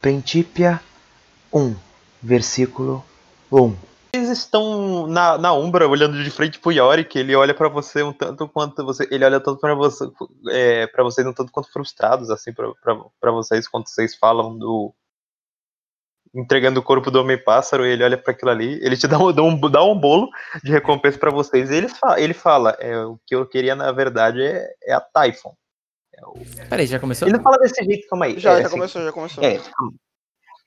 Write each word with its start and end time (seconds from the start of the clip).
Principia 0.00 0.80
1, 1.52 1.76
versículo 2.22 3.04
1. 3.52 3.76
Eles 4.14 4.30
estão 4.30 5.06
na, 5.06 5.36
na 5.36 5.52
Umbra 5.52 5.86
olhando 5.86 6.22
de 6.22 6.30
frente 6.30 6.58
pro 6.58 6.72
Yorick, 6.72 7.18
ele 7.18 7.36
olha 7.36 7.54
para 7.54 7.68
você 7.68 8.02
um 8.02 8.12
tanto 8.12 8.48
quanto 8.48 8.84
você, 8.84 9.06
ele 9.10 9.24
olha 9.24 9.38
tanto 9.38 9.60
para 9.60 9.74
você, 9.74 10.10
é, 10.48 10.86
para 10.86 11.04
vocês 11.04 11.26
um 11.26 11.32
tanto 11.32 11.52
quanto 11.52 11.70
frustrados 11.70 12.30
assim 12.30 12.52
para 12.52 13.30
vocês 13.30 13.68
quando 13.68 13.88
vocês 13.88 14.16
falam 14.16 14.56
do 14.58 14.92
entregando 16.34 16.80
o 16.80 16.82
corpo 16.82 17.10
do 17.10 17.20
homem 17.20 17.36
pássaro, 17.36 17.84
ele 17.84 18.02
olha 18.02 18.16
para 18.16 18.32
aquilo 18.32 18.50
ali, 18.50 18.78
ele 18.82 18.96
te 18.96 19.06
dá 19.06 19.18
um, 19.18 19.32
dá 19.32 19.42
um, 19.42 19.60
dá 19.70 19.84
um 19.84 19.98
bolo 19.98 20.28
de 20.62 20.70
recompensa 20.70 21.18
para 21.18 21.30
vocês, 21.30 21.70
e 21.70 21.74
ele 21.74 21.88
fala, 21.88 22.20
ele 22.20 22.34
fala 22.34 22.70
é, 22.80 23.04
o 23.04 23.18
que 23.26 23.34
eu 23.34 23.46
queria 23.46 23.74
na 23.74 23.92
verdade 23.92 24.42
é, 24.42 24.66
é 24.84 24.92
a 24.92 25.00
Typhon. 25.00 25.54
É. 26.58 26.64
Peraí, 26.66 26.86
já 26.86 26.98
começou? 26.98 27.28
Ele 27.28 27.36
não 27.36 27.42
fala 27.42 27.58
desse 27.58 27.84
jeito, 27.84 28.08
calma 28.08 28.26
aí. 28.26 28.38
Já, 28.38 28.52
é, 28.52 28.60
já 28.60 28.66
assim, 28.66 28.76
começou, 28.76 29.02
já 29.02 29.12
começou. 29.12 29.44
É, 29.44 29.60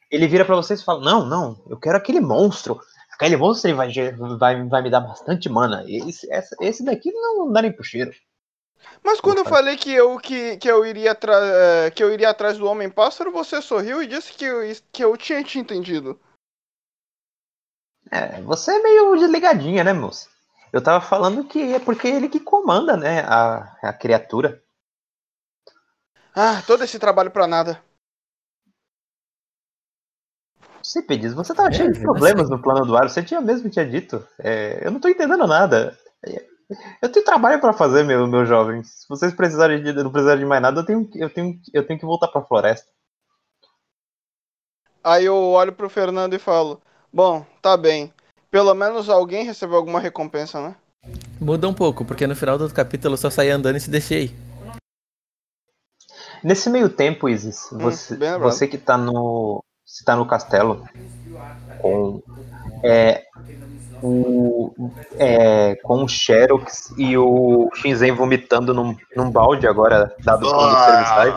ele 0.09 0.27
vira 0.27 0.45
para 0.45 0.55
vocês 0.55 0.81
e 0.81 0.85
fala: 0.85 1.03
Não, 1.03 1.25
não, 1.25 1.63
eu 1.69 1.77
quero 1.77 1.97
aquele 1.97 2.19
monstro. 2.19 2.79
Aquele 3.13 3.37
monstro 3.37 3.69
ele 3.69 3.77
vai, 3.77 3.91
vai, 4.37 4.67
vai 4.67 4.81
me 4.81 4.89
dar 4.89 5.01
bastante 5.01 5.49
mana. 5.49 5.83
Esse, 5.87 6.31
esse, 6.31 6.55
esse 6.61 6.85
daqui 6.85 7.11
não 7.11 7.51
dá 7.51 7.61
nem 7.61 7.71
pro 7.71 7.83
cheiro. 7.83 8.11
Mas 9.03 9.19
quando 9.19 9.39
eu 9.39 9.45
falei 9.45 9.77
que 9.77 9.91
eu, 9.91 10.17
que, 10.17 10.57
que 10.57 10.69
eu, 10.69 10.85
iria, 10.85 11.17
que 11.93 12.03
eu 12.03 12.11
iria 12.13 12.29
atrás 12.29 12.57
do 12.57 12.67
Homem-Pássaro, 12.67 13.31
você 13.31 13.61
sorriu 13.61 14.01
e 14.01 14.07
disse 14.07 14.33
que 14.33 14.45
eu, 14.45 14.61
que 14.91 15.03
eu 15.03 15.15
tinha 15.17 15.43
te 15.43 15.59
entendido. 15.59 16.19
É, 18.11 18.41
você 18.41 18.71
é 18.71 18.81
meio 18.81 19.15
desligadinha, 19.15 19.83
né, 19.83 19.93
moça? 19.93 20.29
Eu 20.71 20.81
tava 20.81 21.05
falando 21.05 21.43
que 21.43 21.73
é 21.73 21.79
porque 21.79 22.07
ele 22.07 22.29
que 22.29 22.39
comanda, 22.39 22.97
né, 22.97 23.21
a, 23.21 23.77
a 23.81 23.93
criatura. 23.93 24.62
Ah, 26.35 26.63
todo 26.65 26.83
esse 26.83 26.97
trabalho 26.97 27.31
pra 27.31 27.47
nada. 27.47 27.81
Cípedes, 30.81 31.33
você 31.33 31.53
tava 31.53 31.69
é, 31.69 31.73
cheio 31.73 31.93
de 31.93 32.01
problemas 32.01 32.49
no 32.49 32.61
plano 32.61 32.85
do 32.85 32.97
ar, 32.97 33.09
você 33.09 33.23
tinha 33.23 33.39
mesmo 33.39 33.69
tinha 33.69 33.85
dito. 33.85 34.25
É, 34.39 34.85
eu 34.85 34.91
não 34.91 34.99
tô 34.99 35.07
entendendo 35.07 35.47
nada. 35.47 35.97
Eu 37.01 37.11
tenho 37.11 37.25
trabalho 37.25 37.61
para 37.61 37.73
fazer, 37.73 38.03
meu, 38.03 38.27
meus 38.27 38.47
jovens. 38.47 38.87
Se 38.87 39.09
vocês 39.09 39.33
precisarem 39.33 39.81
de, 39.81 39.93
não 39.93 40.11
precisarem 40.11 40.41
de 40.41 40.45
mais 40.45 40.61
nada, 40.61 40.81
eu 40.81 40.85
tenho, 40.85 41.09
eu 41.15 41.29
tenho, 41.29 41.59
eu 41.73 41.85
tenho 41.85 41.99
que 41.99 42.05
voltar 42.05 42.27
pra 42.27 42.41
floresta. 42.41 42.87
Aí 45.03 45.25
eu 45.25 45.35
olho 45.35 45.73
pro 45.73 45.89
Fernando 45.89 46.33
e 46.33 46.39
falo: 46.39 46.81
Bom, 47.11 47.45
tá 47.61 47.77
bem. 47.77 48.11
Pelo 48.49 48.73
menos 48.73 49.09
alguém 49.09 49.43
recebeu 49.43 49.77
alguma 49.77 49.99
recompensa, 49.99 50.61
né? 50.61 50.75
Muda 51.39 51.67
um 51.67 51.73
pouco, 51.73 52.05
porque 52.05 52.25
no 52.25 52.35
final 52.35 52.57
do 52.57 52.73
capítulo 52.73 53.13
eu 53.13 53.17
só 53.17 53.29
saí 53.29 53.49
andando 53.49 53.75
e 53.75 53.81
se 53.81 53.89
deixei. 53.89 54.33
Nesse 56.43 56.69
meio 56.69 56.89
tempo, 56.89 57.29
Isis, 57.29 57.71
hum, 57.71 57.79
você, 57.79 58.17
você 58.39 58.67
que 58.67 58.77
tá 58.77 58.97
no, 58.97 59.63
você 59.85 60.03
tá 60.03 60.15
no 60.15 60.25
castelo 60.25 60.83
com 61.79 62.21
é, 62.83 63.23
o, 64.01 64.71
é, 65.17 65.75
com 65.75 66.03
o 66.03 66.07
Xerox 66.07 66.93
e 66.97 67.17
o 67.17 67.69
Shinzen 67.75 68.11
vomitando 68.11 68.73
num, 68.73 68.95
num 69.15 69.31
balde 69.31 69.65
agora, 69.67 70.13
dado 70.23 70.49
como 70.49 70.75
serviçais. 70.83 71.33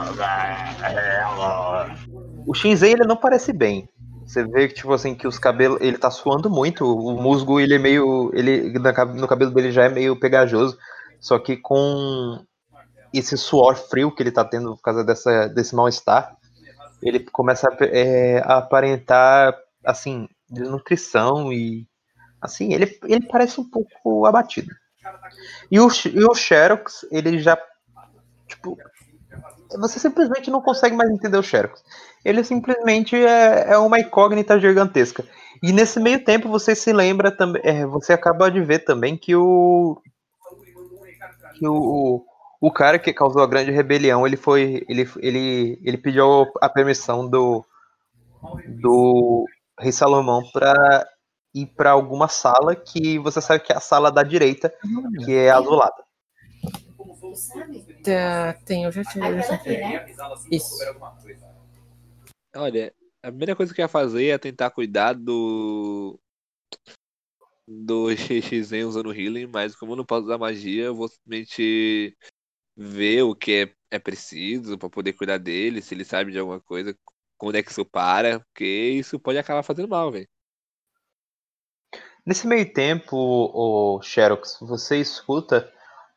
O 2.47 2.53
Shinzen 2.55 2.93
ele 2.93 3.05
não 3.05 3.17
parece 3.17 3.53
bem. 3.53 3.89
Você 4.27 4.43
vê 4.45 4.67
que 4.67 4.75
tipo 4.75 4.93
assim 4.93 5.15
que 5.15 5.29
os 5.29 5.39
cabelos, 5.39 5.81
ele 5.81 5.97
tá 5.97 6.11
suando 6.11 6.51
muito, 6.51 6.85
o 6.85 7.23
musgo 7.23 7.61
ele 7.61 7.77
é 7.77 7.79
meio, 7.79 8.33
ele 8.35 8.77
no 9.15 9.29
cabelo 9.29 9.53
dele 9.53 9.71
já 9.71 9.85
é 9.85 9.89
meio 9.89 10.19
pegajoso, 10.19 10.77
só 11.21 11.39
que 11.39 11.57
com 11.57 12.41
esse 13.13 13.37
suor 13.37 13.77
frio 13.77 14.15
que 14.15 14.23
ele 14.23 14.31
tá 14.31 14.45
tendo 14.45 14.77
por 14.77 14.83
causa 14.83 15.05
dessa, 15.05 15.49
desse 15.49 15.75
mal-estar, 15.75 16.37
ele 17.03 17.21
começa 17.21 17.69
a, 17.69 17.77
é, 17.85 18.39
a 18.39 18.59
aparentar 18.59 19.57
assim 19.85 20.29
nutrição 20.51 21.53
e 21.53 21.87
assim 22.41 22.73
ele, 22.73 22.99
ele 23.05 23.27
parece 23.27 23.61
um 23.61 23.69
pouco 23.69 24.27
abatido. 24.27 24.75
E 25.71 25.79
o, 25.79 25.89
e 25.89 26.25
o 26.25 26.35
Xerox, 26.35 27.07
ele 27.11 27.39
já 27.39 27.59
tipo 28.47 28.77
você 29.79 29.99
simplesmente 29.99 30.51
não 30.51 30.63
consegue 30.63 30.97
mais 30.97 31.11
entender 31.11 31.37
o 31.37 31.43
Xerox. 31.43 31.83
Ele 32.25 32.43
simplesmente 32.45 33.17
é, 33.17 33.73
é 33.73 33.79
uma 33.79 33.99
incógnita 34.01 34.59
gigantesca. 34.59 35.25
E 35.63 35.73
nesse 35.73 35.99
meio 36.01 36.25
tempo 36.25 36.49
você 36.49 36.75
se 36.75 36.93
lembra 36.93 37.31
também, 37.31 37.63
é, 37.65 37.87
você 37.87 38.13
acaba 38.13 38.51
de 38.51 38.61
ver 38.61 38.81
também 38.81 39.17
que 39.17 39.35
o 39.35 40.01
que 41.55 41.67
o, 41.67 42.25
o 42.67 42.71
cara 42.73 42.99
que 42.99 43.13
causou 43.13 43.43
a 43.43 43.47
grande 43.47 43.71
rebelião, 43.71 44.27
ele 44.27 44.37
foi, 44.37 44.85
ele, 44.89 45.09
ele, 45.19 45.81
ele 45.85 45.97
pediu 45.97 46.53
a 46.61 46.69
permissão 46.69 47.25
do 47.29 47.65
do 48.67 49.47
rei 49.79 49.93
Salomão 49.93 50.43
para 50.53 51.09
ir 51.55 51.67
para 51.67 51.93
alguma 51.93 52.27
sala 52.27 52.75
que 52.75 53.21
você 53.21 53.41
sabe 53.41 53.63
que 53.63 53.73
é 53.73 53.77
a 53.77 53.81
sala 53.81 54.11
da 54.11 54.25
direita, 54.25 54.75
que 55.25 55.33
é 55.33 55.51
azulada. 55.51 56.05
Tá, 58.03 58.55
tem, 58.65 58.83
eu 58.83 58.91
já 58.91 59.05
tinha. 59.05 59.31
Isso. 60.51 60.75
Olha, 62.57 62.93
a 63.23 63.29
primeira 63.29 63.55
coisa 63.55 63.73
que 63.73 63.81
eu 63.81 63.85
ia 63.85 63.89
fazer 63.89 64.27
é 64.27 64.39
tentar 64.39 64.71
cuidar 64.71 65.13
do. 65.13 66.19
do 67.65 68.09
XXen 68.17 68.87
usando 68.87 69.15
healing, 69.15 69.47
mas 69.47 69.77
como 69.77 69.93
eu 69.93 69.97
não 69.97 70.05
posso 70.05 70.25
usar 70.25 70.37
magia, 70.37 70.87
eu 70.87 70.97
vou 70.97 71.07
simplesmente 71.07 72.17
ver 72.77 73.23
o 73.23 73.35
que 73.35 73.75
é, 73.91 73.97
é 73.97 73.99
preciso 73.99 74.77
para 74.77 74.91
poder 74.91 75.15
cuidar 75.15 75.39
dele, 75.39 75.81
se 75.81 75.95
ele 75.95 76.05
sabe 76.05 76.33
de 76.33 76.39
alguma 76.39 76.61
coisa, 76.61 76.97
quando 77.39 77.57
é 77.57 77.63
que 77.63 77.71
isso 77.71 77.85
para, 77.85 78.41
porque 78.41 78.65
isso 78.65 79.19
pode 79.19 79.39
acabar 79.39 79.63
fazendo 79.63 79.89
mal, 79.89 80.11
velho. 80.13 80.29
Nesse 82.25 82.47
meio 82.47 82.73
tempo, 82.73 83.17
o 83.17 84.03
Xerox, 84.03 84.59
você 84.61 84.99
escuta 84.99 85.73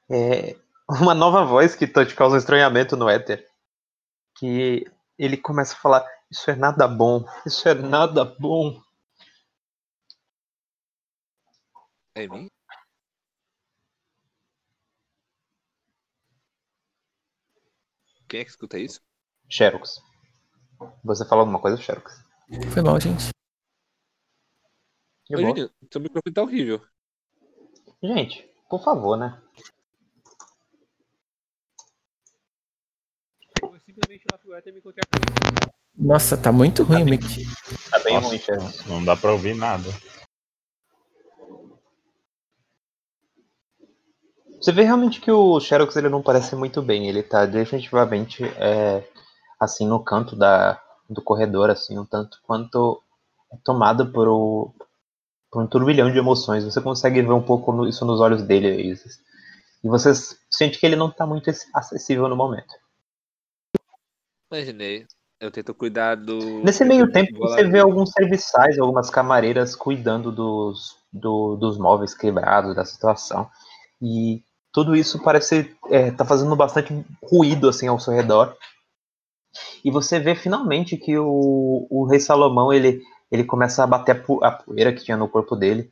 é, 0.09 0.55
uma 0.89 1.13
nova 1.13 1.45
voz 1.45 1.75
que 1.75 1.87
te 1.87 2.15
causa 2.15 2.35
um 2.35 2.39
estranhamento 2.39 2.97
no 2.97 3.07
éter. 3.07 3.47
Que 4.35 4.85
ele 5.17 5.37
começa 5.37 5.75
a 5.75 5.77
falar: 5.77 6.05
Isso 6.31 6.49
é 6.49 6.55
nada 6.55 6.87
bom, 6.87 7.23
isso 7.45 7.67
é 7.69 7.75
nada 7.75 8.25
bom. 8.25 8.81
É 12.15 12.27
mim? 12.27 12.49
Quem 18.29 18.41
é 18.41 18.43
que 18.43 18.51
escuta 18.51 18.77
isso? 18.77 19.01
Xerox. 19.49 19.99
Você 21.03 21.27
fala 21.27 21.41
alguma 21.41 21.59
coisa, 21.59 21.81
Xerox? 21.81 22.13
Foi 22.71 22.83
mal, 22.83 23.01
gente. 23.01 23.31
Ô, 25.31 25.37
Juninho, 25.37 25.71
seu 25.91 25.99
microfone 25.99 26.33
tá 26.33 26.43
horrível. 26.43 26.79
Gente, 28.03 28.47
por 28.69 28.83
favor, 28.83 29.17
né? 29.17 29.41
Nossa, 35.95 36.37
tá 36.37 36.51
muito 36.51 36.83
ruim 36.83 37.01
o 37.01 37.05
mic. 37.05 37.23
Tá 37.89 37.99
bem 37.99 38.13
Nossa, 38.13 38.27
ruim, 38.27 38.37
Xerox. 38.37 38.85
Não 38.85 39.03
dá 39.03 39.17
pra 39.17 39.31
ouvir 39.31 39.55
nada. 39.55 39.89
Você 44.59 44.73
vê 44.73 44.83
realmente 44.83 45.21
que 45.21 45.31
o 45.31 45.59
Xerox 45.59 45.95
ele 45.95 46.09
não 46.09 46.21
parece 46.21 46.55
muito 46.55 46.81
bem. 46.81 47.07
Ele 47.07 47.23
tá 47.23 47.45
definitivamente 47.45 48.43
é, 48.57 49.07
assim 49.59 49.87
no 49.87 50.03
canto 50.03 50.35
da, 50.35 50.81
do 51.09 51.21
corredor, 51.21 51.69
assim, 51.69 51.97
um 51.97 52.05
tanto 52.05 52.39
quanto 52.43 53.01
tomado 53.63 54.11
por, 54.11 54.27
o, 54.27 54.73
por 55.49 55.63
um 55.63 55.67
turbilhão 55.67 56.11
de 56.11 56.17
emoções. 56.17 56.65
Você 56.65 56.81
consegue 56.81 57.21
ver 57.21 57.31
um 57.31 57.41
pouco 57.41 57.87
isso 57.87 58.05
nos 58.05 58.19
olhos 58.19 58.43
dele, 58.43 58.81
Isis. 58.81 59.19
E 59.81 59.87
você 59.87 60.11
sente 60.49 60.77
que 60.77 60.85
ele 60.85 60.97
não 60.97 61.09
tá 61.09 61.25
muito 61.25 61.49
acessível 61.73 62.27
no 62.27 62.35
momento. 62.35 62.73
Imaginei. 64.51 65.07
Eu 65.39 65.49
tento 65.49 65.73
cuidar 65.73 66.15
do. 66.15 66.37
Nesse 66.65 66.83
meio 66.83 67.09
tempo, 67.13 67.37
você 67.39 67.63
vê 67.63 67.79
alguns 67.79 68.11
serviçais, 68.11 68.77
algumas 68.77 69.09
camareiras 69.09 69.73
cuidando 69.73 70.33
dos, 70.33 70.97
do, 71.13 71.55
dos 71.55 71.77
móveis 71.77 72.13
quebrados, 72.13 72.75
da 72.75 72.83
situação. 72.83 73.49
E 74.01 74.43
tudo 74.71 74.95
isso 74.95 75.21
parece 75.21 75.75
é, 75.89 76.11
tá 76.11 76.23
fazendo 76.23 76.55
bastante 76.55 77.05
ruído 77.23 77.67
assim 77.67 77.87
ao 77.87 77.99
seu 77.99 78.13
redor. 78.13 78.55
E 79.83 79.89
você 79.89 80.19
vê 80.19 80.35
finalmente 80.35 80.97
que 80.97 81.17
o, 81.17 81.87
o 81.89 82.05
rei 82.05 82.19
Salomão 82.19 82.71
ele, 82.71 83.01
ele 83.31 83.43
começa 83.43 83.83
a 83.83 83.87
bater 83.87 84.23
a 84.43 84.51
poeira 84.51 84.93
que 84.93 85.03
tinha 85.03 85.17
no 85.17 85.27
corpo 85.27 85.55
dele. 85.55 85.91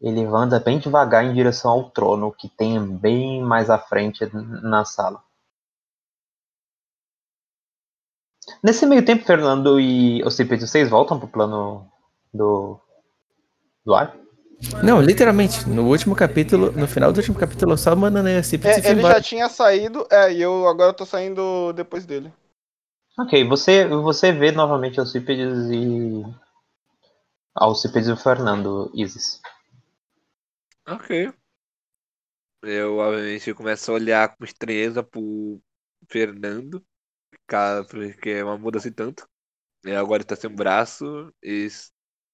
Ele 0.00 0.24
anda 0.24 0.58
bem 0.58 0.78
devagar 0.78 1.24
em 1.24 1.34
direção 1.34 1.70
ao 1.70 1.90
trono 1.90 2.32
que 2.32 2.48
tem 2.48 2.80
bem 2.84 3.42
mais 3.42 3.70
à 3.70 3.78
frente 3.78 4.28
na 4.34 4.84
sala. 4.84 5.22
Nesse 8.62 8.86
meio 8.86 9.04
tempo, 9.04 9.24
Fernando 9.24 9.78
e 9.78 10.22
Ocipete, 10.24 10.66
vocês 10.66 10.90
voltam 10.90 11.18
pro 11.18 11.28
plano 11.28 11.86
do, 12.32 12.80
do 13.84 13.94
ar? 13.94 14.16
Não, 14.82 15.00
literalmente, 15.00 15.68
no 15.68 15.88
último 15.88 16.14
capítulo, 16.14 16.72
no 16.72 16.86
final 16.86 17.12
do 17.12 17.16
último 17.18 17.38
capítulo, 17.38 17.72
eu 17.72 17.76
só 17.76 17.94
mandando 17.96 18.28
a 18.28 18.42
Cipri 18.42 18.68
é, 18.68 18.78
Ele 18.78 19.00
embora. 19.00 19.14
já 19.14 19.20
tinha 19.20 19.48
saído, 19.48 20.06
é, 20.10 20.32
e 20.32 20.40
eu 20.40 20.68
agora 20.68 20.92
tô 20.92 21.04
saindo 21.04 21.72
depois 21.72 22.06
dele. 22.06 22.32
Ok, 23.18 23.44
você, 23.46 23.86
você 23.86 24.32
vê 24.32 24.52
novamente 24.52 24.98
Alcípedes 24.98 25.68
e. 25.70 26.22
Alcípedes 27.54 28.08
e 28.08 28.12
o 28.12 28.16
Fernando, 28.16 28.90
Isis. 28.94 29.40
Ok. 30.86 31.32
Eu, 32.62 32.98
obviamente, 32.98 33.52
começo 33.54 33.90
a 33.90 33.94
olhar 33.94 34.36
com 34.36 34.44
estranheza 34.44 35.02
pro 35.02 35.60
Fernando, 36.08 36.82
cara, 37.46 37.84
porque 37.84 38.30
é 38.30 38.44
uma 38.44 38.56
mudança 38.56 38.88
e 38.88 38.92
tanto. 38.92 39.28
E 39.84 39.90
agora 39.90 40.22
ele 40.22 40.28
tá 40.28 40.36
sem 40.36 40.48
um 40.48 40.54
braço 40.54 41.32
e 41.42 41.68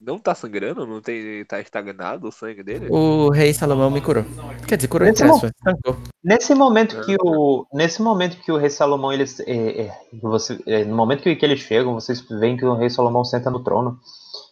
não 0.00 0.18
tá 0.18 0.34
sangrando, 0.34 0.86
não 0.86 1.00
tem. 1.00 1.44
tá 1.44 1.60
estagnado 1.60 2.28
o 2.28 2.32
sangue 2.32 2.62
dele. 2.62 2.86
O 2.90 3.30
rei 3.30 3.52
Salomão 3.52 3.90
me 3.90 4.00
curou. 4.00 4.24
Quer 4.66 4.76
dizer, 4.76 4.88
curou 4.88 5.08
Nesse. 5.08 5.22
Tancou. 5.64 5.96
Nesse 6.22 6.54
momento 6.54 7.00
que 7.04 7.16
o. 7.20 7.66
Nesse 7.72 8.00
momento 8.00 8.36
que 8.40 8.52
o 8.52 8.56
Rei 8.56 8.70
Salomão, 8.70 9.12
eles. 9.12 9.40
É, 9.40 9.82
é, 9.86 9.98
você, 10.22 10.58
é, 10.66 10.84
no 10.84 10.94
momento 10.94 11.22
que, 11.22 11.34
que 11.34 11.44
eles 11.44 11.60
chegam, 11.60 11.94
vocês 11.94 12.20
veem 12.20 12.56
que 12.56 12.64
o 12.64 12.74
Rei 12.74 12.88
Salomão 12.90 13.24
senta 13.24 13.50
no 13.50 13.62
trono. 13.64 13.98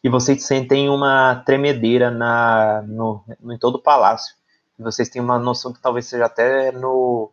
E 0.02 0.08
vocês 0.08 0.44
sentem 0.44 0.88
uma 0.88 1.43
tremedeira 1.46 2.10
na, 2.10 2.82
no, 2.87 3.22
no- 3.40 3.52
em 3.52 3.58
todo 3.58 3.76
o 3.76 3.82
palácio. 3.82 4.34
E 4.78 4.82
vocês 4.82 5.08
têm 5.08 5.22
uma 5.22 5.38
noção 5.38 5.72
que 5.72 5.81
talvez 5.81 6.06
seja 6.06 6.26
até 6.26 6.70
no. 6.72 7.31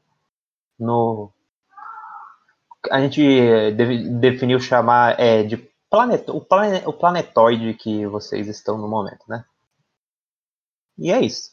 no 0.79 1.29
a 2.91 2.99
gente 2.99 3.21
eh, 3.25 3.71
deve- 3.71 4.09
definiu 4.09 4.59
chamar 4.59 5.19
é, 5.19 5.41
de 5.43 5.57
planet, 5.93 6.27
o, 6.29 6.41
plane, 6.41 6.81
o 6.87 6.91
planetoide 6.93 7.75
que 7.75 8.07
vocês 8.07 8.47
estão 8.47 8.79
no 8.79 8.87
momento, 8.87 9.23
né? 9.27 9.45
E 10.97 11.11
é 11.11 11.21
isso. 11.21 11.51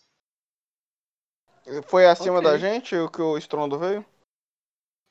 Foi 1.86 2.06
acima 2.06 2.38
Ok. 2.38 2.50
da 2.50 2.56
gente 2.56 2.96
o 2.96 3.10
que 3.10 3.20
o 3.20 3.36
estrondo 3.36 3.78
veio? 3.78 4.00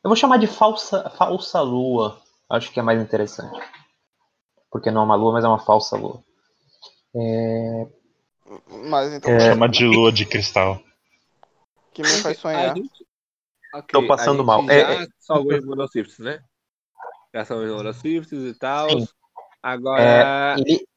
Eu 0.04 0.10
vou 0.10 0.16
chamar 0.16 0.38
de 0.38 0.48
falsa, 0.48 1.12
falsa 1.12 1.62
lua. 1.62 2.20
Acho 2.50 2.72
que 2.74 2.80
é 2.80 2.84
mais 2.84 3.00
interessante. 3.00 3.56
Porque 4.72 4.90
não 4.90 5.02
é 5.02 5.06
uma 5.06 5.16
lua, 5.16 5.34
mas 5.34 5.46
é 5.46 5.48
uma 5.48 5.60
falsa 5.60 5.96
lua. 5.96 6.24
É, 7.16 7.88
Mas 8.90 9.14
então, 9.14 9.30
É, 9.30 9.40
Chama 9.42 9.70
de 9.70 9.86
lua 9.86 10.12
de 10.12 10.26
cristal. 10.26 10.82
que 11.94 12.02
me 12.02 12.18
faz 12.24 12.40
A 12.40 12.42
sonhar. 12.42 12.76
gente- 12.76 13.06
ok, 13.76 14.02
Tô 14.02 14.08
passando 14.08 14.42
a 14.42 14.46
mal. 14.46 14.62
É, 14.72 15.04
Já 15.04 15.08
salvou 15.20 15.54
os 15.54 15.66
monocípticos, 15.66 16.18
né? 16.18 16.44
Já 17.32 17.46
salvou 17.46 17.68
os 17.68 17.72
monocípticos 17.74 18.44
e 18.44 18.58
tal. 18.58 18.90
Sim. 18.90 19.08
Agora. 19.62 20.56
ele- 20.60 20.88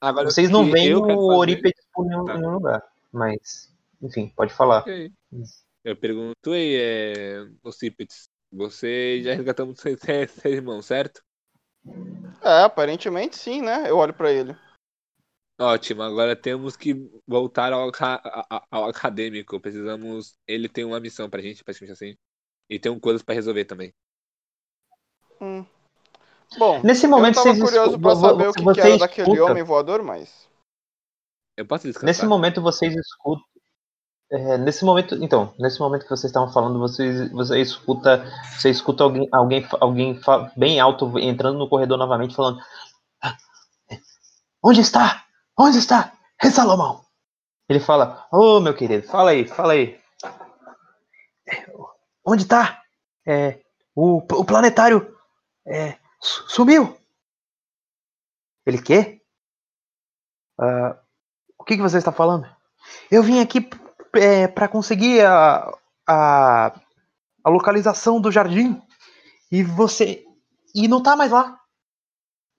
agora 0.00 0.30
vocês 0.30 0.48
não 0.50 0.70
veem 0.70 0.94
o 0.94 1.02
por 1.92 2.06
nenhum, 2.06 2.24
Tá. 2.24 2.38
nenhum 2.38 2.52
lugar. 2.52 2.82
Mas, 3.12 3.72
enfim, 4.02 4.32
pode 4.36 4.52
falar. 4.52 4.80
Ok. 4.80 5.10
Eu 5.84 5.96
pergunto 5.96 6.50
aí, 6.52 6.76
é, 6.76 7.48
Ocípedes, 7.62 8.28
você 8.52 9.22
já 9.22 9.34
resgatamos 9.34 9.80
seus 9.80 10.00
seus- 10.00 10.44
irmãos, 10.44 10.86
certo? 10.86 11.22
É, 12.42 12.62
aparentemente 12.64 13.36
sim, 13.36 13.62
né? 13.62 13.88
Eu 13.88 13.96
olho 13.96 14.12
pra 14.12 14.32
ele. 14.32 14.56
Ótimo, 15.58 16.02
agora 16.02 16.36
temos 16.36 16.76
que 16.76 16.94
voltar 17.26 17.72
ao, 17.72 17.88
aca- 17.88 18.20
a- 18.22 18.56
a- 18.56 18.66
ao 18.70 18.84
acadêmico. 18.90 19.58
Precisamos. 19.60 20.36
Ele 20.46 20.68
tem 20.68 20.84
uma 20.84 21.00
missão 21.00 21.30
pra 21.30 21.40
gente, 21.40 21.64
praticamente 21.64 21.92
assim. 21.92 22.16
E 22.68 22.78
tem 22.78 22.92
um 22.92 23.00
coisas 23.00 23.22
pra 23.22 23.34
resolver 23.34 23.64
também. 23.64 23.94
Hum. 25.40 25.64
Bom, 26.58 26.80
Nesse 26.82 27.06
momento 27.06 27.38
eu 27.38 27.42
tava 27.44 27.54
vocês 27.56 27.64
curioso 27.70 27.98
pra 27.98 28.16
saber 28.16 28.48
o 28.48 28.52
que, 28.52 28.62
que 28.74 28.80
era 28.80 28.98
daquele 28.98 29.30
escuta- 29.32 29.50
homem 29.50 29.62
voador, 29.62 30.02
mas. 30.02 30.46
Eu 31.56 31.66
posso 31.66 31.84
descansar? 31.86 32.06
Nesse 32.06 32.26
momento 32.26 32.62
vocês 32.62 32.94
escutam. 32.94 33.44
é, 34.30 34.58
nesse 34.58 34.84
momento, 34.84 35.14
então, 35.16 35.52
nesse 35.58 35.80
momento 35.80 36.02
que 36.02 36.10
vocês 36.10 36.24
estavam 36.30 36.52
falando, 36.52 36.78
vocês, 36.78 37.30
você 37.32 37.60
escuta, 37.60 38.24
você 38.58 38.70
escuta 38.70 39.04
alguém, 39.04 39.28
alguém, 39.32 39.66
alguém 39.80 40.20
bem 40.56 40.78
alto 40.80 41.18
entrando 41.18 41.58
no 41.58 41.68
corredor 41.68 41.96
novamente 41.98 42.34
falando: 42.34 42.60
"Ah, 43.22 43.36
Onde 44.62 44.80
está? 44.80 45.24
Onde 45.58 45.78
está? 45.78 46.12
Rei 46.40 46.50
Salomão? 46.50 47.04
Ele 47.68 47.80
fala: 47.80 48.26
Ô 48.32 48.60
meu 48.60 48.74
querido, 48.74 49.06
fala 49.06 49.30
aí, 49.30 49.46
fala 49.46 49.72
aí. 49.72 49.98
"É, 51.48 51.66
Onde 52.24 52.42
está? 52.42 52.82
É, 53.26 53.60
o, 53.94 54.18
o 54.18 54.44
planetário 54.44 55.16
é, 55.66 55.96
sumiu. 56.20 56.96
Ele 58.64 58.82
quê? 58.82 59.20
Ah, 60.58 60.98
o 61.58 61.64
que, 61.64 61.76
que 61.76 61.82
você 61.82 61.98
está 61.98 62.12
falando? 62.12 62.46
Eu 63.10 63.22
vim 63.22 63.40
aqui 63.40 63.68
é, 64.14 64.48
para 64.48 64.68
conseguir 64.68 65.24
a, 65.24 65.72
a, 66.08 66.80
a 67.44 67.50
localização 67.50 68.20
do 68.20 68.32
jardim 68.32 68.80
e 69.50 69.62
você. 69.62 70.24
E 70.74 70.88
não 70.88 71.02
tá 71.02 71.16
mais 71.16 71.30
lá. 71.30 71.60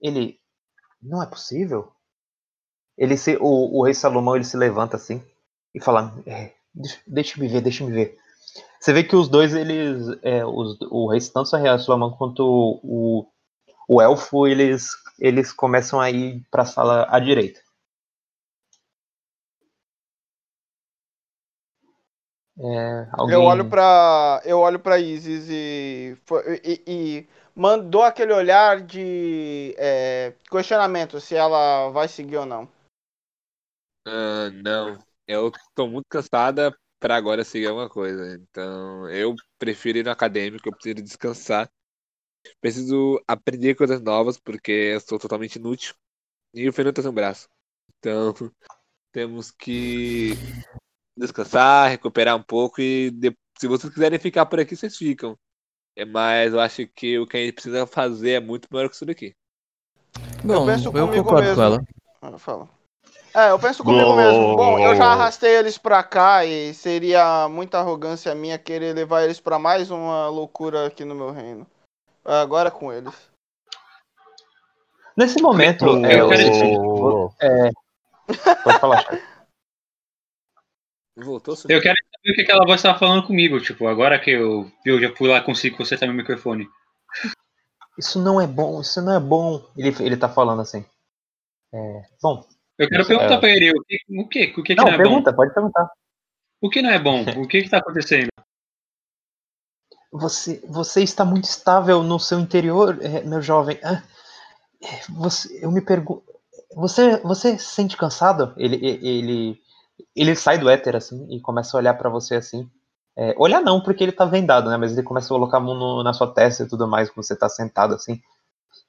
Ele. 0.00 0.38
Não 1.00 1.22
é 1.22 1.26
possível. 1.26 1.92
Ele 2.96 3.16
se, 3.16 3.36
o, 3.36 3.78
o 3.78 3.84
rei 3.84 3.94
Salomão 3.94 4.34
ele 4.34 4.44
se 4.44 4.56
levanta 4.56 4.96
assim 4.96 5.22
e 5.74 5.80
fala: 5.80 6.14
é, 6.26 6.54
deixa, 6.74 7.00
deixa 7.06 7.40
me 7.40 7.48
ver, 7.48 7.60
deixa 7.60 7.84
me 7.84 7.92
ver. 7.92 8.18
Você 8.80 8.92
vê 8.92 9.04
que 9.04 9.14
os 9.16 9.28
dois, 9.28 9.54
eles. 9.54 10.18
É, 10.22 10.44
os, 10.44 10.78
o 10.90 11.10
rei, 11.10 11.20
tanto 11.20 11.54
rei 11.56 11.78
Salomão 11.78 12.16
quanto 12.16 12.42
o 12.42 13.26
elfo, 13.88 14.46
eles, 14.46 14.90
eles 15.18 15.52
começam 15.52 16.00
a 16.00 16.10
ir 16.10 16.42
para 16.50 16.62
a 16.62 16.66
sala 16.66 17.06
à 17.08 17.18
direita. 17.18 17.60
É, 22.60 23.08
alguém... 23.12 23.36
Eu 23.36 23.42
olho 23.42 23.68
pra. 23.68 24.42
Eu 24.44 24.58
olho 24.58 24.80
pra 24.80 24.98
Isis 24.98 25.48
e. 25.48 26.18
E, 26.64 26.82
e 26.86 27.28
mandou 27.54 28.02
aquele 28.02 28.32
olhar 28.32 28.80
de 28.80 29.74
é, 29.78 30.34
questionamento 30.50 31.20
se 31.20 31.36
ela 31.36 31.88
vai 31.90 32.08
seguir 32.08 32.36
ou 32.36 32.46
não. 32.46 32.68
Ah, 34.06 34.50
não. 34.50 34.98
Eu 35.26 35.52
tô 35.74 35.86
muito 35.86 36.06
cansada 36.08 36.76
pra 36.98 37.16
agora 37.16 37.44
seguir 37.44 37.68
alguma 37.68 37.88
coisa. 37.88 38.34
Então, 38.34 39.08
eu 39.08 39.34
prefiro 39.58 39.98
ir 39.98 40.04
no 40.04 40.10
acadêmico, 40.10 40.68
eu 40.68 40.72
preciso 40.72 41.02
descansar. 41.02 41.70
Preciso 42.60 43.22
aprender 43.26 43.74
coisas 43.74 44.00
novas, 44.00 44.38
porque 44.38 44.72
eu 44.72 45.00
sou 45.00 45.18
totalmente 45.18 45.56
inútil. 45.56 45.94
E 46.54 46.68
o 46.68 46.72
Fernando 46.72 46.94
tá 46.96 47.02
sem 47.02 47.10
um 47.10 47.14
braço. 47.14 47.48
Então, 47.98 48.34
temos 49.12 49.50
que 49.50 50.38
descansar, 51.16 51.90
recuperar 51.90 52.36
um 52.36 52.42
pouco 52.42 52.80
e 52.80 53.10
de- 53.10 53.36
se 53.58 53.66
vocês 53.66 53.92
quiserem 53.92 54.18
ficar 54.18 54.46
por 54.46 54.60
aqui, 54.60 54.76
vocês 54.76 54.96
ficam. 54.96 55.36
É, 55.96 56.04
mas 56.04 56.52
eu 56.52 56.60
acho 56.60 56.86
que 56.86 57.18
o 57.18 57.26
que 57.26 57.36
a 57.36 57.40
gente 57.40 57.54
precisa 57.54 57.86
fazer 57.86 58.30
é 58.32 58.40
muito 58.40 58.68
maior 58.70 58.88
que 58.88 58.94
isso 58.94 59.04
daqui. 59.04 59.34
Bom, 60.44 60.66
penso 60.66 60.88
eu, 60.88 60.92
comigo 60.92 61.24
concordo 61.24 61.42
mesmo. 61.42 61.56
com 61.56 61.62
ela. 61.62 61.84
Ah, 62.22 62.38
Fala. 62.38 62.68
É, 63.34 63.50
eu 63.50 63.58
penso 63.58 63.82
comigo 63.84 64.06
Gol. 64.06 64.16
mesmo. 64.16 64.56
Bom, 64.56 64.78
eu 64.78 64.94
já 64.96 65.06
arrastei 65.06 65.56
eles 65.56 65.76
pra 65.76 66.02
cá 66.02 66.44
e 66.44 66.72
seria 66.72 67.48
muita 67.48 67.78
arrogância 67.78 68.34
minha 68.34 68.58
querer 68.58 68.94
levar 68.94 69.24
eles 69.24 69.38
pra 69.40 69.58
mais 69.58 69.90
uma 69.90 70.28
loucura 70.28 70.86
aqui 70.86 71.04
no 71.04 71.14
meu 71.14 71.30
reino. 71.30 71.66
Agora 72.28 72.68
é 72.68 72.70
com 72.70 72.92
eles. 72.92 73.14
Nesse 75.16 75.40
momento, 75.42 75.84
Eu 75.86 76.04
é, 76.04 76.28
quero 76.28 76.48
o- 76.48 77.30
dizer- 77.38 77.72
pode 78.62 78.78
falar. 78.78 79.04
Voltou? 81.16 81.54
Eu 81.68 81.80
quero 81.82 81.96
saber 81.96 82.30
o 82.30 82.34
que 82.34 82.42
aquela 82.42 82.64
voz 82.64 82.76
estava 82.76 82.98
falando 82.98 83.26
comigo, 83.26 83.60
tipo, 83.60 83.88
agora 83.88 84.20
que 84.20 84.30
eu, 84.30 84.70
eu 84.84 85.00
já 85.00 85.14
fui 85.16 85.28
lá 85.28 85.40
consigo 85.40 85.76
consertar 85.76 86.06
meu 86.06 86.14
microfone. 86.14 86.68
Isso 87.98 88.22
não 88.22 88.40
é 88.40 88.46
bom, 88.46 88.80
isso 88.80 89.02
não 89.02 89.14
é 89.16 89.18
bom. 89.20 89.66
Ele, 89.76 89.88
ele 90.04 90.16
tá 90.16 90.28
falando 90.28 90.60
assim. 90.62 90.84
É, 91.74 92.02
bom, 92.22 92.46
Eu 92.78 92.88
quero 92.88 93.00
Isso, 93.02 93.08
perguntar 93.08 93.34
é. 93.34 93.38
pra 93.40 93.48
ele 93.50 93.72
o 93.72 93.82
que, 93.82 93.98
o 94.08 94.28
que, 94.28 94.44
o 94.60 94.62
que, 94.62 94.62
que 94.62 94.74
não, 94.76 94.84
não 94.84 94.92
é 94.92 94.96
pergunta, 94.96 95.32
pode 95.34 95.52
perguntar. 95.52 95.82
bom. 95.82 95.90
O 96.60 96.70
que 96.70 96.80
não 96.82 96.90
é 96.90 96.98
bom? 96.98 97.22
O 97.42 97.48
que 97.48 97.62
que 97.62 97.68
tá 97.68 97.78
acontecendo? 97.78 98.28
Você, 100.10 100.62
você 100.68 101.02
está 101.02 101.24
muito 101.24 101.44
estável 101.44 102.02
no 102.02 102.18
seu 102.18 102.40
interior, 102.40 102.98
é, 103.02 103.22
meu 103.22 103.42
jovem. 103.42 103.78
Ah, 103.84 104.02
é, 104.82 105.00
você, 105.10 105.64
eu 105.64 105.70
me 105.72 105.80
pergunto. 105.82 106.24
Você, 106.76 107.18
você 107.22 107.58
se 107.58 107.66
sente 107.74 107.96
cansado? 107.96 108.54
Ele, 108.56 108.76
ele, 109.02 109.60
ele 110.16 110.36
sai 110.36 110.58
do 110.58 110.70
éter 110.70 110.96
assim 110.96 111.26
e 111.30 111.40
começa 111.40 111.76
a 111.76 111.80
olhar 111.80 111.94
pra 111.94 112.10
você 112.10 112.36
assim. 112.36 112.70
É, 113.16 113.34
olhar 113.38 113.60
não, 113.62 113.82
porque 113.82 114.04
ele 114.04 114.12
tá 114.12 114.24
vendado, 114.26 114.70
né? 114.70 114.76
Mas 114.76 114.92
ele 114.92 115.02
começa 115.04 115.26
a 115.28 115.30
colocar 115.36 115.58
a 115.58 115.60
mão 115.60 115.74
no- 115.74 116.02
na 116.04 116.12
sua 116.14 116.32
testa 116.32 116.64
e 116.64 116.68
tudo 116.68 116.88
mais, 116.88 117.10
quando 117.10 117.26
você 117.26 117.36
tá 117.36 117.48
sentado 117.48 117.94
assim. 117.94 118.20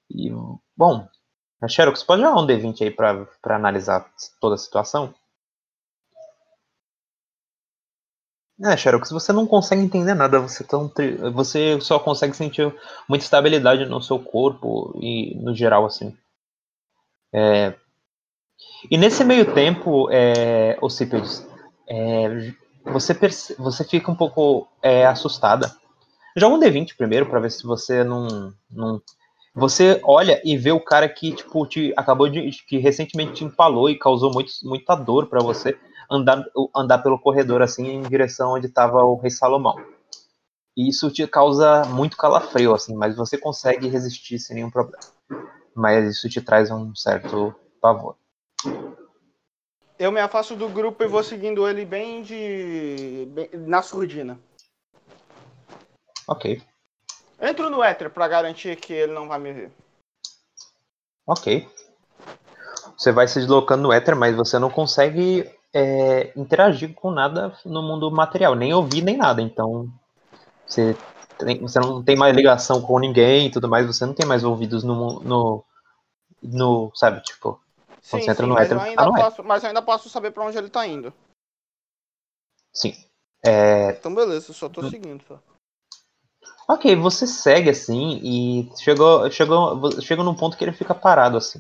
E, 0.10 0.32
bom, 0.78 1.08
a 1.62 1.68
Xerox, 1.68 2.04
pode 2.04 2.22
jogar 2.24 2.42
um 2.42 2.46
D20 2.46 2.84
aí 2.84 2.92
pra, 2.92 3.26
pra 3.42 3.56
analisar 3.58 4.08
toda 4.42 4.56
a 4.56 4.60
situação? 4.60 5.14
É, 8.64 8.78
Xerox, 8.78 9.10
você 9.10 9.34
não 9.34 9.48
consegue 9.48 9.82
entender 9.82 10.14
nada, 10.14 10.40
você, 10.40 10.64
tão 10.64 10.88
tri- 10.88 11.16
você 11.32 11.80
só 11.82 11.98
consegue 12.00 12.36
sentir 12.36 12.72
muita 13.08 13.24
estabilidade 13.26 13.86
no 13.86 14.02
seu 14.02 14.20
corpo 14.20 14.94
e 15.02 15.34
no 15.42 15.54
geral, 15.56 15.86
assim. 15.86 16.16
É, 17.34 17.76
E 18.90 18.98
nesse 18.98 19.24
meio 19.24 19.54
tempo, 19.54 20.10
é, 20.12 20.78
Ocípedes, 20.82 21.46
é, 21.88 22.52
você, 22.86 23.14
perce- 23.14 23.56
você 23.58 23.84
fica 23.84 24.12
um 24.12 24.16
pouco 24.16 24.68
é, 24.82 25.06
assustada. 25.06 25.74
Joga 26.38 26.56
um 26.56 26.60
D20 26.60 26.96
primeiro, 26.98 27.28
pra 27.28 27.40
ver 27.40 27.52
se 27.52 27.64
você 27.66 28.04
não, 28.04 28.54
não. 28.72 29.02
Você 29.56 30.00
olha 30.04 30.42
e 30.46 30.58
vê 30.58 30.72
o 30.72 30.80
cara 30.80 31.10
que, 31.10 31.34
tipo, 31.34 31.66
te 31.68 31.94
acabou 31.98 32.30
de. 32.30 32.52
que 32.68 32.78
recentemente 32.80 33.34
te 33.34 33.44
empalou 33.46 33.90
e 33.90 33.98
causou 34.00 34.32
muito, 34.34 34.52
muita 34.64 34.96
dor 34.96 35.28
pra 35.28 35.42
você 35.44 35.78
andar, 36.10 36.44
andar 36.76 37.00
pelo 37.00 37.20
corredor 37.20 37.62
assim 37.62 37.88
em 37.88 38.02
direção 38.04 38.54
onde 38.54 38.68
estava 38.68 39.04
o 39.04 39.16
rei 39.16 39.30
Salomão. 39.30 39.76
E 40.76 40.90
isso 40.90 41.12
te 41.12 41.28
causa 41.28 41.84
muito 41.86 42.16
calafrio, 42.16 42.74
assim, 42.74 42.96
mas 42.96 43.16
você 43.16 43.38
consegue 43.38 43.88
resistir 43.88 44.40
sem 44.40 44.56
nenhum 44.56 44.70
problema. 44.72 45.04
Mas 45.76 46.10
isso 46.18 46.30
te 46.30 46.42
traz 46.42 46.72
um 46.72 46.96
certo 46.96 47.54
pavor. 47.82 48.16
Eu 49.98 50.12
me 50.12 50.20
afasto 50.22 50.56
do 50.56 50.70
grupo 50.70 51.04
e 51.04 51.08
vou 51.08 51.24
seguindo 51.24 51.68
ele 51.68 51.86
bem 51.86 52.22
de. 52.22 53.28
bem- 53.32 53.50
na 53.54 53.82
surdina. 53.82 54.40
Ok, 56.28 56.62
Entro 57.42 57.70
no 57.70 57.82
éter 57.82 58.10
pra 58.10 58.28
garantir 58.28 58.76
que 58.76 58.94
ele 58.94 59.14
não 59.14 59.28
vai 59.28 59.40
me 59.40 59.52
ver. 59.54 59.72
ok. 61.26 61.68
Você 62.98 63.12
vai 63.12 63.28
se 63.28 63.40
deslocando 63.40 63.84
no 63.84 63.94
éter, 63.94 64.16
mas 64.16 64.36
você 64.36 64.60
não 64.60 64.70
consegue 64.70 65.50
é, 65.74 66.32
interagir 66.40 66.94
com 66.94 67.12
nada 67.12 67.56
no 67.66 67.82
mundo 67.82 68.10
material, 68.12 68.56
nem 68.56 68.74
ouvir 68.74 69.02
nem 69.02 69.18
nada. 69.18 69.42
Então, 69.42 69.90
você, 70.66 70.98
tem- 71.38 71.62
você 71.62 71.80
não 71.80 72.04
tem 72.04 72.16
mais 72.16 72.36
ligação 72.36 72.82
com 72.82 73.00
ninguém 73.00 73.48
e 73.48 73.52
tudo 73.52 73.68
mais, 73.68 73.86
você 73.88 74.06
não 74.06 74.14
tem 74.14 74.26
mais 74.26 74.44
ouvidos 74.44 74.84
no, 74.84 75.20
no, 75.22 75.64
no 76.42 76.92
sabe, 76.96 77.22
tipo, 77.22 77.60
Sim, 78.02 78.22
sim, 78.22 78.42
no 78.44 78.54
mas, 78.56 78.72
eu 78.72 78.80
ainda 78.80 79.06
tá 79.06 79.12
posso, 79.14 79.44
mas 79.44 79.64
eu 79.64 79.68
ainda 79.68 79.82
posso 79.82 80.10
saber 80.10 80.32
pra 80.32 80.46
onde 80.46 80.58
ele 80.58 80.70
tá 80.70 80.86
indo. 80.88 81.14
sim. 82.74 82.94
É, 83.46 83.92
Então 83.92 84.14
beleza, 84.14 84.50
eu 84.50 84.54
só 84.56 84.68
tô 84.68 84.82
seguindo. 84.90 85.24
Só. 85.28 85.40
Ok, 86.68 86.96
você 86.96 87.26
segue 87.26 87.70
assim 87.70 88.20
e 88.24 88.72
chegou, 88.78 89.30
chegou, 89.32 90.02
chega 90.02 90.24
num 90.24 90.36
ponto 90.36 90.58
que 90.58 90.64
ele 90.64 90.72
fica 90.72 90.94
parado 90.94 91.38
assim. 91.38 91.60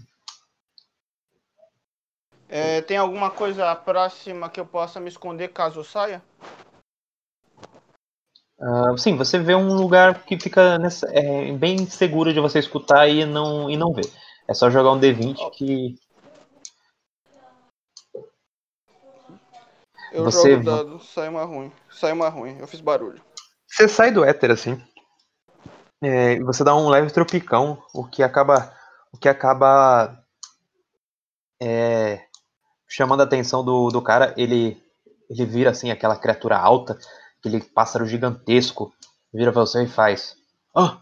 É, 2.49 2.81
tem 2.81 2.97
alguma 2.97 3.29
coisa 3.29 3.75
próxima 3.75 4.49
que 4.49 4.59
eu 4.59 4.65
possa 4.65 4.99
me 4.99 5.07
esconder 5.07 5.49
caso 5.49 5.79
eu 5.79 5.83
saia? 5.83 6.21
Ah, 8.59 8.97
sim, 8.97 9.15
você 9.15 9.37
vê 9.37 9.55
um 9.55 9.75
lugar 9.75 10.25
que 10.25 10.37
fica 10.37 10.77
nessa, 10.79 11.07
é, 11.11 11.51
bem 11.53 11.85
seguro 11.85 12.33
de 12.33 12.39
você 12.39 12.59
escutar 12.59 13.07
e 13.07 13.23
não, 13.23 13.69
e 13.69 13.77
não 13.77 13.93
ver. 13.93 14.11
É 14.47 14.53
só 14.53 14.69
jogar 14.69 14.91
um 14.91 14.99
D20 14.99 15.51
que 15.51 15.95
Eu 20.11 20.23
Você 20.23 20.55
jogo 20.55 20.61
o 20.61 20.65
dado, 20.65 20.99
sai 21.03 21.29
uma 21.29 21.43
ruim. 21.43 21.71
Sai 21.89 22.11
uma 22.11 22.29
ruim, 22.29 22.57
eu 22.59 22.67
fiz 22.67 22.81
barulho. 22.81 23.21
você 23.67 23.87
sai 23.87 24.11
do 24.11 24.25
éter 24.25 24.49
assim. 24.51 24.81
É, 26.01 26.33
e 26.33 26.43
você 26.43 26.63
dá 26.63 26.75
um 26.75 26.89
leve 26.89 27.11
tropicão, 27.11 27.81
o 27.93 28.05
que 28.05 28.23
acaba, 28.23 28.73
o 29.13 29.17
que 29.17 29.29
acaba 29.29 30.17
é, 31.61 32.25
chamando 32.89 33.21
a 33.21 33.23
atenção 33.23 33.63
do, 33.63 33.89
do 33.89 34.01
cara. 34.01 34.33
Ele, 34.35 34.81
ele 35.29 35.45
vira 35.45 35.69
assim 35.69 35.91
aquela 35.91 36.17
criatura 36.17 36.57
alta, 36.57 36.97
aquele 37.39 37.61
pássaro 37.61 38.05
gigantesco, 38.05 38.93
vira 39.33 39.51
pra 39.53 39.61
você 39.61 39.83
e 39.83 39.87
faz. 39.87 40.35
Ah! 40.75 40.99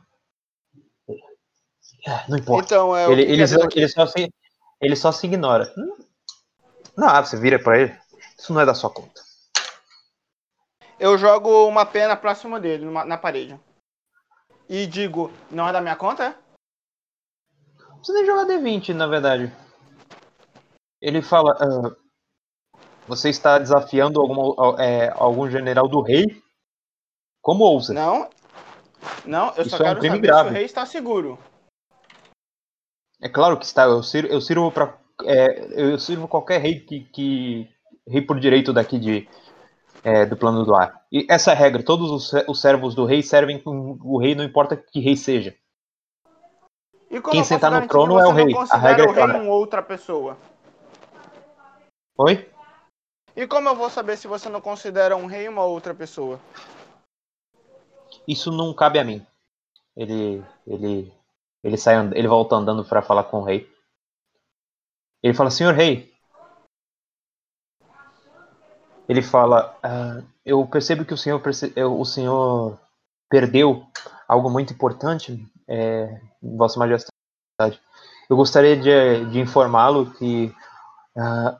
Ah, 2.05 2.25
Não 2.29 2.37
importa. 2.37 2.65
Então, 2.65 2.95
é 2.95 3.09
ele, 3.11 3.21
ele, 3.23 3.37
quer 3.37 3.47
só, 3.47 3.67
ele, 3.75 3.87
só 3.89 4.05
se, 4.05 4.33
ele 4.81 4.95
só 4.95 5.11
se 5.11 5.25
ignora. 5.27 5.73
Hum? 5.77 5.97
Não, 6.95 7.07
ah, 7.07 7.23
você 7.23 7.37
vira 7.37 7.57
pra 7.61 7.79
ele. 7.79 7.97
Isso 8.37 8.53
não 8.53 8.61
é 8.61 8.65
da 8.65 8.73
sua 8.73 8.89
conta. 8.89 9.21
Eu 10.99 11.17
jogo 11.17 11.67
uma 11.67 11.85
pena 11.85 12.15
próxima 12.15 12.59
dele, 12.59 12.85
numa- 12.85 13.05
na 13.05 13.17
parede. 13.17 13.59
E 14.69 14.85
digo, 14.87 15.31
não 15.51 15.67
é 15.67 15.71
da 15.71 15.81
minha 15.81 15.95
conta, 15.95 16.23
é? 16.25 16.35
Não 17.89 17.97
precisa 17.97 18.17
nem 18.17 18.25
jogar 18.25 18.45
D20, 18.45 18.93
na 18.93 19.07
verdade. 19.07 19.51
Ele 21.01 21.21
fala. 21.21 21.55
ah, 21.59 21.95
você 23.07 23.29
está 23.29 23.57
desafiando 23.57 24.19
alguma, 24.19 24.81
é, 24.81 25.09
algum 25.15 25.49
general 25.49 25.87
do 25.87 26.01
rei? 26.01 26.25
Como 27.41 27.63
ousa? 27.63 27.93
Não. 27.93 28.29
Não, 29.25 29.53
eu 29.55 29.61
Isso 29.61 29.69
só 29.69 29.77
é 29.77 29.79
um 29.79 29.83
quero 29.83 29.99
crime 29.99 30.15
saber 30.17 30.27
grave. 30.27 30.49
se 30.49 30.53
o 30.53 30.57
rei 30.57 30.65
está 30.65 30.85
seguro. 30.85 31.39
É 33.21 33.29
claro 33.29 33.57
que 33.57 33.65
está. 33.65 33.83
Eu 33.83 34.03
sirvo, 34.03 34.27
eu 34.27 34.41
sirvo 34.41 34.71
para. 34.71 34.97
eu 35.71 35.97
sirvo 35.97 36.27
qualquer 36.27 36.59
rei 36.59 36.81
que, 36.81 37.01
que. 37.01 37.69
Rei 38.05 38.21
por 38.21 38.39
direito 38.39 38.73
daqui 38.73 38.99
de. 38.99 39.27
é, 40.03 40.25
do 40.25 40.35
plano 40.35 40.65
do 40.65 40.75
ar. 40.75 41.01
E 41.11 41.25
essa 41.29 41.51
é 41.51 41.53
a 41.53 41.57
regra. 41.57 41.83
Todos 41.83 42.11
os, 42.11 42.33
os 42.47 42.61
servos 42.61 42.93
do 42.93 43.05
rei 43.05 43.23
servem 43.23 43.59
com 43.59 43.97
o 44.01 44.19
rei, 44.19 44.35
não 44.35 44.43
importa 44.43 44.75
que 44.75 44.99
rei 44.99 45.15
seja. 45.15 45.55
Quem 47.31 47.43
sentar 47.43 47.71
no 47.71 47.87
trono 47.87 48.19
é 48.19 48.23
você 48.23 48.29
o 48.29 48.33
rei. 48.33 48.55
A 48.69 48.77
regra 48.77 49.05
é 49.05 49.13
clara. 49.13 49.43
outra 49.43 49.81
pessoa. 49.81 50.37
Oi? 52.17 52.49
E 53.35 53.45
como 53.47 53.69
eu 53.69 53.75
vou 53.75 53.89
saber 53.89 54.17
se 54.17 54.27
você 54.27 54.49
não 54.49 54.59
considera 54.59 55.15
um 55.15 55.27
rei 55.27 55.47
uma 55.47 55.63
outra 55.63 55.93
pessoa? 55.93 56.39
Isso 58.27 58.51
não 58.51 58.73
cabe 58.73 58.97
a 58.99 59.03
mim. 59.03 59.25
Ele. 59.95 60.43
Ele. 60.65 61.13
Ele 61.63 61.77
sai 61.77 61.95
and- 61.95 62.13
ele 62.15 62.27
volta 62.27 62.55
andando 62.55 62.83
para 62.83 63.01
falar 63.01 63.25
com 63.25 63.41
o 63.41 63.43
rei. 63.43 63.69
Ele 65.21 65.33
fala, 65.33 65.51
senhor 65.51 65.73
rei. 65.73 66.11
Ele 69.09 69.21
fala, 69.21 69.77
"Ah, 69.81 70.21
eu 70.45 70.65
percebo 70.67 71.05
que 71.05 71.13
o 71.13 71.17
senhor, 71.17 71.39
perce- 71.41 71.73
o 71.81 72.03
senhor 72.05 72.79
perdeu 73.29 73.85
algo 74.27 74.49
muito 74.49 74.73
importante, 74.73 75.39
é, 75.67 76.19
Vossa 76.41 76.77
Majestade. 76.79 77.81
Eu 78.29 78.35
gostaria 78.35 78.75
de, 78.75 79.25
de 79.31 79.39
informá-lo 79.39 80.13
que 80.13 80.53
ah, 81.17 81.59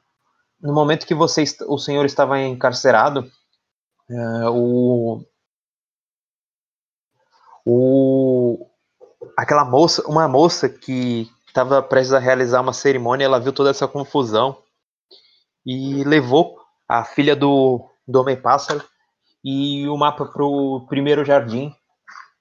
no 0.62 0.74
momento 0.74 1.06
que 1.06 1.14
você, 1.16 1.44
o 1.68 1.78
senhor 1.78 2.06
estava 2.06 2.40
encarcerado, 2.42 3.30
ah, 4.10 4.52
o, 4.52 5.24
o 7.66 8.68
aquela 9.38 9.66
moça, 9.66 10.04
uma 10.08 10.28
moça 10.28 10.70
que 10.70 11.30
estava 11.48 11.82
prestes 11.82 12.14
a 12.14 12.20
realizar 12.20 12.62
uma 12.62 12.74
cerimônia, 12.74 13.26
ela 13.26 13.40
viu 13.40 13.52
toda 13.54 13.70
essa 13.70 13.88
confusão 13.88 14.62
e 15.66 16.04
levou 16.04 16.58
a 16.88 17.04
filha 17.04 17.36
do, 17.36 17.90
do 18.08 18.22
Homem 18.22 18.40
Pássaro 18.40 18.84
e 19.44 19.88
o 19.88 19.98
mapa 19.98 20.26
para 20.26 20.44
o 20.44 20.86
primeiro 20.88 21.26
jardim 21.26 21.74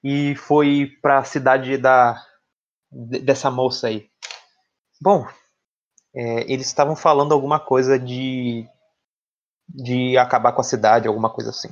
e 0.03 0.35
foi 0.35 0.91
para 1.01 1.19
a 1.19 1.23
cidade 1.23 1.77
da 1.77 2.21
de- 2.91 3.19
dessa 3.19 3.51
moça 3.51 3.87
aí. 3.87 4.09
Bom, 5.01 5.27
é, 6.17 6.51
eles 6.51 6.67
estavam 6.67 6.95
falando 6.97 7.33
alguma 7.33 7.59
coisa 7.61 7.99
de 7.99 8.67
de 9.69 10.17
acabar 10.17 10.51
com 10.51 10.59
a 10.61 10.63
cidade, 10.63 11.07
alguma 11.07 11.29
coisa 11.29 11.51
assim. 11.51 11.69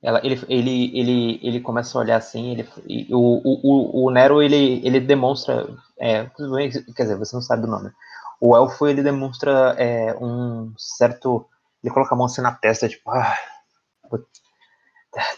Ela, 0.00 0.20
ele, 0.24 0.40
ele, 0.48 0.96
ele, 0.98 1.40
ele 1.42 1.60
começa 1.60 1.98
a 1.98 2.00
olhar 2.00 2.16
assim, 2.16 2.52
ele, 2.52 2.68
o, 3.12 3.40
o, 3.44 4.06
o- 4.06 4.10
Nero 4.12 4.40
ele, 4.40 4.80
ele 4.86 5.00
demonstra, 5.00 5.66
é, 5.98 6.24
quer 6.94 7.02
dizer, 7.02 7.16
você 7.18 7.34
não 7.34 7.42
sabe 7.42 7.62
do 7.62 7.68
nome. 7.68 7.90
O 8.40 8.56
elfo 8.56 8.86
ele 8.86 9.02
demonstra 9.02 9.74
é, 9.76 10.14
um 10.20 10.72
certo, 10.78 11.44
ele 11.82 11.92
coloca 11.92 12.14
a 12.14 12.16
mão 12.18 12.26
assim 12.26 12.40
na 12.40 12.52
testa, 12.54 12.88
tipo, 12.88 13.10
ah, 13.10 13.36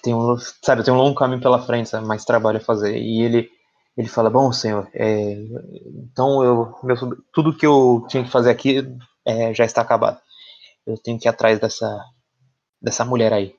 tem 0.03 0.15
um, 0.15 0.37
sabe, 0.63 0.83
tem 0.85 0.93
um 0.93 0.97
longo 0.99 1.19
caminho 1.19 1.41
pela 1.41 1.63
frente, 1.65 1.89
sabe, 1.89 2.07
mais 2.07 2.25
trabalho 2.25 2.59
a 2.59 2.61
fazer. 2.61 2.97
E 2.99 3.23
ele, 3.23 3.51
ele 3.97 4.09
fala, 4.09 4.31
bom 4.31 4.53
senhor, 4.53 4.89
é, 4.95 5.33
então 6.05 6.43
eu, 6.45 6.75
meu, 6.83 6.97
tudo 7.33 7.57
que 7.57 7.67
eu 7.67 8.05
tinha 8.09 8.25
que 8.25 8.31
fazer 8.31 8.51
aqui 8.51 8.87
é, 9.27 9.53
já 9.55 9.65
está 9.65 9.83
acabado. 9.83 10.21
Eu 10.87 10.97
tenho 10.99 11.19
que 11.19 11.29
ir 11.29 11.31
atrás 11.31 11.59
dessa, 11.61 12.05
dessa 12.81 13.05
mulher 13.05 13.33
aí. 13.33 13.55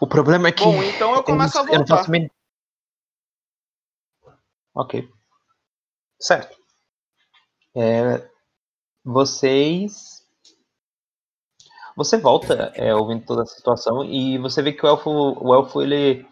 O 0.00 0.06
problema 0.06 0.48
é 0.48 0.52
que. 0.52 0.64
Bom, 0.64 0.82
então 0.82 1.10
eu 1.10 1.16
não- 1.16 1.22
começo 1.22 1.58
a 1.58 1.60
eu 1.62 1.66
não 1.66 1.74
voltar. 1.76 1.96
faço 1.98 2.10
men- 2.10 2.30
Ok. 4.74 5.08
Certo. 6.20 6.56
É, 7.76 8.28
vocês. 9.04 10.13
Você 11.96 12.16
volta 12.16 12.72
é, 12.74 12.94
ouvindo 12.94 13.24
toda 13.24 13.42
a 13.42 13.46
situação 13.46 14.04
e 14.04 14.36
você 14.38 14.60
vê 14.62 14.72
que 14.72 14.84
o 14.84 14.88
elfo, 14.88 15.10
o 15.10 15.54
elfo 15.54 15.80
ele, 15.80 16.26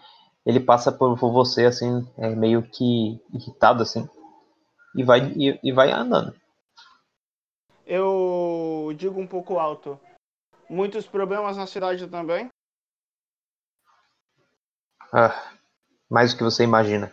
ele 0.45 0.59
passa 0.59 0.91
por, 0.91 1.17
por 1.19 1.33
você 1.33 1.67
assim, 1.67 2.07
é, 2.19 2.31
meio 2.35 2.63
que 2.63 3.21
irritado 3.33 3.83
assim, 3.83 4.09
e 4.97 5.05
vai, 5.05 5.33
e, 5.37 5.59
e 5.63 5.73
vai 5.73 5.93
andando. 5.93 6.35
Eu 7.87 8.93
digo 8.97 9.21
um 9.21 9.27
pouco 9.27 9.59
alto. 9.59 9.99
Muitos 10.69 11.07
problemas 11.07 11.57
na 11.57 11.67
cidade 11.67 12.07
também? 12.09 12.49
Ah, 15.13 15.53
mais 16.11 16.33
do 16.33 16.39
que 16.39 16.45
você 16.45 16.65
imagina. 16.65 17.13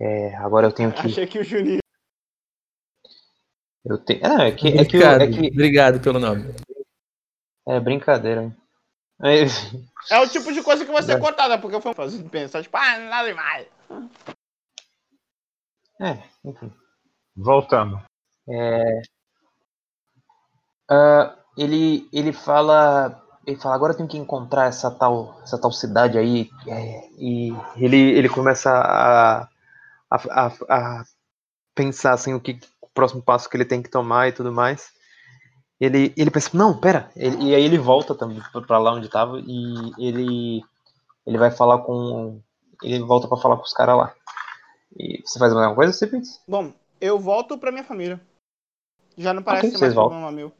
É, 0.00 0.34
agora 0.36 0.66
eu 0.66 0.72
tenho 0.72 0.92
que. 0.92 1.06
Achei 1.06 1.26
que 1.26 1.38
o 1.38 1.44
Juninho. 1.44 1.78
Eu 3.84 3.98
tenho, 3.98 4.20
é, 4.24 4.48
é 4.48 4.52
que, 4.52 4.68
é 4.68 4.84
que, 4.84 4.96
Obrigado, 4.96 5.22
é 5.22 5.26
que 5.28 5.46
obrigado 5.48 6.00
pelo 6.00 6.18
nome. 6.18 6.44
É 7.66 7.78
brincadeira. 7.80 8.54
É, 9.22 9.42
É 10.10 10.18
o 10.20 10.28
tipo 10.28 10.52
de 10.52 10.62
coisa 10.62 10.84
que 10.84 10.90
vai 10.92 11.02
ser 11.02 11.12
É. 11.16 11.20
cortada, 11.20 11.58
porque 11.58 11.76
eu 11.76 11.80
fui 11.80 11.92
fazendo 11.94 12.28
pensar, 12.30 12.62
tipo, 12.62 12.76
ah, 12.76 12.98
nada 12.98 13.28
demais. 13.28 13.66
é, 16.00 16.22
enfim. 16.44 16.72
Voltando. 17.36 18.00
Ah, 20.88 21.36
ele, 21.56 22.08
ele 22.12 22.32
fala. 22.32 23.22
Ele 23.46 23.56
fala, 23.56 23.74
agora 23.74 23.92
eu 23.92 23.96
tenho 23.96 24.08
que 24.08 24.18
encontrar 24.18 24.66
essa 24.66 24.90
tal, 24.90 25.40
essa 25.42 25.58
tal 25.60 25.72
cidade 25.72 26.18
aí. 26.18 26.50
é, 26.68 27.08
e 27.18 27.52
ele, 27.76 27.96
ele 28.12 28.28
começa 28.28 28.70
a, 28.70 29.42
a, 30.10 30.16
a, 30.30 30.46
a 30.68 31.04
pensar 31.74 32.12
assim, 32.12 32.34
o 32.34 32.40
que 32.40 32.60
o 32.80 32.88
próximo 32.88 33.22
passo 33.22 33.48
que 33.48 33.56
ele 33.56 33.64
tem 33.64 33.82
que 33.82 33.88
tomar 33.90 34.28
e 34.28 34.32
tudo 34.32 34.52
mais. 34.52 34.90
Ele, 35.80 36.12
ele 36.14 36.30
pensa, 36.30 36.50
não, 36.52 36.78
pera. 36.78 37.10
Ele- 37.16 37.42
e 37.50 37.54
aí 37.54 37.64
ele 37.64 37.78
volta 37.78 38.14
também 38.14 38.38
pra 38.66 38.78
lá 38.78 38.92
onde 38.92 39.08
tava 39.08 39.40
e 39.40 39.92
ele, 39.98 40.62
ele 41.26 41.38
vai 41.38 41.50
falar 41.50 41.78
com. 41.78 42.40
Ele 42.82 42.98
volta 43.00 43.26
pra 43.26 43.38
falar 43.38 43.56
com 43.56 43.62
os 43.62 43.72
caras 43.72 43.96
lá. 43.96 44.14
E 44.98 45.22
você 45.24 45.38
faz 45.38 45.52
alguma 45.52 45.74
coisa, 45.74 45.92
Cipins? 45.92 46.40
Bom, 46.46 46.72
eu 47.00 47.18
volto 47.18 47.56
pra 47.56 47.72
minha 47.72 47.84
família. 47.84 48.20
Já 49.16 49.32
não 49.32 49.42
parece 49.42 49.68
Ok, 49.68 49.70
ser 49.72 49.78
vocês 49.78 49.94
mais 49.94 49.94
voltam. 49.94 50.18
problema 50.18 50.32
meu. 50.36 50.52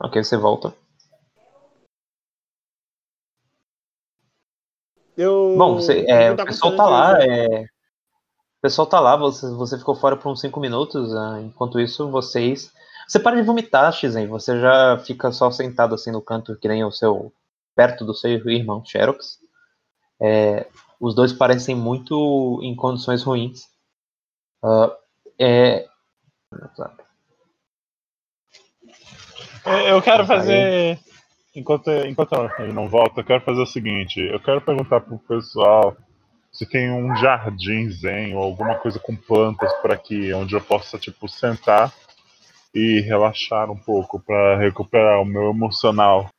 Ok, 0.00 0.24
você 0.24 0.36
volta. 0.36 0.74
Eu. 5.16 5.54
Bom, 5.58 5.74
você, 5.74 6.04
é, 6.08 6.30
o 6.30 6.36
pessoal 6.36 6.76
tá 6.76 6.86
lá, 6.88 7.18
direito. 7.18 7.52
é, 7.52 7.62
o 7.64 8.60
pessoal 8.62 8.86
tá 8.86 9.00
lá, 9.00 9.16
você, 9.16 9.50
você 9.50 9.76
ficou 9.76 9.96
fora 9.96 10.16
por 10.16 10.30
uns 10.30 10.40
5 10.40 10.60
minutos, 10.60 11.14
ah, 11.14 11.40
enquanto 11.42 11.80
isso 11.80 12.10
vocês... 12.10 12.72
Você 13.08 13.18
para 13.18 13.36
de 13.36 13.42
vomitar, 13.42 13.90
Shizen, 13.90 14.26
você 14.26 14.60
já 14.60 14.98
fica 14.98 15.32
só 15.32 15.50
sentado 15.50 15.94
assim 15.94 16.12
no 16.12 16.20
canto, 16.20 16.54
que 16.56 16.68
nem 16.68 16.84
o 16.84 16.92
seu... 16.92 17.32
perto 17.74 18.04
do 18.04 18.12
seu 18.12 18.30
irmão, 18.50 18.84
Xerox. 18.84 19.38
É, 20.20 20.66
os 21.00 21.14
dois 21.14 21.32
parecem 21.32 21.74
muito 21.74 22.60
em 22.62 22.76
condições 22.76 23.22
ruins. 23.22 23.62
Ah, 24.62 24.94
é... 25.38 25.88
É, 29.64 29.90
Eu 29.90 30.02
quero 30.02 30.26
fazer. 30.26 30.98
Enquanto, 31.56 31.90
enquanto 31.90 32.34
ele 32.58 32.72
não 32.72 32.88
volta, 32.88 33.20
eu 33.20 33.24
quero 33.24 33.42
fazer 33.42 33.62
o 33.62 33.66
seguinte: 33.66 34.20
eu 34.20 34.38
quero 34.38 34.60
perguntar 34.60 35.00
pro 35.00 35.18
pessoal 35.18 35.96
se 36.52 36.66
tem 36.66 36.90
um 36.90 37.16
jardim 37.16 37.90
zen 37.90 38.34
ou 38.34 38.42
alguma 38.42 38.74
coisa 38.76 38.98
com 38.98 39.16
plantas 39.16 39.72
por 39.80 39.92
aqui, 39.92 40.32
onde 40.32 40.54
eu 40.54 40.60
possa, 40.60 40.98
tipo, 40.98 41.28
sentar 41.28 41.92
e 42.78 43.00
relaxar 43.00 43.70
um 43.70 43.76
pouco 43.76 44.20
para 44.20 44.56
recuperar 44.58 45.20
o 45.20 45.24
meu 45.24 45.50
emocional. 45.50 46.30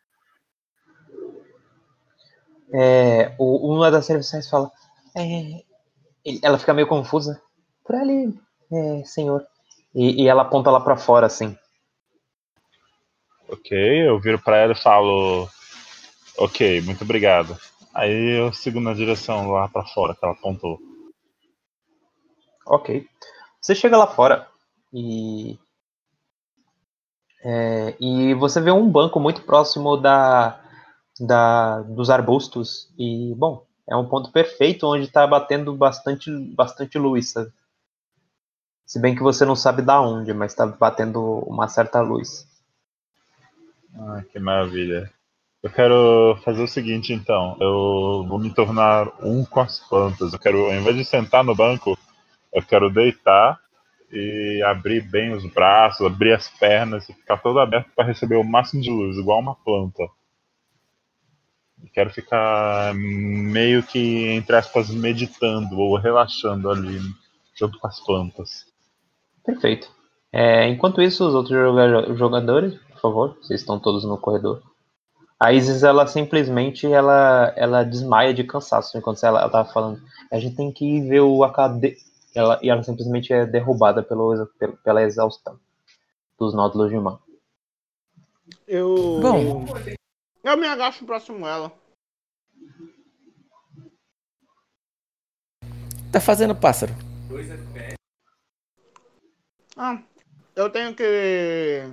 É, 2.74 3.36
o, 3.38 3.76
uma 3.76 3.92
das 3.92 4.06
serviçais 4.06 4.50
fala. 4.50 4.72
é, 5.18 5.64
ela 6.42 6.58
fica 6.58 6.74
meio 6.74 6.88
confusa. 6.88 7.42
Por 7.84 7.96
ali, 7.96 8.34
é, 8.72 9.04
senhor. 9.04 9.46
E, 9.94 10.24
e 10.24 10.28
ela 10.28 10.44
aponta 10.44 10.70
lá 10.70 10.80
pra 10.80 10.96
fora, 10.96 11.26
assim. 11.26 11.58
Ok, 13.50 14.08
eu 14.08 14.20
viro 14.20 14.40
pra 14.40 14.58
ela 14.58 14.74
e 14.74 14.82
falo: 14.82 15.50
Ok, 16.38 16.82
muito 16.82 17.04
obrigado. 17.04 17.58
Aí 17.94 18.40
eu 18.40 18.54
sigo 18.54 18.80
na 18.80 18.94
direção 18.94 19.52
lá 19.52 19.68
pra 19.68 19.84
fora 19.84 20.14
que 20.16 20.24
ela 20.24 20.34
apontou. 20.34 20.80
Ok. 22.66 23.06
Você 23.60 23.74
chega 23.74 23.98
lá 23.98 24.08
fora 24.08 24.48
e. 24.94 25.58
é, 27.44 27.96
e 28.00 28.34
você 28.34 28.60
vê 28.60 28.72
um 28.72 28.90
banco 28.90 29.20
muito 29.20 29.42
próximo 29.44 29.96
da, 29.98 30.60
da 31.20 31.82
dos 31.82 32.10
arbustos. 32.10 32.90
E, 32.98 33.34
bom, 33.36 33.66
é 33.90 33.96
um 33.96 34.08
ponto 34.08 34.32
perfeito 34.32 34.88
onde 34.88 35.06
está 35.06 35.26
batendo 35.26 35.74
bastante, 35.76 36.32
bastante 36.54 36.98
luz, 36.98 37.32
sabe? 37.32 37.52
Se 38.86 39.00
bem 39.00 39.16
que 39.16 39.22
você 39.22 39.46
não 39.46 39.56
sabe 39.56 39.82
da 39.82 40.02
onde, 40.02 40.34
mas 40.34 40.52
está 40.52 40.66
batendo 40.66 41.22
uma 41.48 41.68
certa 41.68 42.02
luz. 42.02 42.48
Ah, 43.96 44.24
que 44.32 44.40
maravilha. 44.40 45.12
Eu 45.62 45.70
quero 45.70 46.40
fazer 46.44 46.64
o 46.64 46.68
seguinte 46.68 47.14
então, 47.14 47.58
eu 47.60 48.26
vou 48.28 48.40
me 48.40 48.54
tornar 48.54 49.08
um 49.22 49.44
com 49.46 49.60
as 49.60 49.80
plantas. 49.80 50.34
Eu 50.34 50.40
quero, 50.40 50.66
ao 50.66 50.74
invés 50.74 50.96
de 50.96 51.06
sentar 51.06 51.44
no 51.44 51.54
banco, 51.54 51.98
eu 52.54 52.64
quero 52.64 52.90
deitar 52.90 53.60
e 54.12 54.62
abrir 54.66 55.02
bem 55.02 55.34
os 55.34 55.46
braços, 55.52 56.06
abrir 56.06 56.34
as 56.34 56.48
pernas 56.50 57.08
e 57.08 57.14
ficar 57.14 57.38
todo 57.38 57.60
aberto 57.60 57.90
para 57.96 58.06
receber 58.06 58.36
o 58.36 58.44
máximo 58.44 58.82
de 58.82 58.90
luz, 58.90 59.18
igual 59.18 59.40
uma 59.40 59.56
planta. 59.56 60.08
Quero 61.94 62.10
ficar 62.10 62.94
meio 62.94 63.82
que, 63.84 64.28
entre 64.32 64.56
aspas, 64.56 64.90
meditando 64.90 65.80
ou 65.80 65.98
relaxando 65.98 66.70
ali, 66.70 67.00
junto 67.56 67.80
com 67.80 67.88
as 67.88 68.00
plantas. 68.00 68.66
Perfeito. 69.46 69.90
É, 70.32 70.68
enquanto 70.68 71.02
isso, 71.02 71.28
os 71.28 71.34
outros 71.34 71.58
joga- 71.58 72.14
jogadores, 72.16 72.76
por 72.92 73.02
favor, 73.02 73.38
vocês 73.42 73.62
estão 73.62 73.80
todos 73.80 74.04
no 74.04 74.18
corredor. 74.18 74.62
A 75.40 75.54
Isis, 75.54 75.84
ela 75.84 76.06
simplesmente 76.06 76.86
ela, 76.92 77.54
ela 77.56 77.84
desmaia 77.84 78.34
de 78.34 78.44
cansaço 78.44 78.98
enquanto 78.98 79.24
ela, 79.24 79.40
ela 79.40 79.50
tava 79.50 79.72
falando. 79.72 80.02
A 80.32 80.38
gente 80.38 80.58
tem 80.58 80.72
que 80.72 81.00
ver 81.02 81.22
o 81.22 81.44
AKD. 81.46 81.96
Ela, 82.36 82.60
e 82.62 82.70
ela 82.70 82.84
simplesmente 82.84 83.34
é 83.34 83.46
derrubada 83.46 84.04
pelo, 84.04 84.48
pela 84.84 85.02
exaustão 85.02 85.60
dos 86.38 86.54
nódulos 86.54 86.90
de 86.90 86.98
humano. 86.98 87.22
Eu. 88.68 89.20
Bom. 89.22 89.66
Eu 90.44 90.58
me 90.58 90.68
agacho 90.68 91.06
próximo 91.06 91.46
a 91.46 91.50
ela. 91.50 91.72
Tá 96.12 96.20
fazendo 96.20 96.56
pássaro. 96.56 96.94
Ah, 99.76 100.02
eu 100.56 100.70
tenho 100.70 100.96
que 100.96 101.84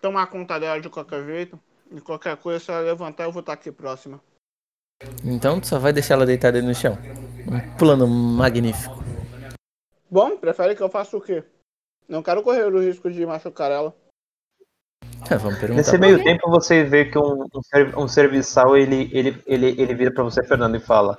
tomar 0.00 0.26
conta 0.26 0.58
dela 0.58 0.80
de 0.80 0.88
qualquer 0.88 1.24
jeito. 1.24 1.60
De 1.90 2.00
qualquer 2.00 2.36
coisa, 2.36 2.58
se 2.58 2.70
ela 2.70 2.80
levantar, 2.80 3.24
eu 3.24 3.32
vou 3.32 3.40
estar 3.40 3.52
aqui 3.52 3.70
próxima. 3.70 4.20
Então 5.24 5.60
tu 5.60 5.66
só 5.68 5.78
vai 5.78 5.92
deixar 5.92 6.14
ela 6.14 6.26
deitada 6.26 6.58
aí 6.58 6.62
no 6.62 6.74
chão. 6.74 6.98
Um 7.46 7.76
plano 7.76 8.08
magnífico. 8.08 9.03
Bom, 10.14 10.36
prefere 10.36 10.76
que 10.76 10.80
eu 10.80 10.88
faça 10.88 11.16
o 11.16 11.20
quê? 11.20 11.42
Não 12.08 12.22
quero 12.22 12.40
correr 12.40 12.72
o 12.72 12.80
risco 12.80 13.10
de 13.10 13.26
machucar 13.26 13.72
ela. 13.72 13.92
Ah, 15.28 15.36
Vamos 15.38 15.58
perguntar. 15.58 15.74
Nesse 15.74 15.98
meio 15.98 16.22
tempo, 16.22 16.48
você 16.48 16.84
vê 16.84 17.06
que 17.06 17.18
um, 17.18 17.42
um, 17.52 17.62
serv- 17.64 17.98
um 17.98 18.06
serviçal 18.06 18.76
ele, 18.76 19.10
ele, 19.12 19.42
ele, 19.44 19.66
ele 19.70 19.92
vira 19.92 20.14
pra 20.14 20.22
você, 20.22 20.44
Fernando, 20.44 20.76
e 20.76 20.78
fala: 20.80 21.18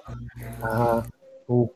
ah, 0.63 1.05
o, 1.45 1.69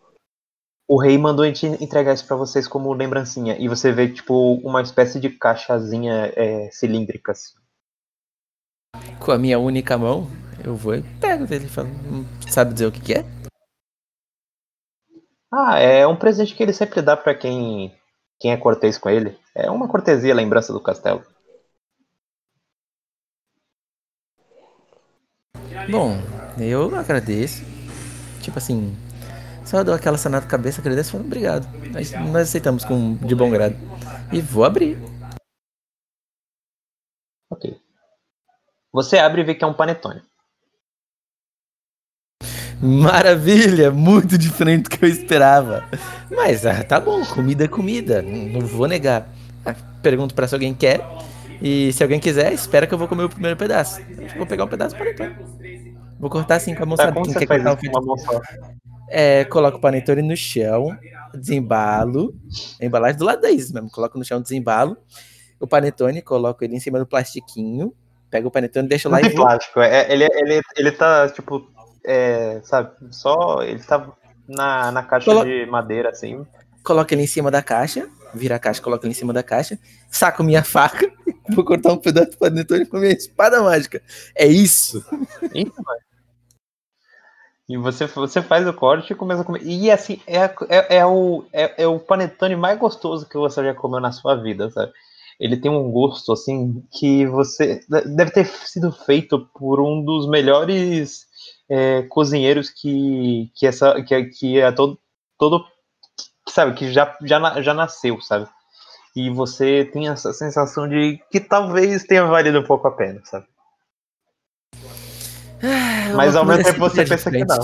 o 0.87 0.97
rei 0.97 1.17
mandou 1.17 1.43
a 1.43 1.47
gente 1.49 1.65
entregar 1.83 2.13
isso 2.13 2.25
pra 2.25 2.37
vocês 2.37 2.69
como 2.69 2.93
lembrancinha. 2.93 3.57
E 3.59 3.67
você 3.67 3.91
vê, 3.91 4.07
tipo, 4.07 4.53
uma 4.65 4.81
espécie 4.81 5.19
de 5.19 5.29
caixazinha 5.29 6.31
é, 6.37 6.71
cilíndrica. 6.71 7.33
assim. 7.33 7.53
Com 9.19 9.33
a 9.33 9.37
minha 9.37 9.59
única 9.59 9.97
mão, 9.97 10.25
eu 10.63 10.73
vou 10.73 10.95
e 10.95 11.03
pego 11.19 11.45
dele 11.45 11.65
e 11.65 11.69
falo. 11.69 11.89
"Hum, 11.89 12.25
Sabe 12.49 12.71
dizer 12.71 12.85
o 12.85 12.91
que, 12.93 13.01
que 13.01 13.13
é? 13.15 13.25
Ah, 15.51 15.79
é 15.79 16.05
um 16.05 16.15
presente 16.15 16.53
que 16.55 16.61
ele 16.61 16.73
sempre 16.73 17.01
dá 17.01 17.17
pra 17.17 17.33
quem, 17.33 17.95
quem 18.39 18.51
é 18.51 18.57
cortês 18.57 18.97
com 18.97 19.09
ele. 19.09 19.37
É 19.55 19.69
uma 19.69 19.87
cortesia, 19.87 20.33
lembrança 20.33 20.71
do 20.71 20.79
castelo. 20.79 21.23
Bom, 25.89 26.17
eu 26.59 26.95
agradeço. 26.95 27.63
Tipo 28.41 28.59
assim, 28.59 28.95
só 29.65 29.83
dou 29.83 29.93
aquela 29.93 30.17
sanada 30.17 30.45
na 30.45 30.51
cabeça, 30.51 30.81
agradeço 30.81 31.09
e 31.09 31.11
falo 31.13 31.23
obrigado. 31.23 31.67
Nós, 31.91 32.11
nós 32.11 32.49
aceitamos 32.49 32.85
com, 32.85 33.15
de 33.15 33.33
bom 33.33 33.49
grado. 33.49 33.75
E 34.31 34.41
vou 34.41 34.63
abrir. 34.63 34.97
Ok. 37.51 37.79
Você 38.93 39.17
abre 39.17 39.41
e 39.41 39.43
vê 39.43 39.55
que 39.55 39.63
é 39.63 39.67
um 39.67 39.73
panetone. 39.73 40.21
Maravilha, 42.81 43.91
muito 43.91 44.37
diferente 44.37 44.83
do 44.83 44.89
que 44.89 45.03
eu 45.03 45.09
esperava. 45.09 45.83
Mas 46.31 46.65
ah, 46.65 46.83
tá 46.83 46.99
bom, 46.99 47.25
comida 47.25 47.65
é 47.65 47.67
comida, 47.67 48.21
não 48.21 48.59
não 48.59 48.61
vou 48.61 48.87
negar. 48.87 49.27
Ah, 49.65 49.75
pergunto 50.01 50.33
pra 50.33 50.47
se 50.47 50.55
alguém 50.55 50.73
quer. 50.73 51.01
E 51.61 51.91
se 51.91 52.01
alguém 52.01 52.19
quiser, 52.19 52.53
espera 52.53 52.87
que 52.87 52.93
eu 52.93 52.97
vou 52.97 53.07
comer 53.07 53.25
o 53.25 53.29
primeiro 53.29 53.57
pedaço. 53.57 53.99
Eu 54.09 54.37
vou 54.37 54.45
pegar 54.45 54.63
um 54.63 54.67
pedaço 54.67 54.95
para 54.95 55.13
panetone. 55.13 55.95
Vou 56.17 56.29
cortar 56.29 56.55
assim 56.55 56.73
com 56.73 56.83
a 56.83 56.85
mão, 56.85 56.97
Tá, 56.97 57.11
Quem 57.11 57.33
quer 57.33 57.47
cortar 57.47 57.77
isso 57.81 58.01
um? 58.01 58.41
É, 59.09 59.43
coloco 59.45 59.77
o 59.77 59.81
panetone 59.81 60.21
no 60.21 60.35
chão, 60.37 60.95
desembalo, 61.33 62.33
a 62.79 62.85
embalagem 62.85 63.17
do 63.17 63.25
lado 63.25 63.41
da 63.41 63.49
Isis 63.49 63.71
mesmo, 63.71 63.89
coloco 63.89 64.17
no 64.17 64.23
chão, 64.23 64.39
desembalo, 64.39 64.97
o 65.59 65.65
panetone, 65.65 66.21
coloco 66.21 66.63
ele 66.63 66.75
em 66.75 66.79
cima 66.79 66.99
do 66.99 67.07
plastiquinho, 67.07 67.93
pego 68.29 68.49
o 68.49 68.51
panetone, 68.51 68.87
deixo 68.87 69.09
Não 69.09 69.17
lá 69.17 69.21
tem 69.21 69.31
e 69.31 69.35
plástico. 69.35 69.79
É, 69.79 70.11
ele, 70.11 70.25
ele, 70.25 70.61
ele 70.77 70.91
tá, 70.91 71.27
tipo, 71.29 71.67
é, 72.05 72.61
sabe, 72.63 72.91
só. 73.11 73.61
Ele 73.61 73.83
tá 73.83 74.11
na, 74.47 74.91
na 74.91 75.03
caixa 75.03 75.31
Colo- 75.31 75.45
de 75.45 75.65
madeira, 75.65 76.09
assim. 76.09 76.45
Coloco 76.83 77.13
ele 77.13 77.23
em 77.23 77.27
cima 77.27 77.51
da 77.51 77.61
caixa, 77.61 78.07
vira 78.33 78.55
a 78.55 78.59
caixa, 78.59 78.81
coloco 78.81 79.05
ele 79.05 79.11
em 79.11 79.15
cima 79.15 79.33
da 79.33 79.43
caixa, 79.43 79.77
saco 80.09 80.43
minha 80.43 80.63
faca, 80.63 81.11
Vou 81.49 81.65
cortar 81.65 81.93
um 81.93 81.97
pedaço 81.97 82.31
do 82.31 82.37
panetone 82.37 82.85
com 82.85 82.97
minha 82.97 83.11
espada 83.13 83.61
mágica. 83.61 84.01
É 84.35 84.45
isso. 84.45 85.03
Isso, 85.53 85.73
mano. 85.83 85.99
E 87.67 87.77
você, 87.77 88.07
você 88.07 88.41
faz 88.41 88.67
o 88.67 88.73
corte 88.73 89.13
e 89.13 89.15
começa 89.15 89.41
a 89.41 89.45
comer. 89.45 89.61
E 89.63 89.91
assim, 89.91 90.19
é, 90.25 90.45
é, 90.69 90.97
é, 90.97 91.05
o, 91.05 91.45
é, 91.53 91.83
é 91.83 91.87
o 91.87 91.99
panetone 91.99 92.55
mais 92.55 92.79
gostoso 92.79 93.27
que 93.27 93.37
você 93.37 93.63
já 93.63 93.73
comeu 93.73 93.99
na 93.99 94.11
sua 94.11 94.35
vida, 94.35 94.69
sabe? 94.71 94.91
Ele 95.39 95.55
tem 95.55 95.71
um 95.71 95.89
gosto, 95.91 96.33
assim, 96.33 96.83
que 96.91 97.25
você. 97.27 97.79
Deve 97.87 98.31
ter 98.31 98.45
sido 98.45 98.91
feito 98.91 99.47
por 99.53 99.79
um 99.79 100.03
dos 100.03 100.27
melhores 100.29 101.27
é, 101.69 102.03
cozinheiros 102.03 102.69
que, 102.69 103.51
que, 103.55 103.67
essa, 103.67 104.01
que, 104.01 104.23
que 104.25 104.59
é 104.59 104.71
todo, 104.71 104.99
todo. 105.37 105.63
Sabe, 106.47 106.73
que 106.73 106.91
já, 106.91 107.15
já, 107.21 107.61
já 107.61 107.73
nasceu, 107.73 108.19
sabe? 108.21 108.47
E 109.15 109.29
você 109.29 109.85
tem 109.91 110.07
essa 110.07 110.33
sensação 110.33 110.87
de 110.87 111.19
que 111.31 111.39
talvez 111.39 112.03
tenha 112.03 112.25
valido 112.25 112.59
um 112.59 112.63
pouco 112.63 112.87
a 112.87 112.91
pena, 112.91 113.21
sabe? 113.23 113.45
Mas 116.15 116.35
ao 116.35 116.45
mesmo 116.45 116.63
tempo 116.63 116.79
você 116.79 117.05
pensa 117.05 117.29
que 117.29 117.45
não. 117.45 117.57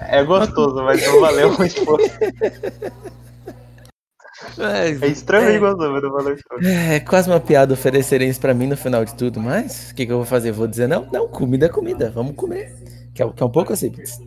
É 0.00 0.22
gostoso, 0.22 0.82
mas 0.84 1.04
não 1.06 1.20
valeu 1.20 1.50
o 1.58 1.64
esforço. 1.64 2.10
É 4.58 5.06
extremamente 5.06 5.60
gostoso, 5.60 5.90
mas 5.92 6.02
não 6.02 6.10
valeu 6.12 6.32
o 6.32 6.36
esforço. 6.36 6.66
É 6.68 7.00
quase 7.00 7.30
uma 7.30 7.40
piada 7.40 7.74
oferecerem 7.74 8.28
isso 8.28 8.40
pra 8.40 8.54
mim 8.54 8.66
no 8.66 8.76
final 8.76 9.04
de 9.04 9.14
tudo, 9.14 9.40
mas 9.40 9.90
o 9.90 9.94
que, 9.94 10.06
que 10.06 10.12
eu 10.12 10.16
vou 10.18 10.26
fazer? 10.26 10.52
Vou 10.52 10.66
dizer 10.66 10.86
não? 10.88 11.06
Não, 11.10 11.28
comida 11.28 11.66
é 11.66 11.68
comida, 11.68 12.10
vamos 12.10 12.34
comer. 12.36 12.74
Que 13.14 13.22
é, 13.22 13.32
que 13.32 13.42
é 13.42 13.46
um 13.46 13.50
pouco 13.50 13.74
simples. 13.76 14.18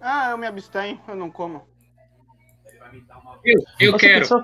Ah, 0.00 0.30
eu 0.30 0.38
me 0.38 0.46
abstenho, 0.46 1.00
eu 1.06 1.14
não 1.14 1.30
como. 1.30 1.62
Eu, 3.44 3.60
eu 3.80 3.92
Você 3.92 3.98
quero. 4.06 4.20
pensou- 4.20 4.42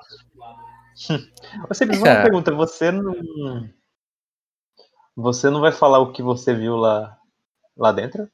Você 1.69 1.87
me 1.87 1.97
uma 1.97 2.23
pergunta, 2.23 2.53
você 2.53 2.91
não. 2.91 3.15
Você 5.17 5.51
não 5.51 5.61
vai 5.61 5.73
falar 5.73 5.99
o 6.01 6.13
que 6.13 6.23
você 6.23 6.55
viu 6.55 6.77
lá, 6.77 7.17
lá 7.77 7.93
dentro? 7.93 8.29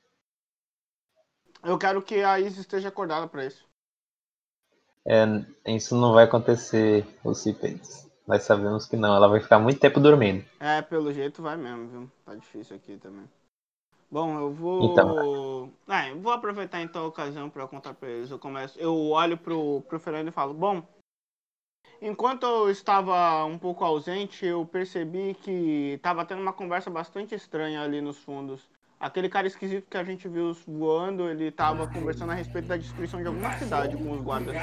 Eu 1.63 1.79
quero 1.79 2.03
que 2.03 2.23
a 2.23 2.39
Isis 2.39 2.59
esteja 2.59 2.89
acordada 2.89 3.27
pra 3.27 3.45
isso. 3.47 3.65
É, 5.07 5.25
isso 5.67 5.95
não 5.95 6.13
vai 6.13 6.25
acontecer, 6.25 7.07
os 7.23 7.39
Cipades. 7.39 8.11
Nós 8.27 8.43
sabemos 8.43 8.87
que 8.87 8.97
não, 8.97 9.15
ela 9.15 9.29
vai 9.29 9.41
ficar 9.41 9.59
muito 9.59 9.79
tempo 9.79 10.01
dormindo. 10.01 10.45
É, 10.59 10.81
pelo 10.81 11.13
jeito 11.13 11.43
vai 11.43 11.57
mesmo, 11.57 11.89
viu? 11.89 12.11
Tá 12.25 12.35
difícil 12.35 12.77
aqui 12.77 12.97
também. 12.97 13.29
Bom, 14.11 14.39
eu 14.39 14.53
vou. 14.53 14.85
Então. 14.85 15.73
Ah, 15.87 16.09
eu 16.09 16.21
vou 16.21 16.33
aproveitar 16.33 16.81
então 16.81 17.05
a 17.05 17.09
ocasião 17.09 17.51
pra 17.51 17.67
contar 17.67 17.93
pra 17.95 18.09
eles. 18.09 18.31
Eu 18.31 18.39
começo. 18.39 18.79
Eu 18.79 19.11
olho 19.11 19.37
pro, 19.37 19.83
pro 19.83 20.01
Fernando 20.01 20.29
e 20.29 20.33
falo, 20.33 20.55
bom. 20.55 20.83
Enquanto 22.01 22.45
eu 22.45 22.71
estava 22.71 23.45
um 23.45 23.59
pouco 23.59 23.85
ausente, 23.85 24.45
eu 24.47 24.65
percebi 24.65 25.35
que 25.35 25.99
tava 26.03 26.25
tendo 26.25 26.43
uma 26.43 26.53
conversa 26.53 26.91
bastante 26.91 27.35
estranha 27.35 27.83
ali 27.83 28.01
nos 28.01 28.19
fundos. 28.19 28.69
Aquele 29.05 29.29
cara 29.29 29.47
esquisito 29.47 29.87
que 29.91 29.99
a 29.99 30.03
gente 30.03 30.27
viu 30.27 30.57
voando, 30.67 31.29
ele 31.29 31.51
tava 31.51 31.87
conversando 31.87 32.33
a 32.33 32.35
respeito 32.35 32.69
da 32.69 32.77
destruição 32.79 33.21
de 33.21 33.27
alguma 33.27 33.53
cidade 33.53 33.99
com 33.99 34.11
os 34.13 34.21
guardas. 34.23 34.57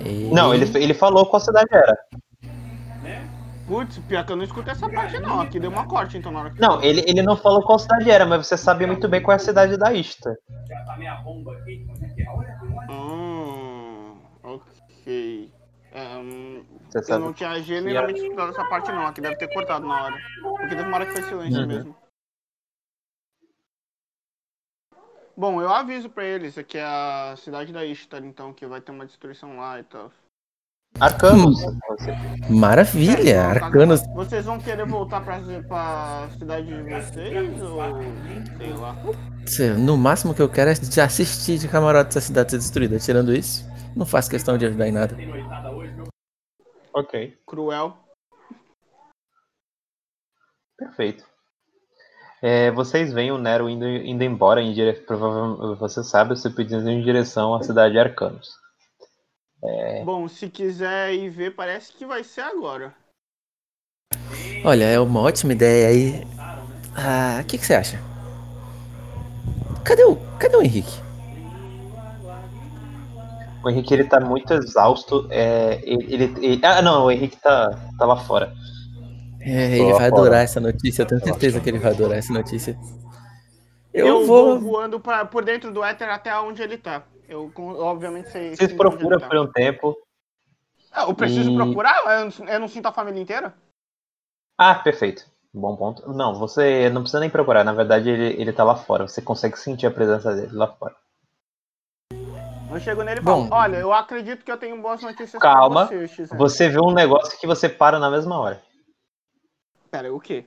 E- 0.00 0.28
Não, 0.34 0.52
ele, 0.52 0.64
ele 0.76 0.92
falou 0.92 1.24
qual 1.24 1.38
cidade 1.38 1.68
era. 1.70 1.96
Putz, 3.64 4.00
pior 4.00 4.26
que 4.26 4.32
eu 4.32 4.36
não 4.36 4.42
escutei 4.42 4.72
essa 4.72 4.90
parte 4.90 5.20
não. 5.20 5.40
Aqui 5.40 5.60
deu 5.60 5.70
uma 5.70 5.86
corte 5.86 6.18
então 6.18 6.32
na 6.32 6.40
hora 6.40 6.50
que 6.50 6.60
Não, 6.60 6.82
ele, 6.82 7.04
ele 7.06 7.22
não 7.22 7.36
falou 7.36 7.62
qual 7.62 7.78
cidade 7.78 8.10
era, 8.10 8.26
mas 8.26 8.44
você 8.44 8.56
sabe 8.56 8.84
muito 8.86 9.08
bem 9.08 9.22
qual 9.22 9.34
é 9.34 9.36
a 9.36 9.38
cidade 9.38 9.76
da 9.76 9.92
Ishtar. 9.92 10.34
Hum, 12.90 14.16
ok. 14.42 15.52
É, 15.92 16.16
hum, 16.16 16.64
Você 16.90 16.98
eu 16.98 17.02
sabe. 17.04 17.24
não 17.24 17.32
tinha 17.32 17.62
genuinamente 17.62 18.20
escutado 18.20 18.50
essa 18.50 18.64
parte 18.64 18.90
não, 18.90 19.06
aqui 19.06 19.20
deve 19.20 19.36
ter 19.36 19.46
cortado 19.52 19.86
na 19.86 20.02
hora. 20.02 20.16
Porque 20.42 20.74
teve 20.74 20.82
uma 20.82 20.96
hora 20.96 21.06
que 21.06 21.12
foi 21.12 21.22
silêncio 21.22 21.60
Uhum. 21.60 21.66
mesmo. 21.68 22.05
Bom, 25.36 25.60
eu 25.60 25.68
aviso 25.68 26.08
pra 26.08 26.24
eles, 26.24 26.56
aqui 26.56 26.78
é 26.78 26.84
a 26.84 27.34
cidade 27.36 27.72
da 27.72 27.84
Ishtar, 27.84 28.24
então, 28.24 28.54
que 28.54 28.66
vai 28.66 28.80
ter 28.80 28.90
uma 28.90 29.04
destruição 29.04 29.58
lá 29.58 29.78
e 29.78 29.84
tal. 29.84 30.10
Arcanos. 30.98 31.58
Maravilha, 32.48 33.18
É, 33.18 33.50
então, 33.50 33.60
tá- 33.60 33.66
arcanos. 33.66 34.00
Vocês 34.14 34.46
vão 34.46 34.58
querer 34.58 34.86
voltar 34.86 35.22
pra, 35.22 35.38
pra 35.68 36.28
cidade 36.38 36.66
de 36.68 36.82
vocês 36.82 37.62
ou 37.62 37.76
sei 38.56 38.72
lá? 38.72 38.96
No 39.78 39.96
máximo 39.98 40.34
que 40.34 40.40
eu 40.40 40.48
quero 40.50 40.70
é 40.70 40.74
de 40.74 41.00
assistir 41.00 41.58
de 41.58 41.68
camarote 41.68 42.08
essa 42.10 42.20
cidade 42.22 42.52
ser 42.52 42.56
destruída. 42.58 42.98
Tirando 42.98 43.34
isso, 43.34 43.62
não 43.94 44.06
faço 44.06 44.30
questão 44.30 44.56
de 44.56 44.64
ajudar 44.64 44.88
em 44.88 44.92
nada. 44.92 45.14
Ok, 46.94 47.38
Cruel. 47.46 47.94
perfeito. 50.78 51.24
É, 52.48 52.70
vocês 52.70 53.12
veem 53.12 53.32
o 53.32 53.38
Nero 53.38 53.68
indo, 53.68 53.84
indo 53.84 54.22
embora 54.22 54.62
em 54.62 54.72
direção. 54.72 55.04
Provavelmente 55.04 55.80
você 55.80 56.04
sabe, 56.04 56.32
os 56.32 56.40
Cipades 56.42 56.72
indo 56.74 56.88
em 56.88 57.02
direção 57.02 57.56
à 57.56 57.62
cidade 57.64 57.94
de 57.94 57.98
Arcanos. 57.98 58.50
Bom, 60.04 60.28
se 60.28 60.48
quiser 60.48 61.12
ir 61.12 61.28
ver, 61.28 61.56
parece 61.56 61.92
que 61.92 62.06
vai 62.06 62.22
ser 62.22 62.42
agora. 62.42 62.94
Olha, 64.64 64.84
é 64.84 65.00
uma 65.00 65.22
ótima 65.22 65.54
ideia 65.54 65.88
aí. 65.88 66.24
Ah, 66.96 67.40
o 67.42 67.44
que, 67.46 67.58
que 67.58 67.66
você 67.66 67.74
acha? 67.74 67.98
Cadê 69.84 70.04
o, 70.04 70.14
cadê 70.38 70.56
o 70.56 70.62
Henrique? 70.62 71.00
O 73.64 73.68
Henrique 73.68 73.92
ele 73.92 74.04
tá 74.04 74.20
muito 74.20 74.52
exausto. 74.54 75.26
é, 75.32 75.80
ele, 75.82 76.14
ele- 76.14 76.46
ele- 76.46 76.60
Ah, 76.64 76.80
não, 76.80 77.06
o 77.06 77.10
Henrique 77.10 77.38
tá, 77.38 77.70
tá 77.98 78.06
lá 78.06 78.16
fora. 78.16 78.54
É, 79.46 79.76
ele 79.78 79.92
vai 79.92 79.92
fora. 79.92 80.06
adorar 80.06 80.42
essa 80.42 80.60
notícia, 80.60 81.02
eu 81.02 81.06
tenho 81.06 81.22
certeza 81.22 81.60
que 81.60 81.70
ele 81.70 81.78
vai 81.78 81.92
adorar 81.92 82.18
essa 82.18 82.32
notícia. 82.32 82.76
Eu, 83.94 84.06
Eu, 84.06 84.26
vou. 84.26 84.58
vou 84.58 84.72
voando 84.72 84.98
pra, 85.00 85.24
por 85.24 85.44
dentro 85.44 85.72
do 85.72 85.84
éter 85.84 86.08
até 86.08 86.36
onde 86.38 86.60
ele 86.62 86.76
tá. 86.76 87.04
Eu, 87.28 87.50
obviamente, 87.56 88.30
sei. 88.30 88.56
Vocês 88.56 88.72
procuram 88.72 89.18
tá. 89.18 89.28
por 89.28 89.38
um 89.38 89.46
tempo. 89.50 89.96
Ah, 90.92 91.04
eu 91.04 91.14
preciso 91.14 91.50
E- 91.50 91.56
procurar? 91.56 92.02
Eu 92.20 92.24
não, 92.24 92.48
eu 92.52 92.60
não 92.60 92.68
sinto 92.68 92.86
a 92.86 92.92
família 92.92 93.20
inteira? 93.20 93.54
Ah, 94.58 94.74
perfeito. 94.74 95.24
Bom 95.52 95.76
ponto. 95.76 96.12
Não, 96.12 96.34
você 96.34 96.90
não 96.90 97.02
precisa 97.02 97.20
nem 97.20 97.30
procurar. 97.30 97.64
Na 97.64 97.72
verdade, 97.72 98.10
ele, 98.10 98.40
ele 98.40 98.52
tá 98.52 98.64
lá 98.64 98.76
fora. 98.76 99.06
Você 99.08 99.22
consegue 99.22 99.58
sentir 99.58 99.86
a 99.86 99.90
presença 99.90 100.34
dele 100.34 100.52
lá 100.52 100.66
fora. 100.68 100.94
Eu 102.70 102.80
chego 102.80 103.02
nele 103.02 103.20
e 103.20 103.22
Bom. 103.22 103.48
falo: 103.48 103.62
Olha, 103.62 103.76
eu 103.78 103.92
acredito 103.92 104.44
que 104.44 104.50
eu 104.52 104.58
tenho 104.58 104.80
boas 104.82 105.00
notícias 105.02 105.40
Calma, 105.40 105.86
pra 105.86 105.96
você. 106.06 106.26
Você 106.26 106.68
vê 106.68 106.78
um 106.80 106.92
negócio 106.92 107.38
que 107.38 107.46
você 107.46 107.68
para 107.68 107.98
na 107.98 108.10
mesma 108.10 108.38
hora. 108.38 108.60
Pera, 109.96 110.12
o 110.12 110.20
quê? 110.20 110.44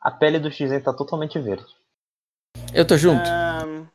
A 0.00 0.08
pele 0.08 0.38
do 0.38 0.48
X 0.48 0.70
tá 0.84 0.92
totalmente 0.92 1.40
verde. 1.40 1.66
Eu 2.72 2.86
tô 2.86 2.96
junto? 2.96 3.28
Ahn, 3.28 3.86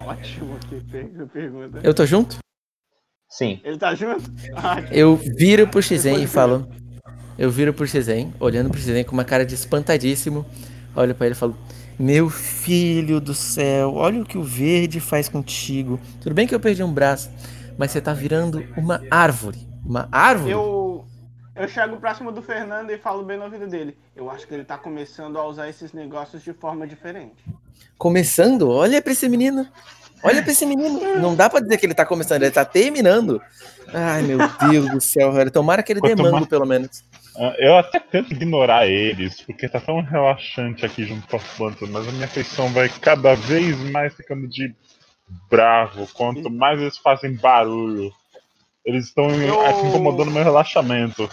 Ótimo 0.00 0.58
que 0.60 0.80
per- 0.90 1.26
pergunta. 1.28 1.80
Eu 1.82 1.92
tô 1.92 2.06
junto? 2.06 2.38
Sim. 3.28 3.60
Ele 3.62 3.76
tá 3.76 3.94
junto? 3.94 4.24
Ah, 4.56 4.80
Eu 4.90 5.16
viro 5.16 5.68
pro 5.68 5.82
Shizen 5.82 6.22
e 6.22 6.26
falo. 6.26 6.66
Eu 7.38 7.50
viro 7.50 7.74
pro 7.74 7.86
Shizen, 7.86 8.32
olhando 8.40 8.70
pro 8.70 8.78
Shizen 8.80 9.04
com 9.04 9.12
uma 9.12 9.24
cara 9.24 9.44
de 9.44 9.54
espantadíssimo. 9.54 10.46
Olho 10.96 11.14
pra 11.14 11.26
ele 11.26 11.34
e 11.34 11.38
falo: 11.38 11.54
Meu 11.98 12.30
filho 12.30 13.20
do 13.20 13.34
céu, 13.34 13.92
olha 13.96 14.22
o 14.22 14.24
que 14.24 14.38
o 14.38 14.42
verde 14.42 14.98
faz 14.98 15.28
contigo. 15.28 16.00
Tudo 16.22 16.34
bem 16.34 16.46
que 16.46 16.54
eu 16.54 16.60
perdi 16.60 16.82
um 16.82 16.92
braço, 16.92 17.30
mas 17.76 17.90
você 17.90 18.00
tá 18.00 18.14
virando 18.14 18.64
uma 18.78 19.02
árvore. 19.10 19.58
Uma 19.84 20.08
árvore? 20.10 20.52
eu, 20.52 20.83
eu 21.56 21.68
chego 21.68 21.96
próximo 21.98 22.32
do 22.32 22.42
Fernando 22.42 22.90
e 22.90 22.98
falo 22.98 23.22
bem 23.24 23.36
no 23.36 23.44
ouvido 23.44 23.66
dele. 23.66 23.96
Eu 24.14 24.30
acho 24.30 24.46
que 24.46 24.54
ele 24.54 24.64
tá 24.64 24.76
começando 24.78 25.38
a 25.38 25.46
usar 25.46 25.68
esses 25.68 25.92
negócios 25.92 26.42
de 26.42 26.52
forma 26.52 26.86
diferente. 26.86 27.44
Começando? 27.98 28.68
Olha 28.70 29.00
pra 29.00 29.12
esse 29.12 29.28
menino. 29.28 29.66
Olha 30.22 30.42
pra 30.42 30.52
esse 30.52 30.64
menino. 30.64 31.00
Não 31.18 31.34
dá 31.36 31.50
pra 31.50 31.60
dizer 31.60 31.76
que 31.76 31.86
ele 31.86 31.94
tá 31.94 32.04
começando, 32.06 32.42
ele 32.42 32.50
tá 32.50 32.64
terminando. 32.64 33.40
Ai, 33.92 34.22
meu 34.22 34.38
Deus 34.70 34.90
do 34.90 35.00
céu, 35.00 35.30
velho. 35.32 35.50
Tomara 35.50 35.82
que 35.82 35.92
ele 35.92 36.00
dê 36.00 36.14
mais- 36.16 36.46
pelo 36.46 36.64
menos. 36.66 37.04
Ah, 37.36 37.54
Eu 37.58 37.76
até 37.76 37.98
tento 38.00 38.32
ignorar 38.32 38.86
eles, 38.86 39.40
porque 39.42 39.68
tá 39.68 39.80
tão 39.80 40.00
relaxante 40.00 40.86
aqui 40.86 41.04
junto 41.04 41.26
com 41.26 41.36
as 41.36 41.42
plantas, 41.56 41.88
mas 41.90 42.08
a 42.08 42.12
minha 42.12 42.28
feição 42.28 42.68
vai 42.72 42.88
cada 42.88 43.34
vez 43.34 43.76
mais 43.90 44.14
ficando 44.14 44.46
de 44.48 44.74
bravo. 45.50 46.06
Quanto 46.14 46.48
mais 46.50 46.80
eles 46.80 46.96
fazem 46.98 47.34
barulho, 47.36 48.12
eles 48.84 49.06
estão 49.06 49.30
Eu- 49.30 49.86
incomodando 49.88 50.30
meu 50.30 50.42
relaxamento. 50.44 51.28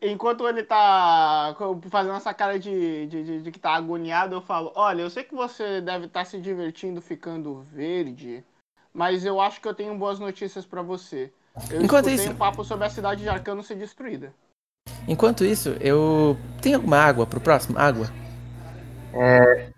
Enquanto 0.00 0.46
ele 0.46 0.62
tá 0.62 1.56
fazendo 1.90 2.14
essa 2.16 2.32
cara 2.34 2.58
de, 2.58 3.06
de, 3.06 3.24
de- 3.24 3.42
de 3.42 3.50
que 3.50 3.58
tá 3.58 3.74
agoniado, 3.74 4.34
eu 4.34 4.42
falo: 4.42 4.70
Olha, 4.74 5.00
eu 5.02 5.10
sei 5.10 5.24
que 5.24 5.34
você 5.34 5.80
deve 5.80 6.06
estar 6.06 6.24
se 6.26 6.38
divertindo 6.38 7.00
ficando 7.00 7.62
verde, 7.72 8.44
mas 8.92 9.24
eu 9.24 9.40
acho 9.40 9.60
que 9.60 9.66
eu 9.66 9.74
tenho 9.74 9.96
boas 9.96 10.18
notícias 10.18 10.66
pra 10.66 10.82
você. 10.82 11.32
Eu 11.70 11.80
Enquanto 11.82 12.10
isso- 12.10 12.30
um 12.30 12.36
papo 12.36 12.62
sobre 12.62 12.86
a 12.86 12.90
cidade 12.90 13.22
de 13.22 13.28
Arcano 13.28 13.62
ser 13.62 13.76
destruída. 13.76 14.34
Enquanto 15.08 15.44
isso, 15.44 15.70
eu. 15.80 16.36
Tem 16.60 16.74
alguma 16.74 16.98
água 16.98 17.26
pro 17.26 17.40
próximo? 17.40 17.78
Água? 17.78 18.06
Hum, 19.14 19.72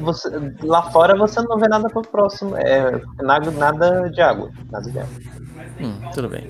você- 0.00 0.28
lá 0.62 0.90
fora 0.90 1.16
você 1.16 1.40
não 1.42 1.58
vê 1.58 1.68
nada 1.68 1.88
pro 1.88 2.02
próximo. 2.02 2.56
É, 2.56 3.00
nada, 3.22 3.50
nada 3.50 4.08
de 4.10 4.20
água. 4.20 4.50
Nada 4.70 4.90
de 4.90 4.98
água. 4.98 5.14
Hum, 5.80 6.00
tudo 6.12 6.28
bem. 6.28 6.48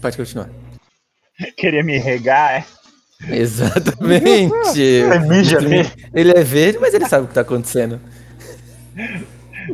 Pode 0.00 0.16
continuar. 0.16 0.48
Queria 1.56 1.82
me 1.82 1.98
regar, 1.98 2.52
é? 2.60 2.64
Exatamente. 3.28 4.52
Nele. 5.28 5.90
Ele 6.12 6.30
é 6.32 6.42
verde, 6.42 6.78
mas 6.78 6.94
ele 6.94 7.06
sabe 7.06 7.24
o 7.24 7.28
que 7.28 7.34
tá 7.34 7.40
acontecendo. 7.42 8.00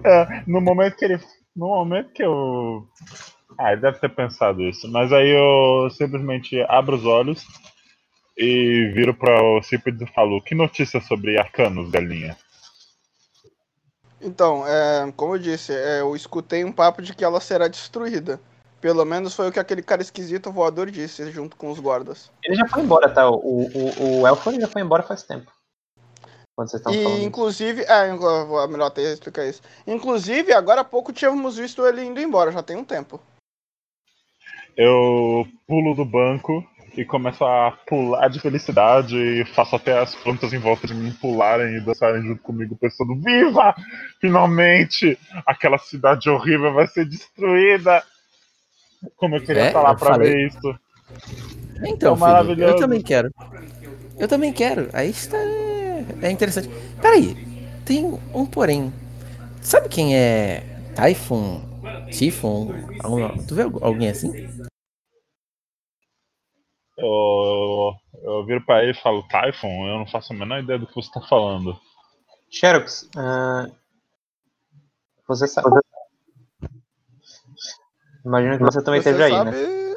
É, 0.04 0.42
no 0.46 0.60
momento 0.60 0.96
que 0.96 1.04
ele. 1.04 1.18
No 1.56 1.68
momento 1.68 2.12
que 2.12 2.22
eu. 2.22 2.86
Ah, 3.58 3.72
ele 3.72 3.80
deve 3.82 3.98
ter 3.98 4.08
pensado 4.08 4.62
isso. 4.62 4.90
Mas 4.90 5.12
aí 5.12 5.30
eu 5.30 5.90
simplesmente 5.90 6.64
abro 6.68 6.96
os 6.96 7.04
olhos 7.04 7.44
e 8.40 8.90
viro 8.94 9.14
para 9.14 9.42
o 9.42 9.62
Cípedes 9.62 10.08
e 10.08 10.12
falo: 10.12 10.40
Que 10.40 10.54
notícia 10.54 11.00
sobre 11.00 11.38
arcanos, 11.38 11.90
galinha? 11.90 12.36
Então, 14.22 14.66
é, 14.66 15.12
como 15.16 15.34
eu 15.34 15.38
disse, 15.38 15.72
é, 15.72 16.00
eu 16.00 16.16
escutei 16.16 16.64
um 16.64 16.72
papo 16.72 17.02
de 17.02 17.14
que 17.14 17.24
ela 17.24 17.40
será 17.40 17.68
destruída. 17.68 18.40
Pelo 18.80 19.04
menos 19.04 19.34
foi 19.34 19.48
o 19.48 19.52
que 19.52 19.60
aquele 19.60 19.82
cara 19.82 20.00
esquisito 20.00 20.50
voador 20.50 20.90
disse, 20.90 21.30
junto 21.30 21.54
com 21.54 21.70
os 21.70 21.78
guardas. 21.78 22.30
Ele 22.42 22.56
já 22.56 22.66
foi 22.66 22.82
embora, 22.82 23.10
tá? 23.12 23.28
O, 23.28 23.36
o, 23.36 24.20
o 24.20 24.26
Elfo 24.26 24.58
já 24.58 24.66
foi 24.68 24.80
embora 24.80 25.02
faz 25.02 25.22
tempo. 25.22 25.52
Quando 26.56 26.70
vocês 26.70 26.82
falando. 26.82 27.18
E 27.18 27.24
inclusive, 27.24 27.82
é, 27.82 28.14
vou- 28.14 28.62
é 28.62 28.66
melhor 28.66 28.86
até 28.86 29.02
explicar 29.02 29.46
isso. 29.46 29.62
Inclusive, 29.86 30.52
agora 30.52 30.80
há 30.80 30.84
pouco 30.84 31.12
tínhamos 31.12 31.56
visto 31.56 31.86
ele 31.86 32.04
indo 32.04 32.20
embora, 32.20 32.52
já 32.52 32.62
tem 32.62 32.76
um 32.76 32.84
tempo. 32.84 33.20
Eu 34.76 35.46
pulo 35.66 35.94
do 35.94 36.04
banco 36.04 36.66
e 36.96 37.04
começo 37.04 37.44
a 37.44 37.72
pular 37.86 38.28
de 38.28 38.40
felicidade 38.40 39.16
e 39.16 39.44
faço 39.54 39.76
até 39.76 39.98
as 39.98 40.14
plantas 40.16 40.52
em 40.52 40.58
volta 40.58 40.86
de 40.86 40.94
mim 40.94 41.12
pularem 41.20 41.76
e 41.76 41.80
dançarem 41.80 42.22
junto 42.22 42.42
comigo, 42.42 42.76
pensando: 42.76 43.14
Viva! 43.22 43.74
Finalmente! 44.20 45.18
Aquela 45.46 45.78
cidade 45.78 46.28
horrível 46.30 46.72
vai 46.72 46.86
ser 46.86 47.04
destruída! 47.06 48.02
Como 49.16 49.36
eu 49.36 49.40
queria 49.42 49.62
É, 49.62 49.66
estar 49.68 49.80
lá 49.80 49.94
pra 49.94 50.10
falei. 50.10 50.30
ver 50.32 50.46
isso. 50.48 50.78
Então, 51.82 52.12
É 52.12 52.16
filho, 52.16 52.18
maravilhoso. 52.18 52.72
eu 52.74 52.76
também 52.76 53.00
quero. 53.00 53.30
Eu 54.18 54.28
também 54.28 54.52
quero. 54.52 54.88
Aí 54.92 55.08
está. 55.10 55.38
É 56.22 56.30
interessante. 56.30 56.68
Peraí, 57.00 57.34
tem 57.84 58.04
um 58.34 58.44
porém. 58.44 58.92
Sabe 59.62 59.88
quem 59.88 60.14
é? 60.16 60.62
Typhon? 60.94 61.62
Algum- 62.98 63.42
Tu 63.44 63.54
vê 63.54 63.62
algu- 63.62 63.78
alguém 63.82 64.10
assim? 64.10 64.32
Eu, 67.00 67.94
eu 68.22 68.44
viro 68.44 68.64
pra 68.64 68.82
ele 68.82 68.92
e 68.92 69.02
falo: 69.02 69.26
Typhon, 69.28 69.88
eu 69.88 69.98
não 69.98 70.06
faço 70.06 70.32
a 70.32 70.36
menor 70.36 70.62
ideia 70.62 70.78
do 70.78 70.86
que 70.86 70.94
você 70.94 71.10
tá 71.10 71.20
falando. 71.22 71.78
Xerox, 72.50 73.08
ah, 73.16 73.66
você 75.26 75.46
sabe. 75.46 75.68
Imagino 78.24 78.58
que 78.58 78.64
você 78.64 78.82
também 78.82 79.00
Você 79.00 79.10
esteja 79.10 79.26
aí, 79.26 79.32
sabe... 79.32 79.50
né? 79.50 79.90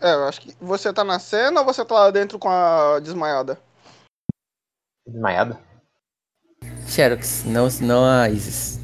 É, 0.00 0.14
eu 0.14 0.24
acho 0.24 0.40
que 0.40 0.56
você 0.60 0.92
tá 0.92 1.02
na 1.02 1.18
cena 1.18 1.60
ou 1.60 1.66
você 1.66 1.84
tá 1.84 1.94
lá 1.94 2.10
dentro 2.10 2.38
com 2.38 2.48
a 2.48 3.00
desmaiada? 3.00 3.58
Desmaiada? 5.06 5.60
Xerox, 6.86 7.44
não, 7.44 7.68
não 7.80 8.04
a 8.04 8.28
Isis. 8.28 8.80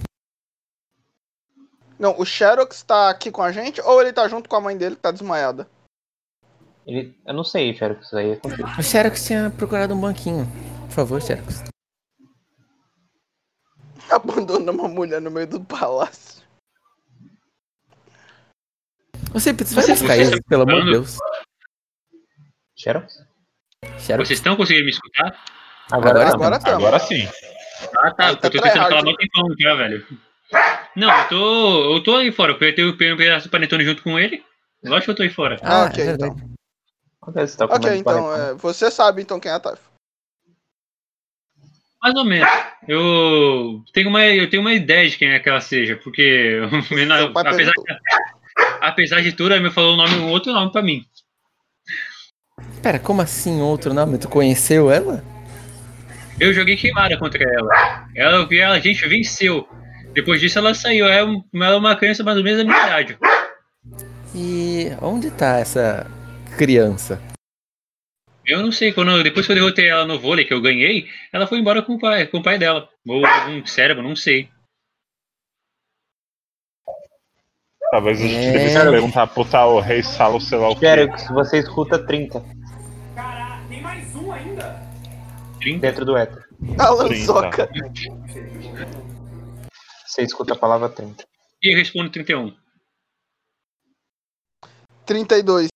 Não, 1.98 2.18
o 2.18 2.24
Xerox 2.24 2.82
tá 2.82 3.10
aqui 3.10 3.30
com 3.30 3.42
a 3.42 3.52
gente 3.52 3.80
ou 3.80 4.00
ele 4.00 4.12
tá 4.12 4.28
junto 4.28 4.48
com 4.48 4.56
a 4.56 4.60
mãe 4.60 4.76
dele 4.76 4.96
que 4.96 5.02
tá 5.02 5.10
desmaiada? 5.10 5.68
Ele, 6.88 7.14
eu 7.26 7.34
não 7.34 7.44
sei, 7.44 7.74
Xerox, 7.74 8.06
isso 8.06 8.16
aí 8.16 8.30
é 8.30 8.36
contigo. 8.36 8.66
O 8.66 8.82
Xerox 8.82 9.26
tinha 9.26 9.50
procurado 9.50 9.92
um 9.94 10.00
banquinho. 10.00 10.46
Por 10.86 10.92
favor, 10.94 11.20
Xerox. 11.20 11.64
Abandona 14.10 14.72
uma 14.72 14.88
mulher 14.88 15.20
no 15.20 15.30
meio 15.30 15.46
do 15.46 15.60
palácio. 15.62 16.42
Você 19.32 19.52
precisa 19.52 19.82
Você- 19.82 19.92
Isis, 19.92 20.30
tá 20.30 20.42
pelo 20.48 20.62
amor 20.62 20.82
de? 20.82 20.92
Deus. 20.92 21.18
Xerox? 22.74 23.22
Xerox. 23.98 24.26
Vocês 24.28 24.38
estão 24.38 24.56
conseguindo 24.56 24.86
me 24.86 24.90
escutar? 24.90 25.44
Agora, 25.92 26.26
Agora 26.26 26.30
tá. 26.30 26.34
Agora 26.36 26.58
tá. 26.58 26.74
Agora 26.74 26.98
sim. 27.00 27.28
Ah, 27.98 28.10
tá. 28.14 28.28
Aí 28.28 28.36
tá 28.36 28.48
eu 28.48 28.50
tô 28.50 28.50
tentando 28.50 28.70
tryhard. 28.70 28.88
falar 28.88 29.02
mal 29.04 29.16
tempão 29.16 29.54
já, 29.60 29.74
velho. 29.74 30.06
Não, 30.96 31.18
eu 31.20 31.28
tô. 31.28 31.94
Eu 31.96 32.02
tô 32.02 32.16
aí 32.16 32.32
fora. 32.32 32.52
Eu 32.58 32.74
tenho 32.74 32.94
um 32.94 32.96
pedaço 32.96 33.48
do 33.48 33.50
panetone 33.50 33.84
junto 33.84 34.02
com 34.02 34.18
ele. 34.18 34.42
Lógico 34.82 35.04
que 35.04 35.10
eu 35.10 35.16
tô 35.16 35.22
aí 35.24 35.30
fora. 35.30 35.58
Ah, 35.62 35.84
ok, 35.84 36.02
é 36.02 36.06
verdade. 36.06 36.57
Ok, 37.28 37.46
você 37.46 37.56
tá 37.58 37.64
Ok, 37.66 37.94
então, 37.94 38.24
panetone. 38.24 38.50
é, 38.50 38.54
você 38.54 38.90
sabe 38.90 39.20
então 39.20 39.38
quem 39.38 39.50
é 39.50 39.54
a 39.54 39.60
Taif. 39.60 39.80
Mais 42.02 42.14
ou 42.14 42.24
menos. 42.24 42.48
Eu 42.86 43.82
tenho 43.92 44.08
uma, 44.08 44.24
eu 44.24 44.48
tenho 44.48 44.62
uma 44.62 44.72
ideia 44.72 45.06
de 45.08 45.18
quem 45.18 45.30
é 45.30 45.38
que 45.38 45.48
ela 45.48 45.60
seja, 45.60 45.96
porque 45.96 46.58
apesar, 47.34 47.72
perguntou. 47.72 47.84
apesar 48.80 49.20
de 49.20 49.32
tudo, 49.32 49.52
ela 49.52 49.62
me 49.62 49.70
falou 49.70 49.92
um, 49.94 49.96
nome, 49.96 50.14
um 50.16 50.30
outro 50.30 50.52
nome 50.52 50.72
pra 50.72 50.80
mim. 50.80 51.04
Pera, 52.82 52.98
como 52.98 53.20
assim 53.20 53.60
outro 53.60 53.92
nome? 53.92 54.16
Tu 54.16 54.28
conheceu 54.28 54.90
ela? 54.90 55.22
Eu 56.40 56.54
joguei 56.54 56.76
queimada 56.76 57.18
contra 57.18 57.42
ela. 57.42 58.06
Ela, 58.14 58.48
ela, 58.54 58.74
a 58.74 58.80
gente 58.80 59.06
venceu. 59.06 59.68
Depois 60.14 60.40
disso 60.40 60.58
ela 60.58 60.72
saiu. 60.72 61.04
Ela 61.06 61.30
é 61.30 61.42
ela 61.54 61.74
é 61.74 61.76
uma 61.76 61.96
criança 61.96 62.24
mais 62.24 62.38
ou 62.38 62.44
menos 62.44 62.60
da 62.60 62.64
minha 62.64 62.86
idade. 62.86 63.18
E 64.34 64.92
onde 65.02 65.30
tá 65.32 65.58
essa 65.58 66.06
criança? 66.58 67.22
Eu 68.44 68.62
não 68.62 68.72
sei, 68.72 68.92
quando, 68.92 69.22
depois 69.22 69.46
que 69.46 69.52
eu 69.52 69.56
derrotei 69.56 69.88
ela 69.88 70.04
no 70.06 70.18
vôlei, 70.18 70.44
que 70.44 70.52
eu 70.52 70.60
ganhei, 70.60 71.06
ela 71.32 71.46
foi 71.46 71.58
embora 71.58 71.82
com 71.82 71.94
o 71.94 71.98
pai, 71.98 72.26
com 72.26 72.38
o 72.38 72.42
pai 72.42 72.58
dela. 72.58 72.88
Ou 73.06 73.22
um 73.48 73.64
cérebro, 73.64 74.02
não 74.02 74.16
sei. 74.16 74.50
Talvez 77.90 78.18
a 78.20 78.22
gente 78.22 78.34
É. 78.34 78.52
devesse 78.52 78.90
perguntar 78.90 79.26
pro 79.28 79.44
tal 79.44 79.80
rei 79.80 80.02
Salo, 80.02 80.40
sei 80.40 80.58
lá 80.58 80.70
o 80.70 80.74
quê. 80.78 80.86
Xerox, 80.86 81.28
você 81.28 81.58
escuta 81.58 82.04
30 82.04 82.42
Trinta? 85.60 85.80
dentro 85.86 86.04
do 86.04 86.16
éter. 86.16 86.46
Alan. 86.78 87.14
Soca. 87.24 87.68
Você 90.06 90.22
escuta 90.22 90.54
a 90.54 90.56
palavra 90.58 90.88
30. 90.88 91.24
E 91.62 91.72
eu 91.72 91.78
respondo 91.78 92.10
31. 92.10 92.54
32. 95.06 95.68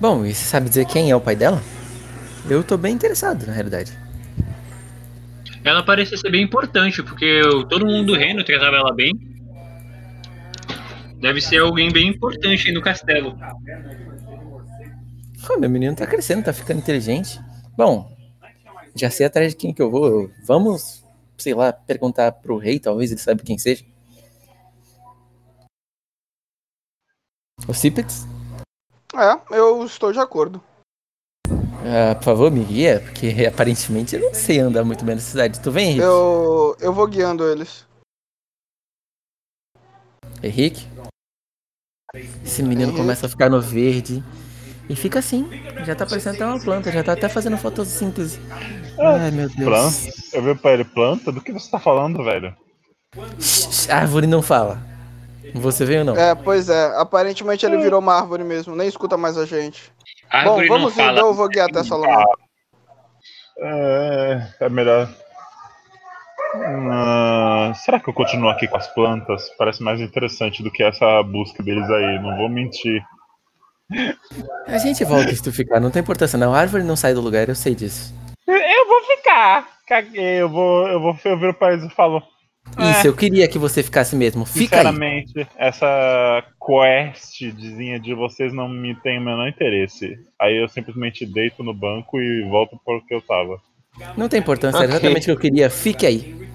Bom, 0.00 0.24
e 0.24 0.34
você 0.34 0.44
sabe 0.44 0.68
dizer 0.70 0.86
quem 0.86 1.10
é 1.10 1.16
o 1.16 1.20
pai 1.20 1.36
dela? 1.36 1.62
Eu 2.48 2.64
tô 2.64 2.78
bem 2.78 2.94
interessado, 2.94 3.46
na 3.46 3.52
realidade. 3.52 3.92
Ela 5.62 5.82
parece 5.82 6.16
ser 6.16 6.30
bem 6.30 6.42
importante, 6.42 7.02
porque 7.02 7.42
todo 7.68 7.84
mundo 7.84 8.12
do 8.12 8.18
reino 8.18 8.42
tratava 8.42 8.76
ela 8.76 8.94
bem. 8.94 9.12
Deve 11.20 11.42
ser 11.42 11.58
alguém 11.58 11.92
bem 11.92 12.08
importante 12.08 12.68
aí 12.68 12.74
no 12.74 12.80
castelo. 12.80 13.38
Pô, 15.46 15.58
meu 15.58 15.68
menino 15.68 15.94
tá 15.94 16.06
crescendo, 16.06 16.44
tá 16.44 16.52
ficando 16.54 16.78
inteligente. 16.78 17.38
Bom, 17.76 18.10
já 18.96 19.10
sei 19.10 19.26
atrás 19.26 19.52
de 19.52 19.56
quem 19.56 19.74
que 19.74 19.82
eu 19.82 19.90
vou. 19.90 20.30
Vamos, 20.46 21.04
sei 21.36 21.52
lá, 21.52 21.74
perguntar 21.74 22.32
pro 22.32 22.56
rei, 22.56 22.80
talvez 22.80 23.10
ele 23.10 23.20
saiba 23.20 23.42
quem 23.42 23.58
seja. 23.58 23.84
O 27.68 27.74
Cípex? 27.74 28.26
É, 29.14 29.56
eu 29.56 29.84
estou 29.84 30.12
de 30.12 30.18
acordo. 30.18 30.62
Ah, 31.82 32.14
por 32.14 32.24
favor, 32.24 32.50
me 32.50 32.62
guia, 32.64 33.00
porque 33.00 33.34
aparentemente 33.46 34.14
eu 34.14 34.20
não 34.20 34.34
sei 34.34 34.60
andar 34.60 34.84
muito 34.84 35.04
bem 35.04 35.14
na 35.14 35.20
cidade. 35.20 35.60
Tu 35.60 35.70
vem, 35.70 35.88
Henrique? 35.88 36.02
Eu, 36.02 36.76
eu 36.80 36.92
vou 36.92 37.06
guiando 37.06 37.48
eles. 37.48 37.86
Henrique? 40.42 40.86
Esse 42.44 42.62
menino 42.62 42.82
Henrique. 42.82 42.98
começa 42.98 43.26
a 43.26 43.28
ficar 43.28 43.48
no 43.48 43.60
verde. 43.60 44.22
E 44.88 44.96
fica 44.96 45.20
assim. 45.20 45.48
Já 45.84 45.94
tá 45.94 46.04
parecendo 46.04 46.36
até 46.36 46.46
uma 46.46 46.60
planta, 46.60 46.92
já 46.92 47.02
tá 47.02 47.12
até 47.12 47.28
fazendo 47.28 47.56
fotossíntese. 47.56 48.40
Ai, 48.98 49.30
meu 49.30 49.48
Deus. 49.48 49.64
Planta? 49.64 50.36
Eu 50.36 50.42
vi 50.42 50.54
pra 50.54 50.72
ele, 50.72 50.84
planta? 50.84 51.32
Do 51.32 51.40
que 51.40 51.52
você 51.52 51.70
tá 51.70 51.78
falando, 51.78 52.22
velho? 52.24 52.54
Shh, 53.38 53.88
árvore 53.88 54.26
não 54.26 54.42
fala. 54.42 54.89
Você 55.54 55.84
veio 55.84 56.00
ou 56.00 56.04
não? 56.06 56.16
É, 56.16 56.34
pois 56.34 56.68
é. 56.68 56.92
Aparentemente 56.96 57.64
ele 57.64 57.78
virou 57.78 58.00
uma 58.00 58.14
árvore 58.14 58.44
mesmo. 58.44 58.74
Nem 58.76 58.88
escuta 58.88 59.16
mais 59.16 59.36
a 59.36 59.46
gente. 59.46 59.92
A 60.30 60.44
Bom, 60.44 60.66
vamos 60.66 60.94
fala. 60.94 61.12
indo. 61.12 61.20
Eu 61.20 61.34
vou 61.34 61.48
guiar 61.48 61.68
até 61.68 61.82
Salomão. 61.82 62.24
É, 63.58 64.48
é 64.60 64.68
melhor. 64.68 65.08
Ah, 66.92 67.72
será 67.76 68.00
que 68.00 68.08
eu 68.08 68.14
continuo 68.14 68.48
aqui 68.48 68.66
com 68.66 68.76
as 68.76 68.88
plantas? 68.88 69.50
Parece 69.56 69.82
mais 69.82 70.00
interessante 70.00 70.62
do 70.62 70.70
que 70.70 70.82
essa 70.82 71.22
busca 71.22 71.62
deles 71.62 71.88
aí, 71.88 72.18
não 72.20 72.36
vou 72.36 72.48
mentir. 72.48 73.02
A 74.66 74.78
gente 74.78 75.04
volta 75.04 75.34
se 75.34 75.42
tu 75.42 75.52
ficar, 75.52 75.80
não 75.80 75.90
tem 75.90 76.00
importância 76.00 76.38
não. 76.38 76.54
A 76.54 76.58
árvore 76.58 76.82
não 76.82 76.96
sai 76.96 77.14
do 77.14 77.20
lugar, 77.20 77.48
eu 77.48 77.54
sei 77.54 77.74
disso. 77.74 78.14
Eu 78.46 78.86
vou 78.86 79.02
ficar! 79.04 79.68
Caguei, 79.86 80.40
eu 80.40 80.48
vou, 80.48 80.88
eu 80.88 81.00
vou 81.00 81.16
eu 81.24 81.38
viro 81.38 81.54
pra 81.54 81.72
eles 81.72 81.84
e 81.84 81.94
falo. 81.94 82.22
Isso, 82.78 83.06
eu 83.06 83.14
queria 83.14 83.48
que 83.48 83.58
você 83.58 83.82
ficasse 83.82 84.14
mesmo. 84.16 84.44
Fica 84.46 84.76
aí. 84.76 84.82
Sinceramente, 84.82 85.48
essa 85.56 86.44
questzinha 86.64 87.98
de 87.98 88.14
vocês 88.14 88.52
não 88.52 88.68
me 88.68 88.94
tem 88.96 89.18
o 89.18 89.22
menor 89.22 89.48
interesse. 89.48 90.18
Aí 90.40 90.56
eu 90.56 90.68
simplesmente 90.68 91.26
deito 91.26 91.62
no 91.62 91.74
banco 91.74 92.20
e 92.20 92.48
volto 92.48 92.78
para 92.84 92.96
o 92.96 93.04
que 93.04 93.14
eu 93.14 93.20
tava. 93.20 93.60
Não 94.16 94.28
tem 94.28 94.40
importância, 94.40 94.78
é 94.78 94.80
Ok. 94.80 94.90
exatamente 94.90 95.22
o 95.22 95.24
que 95.24 95.30
eu 95.32 95.50
queria. 95.50 95.68
Fique 95.68 96.06
aí. 96.06 96.48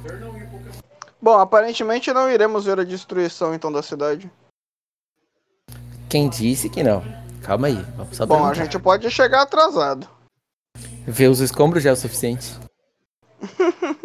Bom, 1.21 1.37
aparentemente 1.39 2.13
não 2.13 2.29
iremos 2.29 2.65
ver 2.65 2.79
a 2.79 2.83
destruição 2.83 3.53
então 3.53 3.71
da 3.71 3.81
cidade. 3.81 4.29
Quem 6.09 6.29
disse 6.29 6.69
que 6.69 6.83
não? 6.83 7.03
Calma 7.41 7.67
aí, 7.67 7.83
vamos 7.97 8.15
só 8.15 8.25
Bom, 8.25 8.45
a 8.45 8.53
gente 8.53 8.79
pode 8.79 9.09
chegar 9.11 9.41
atrasado. 9.41 10.07
Ver 11.05 11.27
os 11.27 11.39
escombros 11.39 11.83
já 11.83 11.91
é 11.91 11.93
o 11.93 11.95
suficiente. 11.95 12.53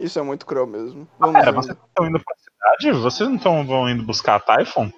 Isso 0.00 0.18
é 0.18 0.22
muito 0.22 0.46
cruel 0.46 0.66
mesmo. 0.66 1.06
Vamos 1.18 1.34
Pera, 1.38 1.52
ver. 1.52 1.56
vocês 1.56 1.76
estão 1.88 2.06
indo 2.06 2.18
pra 2.18 2.34
cidade? 2.36 2.98
Vocês 3.02 3.28
não 3.28 3.38
tão, 3.38 3.66
vão 3.66 3.88
indo 3.88 4.02
buscar 4.02 4.36
a 4.36 4.40
Typhon? 4.40 4.90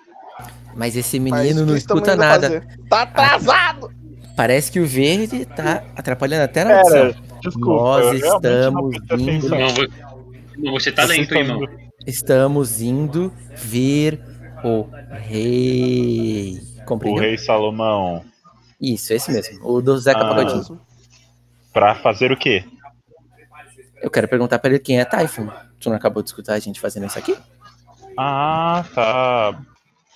Mas 0.75 0.97
esse 0.97 1.19
Mas 1.21 1.43
menino 1.43 1.63
o 1.63 1.67
não 1.67 1.77
escuta 1.77 2.15
nada. 2.17 2.47
fazer? 2.49 2.79
Tá 2.89 3.03
atrasado! 3.03 3.91
Parece 4.37 4.73
que 4.73 4.81
o 4.81 4.87
verde 4.87 5.45
tá 5.45 5.83
atrapalhando 5.97 6.45
até 6.45 6.63
a 6.63 6.65
narração. 6.65 6.93
Pera, 7.13 7.17
desculpa. 7.43 8.01
Nós 8.01 8.23
estamos 8.23 8.97
indo-. 9.19 9.49
Não, 9.51 9.69
vo- 9.69 9.89
não, 10.57 10.73
você 10.73 10.91
tá 10.93 11.05
lento, 11.05 11.35
irmão. 11.35 11.61
Estamos 12.07 12.81
indo 12.81 13.33
ver 13.55 14.23
o 14.65 14.87
rei. 15.13 16.59
O 16.81 16.85
Compreendeu? 16.85 17.23
rei 17.23 17.37
Salomão. 17.39 18.25
Isso, 18.81 19.13
esse 19.13 19.31
mesmo. 19.31 19.59
O 19.69 19.81
do 19.83 19.97
Zeca 19.99 20.21
Ah. 20.21 20.29
Pagodinho. 20.35 20.81
Pra 21.73 21.95
fazer 21.97 22.33
o 22.33 22.37
quê? 22.37 22.65
Eu 24.03 24.11
quero 24.11 24.27
perguntar 24.29 24.59
pra 24.59 24.69
ele 24.71 24.79
quem 24.81 25.01
é 25.01 25.05
Typhon. 25.05 25.49
Tu 25.81 25.89
não 25.89 25.97
acabou 25.97 26.23
de 26.23 26.29
escutar 26.29 26.55
a 26.55 26.59
gente 26.59 26.81
fazendo 26.81 27.07
isso 27.07 27.19
aqui? 27.19 27.37
Ah, 28.19 28.85
tá. 28.95 29.59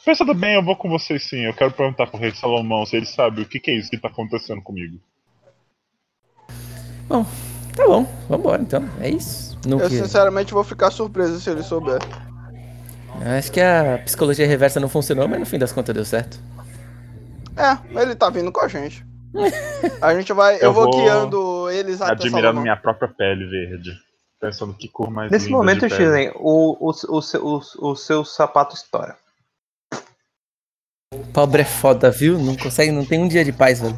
Pensando 0.05 0.35
bem, 0.35 0.55
eu 0.55 0.63
vou 0.63 0.77
com 0.77 0.89
vocês 0.89 1.25
sim. 1.29 1.45
Eu 1.45 1.55
quero 1.55 1.71
perguntar 1.73 2.07
pro 2.07 2.19
rei 2.21 2.33
Salomão 2.33 2.85
se 2.85 2.97
ele 2.97 3.07
sabe 3.07 3.43
o 3.43 3.47
que, 3.47 3.59
que 3.59 3.71
é 3.71 3.75
isso 3.75 3.91
que 3.91 3.99
tá 3.99 4.09
acontecendo 4.09 4.61
comigo. 4.63 4.99
Tá 7.09 7.87
bom, 7.87 8.07
vambora 8.29 8.63
então. 8.63 8.89
É 9.01 9.09
isso. 9.09 9.57
Não 9.67 9.79
Eu 9.79 9.89
que- 9.89 9.97
sinceramente 9.97 10.53
vou 10.55 10.65
ficar 10.65 10.91
surpreso 10.91 11.41
se 11.41 11.51
ele 11.51 11.63
souber. 11.63 11.99
Eu 13.25 13.33
Acho 13.39 13.51
que 13.51 13.61
a 13.61 14.01
psicologia 14.05 14.47
reversa 14.47 14.79
não 14.81 14.89
funcionou, 14.89 15.27
mas 15.29 15.39
no 15.41 15.47
fim 15.47 15.59
das 15.59 15.73
contas 15.73 15.95
deu 15.95 16.05
certo. 16.05 16.39
É, 17.57 18.01
ele 18.03 18.15
tá 18.15 18.29
vindo 18.31 18.51
com 18.53 18.61
a 18.61 18.69
gente. 18.69 19.05
A 20.01 20.15
gente 20.15 20.33
vai. 20.33 20.57
Eu, 20.57 20.61
Eu 20.61 20.73
vou 20.73 20.85
vou 20.91 20.97
guiando 21.03 21.56
eles 21.71 22.01
até 22.01 22.13
Admirando 22.13 22.61
minha 22.61 22.77
própria 22.77 23.09
pele 23.09 23.47
verde. 23.47 23.93
Pensando 24.41 24.75
que 24.75 24.89
cor 24.89 25.11
mais 25.11 25.31
Nesse 25.31 25.47
linda 25.47 25.57
momento. 25.59 25.89
Shizen, 25.89 26.31
o, 26.37 26.77
o, 26.89 26.91
o, 26.91 27.23
seu- 27.23 27.45
o, 27.47 27.61
o 27.91 27.97
seu 27.97 28.25
sapato 28.25 28.75
estoura. 28.75 29.17
Pobre 31.33 31.63
é 31.63 31.65
foda, 31.65 32.11
viu? 32.11 32.39
Não 32.39 32.57
consegue, 32.57 32.91
não 32.93 33.05
tem 33.05 33.21
um 33.21 33.29
dia 33.29 33.45
de 33.45 33.53
paz, 33.53 33.81
velho. 33.81 33.97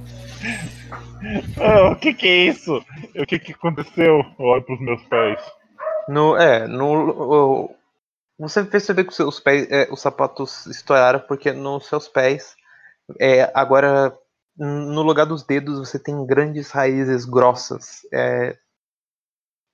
Ah, 1.60 1.90
o 1.90 1.96
que 1.96 2.14
que 2.14 2.28
é 2.28 2.36
isso? 2.46 2.84
O 3.16 3.26
que 3.26 3.38
que 3.38 3.52
aconteceu? 3.52 4.24
Eu 4.38 4.44
olho 4.44 4.62
pros 4.62 4.80
meus 4.80 5.02
pés. 5.04 5.40
No, 6.08 6.36
é, 6.36 6.66
no, 6.68 7.74
você 8.38 8.62
percebeu 8.64 9.04
que 9.04 9.10
os 9.10 9.16
seus 9.16 9.40
pés, 9.40 9.66
é, 9.70 9.88
os 9.90 10.00
sapatos 10.00 10.66
estouraram 10.66 11.20
porque 11.20 11.52
nos 11.52 11.86
seus 11.86 12.06
pés, 12.06 12.54
é, 13.20 13.50
agora 13.52 14.16
no 14.58 15.02
lugar 15.02 15.24
dos 15.26 15.42
dedos 15.44 15.78
você 15.78 15.98
tem 15.98 16.26
grandes 16.26 16.70
raízes 16.70 17.24
grossas 17.24 18.00
é, 18.12 18.56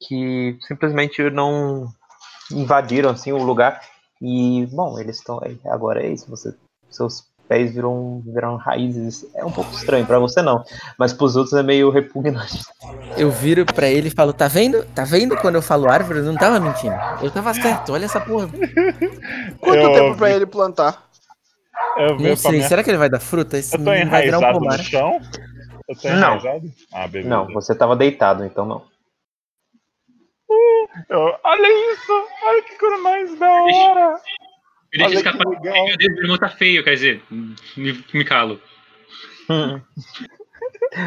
que 0.01 0.59
simplesmente 0.67 1.23
não 1.31 1.89
invadiram 2.53 3.11
assim 3.11 3.33
o 3.33 3.43
lugar 3.43 3.81
e 4.21 4.67
bom 4.73 4.99
eles 4.99 5.17
estão 5.19 5.41
aí 5.43 5.59
agora 5.67 6.03
é 6.03 6.11
isso 6.13 6.29
você 6.29 6.55
seus 6.91 7.25
pés 7.49 7.73
viram 7.75 8.23
viram 8.25 8.57
raízes 8.57 9.27
é 9.35 9.45
um 9.45 9.51
pouco 9.51 9.73
estranho 9.73 10.07
pra 10.07 10.19
você 10.19 10.43
não 10.43 10.63
mas 10.99 11.13
pros 11.13 11.37
outros 11.37 11.55
é 11.55 11.63
meio 11.63 11.91
repugnante 11.91 12.61
Eu 13.17 13.31
viro 13.31 13.65
pra 13.65 13.89
ele 13.89 14.09
e 14.09 14.11
falo, 14.11 14.33
tá 14.33 14.49
vendo? 14.49 14.85
Tá 14.95 15.05
vendo 15.05 15.37
quando 15.37 15.55
eu 15.55 15.63
falo 15.63 15.89
árvore? 15.89 16.19
Eu 16.19 16.25
não 16.25 16.37
tava 16.37 16.59
mentindo. 16.59 16.97
Eu 17.23 17.31
tava 17.31 17.55
certo, 17.55 17.93
olha 17.93 18.07
essa 18.07 18.21
porra. 18.21 18.49
Quanto 19.61 19.77
Eu 19.85 19.93
tempo 19.93 20.17
pra 20.17 20.29
vi- 20.29 20.35
ele 20.35 20.47
plantar? 20.47 21.09
Eu 21.97 22.19
Não 22.19 22.37
sei, 22.37 22.51
minha... 22.53 22.69
será 22.69 22.83
que 22.83 22.91
ele 22.91 22.99
vai 22.99 23.09
dar 23.09 23.21
fruta? 23.21 23.57
Esse 23.59 23.77
Eu 23.77 23.85
tô 23.85 23.91
um 23.91 23.95
enraizado 23.95 24.59
pomar. 24.59 24.79
no 24.79 24.85
chão? 24.85 25.21
Eu 25.89 25.97
tô 25.97 26.09
Não. 26.09 26.17
enraizado? 26.37 26.73
Ah, 26.93 27.07
beleza. 27.07 27.29
não 27.29 27.47
você 27.53 27.75
tava 27.75 27.95
deitado 27.97 28.45
então 28.45 28.65
não 28.67 28.87
Eu- 31.09 31.39
olha 31.45 31.93
isso! 31.93 32.13
Olha 32.45 32.63
que 32.63 32.79
coisa 32.79 32.97
mais 32.99 33.39
da 33.39 33.51
hora! 33.53 34.21
Eu 34.93 34.99
deixo 34.99 35.15
escapar. 35.15 35.47
Meu 35.47 35.61
Deus, 35.61 36.13
meu 36.15 36.23
irmão 36.23 36.39
tá 36.39 36.49
feio, 36.49 36.85
quer 36.85 36.95
dizer, 36.95 37.23
me, 37.31 38.05
me 38.15 38.25
calo. 38.25 38.61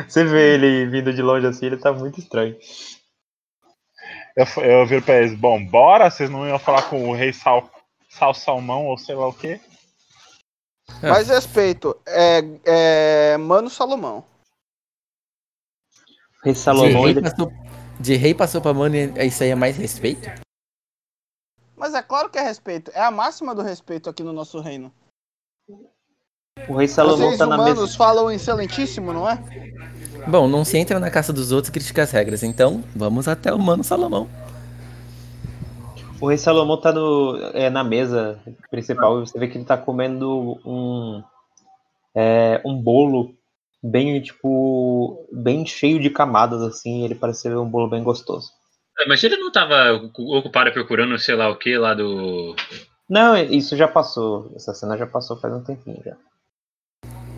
Você 0.07 0.25
vê 0.25 0.55
ele 0.55 0.85
vindo 0.87 1.13
de 1.13 1.21
longe 1.21 1.47
assim, 1.47 1.67
ele 1.67 1.77
tá 1.77 1.93
muito 1.93 2.19
estranho. 2.19 2.57
Eu, 4.35 4.45
eu 4.63 4.85
viro 4.85 5.01
pra 5.01 5.19
eles, 5.19 5.33
bom, 5.33 5.63
bora? 5.65 6.09
Vocês 6.09 6.29
não 6.29 6.45
iam 6.47 6.59
falar 6.59 6.83
com 6.83 7.09
o 7.09 7.13
rei 7.13 7.31
Sal, 7.31 7.71
Sal 8.09 8.33
Salmão 8.33 8.85
ou 8.87 8.97
sei 8.97 9.15
lá 9.15 9.27
o 9.27 9.33
quê? 9.33 9.59
Ah. 11.01 11.09
Mais 11.09 11.27
respeito. 11.27 11.95
É, 12.05 12.43
é. 12.65 13.37
Mano 13.37 13.69
Salomão. 13.69 14.23
Rei 16.43 16.53
De 16.53 16.59
Salomão, 16.59 17.01
rei, 17.03 17.11
ele... 17.11 17.21
passou, 17.21 17.51
de 17.99 18.15
rei 18.15 18.33
passou 18.33 18.61
pra 18.61 18.73
mano 18.73 18.95
e 18.95 19.25
isso 19.27 19.43
aí 19.43 19.49
é 19.49 19.55
mais 19.55 19.75
respeito? 19.75 20.29
Mas 21.75 21.93
é 21.93 22.01
claro 22.01 22.29
que 22.29 22.37
é 22.37 22.41
respeito. 22.41 22.91
É 22.93 23.01
a 23.01 23.11
máxima 23.11 23.53
do 23.53 23.61
respeito 23.61 24.09
aqui 24.09 24.23
no 24.23 24.33
nosso 24.33 24.59
reino. 24.59 24.91
o 26.67 26.75
rei 26.75 26.87
Salomão 26.87 27.27
Vocês 27.27 27.37
tá 27.37 27.45
na 27.45 27.55
humanos 27.55 27.79
mesa. 27.81 27.97
falam 27.97 28.31
excelentíssimo, 28.31 29.13
não 29.13 29.29
é? 29.29 29.37
Bom, 30.27 30.47
não 30.47 30.65
se 30.65 30.77
entra 30.77 30.99
na 30.99 31.11
casa 31.11 31.31
dos 31.31 31.51
outros 31.51 31.69
e 31.69 31.71
critica 31.71 32.03
as 32.03 32.11
regras, 32.11 32.43
então 32.43 32.83
vamos 32.95 33.27
até 33.27 33.53
o 33.53 33.59
mano 33.59 33.83
Salomão. 33.83 34.27
O 36.19 36.27
rei 36.27 36.37
Salomão 36.37 36.77
tá 36.79 36.91
no, 36.91 37.37
é, 37.53 37.69
na 37.69 37.83
mesa 37.83 38.39
principal 38.71 39.17
e 39.21 39.27
você 39.27 39.37
vê 39.37 39.47
que 39.47 39.57
ele 39.57 39.65
tá 39.65 39.77
comendo 39.77 40.59
um 40.65 41.23
é, 42.15 42.59
um 42.65 42.75
bolo 42.81 43.35
bem 43.83 44.19
tipo 44.21 45.27
bem 45.31 45.65
cheio 45.65 45.99
de 45.99 46.09
camadas 46.09 46.61
assim. 46.63 47.03
Ele 47.05 47.13
parece 47.13 47.41
ser 47.41 47.57
um 47.57 47.69
bolo 47.69 47.87
bem 47.87 48.03
gostoso. 48.03 48.51
É, 48.99 49.07
Mas 49.07 49.23
ele 49.23 49.37
não 49.37 49.51
tava 49.51 49.93
ocupado 49.93 50.71
procurando 50.71 51.17
sei 51.19 51.35
lá 51.35 51.49
o 51.49 51.55
que 51.55 51.77
lá 51.77 51.93
do. 51.93 52.55
Não, 53.07 53.37
isso 53.37 53.77
já 53.77 53.87
passou. 53.87 54.51
Essa 54.55 54.73
cena 54.73 54.97
já 54.97 55.05
passou 55.05 55.39
faz 55.39 55.53
um 55.53 55.63
tempinho 55.63 56.01
já. 56.03 56.17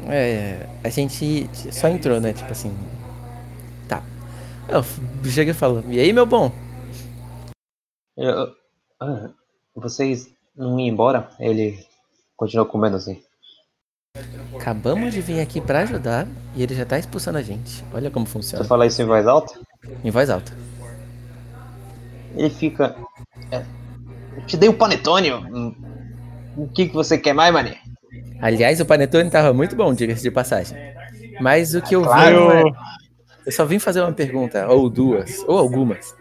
É, 0.07 0.67
a 0.83 0.89
gente 0.89 1.49
só 1.71 1.89
entrou, 1.89 2.21
né? 2.21 2.31
Tipo 2.31 2.51
assim. 2.51 2.73
Tá. 3.89 4.01
Eu 4.69 4.83
chego 5.29 5.51
e 5.51 5.53
falo, 5.53 5.83
e 5.89 5.99
aí, 5.99 6.13
meu 6.13 6.25
bom? 6.25 6.51
Eu- 8.17 8.58
ah, 9.01 9.29
vocês 9.75 10.27
não 10.55 10.79
iam 10.79 10.87
embora? 10.93 11.29
Ele 11.39 11.79
continuou 12.35 12.67
comendo 12.67 12.95
assim. 12.97 13.21
Acabamos 14.59 15.13
de 15.13 15.21
vir 15.21 15.39
aqui 15.39 15.61
pra 15.61 15.81
ajudar 15.81 16.27
e 16.55 16.63
ele 16.63 16.73
já 16.75 16.85
tá 16.85 16.97
expulsando 16.97 17.37
a 17.37 17.41
gente. 17.41 17.83
Olha 17.93 18.09
como 18.11 18.25
Você 18.25 18.33
funciona. 18.33 18.65
fala 18.65 18.85
isso 18.85 19.01
em 19.01 19.05
voz 19.05 19.25
alta? 19.27 19.59
Em 20.03 20.11
voz 20.11 20.29
alta. 20.29 20.51
Ele 22.35 22.49
fica. 22.49 22.95
é, 23.51 23.63
eu 24.37 24.45
te 24.45 24.57
dei 24.57 24.67
o 24.69 24.73
panetone. 24.77 25.31
hum, 25.33 25.73
O 26.57 26.67
que, 26.67 26.87
que 26.87 26.93
você 26.93 27.17
quer 27.17 27.33
mais, 27.33 27.53
mané? 27.53 27.77
Aliás, 28.41 28.79
o 28.81 28.85
panetone 28.85 29.29
tava 29.29 29.53
muito 29.53 29.75
bom, 29.75 29.93
diga-se 29.93 30.23
de 30.23 30.31
passagem. 30.31 30.77
Mas 31.39 31.73
o 31.75 31.81
que 31.81 31.95
eu 31.95 32.01
vi. 32.01 32.07
Claro. 32.07 32.51
é- 32.51 32.63
Eu 33.45 33.51
só 33.51 33.65
vim 33.65 33.79
fazer 33.79 34.01
uma 34.01 34.11
pergunta, 34.11 34.67
ou 34.67 34.89
duas, 34.89 35.39
ou 35.47 35.57
algumas. 35.57 36.13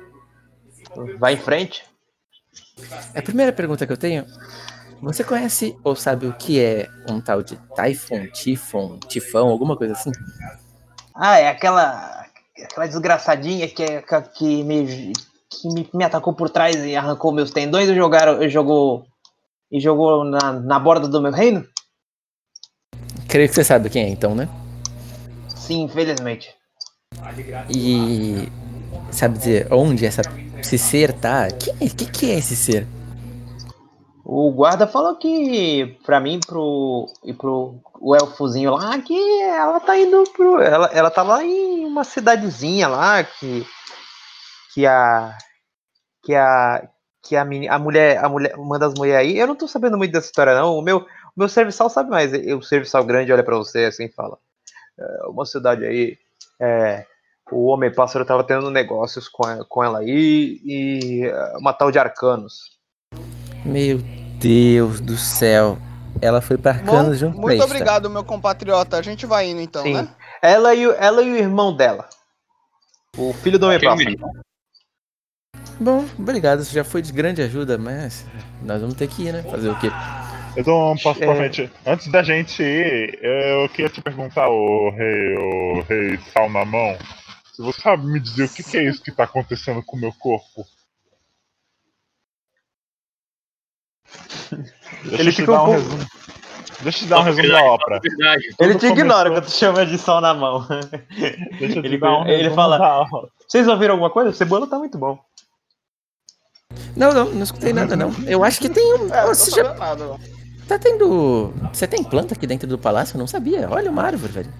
Vai 1.19 1.35
em 1.35 1.39
frente. 1.39 1.85
A 3.15 3.23
primeira 3.23 3.53
pergunta 3.53 3.87
que 3.87 3.93
eu 3.93 3.97
tenho. 3.97 4.25
Você 5.01 5.23
conhece 5.23 5.77
ou 5.85 5.95
sabe 5.95 6.27
o 6.27 6.33
que 6.33 6.61
é 6.61 6.89
um 7.09 7.21
tal 7.21 7.43
de 7.43 7.57
Typhon, 7.77 8.27
Tifon, 8.33 8.99
Tifão, 9.07 9.49
alguma 9.49 9.77
coisa 9.77 9.93
assim? 9.93 10.11
Ah, 11.15 11.39
é 11.39 11.49
aquela. 11.49 12.27
aquela 12.63 12.87
desgraçadinha 12.87 13.69
que, 13.69 13.83
é- 13.83 14.03
que, 14.03 14.65
me, 14.65 15.13
que 15.49 15.69
me, 15.73 15.89
me 15.95 16.05
atacou 16.05 16.35
por 16.35 16.51
trás 16.51 16.75
e 16.85 16.97
arrancou 16.97 17.33
meus 17.33 17.51
tendões 17.53 17.89
e 17.89 17.95
jogaram, 17.95 18.49
jogou. 18.49 19.07
E 19.71 19.79
jogou 19.81 20.25
na, 20.25 20.53
na 20.55 20.79
borda 20.79 21.07
do 21.07 21.21
meu 21.21 21.31
reino? 21.31 21.65
Creio 23.29 23.49
que 23.49 23.55
você 23.55 23.63
sabe 23.63 23.91
quem 23.91 24.05
é, 24.05 24.09
então, 24.09 24.35
né? 24.35 24.49
Sim, 25.55 25.83
infelizmente. 25.83 26.55
E 27.69 28.49
sabe 29.11 29.37
dizer 29.37 29.69
onde 29.71 30.07
essa, 30.07 30.23
esse 30.61 30.79
ser 30.79 31.13
tá? 31.13 31.49
Que, 31.51 31.73
que 31.91 32.11
que 32.11 32.31
é 32.31 32.39
esse 32.39 32.57
ser? 32.57 32.87
O 34.25 34.53
guarda 34.53 34.87
falou 34.87 35.17
que 35.17 35.99
pra 36.05 36.21
mim 36.21 36.39
pro, 36.47 37.07
e 37.25 37.33
pro 37.33 37.81
o 38.01 38.15
elfozinho 38.15 38.73
lá 38.73 38.99
que 39.01 39.41
ela 39.43 39.81
tá 39.81 39.99
indo 39.99 40.23
pro. 40.37 40.61
Ela, 40.61 40.87
ela 40.93 41.11
tá 41.11 41.23
lá 41.23 41.43
em 41.43 41.85
uma 41.85 42.05
cidadezinha 42.05 42.89
lá 42.89 43.25
que. 43.25 43.67
Que 44.75 44.85
a. 44.87 45.37
Que 46.23 46.35
a. 46.35 46.89
Que 47.27 47.37
a, 47.37 47.45
meni- 47.45 47.69
a 47.69 47.79
mulher. 47.79 48.23
A 48.23 48.29
mulher. 48.29 48.55
Uma 48.57 48.79
das 48.79 48.93
mulheres 48.95 49.21
aí. 49.31 49.39
Eu 49.39 49.47
não 49.47 49.57
tô 49.57 49.67
sabendo 49.67 49.97
muito 49.97 50.13
dessa 50.13 50.27
história, 50.27 50.55
não. 50.55 50.77
O 50.77 50.83
meu, 50.83 50.99
o 50.99 51.05
meu 51.37 51.49
serviçal 51.49 51.89
sabe 51.89 52.11
mais. 52.11 52.31
O 52.55 52.61
serviçal 52.63 53.03
grande 53.05 53.33
olha 53.33 53.43
pra 53.43 53.57
você 53.57 53.87
assim 53.87 54.05
e 54.05 54.13
fala: 54.13 54.37
"É, 55.01 55.27
Uma 55.27 55.47
cidade 55.47 55.87
aí, 55.87 56.19
é, 56.61 57.07
o 57.51 57.67
Homem-Pássaro 57.67 58.25
tava 58.25 58.45
tendo 58.45 58.71
negócios 58.71 59.29
com 59.29 59.49
ela, 59.49 59.65
com 59.69 59.83
ela 59.85 59.99
aí 60.01 60.61
e 60.65 61.23
é, 61.25 61.57
uma 61.59 61.73
tal 61.73 61.91
de 61.91 61.99
Arcanos. 61.99 62.77
Meu 63.65 63.99
Deus 64.39 65.01
do 65.01 65.17
céu. 65.17 65.79
Ela 66.21 66.41
foi 66.41 66.57
pra 66.59 66.73
Bom, 66.73 66.81
Arcanos 66.81 67.19
junto 67.19 67.35
com 67.37 67.43
muito 67.43 67.53
eles, 67.55 67.65
tá? 67.65 67.71
obrigado, 67.71 68.11
meu 68.11 68.25
compatriota. 68.25 68.97
A 68.99 69.03
gente 69.03 69.25
vai 69.27 69.47
indo 69.49 69.61
então, 69.61 69.83
Sim. 69.83 69.95
né? 69.95 70.09
Ela 70.43 70.75
e, 70.75 70.87
o- 70.87 70.93
ela 70.93 71.23
e 71.23 71.31
o 71.33 71.37
irmão 71.37 71.75
dela. 71.77 72.09
O 73.17 73.33
filho 73.33 73.59
do 73.59 73.67
Homem-Pássaro. 73.67 74.17
Bom, 75.81 76.05
obrigado. 76.19 76.61
Isso 76.61 76.73
já 76.75 76.83
foi 76.85 77.03
de 77.03 77.13
grande 77.13 77.41
ajuda, 77.43 77.79
mas 77.79 78.27
nós 78.63 78.81
vamos 78.81 78.97
ter 78.97 79.09
que 79.09 79.25
ir, 79.27 79.33
né? 79.33 79.43
Fazer 79.45 79.69
o 79.69 79.79
quê? 79.79 79.89
Eu 80.57 80.65
dou 80.65 80.93
um 80.93 80.97
passo 80.97 81.21
pra 81.21 81.33
É. 81.33 81.37
frente. 81.37 81.71
Antes 81.87 82.11
da 82.11 82.23
gente 82.23 82.61
ir, 82.63 83.19
eu 83.23 83.69
queria 83.69 83.89
te 83.89 84.01
perguntar, 84.03 84.49
o 84.49 84.91
rei, 84.91 85.37
o 85.37 85.81
rei 85.83 86.19
sal 86.33 86.51
na 86.51 86.65
mão, 86.65 86.97
se 86.99 87.28
você 87.63 87.81
sabe 87.81 88.07
me 88.07 88.21
dizer 88.21 88.45
o 88.45 88.49
que, 88.49 88.63
que 88.63 88.77
é 88.77 88.85
isso 88.89 89.03
que 89.03 89.11
tá 89.13 89.25
acontecendo 89.25 89.83
com 89.83 89.97
o 89.97 90.01
meu 90.01 90.13
corpo. 90.13 90.67
Deixa 95.05 95.23
Ele 95.23 95.29
eu 95.29 95.33
te 95.33 95.37
fica 95.41 95.53
dar 95.53 95.63
um 95.65 95.71
um 95.71 95.75
pouco- 95.75 95.81
resumo. 95.81 96.07
Deixa 96.81 96.99
eu 96.99 97.03
te 97.03 97.07
dar 97.09 97.19
um 97.21 97.23
resumo 97.23 97.49
da 97.49 97.63
ópera. 97.65 98.01
Ele 98.61 98.75
te 98.79 98.87
ignora 98.87 99.31
quando 99.31 99.45
tu 99.45 99.51
chama 99.51 99.85
de 99.85 99.99
sol 99.99 100.21
na 100.21 100.33
mão. 100.33 100.67
Deixa 101.59 101.79
eu 101.79 101.83
te 101.83 101.89
Ele- 101.89 101.99
dar 101.99 102.19
um 102.21 102.27
ele 102.27 102.51
fala-. 102.51 103.05
Vocês 103.49 103.67
ouviram 103.67 103.95
alguma 103.95 104.11
coisa? 104.11 104.31
O 104.31 104.35
Cebola 104.35 104.67
tá 104.67 104.79
muito 104.79 104.97
bom. 104.97 105.19
Não, 106.97 107.13
não, 107.13 107.25
não 107.31 107.43
escutei 107.43 107.73
nada, 107.73 107.97
não. 107.97 108.11
Eu 108.27 108.45
acho 108.45 108.61
que 108.61 108.69
tem 108.69 108.95
um. 108.95 109.13
É, 109.13 109.27
Você 109.27 109.51
já 109.51 109.75
nada. 109.75 110.19
tá 110.69 110.79
tendo. 110.79 111.53
Você 111.73 111.87
tem 111.87 112.05
planta 112.05 112.35
aqui 112.35 112.47
dentro 112.47 112.69
do 112.69 112.79
palácio? 112.79 113.15
Eu 113.17 113.19
não 113.21 113.27
sabia. 113.27 113.69
Olha 113.71 113.91
uma 113.91 114.03
árvore, 114.03 114.33
velho. 114.33 114.53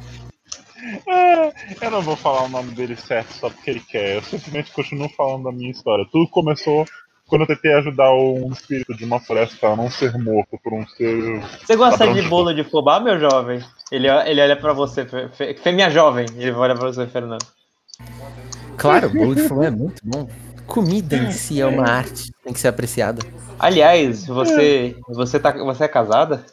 É, 1.07 1.53
eu 1.87 1.91
não 1.91 2.03
vou 2.03 2.17
falar 2.17 2.43
o 2.45 2.49
nome 2.49 2.71
dele 2.73 2.97
certo 2.97 3.33
só 3.35 3.51
porque 3.51 3.71
ele 3.71 3.81
quer. 3.81 4.17
Eu 4.17 4.23
simplesmente 4.23 4.73
continuo 4.73 5.09
falando 5.11 5.45
da 5.45 5.53
minha 5.53 5.71
história. 5.71 6.07
Tudo 6.11 6.29
começou 6.31 6.85
quando 7.27 7.43
eu 7.43 7.47
tentei 7.47 7.73
ajudar 7.75 8.11
um 8.13 8.51
espírito 8.53 8.95
de 8.97 9.05
uma 9.05 9.21
floresta 9.21 9.69
a 9.69 9.77
não 9.77 9.91
ser 9.91 10.17
morto 10.19 10.59
por 10.63 10.73
um 10.73 10.87
ser. 10.87 11.41
Você 11.65 11.77
gosta 11.77 12.07
de 12.07 12.23
de 12.23 12.29
bolo 12.29 12.55
de 12.55 12.65
fubá, 12.65 13.01
meu 13.01 13.19
jovem? 13.19 13.61
Ele, 13.91 14.09
ele 14.09 14.41
olha 14.41 14.57
pra 14.57 14.73
você, 14.73 15.07
Fe- 15.07 15.55
Fêmea 15.55 15.91
jovem. 15.91 16.27
Ele 16.37 16.53
olha 16.53 16.75
pra 16.75 16.87
você, 16.87 17.07
Fernando. 17.07 17.45
Claro, 18.77 19.11
bolo 19.11 19.35
de 19.35 19.43
fumê 19.43 19.67
é 19.67 19.71
muito 19.71 20.01
bom. 20.05 20.29
Comida 20.67 21.17
em 21.17 21.31
si 21.33 21.61
é 21.61 21.67
uma 21.67 21.89
arte, 21.89 22.31
tem 22.45 22.53
que 22.53 22.61
ser 22.61 22.69
apreciada. 22.69 23.23
Aliás, 23.59 24.27
você, 24.27 24.97
você, 25.09 25.41
tá, 25.41 25.53
você 25.53 25.85
é 25.85 25.89
casada? 25.89 26.45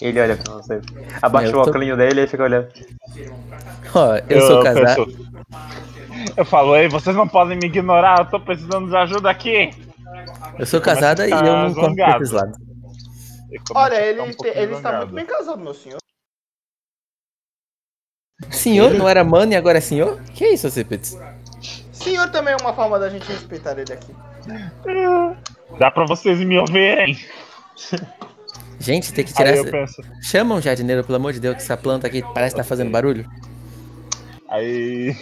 Ele 0.00 0.20
olha 0.20 0.36
pra 0.36 0.54
você. 0.54 0.80
Abaixa 1.20 1.48
Eu 1.52 1.60
o 1.60 1.64
tô- 1.64 1.70
óculos 1.70 1.96
dele 1.96 2.22
e 2.22 2.26
fica 2.26 2.42
olhando. 2.44 2.68
Ó, 3.94 4.16
eu, 4.28 4.40
sou 4.46 4.62
casado. 4.64 5.06
penso- 5.06 5.30
Eu 6.36 6.44
falo, 6.44 6.76
ei, 6.76 6.88
vocês 6.88 7.14
não 7.14 7.28
podem 7.28 7.58
me 7.58 7.66
ignorar, 7.66 8.20
eu 8.20 8.26
tô 8.26 8.40
precisando 8.40 8.88
de 8.88 8.96
ajuda 8.96 9.30
aqui. 9.30 9.70
Eu 10.58 10.66
sou 10.66 10.80
casada 10.80 11.26
e 11.26 11.30
eu 11.30 11.36
ficar 11.38 11.68
não 11.68 11.74
corro 11.74 11.94
pra 11.94 12.16
esses 12.16 12.30
lados. 12.30 12.58
Olha, 13.74 13.94
ele, 14.00 14.20
um 14.20 14.24
ele 14.44 14.74
está 14.74 14.98
muito 14.98 15.12
bem 15.14 15.26
casado, 15.26 15.58
meu 15.60 15.74
senhor. 15.74 15.98
Senhor 18.50 18.94
não 18.94 19.08
era 19.08 19.22
mano 19.24 19.52
e 19.52 19.56
agora 19.56 19.78
é 19.78 19.80
senhor? 19.80 20.20
Que 20.34 20.46
isso, 20.48 20.70
Cipets? 20.70 21.16
Senhor 21.92 22.30
também 22.30 22.54
é 22.54 22.56
uma 22.60 22.72
forma 22.72 22.98
da 22.98 23.08
gente 23.10 23.30
respeitar 23.30 23.78
ele 23.78 23.92
aqui. 23.92 24.14
Dá 25.78 25.90
pra 25.90 26.06
vocês 26.06 26.38
me 26.38 26.58
ouvirem. 26.58 27.18
Gente, 28.80 29.12
tem 29.12 29.24
que 29.24 29.34
tirar 29.34 29.50
essa... 29.50 29.70
penso, 29.70 30.02
Chama 30.22 30.54
um 30.54 30.60
jardineiro, 30.60 31.04
pelo 31.04 31.16
amor 31.16 31.34
de 31.34 31.40
Deus, 31.40 31.56
que 31.56 31.62
essa 31.62 31.76
planta 31.76 32.06
aqui 32.06 32.22
parece 32.34 32.54
estar 32.54 32.64
fazendo 32.64 32.90
barulho. 32.90 33.28
aí. 34.48 35.14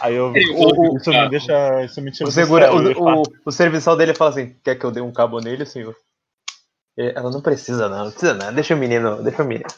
Aí 0.00 0.14
eu. 0.14 0.26
Ouve 0.26 0.96
Isso 0.96 1.10
o 1.10 1.12
me 1.14 1.30
deixa. 1.30 1.84
Isso 1.84 2.02
me 2.02 2.10
tira 2.10 2.28
O, 2.28 2.32
segura, 2.32 2.66
fala, 2.66 2.90
o, 2.90 3.22
o, 3.22 3.22
o 3.46 3.52
serviçal 3.52 3.96
dele 3.96 4.12
fala 4.12 4.30
assim: 4.30 4.56
Quer 4.62 4.74
que 4.74 4.84
eu 4.84 4.90
dê 4.90 5.00
um 5.00 5.12
cabo 5.12 5.40
nele, 5.40 5.64
senhor? 5.64 5.94
Ela 6.98 7.30
não 7.30 7.40
precisa, 7.40 7.88
não. 7.88 8.04
Não 8.04 8.10
precisa, 8.10 8.34
não. 8.34 8.52
Deixa 8.52 8.74
o 8.74 8.76
menino. 8.76 9.22
Deixa 9.22 9.42
o 9.42 9.46
menino. 9.46 9.68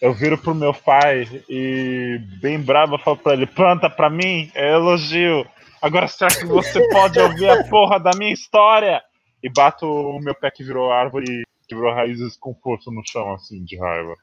Eu 0.00 0.14
viro 0.14 0.38
pro 0.38 0.54
meu 0.54 0.72
pai 0.72 1.28
e, 1.48 2.18
bem 2.40 2.58
bravo, 2.58 2.94
eu 2.94 2.98
falo 2.98 3.16
pra 3.16 3.34
ele: 3.34 3.46
planta 3.46 3.90
pra 3.90 4.08
mim, 4.08 4.50
é 4.54 4.72
elogio. 4.72 5.46
Agora 5.82 6.08
será 6.08 6.30
que 6.30 6.46
você 6.46 6.80
pode 6.88 7.18
ouvir 7.18 7.50
a 7.50 7.64
porra 7.64 7.98
da 7.98 8.10
minha 8.16 8.32
história? 8.32 9.02
E 9.42 9.50
bato 9.50 9.86
o 9.86 10.20
meu 10.20 10.34
pé 10.34 10.50
que 10.50 10.62
virou 10.62 10.92
árvore, 10.92 11.44
que 11.66 11.74
virou 11.74 11.94
raízes 11.94 12.36
com 12.36 12.54
força 12.54 12.90
no 12.90 13.02
chão, 13.04 13.34
assim, 13.34 13.64
de 13.64 13.78
raiva. 13.78 14.14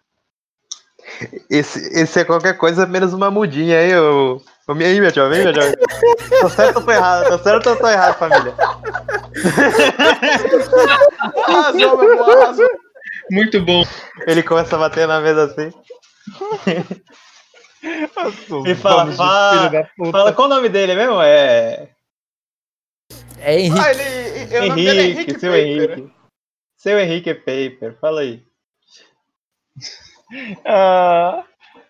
Esse, 1.49 1.79
esse 1.99 2.19
é 2.19 2.25
qualquer 2.25 2.57
coisa 2.57 2.85
menos 2.85 3.13
uma 3.13 3.31
mudinha 3.31 3.79
aí, 3.79 3.95
ô. 3.97 4.41
ô 4.67 4.73
minha 4.73 4.89
aí, 4.89 4.99
minha 4.99 5.13
jovem, 5.13 5.41
jovem. 5.41 5.73
Tô 6.41 6.49
certo 6.49 6.77
ou 6.77 6.83
tô 6.83 6.91
errado? 6.91 7.27
Tô 7.29 7.37
certo 7.39 7.69
ou 7.69 7.75
tô 7.75 7.87
errado, 7.87 8.17
família? 8.17 8.53
Arrasou, 11.47 11.97
meu 11.97 12.11
amor, 12.11 12.37
arrasou. 12.37 12.67
Muito 13.31 13.61
bom. 13.61 13.83
Ele 14.25 14.43
começa 14.43 14.75
a 14.75 14.79
bater 14.79 15.07
na 15.07 15.21
mesa 15.21 15.45
assim. 15.45 15.71
E 18.65 18.75
fala, 18.75 19.11
fala. 19.13 19.89
Fala, 20.11 20.33
qual 20.33 20.47
o 20.47 20.49
nome 20.49 20.67
dele 20.69 20.95
mesmo? 20.95 21.21
É. 21.21 21.89
É 23.39 23.59
Henrique. 23.59 23.79
Ah, 23.79 23.91
ele, 23.91 24.55
eu, 24.55 24.67
nome 24.69 24.83
dele 24.85 24.99
é 24.99 25.03
Henrique, 25.03 25.21
Henrique 25.21 25.39
seu 25.39 25.51
Paper. 25.51 25.67
Henrique. 25.67 26.13
Seu 26.75 26.99
Henrique 26.99 27.33
Paper, 27.33 27.97
fala 27.99 28.21
aí. 28.21 28.43
Ah, 30.65 31.45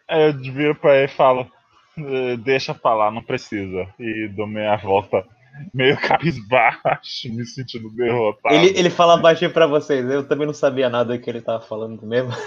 eu 0.07 0.31
viro 0.37 0.75
pra 0.75 0.95
ele 0.95 1.05
e 1.05 1.15
falo, 1.15 1.51
"Eh, 1.97 2.37
deixa 2.37 2.71
pra 2.75 2.93
lá, 2.93 3.09
não 3.09 3.23
precisa. 3.23 3.87
E 3.99 4.27
dou 4.35 4.45
meia 4.45 4.75
volta, 4.77 5.25
meio 5.73 5.97
cabisbaixo, 6.07 7.33
me 7.33 7.43
sentindo 7.47 7.89
derrotado. 7.95 8.53
Ele, 8.53 8.77
ele 8.77 8.91
fala 8.91 9.17
baixinho 9.17 9.51
pra 9.51 9.65
vocês, 9.65 10.07
eu 10.07 10.27
também 10.27 10.45
não 10.45 10.53
sabia 10.53 10.87
nada 10.87 11.17
do 11.17 11.19
que 11.19 11.27
ele 11.27 11.41
tava 11.41 11.61
falando 11.65 12.05
mesmo. 12.05 12.29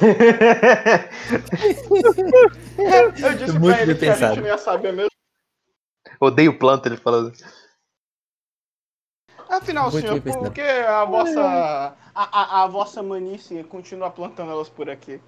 Eu 2.79 3.35
disse 3.37 3.59
Muito 3.59 3.75
pra 3.75 3.83
ele 3.83 3.95
bem 3.95 3.99
que 4.01 4.07
a 4.09 4.13
pensado. 4.13 4.35
gente 4.35 4.43
não 4.43 4.49
ia 4.51 4.59
saber 4.59 4.93
mesmo. 4.93 5.11
Odeio 6.21 6.57
planta, 6.59 6.89
ele 6.89 6.97
falando. 6.97 7.33
Afinal, 9.51 9.91
Muito 9.91 10.01
senhor, 10.07 10.23
por 10.23 10.33
pensado. 10.33 10.51
que 10.53 10.61
a 10.61 11.05
vossa, 11.05 11.41
a, 11.43 11.97
a, 12.15 12.63
a 12.63 12.67
vossa 12.69 13.03
manice 13.03 13.65
continua 13.65 14.09
plantando 14.09 14.53
elas 14.53 14.69
por 14.69 14.89
aqui? 14.89 15.21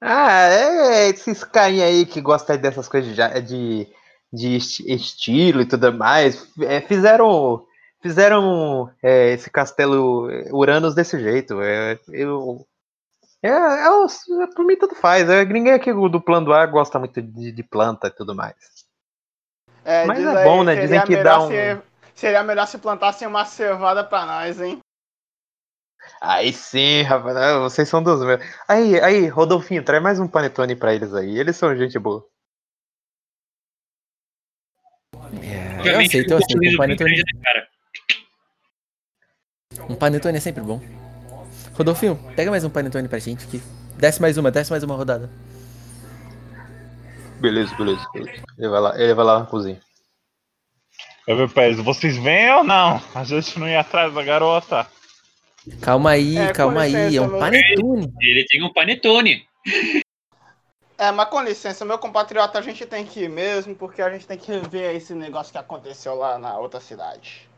Ah, 0.00 0.42
é 0.48 1.08
esses 1.08 1.42
carinha 1.42 1.86
aí 1.86 2.06
que 2.06 2.20
gostam 2.20 2.56
dessas 2.56 2.86
coisas 2.88 3.10
de, 3.10 3.16
ja- 3.16 3.40
de, 3.40 3.88
de 4.32 4.56
esti- 4.56 4.92
estilo 4.92 5.60
e 5.60 5.66
tudo 5.66 5.92
mais. 5.92 6.46
é, 6.60 6.80
fizeram 6.82 7.66
fizeram 8.00 8.92
é, 9.02 9.32
esse 9.32 9.50
castelo 9.50 10.28
Uranus 10.52 10.94
desse 10.94 11.18
jeito. 11.18 11.60
É, 11.60 11.98
eu, 12.10 12.64
é, 13.42 13.48
é 13.48 13.90
é, 14.42 14.46
por 14.54 14.64
mim, 14.64 14.76
tudo 14.76 14.94
faz. 14.94 15.28
É, 15.28 15.44
ninguém 15.44 15.72
aqui 15.72 15.92
do 15.92 16.20
plano 16.20 16.52
A 16.52 16.64
gosta 16.66 16.98
muito 16.98 17.20
de, 17.20 17.50
de 17.50 17.62
planta 17.64 18.06
e 18.06 18.10
tudo 18.10 18.34
mais. 18.36 18.54
É, 19.84 20.06
Mas 20.06 20.20
é 20.24 20.38
aí, 20.38 20.44
bom, 20.44 20.62
né? 20.62 20.76
Dizem 20.76 21.02
que 21.04 21.16
dá 21.16 21.42
um- 21.42 21.48
se- 21.48 21.82
seria 22.16 22.42
melhor 22.42 22.66
se 22.66 22.78
plantassem 22.78 23.28
uma 23.28 23.44
cevada 23.44 24.02
pra 24.02 24.26
nós, 24.26 24.60
hein? 24.60 24.80
Aí 26.20 26.52
sim, 26.52 27.02
rapaz, 27.02 27.36
ah, 27.36 27.58
vocês 27.58 27.88
são 27.88 28.02
dos 28.02 28.24
meus. 28.24 28.40
Aí, 28.66 29.00
aí, 29.00 29.28
Rodolfinho, 29.28 29.84
traz 29.84 30.02
mais 30.02 30.18
um 30.18 30.26
panetone 30.26 30.74
pra 30.74 30.94
eles 30.94 31.14
aí. 31.14 31.38
Eles 31.38 31.56
são 31.56 31.76
gente 31.76 31.98
boa. 31.98 32.26
É, 35.42 35.88
eu 35.88 36.00
aceito, 36.00 36.30
eu 36.30 36.36
um 36.36 36.40
aceito. 36.40 36.74
Um 36.74 36.76
panetone, 36.76 37.22
um 39.88 39.94
panetone 39.94 40.38
é 40.38 40.40
sempre 40.40 40.62
bom. 40.62 40.80
Rodolfinho, 41.74 42.16
pega 42.34 42.50
mais 42.50 42.64
um 42.64 42.70
panetone 42.70 43.08
pra 43.08 43.18
gente. 43.18 43.46
Que... 43.46 43.60
Desce 43.96 44.20
mais 44.20 44.38
uma, 44.38 44.50
desce 44.50 44.70
mais 44.70 44.82
uma 44.82 44.94
rodada. 44.94 45.30
Beleza, 47.40 47.74
beleza, 47.76 48.06
beleza. 48.14 48.42
Ele 48.56 48.68
vai 48.68 48.80
lá, 48.80 49.00
ele 49.00 49.14
vai 49.14 49.24
lá 49.24 49.40
na 49.40 49.46
cozinha. 49.46 49.80
Eu 51.26 51.36
viro 51.36 51.48
pra 51.48 51.66
eles, 51.66 51.78
vocês 51.80 52.16
vêm 52.16 52.50
ou 52.52 52.62
não? 52.64 53.00
A 53.14 53.24
gente 53.24 53.58
não 53.58 53.68
ia 53.68 53.80
atrás 53.80 54.12
da 54.14 54.22
garota. 54.22 54.86
Calma 55.82 56.10
aí, 56.10 56.36
É, 56.38 56.52
calma 56.52 56.82
aí. 56.82 56.92
licença, 56.92 57.16
É 57.16 57.20
um 57.20 57.28
meu- 57.30 57.38
panetone. 57.40 58.14
Ele 58.20 58.44
tem 58.46 58.62
um 58.62 58.72
panetone. 58.72 59.48
É, 60.96 61.10
mas 61.10 61.28
com 61.28 61.42
licença, 61.42 61.84
meu 61.84 61.98
compatriota, 61.98 62.58
a 62.58 62.62
gente 62.62 62.86
tem 62.86 63.04
que 63.04 63.24
ir 63.24 63.28
mesmo, 63.28 63.74
porque 63.74 64.00
a 64.00 64.10
gente 64.10 64.26
tem 64.26 64.38
que 64.38 64.50
rever 64.52 64.94
esse 64.94 65.14
negócio 65.14 65.50
que 65.52 65.58
aconteceu 65.58 66.14
lá 66.14 66.38
na 66.38 66.56
outra 66.58 66.80
cidade. 66.80 67.48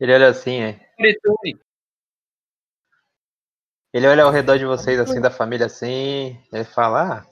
Ele 0.00 0.14
olha 0.14 0.28
assim, 0.28 0.60
é. 0.62 0.72
Panetone. 0.96 1.60
Ele 3.92 4.06
olha 4.06 4.24
ao 4.24 4.30
redor 4.30 4.56
de 4.56 4.64
vocês, 4.64 4.98
assim, 4.98 5.20
da 5.20 5.30
família, 5.30 5.66
assim. 5.66 6.40
Ele 6.52 6.64
fala: 6.64 7.18
Ah, 7.18 7.26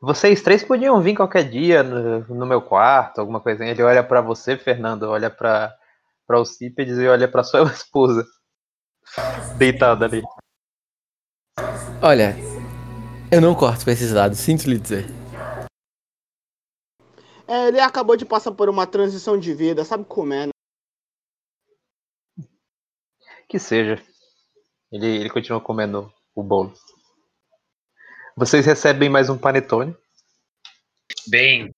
vocês 0.00 0.42
três 0.42 0.62
podiam 0.62 1.00
vir 1.00 1.16
qualquer 1.16 1.48
dia 1.48 1.82
no, 1.82 2.20
no 2.34 2.46
meu 2.46 2.60
quarto, 2.60 3.20
alguma 3.20 3.40
coisa. 3.40 3.62
assim. 3.62 3.70
Ele 3.70 3.82
olha 3.82 4.02
pra 4.04 4.20
você, 4.20 4.56
Fernando, 4.56 5.04
olha 5.04 5.30
pra, 5.30 5.74
pra 6.26 6.36
Alcípedes 6.36 6.98
e 6.98 7.06
olha 7.08 7.26
pra 7.30 7.42
sua 7.42 7.62
esposa. 7.72 8.26
Deitado 9.56 10.04
ali. 10.04 10.22
Olha, 12.02 12.36
eu 13.32 13.40
não 13.40 13.54
corto 13.54 13.84
pra 13.84 13.92
esses 13.92 14.12
lados, 14.12 14.38
sinto 14.38 14.68
lhe 14.68 14.78
dizer. 14.78 15.06
É, 17.48 17.68
ele 17.68 17.80
acabou 17.80 18.16
de 18.16 18.24
passar 18.24 18.52
por 18.52 18.68
uma 18.68 18.86
transição 18.86 19.38
de 19.38 19.54
vida, 19.54 19.84
sabe 19.84 20.04
como 20.04 20.32
é, 20.34 20.46
né? 20.46 20.52
Que 23.48 23.58
seja. 23.58 24.02
Ele, 24.90 25.06
ele 25.06 25.30
continua 25.30 25.60
comendo 25.60 26.12
o 26.34 26.42
bolo. 26.42 26.74
Vocês 28.36 28.66
recebem 28.66 29.08
mais 29.08 29.28
um 29.30 29.38
panetone. 29.38 29.96
Bem, 31.28 31.70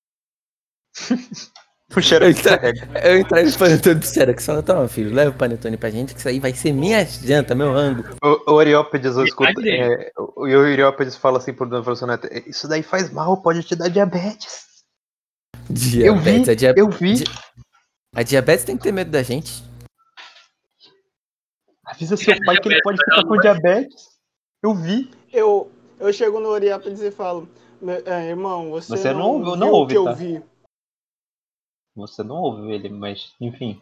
O 1.97 2.03
cheiro 2.03 2.27
Eu 2.27 2.35
carrega. 2.43 2.87
Eu 3.03 3.19
entrei 3.19 3.45
no 3.45 3.59
panetone 3.59 3.99
pro 4.01 4.09
Xerox 4.09 4.45
falei, 4.45 4.63
toma 4.63 4.89
filho, 4.89 5.15
leva 5.15 5.31
o 5.31 5.39
panetone 5.39 5.77
pra 5.79 5.89
gente, 5.89 6.13
que 6.13 6.21
isso 6.21 6.29
aí 6.29 6.39
vai 6.39 6.53
ser 6.53 6.71
minha 6.73 7.03
janta, 7.07 7.55
meu 7.55 7.73
rango. 7.73 8.05
O, 8.23 8.51
o 8.53 8.55
Oriópedes 8.55 9.17
eu 9.17 9.25
escuto, 9.25 9.61
é, 9.67 10.13
o, 10.19 10.43
o 10.43 10.59
Oriópedes 10.59 11.17
fala 11.17 11.39
assim 11.39 11.55
por 11.55 11.67
fala 11.69 11.93
assim, 11.93 12.05
"Neto, 12.07 12.29
isso 12.49 12.69
daí 12.69 12.83
faz 12.83 13.11
mal, 13.11 13.41
pode 13.41 13.63
te 13.63 13.75
dar 13.75 13.89
diabetes. 13.89 14.67
Diabetes, 15.71 16.49
a, 16.51 16.55
dia- 16.55 16.75
Eu 16.77 16.91
vi. 16.91 17.15
di- 17.15 17.25
a 18.15 18.23
diabetes 18.23 18.65
tem 18.67 18.77
que 18.77 18.83
ter 18.83 18.93
medo 18.93 19.11
da 19.11 19.23
gente. 19.23 19.63
Avisa 21.87 22.19
seu 22.19 22.37
pai 22.45 22.61
que 22.61 22.69
ele 22.69 22.83
pode 22.83 22.99
ficar 22.99 23.25
com 23.25 23.37
diabetes. 23.39 24.09
Eu 24.63 24.75
vi. 24.75 25.11
Eu, 25.33 25.73
eu 25.99 26.13
chego 26.13 26.41
no 26.41 26.49
Oriápolis 26.49 27.01
e 27.01 27.11
falo, 27.11 27.49
"Meu- 27.81 28.03
é, 28.07 28.29
irmão, 28.29 28.71
você, 28.71 28.97
Você 28.97 29.13
não 29.13 29.19
não, 29.21 29.29
ouve- 29.31 29.45
viu 29.45 29.57
não 29.57 29.69
o 29.71 29.75
ouve, 29.75 29.93
que 29.93 29.99
eu 29.99 30.05
tá? 30.05 30.13
vi. 30.13 30.43
Você 31.97 32.23
não 32.23 32.37
ouve 32.37 32.73
ele, 32.73 32.89
mas 32.89 33.35
enfim. 33.41 33.81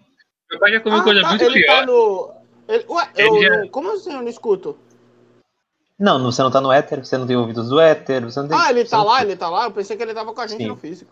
meu 0.51 0.59
pai 0.61 0.73
já 0.73 0.81
comeu 0.81 0.99
Ah, 0.99 1.05
coisa 1.05 1.21
tá, 1.21 1.29
muito 1.31 1.45
ele 1.45 1.55
pior. 1.55 1.81
tá 1.81 1.87
no... 1.87 2.35
Ele, 2.69 2.85
ué, 2.89 3.11
Ele 3.17 3.29
eu, 3.29 3.43
já- 3.43 3.57
não- 3.61 3.69
como 3.69 3.93
assim 3.93 4.13
eu 4.13 4.23
não 4.23 4.29
escuto? 4.29 4.77
Não, 5.99 6.23
você 6.25 6.43
não 6.43 6.51
tá 6.51 6.61
no 6.61 6.71
éter, 6.73 7.05
você 7.05 7.17
não 7.17 7.27
tem 7.27 7.37
ouvidos 7.37 7.69
do 7.69 7.81
éter, 7.81 8.23
você 8.25 8.41
não 8.41 8.49
tem. 8.49 8.59
Ah, 8.59 8.71
ele 8.71 8.85
você 8.85 8.91
tá 8.91 8.99
não- 8.99 9.07
lá, 9.07 9.23
ele 9.23 9.37
tá 9.37 9.49
lá? 9.49 9.65
Eu 9.65 9.73
pensei 9.73 9.97
que 9.97 10.03
ele 10.03 10.15
tava 10.15 10.33
com 10.35 10.41
a 10.41 10.47
gente 10.47 10.63
Sim. 10.63 10.69
no 10.69 10.77
físico. 10.77 11.11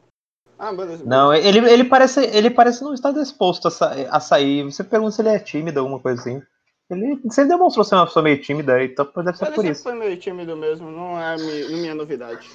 Ah, 0.59 0.73
beleza. 0.73 1.05
Não, 1.05 1.33
ele, 1.35 1.59
ele 1.71 1.85
parece. 1.85 2.21
Ele 2.25 2.49
parece 2.51 2.83
não 2.85 2.93
estar 2.95 3.13
disposto 3.13 3.67
a, 3.69 3.71
sa- 3.71 3.95
a 4.11 4.21
sair. 4.21 4.63
Você 4.65 4.85
pergunta 4.85 5.11
se 5.13 5.23
ele 5.23 5.31
é 5.31 5.39
tímido, 5.39 5.81
alguma 5.81 5.99
coisa 6.01 6.21
assim. 6.21 6.43
Ele 6.91 7.17
sempre 7.31 7.49
demonstrou 7.49 7.85
ser 7.85 7.95
uma 7.95 8.07
pessoa 8.07 8.23
meio 8.23 8.41
tímida, 8.41 8.83
então 8.85 9.11
deve 9.17 9.37
ser 9.37 9.47
Ele 9.47 9.55
por 9.55 9.63
sempre 9.63 9.73
isso. 9.73 9.83
foi 9.83 9.95
meio 9.95 10.19
tímido 10.19 10.57
mesmo, 10.57 10.91
não 10.91 11.19
é 11.19 11.37
não 11.37 11.79
minha 11.81 11.95
novidade. 11.95 12.49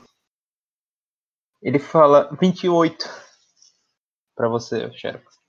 Ele 1.61 1.80
fala 1.80 2.34
28 2.39 3.05
pra 4.36 4.47
você, 4.47 4.91
Xerox. 4.93 5.39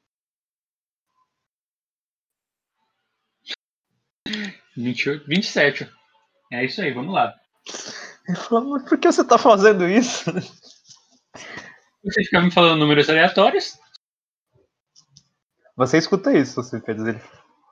28, 4.77 5.27
27. 5.27 5.93
É 6.53 6.65
isso 6.65 6.81
aí, 6.81 6.93
vamos 6.93 7.15
lá. 7.15 7.35
Ele 8.27 8.37
fala, 8.37 8.61
mas 8.63 8.89
por 8.89 8.99
que 8.99 9.11
você 9.11 9.25
tá 9.25 9.39
fazendo 9.39 9.87
isso? 9.89 10.31
Você 12.03 12.25
fica 12.25 12.41
me 12.41 12.51
falando 12.51 12.79
números 12.81 13.09
aleatórios? 13.11 13.79
Você 15.77 15.99
escuta 15.99 16.33
isso, 16.37 16.63
Cípedes, 16.63 17.05
ele, 17.07 17.21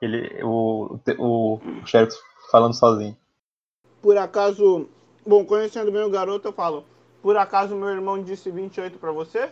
ele, 0.01 0.43
o, 0.43 0.99
o, 1.17 1.55
o 1.55 1.87
Xerox 1.87 2.15
falando 2.51 2.73
sozinho. 2.73 3.17
Por 4.01 4.17
acaso, 4.17 4.89
bom, 5.25 5.45
conhecendo 5.45 5.91
bem 5.91 6.03
o 6.03 6.09
garoto, 6.09 6.47
eu 6.47 6.53
falo, 6.53 6.85
por 7.21 7.37
acaso 7.37 7.75
meu 7.75 7.89
irmão 7.89 8.21
disse 8.23 8.49
28 8.49 8.97
pra 8.97 9.11
você? 9.11 9.51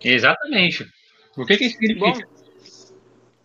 Exatamente. 0.00 0.84
O 1.36 1.44
que 1.44 1.56
que 1.56 1.64
isso 1.66 1.78
Bom, 1.98 2.14
significa? 2.14 2.28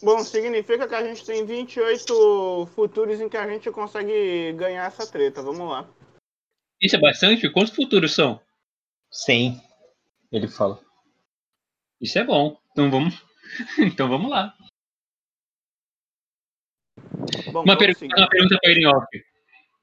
bom, 0.01 0.23
significa 0.23 0.87
que 0.87 0.95
a 0.95 1.03
gente 1.03 1.25
tem 1.25 1.45
28 1.45 2.69
futuros 2.75 3.19
em 3.19 3.29
que 3.29 3.37
a 3.37 3.47
gente 3.47 3.69
consegue 3.71 4.53
ganhar 4.53 4.85
essa 4.85 5.05
treta. 5.05 5.41
Vamos 5.41 5.69
lá. 5.69 5.87
Isso 6.81 6.95
é 6.95 6.99
bastante? 6.99 7.49
Quantos 7.49 7.73
futuros 7.73 8.13
são? 8.13 8.39
Sim. 9.11 9.59
Ele 10.31 10.47
fala. 10.47 10.79
Isso 12.01 12.19
é 12.19 12.23
bom. 12.23 12.57
Então 12.71 12.91
vamos, 12.91 13.23
então 13.79 14.09
vamos 14.09 14.29
lá. 14.29 14.55
Bom, 17.45 17.51
Uma, 17.61 17.63
vamos 17.65 17.75
per- 17.77 17.95
seguir. 17.95 18.13
uma 18.17 18.27
pergunta 18.29 18.57
para 18.61 18.71
ele 18.71 18.81
em 18.81 18.87
off. 18.87 19.07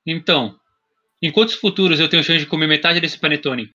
Então, 0.07 0.57
em 1.23 1.31
quantos 1.31 1.55
futuros 1.55 2.01
eu 2.01 2.09
tenho 2.09 2.23
chance 2.25 2.41
de 2.41 2.47
comer 2.47 2.67
metade 2.67 3.01
desse 3.01 3.19
panetone? 3.19 3.71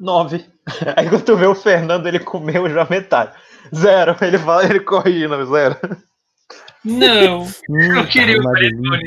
Nove. 0.00 0.44
Aí 0.96 1.08
quando 1.08 1.24
tu 1.24 1.36
vê 1.36 1.46
o 1.46 1.54
Fernando, 1.54 2.06
ele 2.06 2.18
comeu 2.20 2.68
já 2.68 2.84
metade. 2.84 3.36
Zero. 3.74 4.16
Ele 4.22 4.38
fala, 4.38 4.64
ele 4.64 4.80
corrigindo, 4.80 5.46
zero. 5.46 5.76
Não! 6.84 7.46
Hum, 7.70 7.98
Eu 7.98 8.06
queria 8.08 8.34
tá 8.36 8.40
o 8.40 8.44
uma 8.44 8.52
panetone. 8.52 9.04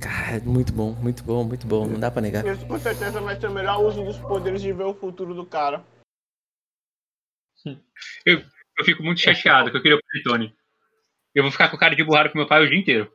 Cara, 0.00 0.40
muito 0.44 0.72
bom, 0.72 0.92
muito 0.92 1.22
bom, 1.24 1.44
muito 1.44 1.66
bom. 1.66 1.86
Não 1.86 1.98
dá 2.00 2.10
pra 2.10 2.22
negar. 2.22 2.46
Isso 2.46 2.64
com 2.66 2.78
certeza 2.78 3.20
vai 3.20 3.38
ser 3.38 3.48
o 3.48 3.52
melhor 3.52 3.80
uso 3.82 4.02
dos 4.04 4.16
poderes 4.18 4.62
de 4.62 4.72
ver 4.72 4.84
o 4.84 4.94
futuro 4.94 5.34
do 5.34 5.44
cara. 5.44 5.82
Eu 8.24 8.84
fico 8.84 9.02
muito 9.02 9.20
chateado 9.20 9.70
que 9.70 9.76
eu 9.76 9.82
queria 9.82 9.96
o 9.96 10.00
panetone. 10.02 10.54
Eu 11.34 11.42
vou 11.42 11.52
ficar 11.52 11.68
com 11.68 11.76
cara 11.76 11.96
de 11.96 12.04
burrado 12.04 12.30
com 12.30 12.38
meu 12.38 12.46
pai 12.46 12.64
o 12.64 12.68
dia 12.68 12.78
inteiro. 12.78 13.12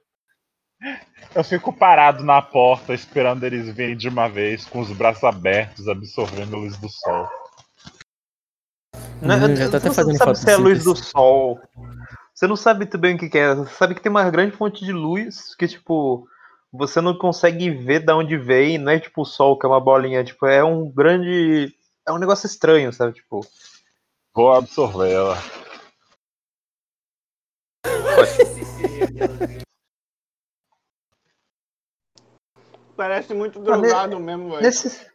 Eu 1.33 1.43
fico 1.43 1.71
parado 1.71 2.23
na 2.23 2.41
porta 2.41 2.93
esperando 2.93 3.43
eles 3.43 3.73
virem 3.73 3.95
de 3.95 4.09
uma 4.09 4.27
vez, 4.27 4.65
com 4.65 4.79
os 4.79 4.91
braços 4.91 5.23
abertos, 5.23 5.87
absorvendo 5.87 6.55
a 6.55 6.59
luz 6.59 6.77
do 6.77 6.89
sol. 6.89 7.29
Hum, 9.21 9.55
já 9.55 9.69
tô 9.69 9.77
até 9.77 9.89
você 9.89 9.95
fazendo 9.95 10.19
não 10.19 10.25
sabe 10.25 10.37
se 10.37 10.49
é 10.49 10.53
a 10.53 10.57
luz 10.57 10.83
do 10.83 10.95
sol. 10.95 11.59
Você 12.33 12.47
não 12.47 12.55
sabe 12.55 12.79
muito 12.79 12.97
bem 12.97 13.15
o 13.15 13.17
que, 13.17 13.29
que 13.29 13.37
é. 13.37 13.55
Você 13.55 13.73
sabe 13.73 13.95
que 13.95 14.01
tem 14.01 14.09
uma 14.09 14.29
grande 14.29 14.55
fonte 14.55 14.83
de 14.83 14.91
luz 14.91 15.55
que, 15.55 15.67
tipo, 15.67 16.27
você 16.71 16.99
não 16.99 17.17
consegue 17.17 17.69
ver 17.69 17.99
de 17.99 18.11
onde 18.11 18.37
vem. 18.37 18.77
Não 18.77 18.91
é 18.91 18.99
tipo 18.99 19.21
o 19.21 19.25
sol, 19.25 19.57
que 19.57 19.65
é 19.65 19.69
uma 19.69 19.79
bolinha. 19.79 20.23
Tipo, 20.23 20.45
é 20.45 20.63
um 20.63 20.91
grande. 20.91 21.73
É 22.05 22.11
um 22.11 22.17
negócio 22.17 22.47
estranho, 22.47 22.91
sabe? 22.91 23.13
Tipo, 23.13 23.41
Vou 24.35 24.51
absorver 24.51 25.11
ela. 25.11 25.37
Parece 32.95 33.33
muito 33.33 33.59
drogado 33.59 34.19
mesmo, 34.19 34.49
velho. 34.49 34.61
nesse. 34.61 35.13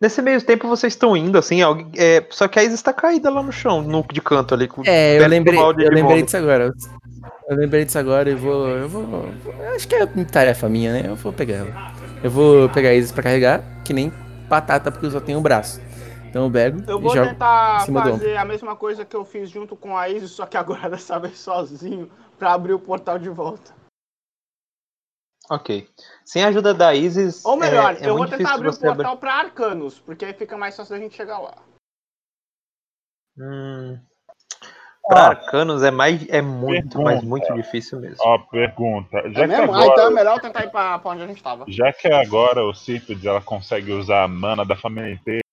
Nesse 0.00 0.20
meio 0.20 0.42
tempo 0.42 0.68
vocês 0.68 0.92
estão 0.92 1.16
indo, 1.16 1.38
assim, 1.38 1.62
alguém, 1.62 1.90
é, 1.96 2.26
só 2.28 2.46
que 2.48 2.58
a 2.58 2.64
Isa 2.64 2.74
está 2.74 2.92
caída 2.92 3.30
lá 3.30 3.42
no 3.42 3.52
chão, 3.52 3.80
no 3.80 4.02
de 4.12 4.20
canto 4.20 4.52
ali. 4.52 4.68
com- 4.68 4.82
É, 4.84 5.16
eu 5.18 5.26
lembrei, 5.28 5.58
eu 5.58 5.72
de 5.72 5.88
lembrei 5.88 6.22
disso 6.22 6.36
agora. 6.36 6.72
Eu 7.48 7.56
lembrei 7.56 7.84
disso 7.84 7.98
agora 7.98 8.28
e 8.28 8.34
vou. 8.34 8.68
Eu 8.68 8.88
vou. 8.88 9.30
Acho 9.74 9.86
que 9.88 9.94
é 9.94 10.06
tarefa 10.24 10.68
minha, 10.68 10.92
né? 10.92 11.04
Eu 11.08 11.14
vou 11.16 11.32
pegar 11.32 11.54
ela. 11.56 11.92
Eu 12.22 12.30
vou 12.30 12.68
pegar 12.68 12.90
a 12.90 12.94
Isis 12.94 13.12
pra 13.12 13.22
carregar, 13.22 13.62
que 13.84 13.94
nem 13.94 14.12
batata, 14.48 14.90
porque 14.90 15.06
eu 15.06 15.10
só 15.10 15.20
tenho 15.20 15.38
um 15.38 15.42
braço. 15.42 15.80
Então 16.34 16.46
eu 16.46 16.50
pego 16.50 16.78
Eu 16.90 16.98
e 16.98 17.00
vou 17.00 17.14
jogo. 17.14 17.28
tentar 17.28 17.76
em 17.76 17.84
cima 17.84 18.02
do 18.02 18.10
fazer 18.10 18.36
a 18.36 18.44
mesma 18.44 18.74
coisa 18.74 19.04
que 19.04 19.14
eu 19.14 19.24
fiz 19.24 19.48
junto 19.48 19.76
com 19.76 19.96
a 19.96 20.08
Isis, 20.08 20.32
só 20.32 20.44
que 20.44 20.56
agora 20.56 20.90
dessa 20.90 21.16
vez 21.20 21.38
sozinho, 21.38 22.10
pra 22.36 22.52
abrir 22.54 22.72
o 22.72 22.78
portal 22.80 23.20
de 23.20 23.28
volta. 23.28 23.72
Ok. 25.48 25.88
Sem 26.24 26.42
a 26.42 26.48
ajuda 26.48 26.74
da 26.74 26.92
Isis. 26.92 27.44
Ou 27.44 27.56
melhor, 27.56 27.94
é, 27.94 27.98
é 27.98 28.08
eu 28.08 28.14
vou 28.14 28.18
muito 28.18 28.30
tentar 28.36 28.56
difícil 28.56 28.56
abrir 28.56 28.68
o 28.68 28.72
você 28.72 28.86
abrir- 28.88 28.96
portal 29.04 29.16
pra 29.18 29.34
Arcanos, 29.34 30.00
porque 30.00 30.24
aí 30.24 30.32
fica 30.34 30.56
mais 30.58 30.76
fácil 30.76 30.96
da 30.96 31.00
gente 31.02 31.14
chegar 31.14 31.38
lá. 31.38 31.54
Hum. 33.38 34.00
Pra 35.06 35.20
Ah. 35.20 35.28
arcanos 35.28 35.84
é 35.84 35.90
mais 35.92 36.26
é 36.30 36.42
muito, 36.42 36.98
mas 37.00 37.20
Pergunta. 37.20 37.26
muito 37.28 37.54
difícil 37.54 38.00
mesmo. 38.00 38.16
Ó, 38.20 38.38
pergunta. 38.38 39.22
Já 39.30 39.42
É 39.44 39.46
que 39.46 39.46
mesmo? 39.46 39.72
Ah, 39.72 39.76
agora, 39.76 39.86
então 39.92 40.06
é 40.06 40.10
melhor 40.10 40.40
tentar 40.40 40.64
ir 40.64 40.70
pra, 40.70 40.98
pra 40.98 41.10
onde 41.12 41.22
a 41.22 41.26
gente 41.28 41.42
tava. 41.42 41.64
já 41.68 41.92
que 41.92 42.08
agora 42.08 42.64
o 42.64 42.74
Cípedes 42.74 43.24
ela 43.24 43.40
consegue 43.40 43.92
usar 43.92 44.24
a 44.24 44.28
mana 44.28 44.64
da 44.64 44.74
família 44.74 45.12
inteira, 45.12 45.43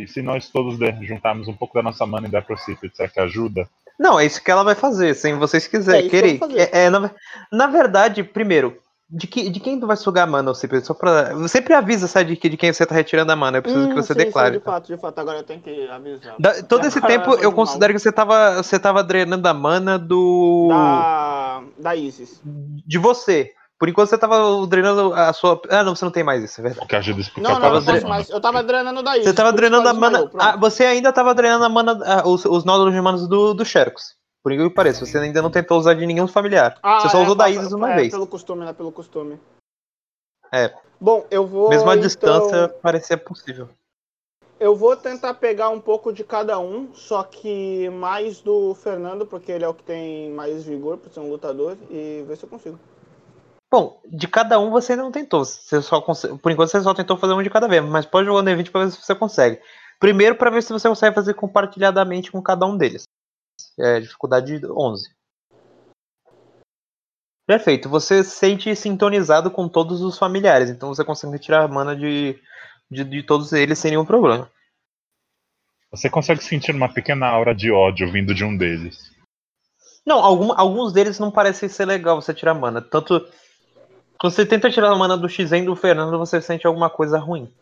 e 0.00 0.06
se 0.08 0.22
nós 0.22 0.48
todos 0.48 0.78
juntarmos 1.02 1.48
um 1.48 1.54
pouco 1.54 1.74
da 1.74 1.82
nossa 1.82 2.06
mana 2.06 2.26
e 2.28 2.30
der 2.30 2.44
pro 2.44 2.56
Cípedes, 2.56 2.96
será 2.96 3.08
que 3.08 3.20
ajuda? 3.20 3.68
Não, 3.98 4.18
é 4.18 4.26
isso 4.26 4.42
que 4.42 4.50
ela 4.50 4.64
vai 4.64 4.74
fazer, 4.74 5.14
se 5.14 5.32
vocês 5.34 5.66
É 5.66 5.68
quiserem. 5.68 6.08
que 6.08 6.16
eu 6.16 6.48
querer. 6.48 6.70
É, 6.72 6.84
é, 6.84 6.90
na, 6.90 7.10
na 7.52 7.66
verdade, 7.68 8.24
primeiro, 8.24 8.76
de, 9.08 9.26
que, 9.26 9.48
de 9.48 9.60
quem 9.60 9.78
tu 9.78 9.86
vai 9.86 9.96
sugar 9.96 10.22
a 10.24 10.26
mana, 10.26 10.52
Cipri? 10.54 10.80
Só 10.80 10.94
pra. 10.94 11.46
Sempre 11.46 11.74
avisa, 11.74 12.08
sabe, 12.08 12.30
de, 12.30 12.36
que- 12.36 12.48
de 12.48 12.56
quem 12.56 12.72
você 12.72 12.84
tá 12.84 12.94
retirando 12.94 13.30
a 13.30 13.36
mana. 13.36 13.58
Eu 13.58 13.62
preciso 13.62 13.86
que 13.86 13.92
Hum, 13.92 13.96
você 14.02 14.12
sim, 14.14 14.18
sim, 14.20 14.26
declare. 14.26 14.58
de 14.58 14.64
fato, 14.64 14.86
de 14.92 14.96
fato, 15.00 15.18
agora 15.20 15.38
eu 15.38 15.42
tenho 15.44 15.60
que 15.60 15.88
avisar. 15.88 16.34
Da- 16.40 16.62
todo 16.62 16.84
esse 16.86 17.00
tempo 17.00 17.34
eu 17.34 17.52
considero 17.52 17.92
que 17.92 17.98
você 18.00 18.10
tava, 18.10 18.56
você 18.62 18.78
tava 18.78 19.02
drenando 19.04 19.46
a 19.46 19.54
mana 19.54 19.96
do. 19.98 20.68
Da, 20.70 21.62
da 21.78 21.94
Isis. 21.94 22.40
de 22.44 22.98
você. 22.98 23.52
Por 23.84 23.88
enquanto 23.90 24.08
você 24.08 24.16
tava 24.16 24.66
drenando 24.66 25.12
a 25.12 25.30
sua. 25.34 25.60
Ah, 25.68 25.84
não, 25.84 25.94
você 25.94 26.06
não 26.06 26.10
tem 26.10 26.24
mais 26.24 26.42
isso, 26.42 26.58
é 26.58 26.64
verdade. 26.64 26.88
Que 26.88 26.96
ajuda 26.96 27.18
a 27.18 27.20
explicar 27.20 27.42
Não, 27.50 27.54
não, 27.56 27.60
tava 27.60 27.74
não 27.80 27.84
posso 27.84 27.98
dre- 27.98 28.08
mais. 28.08 28.30
Eu 28.30 28.40
tava 28.40 28.62
drenando 28.62 29.02
da 29.02 29.12
Isis. 29.18 29.28
Você 29.28 29.34
tava 29.34 29.52
drenando 29.52 29.86
a 29.86 29.92
mana. 29.92 30.30
ah, 30.38 30.56
você 30.56 30.86
ainda 30.86 31.12
tava 31.12 31.34
drenando 31.34 31.66
a 31.66 31.68
mana. 31.68 32.00
ah, 32.02 32.26
os, 32.26 32.46
os 32.46 32.64
nódulos 32.64 32.94
de 32.94 33.00
manas 33.02 33.28
do, 33.28 33.52
do 33.52 33.62
Xerox. 33.62 34.14
Por 34.42 34.52
incrível 34.52 34.70
que 34.70 34.74
pareça, 34.74 35.04
você 35.04 35.18
ainda 35.18 35.42
não 35.42 35.50
tentou 35.50 35.78
usar 35.78 35.92
de 35.92 36.06
nenhum 36.06 36.26
familiar. 36.26 36.78
Ah, 36.82 37.00
você 37.00 37.10
só 37.10 37.18
é, 37.18 37.22
usou 37.24 37.34
da 37.34 37.50
Isis 37.50 37.72
uma 37.72 37.92
é, 37.92 37.96
vez. 37.96 38.10
Pelo 38.10 38.26
costume, 38.26 38.64
né? 38.64 38.72
Pelo 38.72 38.90
costume. 38.90 39.38
É. 40.50 40.72
Bom, 40.98 41.26
eu 41.30 41.46
vou. 41.46 41.68
Mesmo 41.68 41.90
a 41.90 41.92
então- 41.94 42.06
distância 42.06 42.68
parecia 42.80 43.18
possível. 43.18 43.68
eu 44.58 44.74
vou 44.74 44.96
tentar 44.96 45.34
pegar 45.34 45.68
um 45.68 45.78
pouco 45.78 46.10
de 46.10 46.24
cada 46.24 46.58
um, 46.58 46.88
só 46.94 47.22
que 47.22 47.90
mais 47.90 48.40
do 48.40 48.74
Fernando, 48.76 49.26
porque 49.26 49.52
ele 49.52 49.62
é 49.66 49.68
o 49.68 49.74
que 49.74 49.82
tem 49.82 50.30
mais 50.30 50.64
vigor 50.64 50.96
por 50.96 51.12
ser 51.12 51.20
um 51.20 51.28
lutador, 51.28 51.76
e 51.90 52.24
ver 52.26 52.38
se 52.38 52.44
eu 52.44 52.48
consigo. 52.48 52.78
Bom, 53.74 54.00
de 54.06 54.28
cada 54.28 54.56
um 54.60 54.70
você 54.70 54.92
ainda 54.92 55.02
não 55.02 55.10
tentou. 55.10 55.44
Você 55.44 55.82
só 55.82 56.00
conse- 56.00 56.28
Por 56.38 56.52
enquanto 56.52 56.68
você 56.70 56.80
só 56.80 56.94
tentou 56.94 57.16
fazer 57.16 57.32
um 57.32 57.42
de 57.42 57.50
cada 57.50 57.66
vez, 57.66 57.84
mas 57.84 58.06
pode 58.06 58.24
jogar 58.24 58.38
o 58.38 58.44
D20 58.44 58.70
pra 58.70 58.84
ver 58.84 58.92
se 58.92 59.02
você 59.02 59.16
consegue. 59.16 59.60
Primeiro 59.98 60.36
pra 60.36 60.48
ver 60.48 60.62
se 60.62 60.72
você 60.72 60.88
consegue 60.88 61.12
fazer 61.12 61.34
compartilhadamente 61.34 62.30
com 62.30 62.40
cada 62.40 62.64
um 62.66 62.76
deles. 62.76 63.02
É, 63.76 63.98
dificuldade 63.98 64.60
11. 64.64 65.12
Perfeito. 67.48 67.88
Você 67.88 68.22
se 68.22 68.30
sente 68.36 68.76
sintonizado 68.76 69.50
com 69.50 69.68
todos 69.68 70.02
os 70.02 70.16
familiares, 70.16 70.70
então 70.70 70.94
você 70.94 71.04
consegue 71.04 71.32
retirar 71.32 71.64
a 71.64 71.68
mana 71.68 71.96
de, 71.96 72.40
de, 72.88 73.02
de 73.02 73.22
todos 73.24 73.52
eles 73.52 73.76
sem 73.80 73.90
nenhum 73.90 74.06
problema. 74.06 74.48
Você 75.90 76.08
consegue 76.08 76.44
sentir 76.44 76.72
uma 76.76 76.94
pequena 76.94 77.26
aura 77.26 77.52
de 77.52 77.72
ódio 77.72 78.08
vindo 78.08 78.32
de 78.32 78.44
um 78.44 78.56
deles. 78.56 79.12
Não, 80.06 80.20
algum- 80.20 80.52
alguns 80.56 80.92
deles 80.92 81.18
não 81.18 81.32
parecem 81.32 81.68
ser 81.68 81.86
legal 81.86 82.22
você 82.22 82.32
tirar 82.32 82.54
mana. 82.54 82.80
Tanto. 82.80 83.20
Quando 84.24 84.32
você 84.32 84.46
tenta 84.46 84.70
tirar 84.70 84.90
a 84.90 84.96
mana 84.96 85.18
do 85.18 85.28
Xen 85.28 85.66
do 85.66 85.76
Fernando, 85.76 86.18
você 86.18 86.40
sente 86.40 86.66
alguma 86.66 86.88
coisa 86.88 87.18
ruim. 87.18 87.52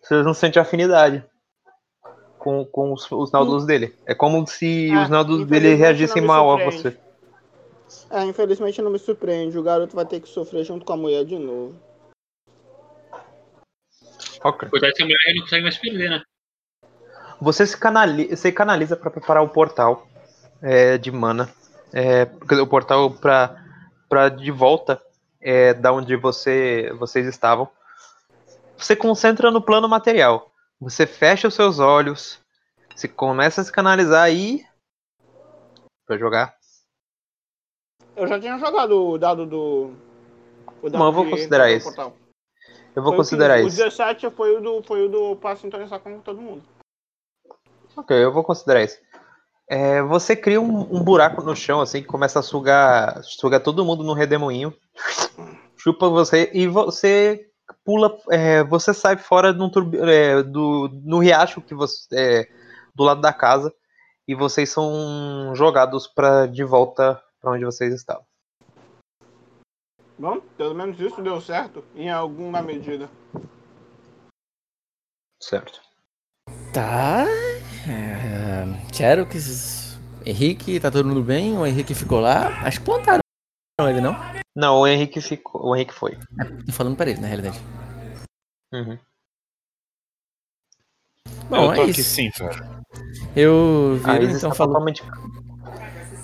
Você 0.00 0.22
não 0.22 0.32
sente 0.32 0.58
afinidade 0.58 1.22
com, 2.38 2.64
com 2.64 2.90
os, 2.94 3.06
os 3.12 3.30
naudos 3.30 3.66
dele. 3.66 3.94
É 4.06 4.14
como 4.14 4.46
se 4.46 4.90
Ah, 4.92 5.02
os 5.02 5.10
naudos 5.10 5.46
dele 5.46 5.74
reagissem 5.74 6.22
mal 6.22 6.50
a 6.50 6.64
você. 6.64 6.96
É, 8.10 8.24
infelizmente 8.24 8.80
não 8.80 8.90
me 8.90 8.98
surpreende. 8.98 9.58
O 9.58 9.62
garoto 9.62 9.94
vai 9.94 10.06
ter 10.06 10.20
que 10.20 10.28
sofrer 10.30 10.64
junto 10.64 10.86
com 10.86 10.94
a 10.94 10.96
mulher 10.96 11.22
de 11.22 11.38
novo. 11.38 11.76
Ok. 14.42 14.70
Cuidado 14.70 14.94
que 14.94 15.02
a 15.02 15.04
mulher 15.04 15.18
não 15.34 15.42
consegue 15.42 15.62
mais 15.64 15.76
perder, 15.76 16.08
né? 16.08 16.22
Você 17.42 17.66
se 17.66 17.76
canali 17.76 18.34
você 18.34 18.50
canaliza 18.50 18.96
para 18.96 19.10
preparar 19.10 19.42
o 19.42 19.50
portal 19.50 20.08
é, 20.62 20.96
de 20.96 21.12
mana. 21.12 21.50
É, 21.92 22.24
quer 22.24 22.54
dizer, 22.54 22.62
o 22.62 22.66
portal 22.66 23.10
para 23.10 23.62
para 24.08 24.30
de 24.30 24.50
volta 24.50 25.02
é, 25.40 25.74
da 25.74 25.92
onde 25.92 26.16
você 26.16 26.92
vocês 26.98 27.26
estavam. 27.26 27.68
Você 28.76 28.94
concentra 28.94 29.50
no 29.50 29.62
plano 29.62 29.88
material. 29.88 30.52
Você 30.80 31.06
fecha 31.06 31.48
os 31.48 31.54
seus 31.54 31.78
olhos. 31.78 32.40
Você 32.94 33.08
começa 33.08 33.60
a 33.60 33.64
se 33.64 33.72
canalizar 33.72 34.22
aí 34.22 34.64
para 36.06 36.18
jogar. 36.18 36.56
Eu 38.14 38.26
já 38.26 38.40
tinha 38.40 38.58
jogado 38.58 39.10
o 39.10 39.18
dado 39.18 39.46
do. 39.46 39.94
O 40.82 40.88
dado 40.88 40.98
Não, 40.98 41.06
eu 41.06 41.12
vou 41.12 41.28
considerar 41.28 41.68
portal. 41.82 42.16
Eu 42.94 43.02
vou 43.02 43.12
Foi 43.12 43.18
considerar 43.18 43.58
15. 43.58 43.68
isso. 43.68 43.76
O 43.76 43.84
17 43.84 44.30
foi 44.30 44.56
o 44.56 44.60
do, 44.60 44.82
foi 44.82 45.04
o 45.04 45.08
do 45.08 45.36
pra 45.36 45.54
sintonizar 45.54 46.00
com 46.00 46.18
todo 46.20 46.40
mundo. 46.40 46.62
Ok, 47.94 48.16
eu 48.16 48.32
vou 48.32 48.42
considerar 48.42 48.82
isso. 48.82 48.98
É, 49.68 50.00
você 50.02 50.36
cria 50.36 50.60
um, 50.60 50.96
um 50.96 51.02
buraco 51.02 51.42
no 51.42 51.56
chão, 51.56 51.80
assim, 51.80 52.00
que 52.00 52.06
começa 52.06 52.38
a 52.38 52.42
sugar, 52.42 53.22
sugar 53.24 53.60
todo 53.60 53.84
mundo 53.84 54.04
no 54.04 54.12
redemoinho. 54.12 54.72
Chupa 55.76 56.08
você 56.08 56.50
e 56.54 56.66
você 56.66 57.50
pula. 57.84 58.16
é, 58.30 58.62
você 58.64 58.94
sai 58.94 59.16
fora 59.16 59.52
num 59.52 59.68
turbi- 59.70 59.98
é, 59.98 60.42
do, 60.42 60.88
no 61.04 61.18
riacho 61.18 61.60
que 61.60 61.74
você. 61.74 62.06
é, 62.12 62.48
do 62.94 63.04
lado 63.04 63.20
da 63.20 63.32
casa. 63.32 63.72
E 64.26 64.34
vocês 64.34 64.70
são 64.70 65.52
jogados 65.54 66.08
para 66.08 66.46
de 66.46 66.64
volta 66.64 67.22
para 67.40 67.52
onde 67.52 67.64
vocês 67.64 67.94
estavam. 67.94 68.24
Bom, 70.18 70.40
pelo 70.56 70.74
menos 70.74 70.98
isso 70.98 71.22
deu 71.22 71.40
certo, 71.40 71.84
em 71.94 72.10
alguma 72.10 72.60
medida. 72.62 73.08
Certo. 75.40 75.80
Tá. 76.72 77.24
É, 77.88 78.64
Xerox, 78.92 79.98
Henrique, 80.24 80.80
tá 80.80 80.90
todo 80.90 81.06
mundo 81.08 81.22
bem? 81.22 81.56
O 81.56 81.64
Henrique 81.64 81.94
ficou 81.94 82.20
lá. 82.20 82.48
Acho 82.64 82.80
que 82.80 82.84
plantaram 82.86 83.20
ele, 83.80 84.00
não? 84.00 84.16
Não, 84.56 84.80
o 84.80 84.86
Henrique 84.86 85.20
ficou. 85.20 85.66
O 85.66 85.76
Henrique 85.76 85.94
foi. 85.94 86.18
Tô 86.66 86.72
falando 86.72 86.96
pra 86.96 87.10
ele, 87.10 87.20
na 87.20 87.26
realidade. 87.28 87.60
Uhum. 88.72 88.98
Bom, 91.48 91.70
eu 91.70 91.74
tô 91.74 91.82
é 91.82 91.90
aqui 91.90 92.00
isso. 92.00 92.10
sim, 92.10 92.30
Fer. 92.32 92.50
Eu 93.36 94.00
A 94.04 94.18
viro, 94.18 94.32
então 94.32 94.50
tá 94.50 94.56
falo. 94.56 94.72
totalmente. 94.72 95.02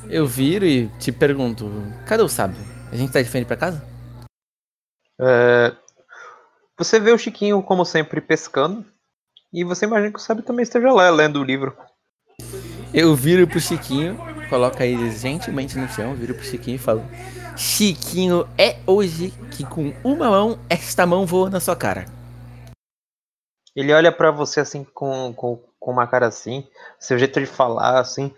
Eu 0.08 0.26
viro 0.26 0.64
e 0.64 0.88
te 0.98 1.12
pergunto: 1.12 1.70
cadê 2.06 2.22
o 2.22 2.28
sábio? 2.28 2.56
A 2.90 2.96
gente 2.96 3.12
tá 3.12 3.22
de 3.22 3.28
frente 3.28 3.46
pra 3.46 3.56
casa? 3.56 3.86
É, 5.20 5.76
Você 6.78 6.98
vê 6.98 7.12
o 7.12 7.18
Chiquinho, 7.18 7.62
como 7.62 7.84
sempre, 7.84 8.20
pescando. 8.20 8.84
E 9.52 9.64
você 9.64 9.84
imagina 9.84 10.10
que 10.10 10.18
o 10.18 10.22
Sábio 10.22 10.42
também 10.42 10.62
esteja 10.62 10.90
lá, 10.92 11.10
lendo 11.10 11.40
o 11.40 11.44
livro. 11.44 11.76
Eu 12.94 13.14
viro 13.14 13.46
pro 13.46 13.60
Chiquinho, 13.60 14.16
coloco 14.48 14.82
aí 14.82 15.10
gentilmente 15.10 15.76
no 15.78 15.86
chão, 15.88 16.14
viro 16.14 16.34
pro 16.34 16.42
Chiquinho 16.42 16.76
e 16.76 16.78
falo: 16.78 17.02
Chiquinho, 17.56 18.48
é 18.56 18.78
hoje 18.86 19.30
que 19.50 19.64
com 19.64 19.94
uma 20.02 20.30
mão, 20.30 20.58
esta 20.70 21.06
mão 21.06 21.26
voa 21.26 21.50
na 21.50 21.60
sua 21.60 21.76
cara. 21.76 22.06
Ele 23.76 23.92
olha 23.92 24.10
pra 24.10 24.30
você 24.30 24.60
assim, 24.60 24.84
com, 24.84 25.34
com, 25.34 25.56
com 25.78 25.90
uma 25.90 26.06
cara 26.06 26.26
assim, 26.26 26.66
seu 26.98 27.18
jeito 27.18 27.38
de 27.38 27.46
falar 27.46 28.00
assim. 28.00 28.34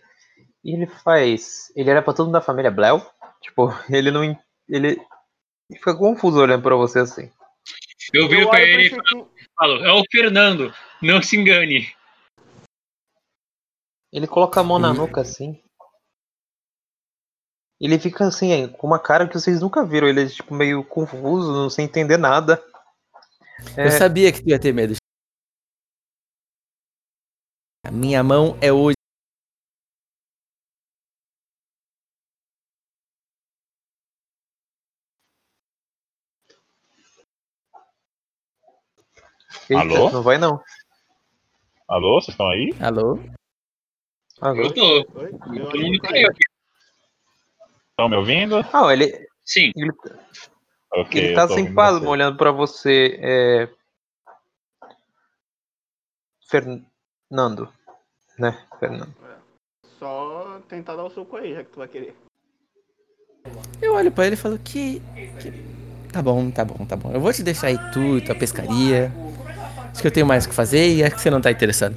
E 0.65 0.75
ele 0.75 0.87
faz. 0.87 1.73
Ele 1.77 1.91
olha 1.91 2.03
pra 2.03 2.12
todo 2.12 2.27
mundo 2.27 2.35
da 2.35 2.41
família 2.41 2.71
Bleu. 2.71 3.01
Tipo, 3.41 3.73
ele 3.89 4.11
não. 4.11 4.25
Ele, 4.25 4.39
ele 4.69 4.99
fica 5.79 5.95
confuso 5.95 6.41
olhando 6.41 6.62
pra 6.62 6.75
você 6.75 7.01
assim. 7.01 7.31
Eu 8.12 8.29
viro 8.29 8.43
Eu 8.43 8.51
pra 8.51 8.61
ele 8.62 8.89
e 8.89 8.91
falo, 9.57 9.85
é 9.85 9.93
o 9.93 10.03
Fernando, 10.11 10.73
não 11.05 11.22
se 11.22 11.36
engane. 11.36 11.94
Ele 14.12 14.26
coloca 14.26 14.61
a 14.61 14.64
mão 14.64 14.78
na 14.78 14.90
Hum. 14.90 14.94
nuca 14.94 15.20
assim. 15.20 15.61
Ele 17.80 17.98
fica 17.98 18.26
assim, 18.26 18.68
com 18.68 18.86
uma 18.86 18.98
cara 18.98 19.28
que 19.28 19.34
vocês 19.34 19.61
nunca 19.61 19.84
viram. 19.84 20.09
Ele 20.09 20.22
é 20.22 20.28
tipo 20.28 20.55
meio 20.55 20.84
confuso, 20.84 21.52
não 21.52 21.68
sem 21.68 21.84
entender 21.84 22.16
nada. 22.16 22.64
É. 23.76 23.86
Eu 23.86 23.90
sabia 23.90 24.32
que 24.32 24.40
tu 24.42 24.48
ia 24.48 24.59
ter 24.59 24.72
medo. 24.72 24.94
A 27.84 27.90
minha 27.90 28.22
mão 28.22 28.57
é 28.62 28.72
hoje. 28.72 28.94
Eita, 39.68 39.80
Alô? 39.82 40.11
Não 40.11 40.22
vai 40.22 40.38
não. 40.38 40.62
Alô, 41.89 42.20
vocês 42.20 42.35
estão 42.35 42.49
aí? 42.49 42.70
Alô? 42.80 43.18
Alô? 44.41 44.62
Eu 44.62 44.74
tô. 44.74 44.97
Oi? 45.20 45.30
Todo 45.30 45.80
mundo 45.80 46.01
aqui. 46.05 46.41
Estão 47.91 48.09
me 48.09 48.16
ouvindo? 48.16 48.62
Não, 48.72 48.91
ele, 48.91 49.28
Sim. 49.45 49.70
ele, 49.76 49.91
Ok, 50.93 51.22
ele 51.22 51.35
tá 51.35 51.47
sem 51.49 51.72
vocês. 51.72 52.03
olhando 52.03 52.37
pra 52.37 52.51
você. 52.51 53.18
É... 53.20 53.68
Fernando. 56.49 57.72
Né? 58.39 58.66
Fernando. 58.80 59.14
Só 59.99 60.61
tentar 60.68 60.97
dar 60.97 61.05
o 61.05 61.11
soco 61.11 61.37
aí, 61.37 61.55
já 61.55 61.62
que 61.64 61.70
tu 61.70 61.78
vai 61.78 61.89
querer. 61.89 62.16
Eu 63.80 63.95
olho 63.95 64.11
pra 64.11 64.26
ele 64.26 64.35
e 64.35 64.39
falo 64.39 64.59
que, 64.59 65.01
que- 65.41 65.74
Tá 66.12 66.22
bom, 66.22 66.51
tá 66.51 66.64
bom, 66.64 66.87
tá 66.87 66.97
bom. 66.97 67.12
Eu 67.12 67.20
vou 67.20 67.32
te 67.32 67.43
deixar 67.43 67.66
aí 67.68 67.76
tu, 67.93 68.24
tua 68.24 68.35
pescaria. 68.35 69.11
Acho 69.95 70.03
que 70.03 70.09
eu 70.09 70.12
tenho 70.12 70.26
mais 70.26 70.45
o 70.45 70.49
que 70.49 70.55
fazer 70.57 70.92
e 70.92 71.05
acho 71.05 71.14
que 71.14 71.20
você 71.22 71.30
não 71.30 71.40
tá 71.40 71.53
interessado. 71.53 71.95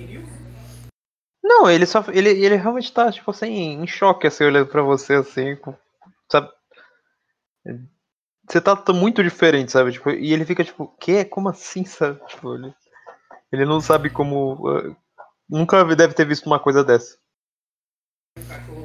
Não, 1.44 1.68
ele 1.68 1.84
só. 1.88 2.06
Ele, 2.10 2.30
ele 2.30 2.56
realmente 2.56 2.94
tá, 2.94 3.12
tipo 3.12 3.32
assim, 3.32 3.82
em 3.82 3.88
choque, 3.88 4.28
assim, 4.28 4.44
olhando 4.44 4.68
pra 4.68 4.84
você, 4.84 5.16
assim. 5.16 5.56
com- 5.56 5.74
Sabe? 6.32 6.48
Você 8.48 8.62
tá, 8.62 8.76
tá 8.76 8.94
muito 8.94 9.24
diferente, 9.24 9.72
sabe? 9.72 9.92
Tipo, 9.94 10.12
e 10.12 10.32
ele 10.32 10.46
fica 10.46 10.64
tipo, 10.64 10.96
quê? 11.00 11.26
Como 11.26 11.50
assim, 11.50 11.84
sabe? 11.86 12.20
Tipo, 12.28 12.54
ele, 12.54 12.72
ele 13.52 13.66
não 13.66 13.82
sabe 13.82 14.12
como. 14.12 14.70
ah, 14.70 14.96
nunca 15.50 15.84
deve 15.96 16.14
ter 16.14 16.26
visto 16.26 16.46
uma 16.46 16.60
coisa 16.60 16.84
dessa. 16.84 17.18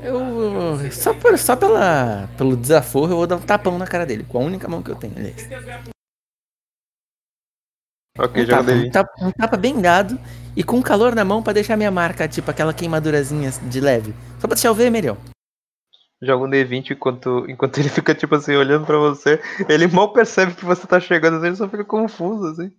Eu. 0.03 0.91
Só, 0.91 1.13
por, 1.13 1.39
só 1.39 1.55
pela, 1.55 2.29
pelo 2.39 2.57
desaforo 2.57 3.13
eu 3.13 3.17
vou 3.19 3.27
dar 3.27 3.37
um 3.37 3.41
tapão 3.43 3.77
na 3.77 3.87
cara 3.87 4.07
dele, 4.07 4.25
com 4.25 4.39
a 4.39 4.43
única 4.43 4.69
mão 4.69 4.83
que 4.83 4.91
eu 4.91 4.97
tenho, 4.97 5.13
aliás. 5.17 5.47
Ok, 8.19 8.43
Um 8.43 8.47
já 8.47 8.59
tapa, 8.59 8.73
um, 8.73 8.91
tapa, 8.91 9.25
um 9.25 9.31
tapa 9.31 9.57
bem 9.57 9.81
dado 9.81 10.19
e 10.55 10.63
com 10.63 10.83
calor 10.83 11.15
na 11.15 11.25
mão 11.25 11.43
pra 11.43 11.53
deixar 11.53 11.77
minha 11.77 11.91
marca, 11.91 12.29
tipo 12.29 12.51
aquela 12.51 12.75
queimadurazinha 12.75 13.51
de 13.51 13.81
leve. 13.81 14.15
Só 14.39 14.47
pra 14.47 14.55
deixar 14.55 14.71
o 14.71 14.75
vermelhão. 14.75 15.17
Joga 16.21 16.45
um 16.45 16.51
D20 16.51 16.91
enquanto, 16.91 17.47
enquanto 17.49 17.79
ele 17.79 17.89
fica, 17.89 18.15
tipo 18.15 18.35
assim, 18.35 18.55
olhando 18.55 18.87
pra 18.87 18.99
você. 18.99 19.41
Ele 19.69 19.89
mal 19.89 20.13
percebe 20.13 20.55
que 20.55 20.65
você 20.65 20.87
tá 20.87 21.01
chegando, 21.01 21.39
assim, 21.39 21.47
ele 21.47 21.57
só 21.57 21.69
fica 21.69 21.85
confuso, 21.85 22.47
assim. 22.49 22.71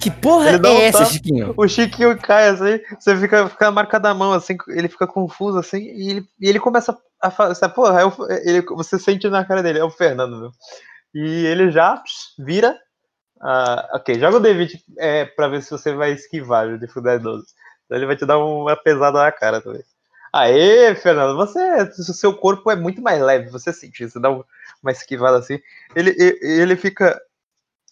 Que 0.00 0.10
porra 0.10 0.48
Ele 0.48 0.58
dá 0.58 0.72
um 0.72 0.78
é 0.78 0.86
essa, 0.86 0.98
tapa. 0.98 1.10
Chiquinho? 1.10 1.54
O 1.56 1.68
Chiquinho 1.68 2.18
cai, 2.18 2.48
assim, 2.48 2.80
você 2.98 3.16
fica, 3.16 3.48
fica 3.48 3.68
a 3.68 3.70
marca 3.70 4.00
da 4.00 4.12
mão, 4.12 4.32
assim, 4.32 4.56
ele 4.68 4.88
fica 4.88 5.06
confuso, 5.06 5.58
assim, 5.58 5.78
e 5.78 6.10
ele, 6.10 6.24
e 6.40 6.48
ele 6.48 6.58
começa 6.58 6.96
a 7.22 7.30
falar, 7.30 7.54
porra, 7.68 8.00
é 8.02 8.48
ele, 8.48 8.62
você 8.62 8.98
sente 8.98 9.28
na 9.28 9.44
cara 9.44 9.62
dele, 9.62 9.78
é 9.78 9.84
o 9.84 9.90
Fernando, 9.90 10.40
meu. 10.40 10.50
E 11.14 11.46
ele 11.46 11.70
já 11.70 12.02
vira. 12.38 12.76
Ah, 13.40 13.88
ok, 13.94 14.18
joga 14.20 14.36
o 14.36 14.40
D20 14.40 14.82
é, 14.98 15.24
pra 15.24 15.48
ver 15.48 15.62
se 15.62 15.70
você 15.70 15.94
vai 15.94 16.12
esquivar 16.12 16.66
o 16.66 16.78
dificuldade 16.78 17.22
12. 17.22 17.46
Ele 17.90 18.06
vai 18.06 18.16
te 18.16 18.26
dar 18.26 18.38
uma 18.38 18.76
pesada 18.76 19.18
na 19.18 19.32
cara 19.32 19.60
também. 19.60 19.82
Aê, 20.32 20.94
Fernando, 20.94 21.36
você, 21.36 21.82
o 21.82 22.14
seu 22.14 22.32
corpo 22.36 22.70
é 22.70 22.76
muito 22.76 23.02
mais 23.02 23.20
leve, 23.20 23.50
você 23.50 23.72
sente 23.72 24.04
isso, 24.04 24.20
dá 24.20 24.30
uma 24.30 24.92
esquivada 24.92 25.38
assim. 25.38 25.58
Ele, 25.96 26.10
ele, 26.10 26.38
ele 26.42 26.76
fica. 26.76 27.20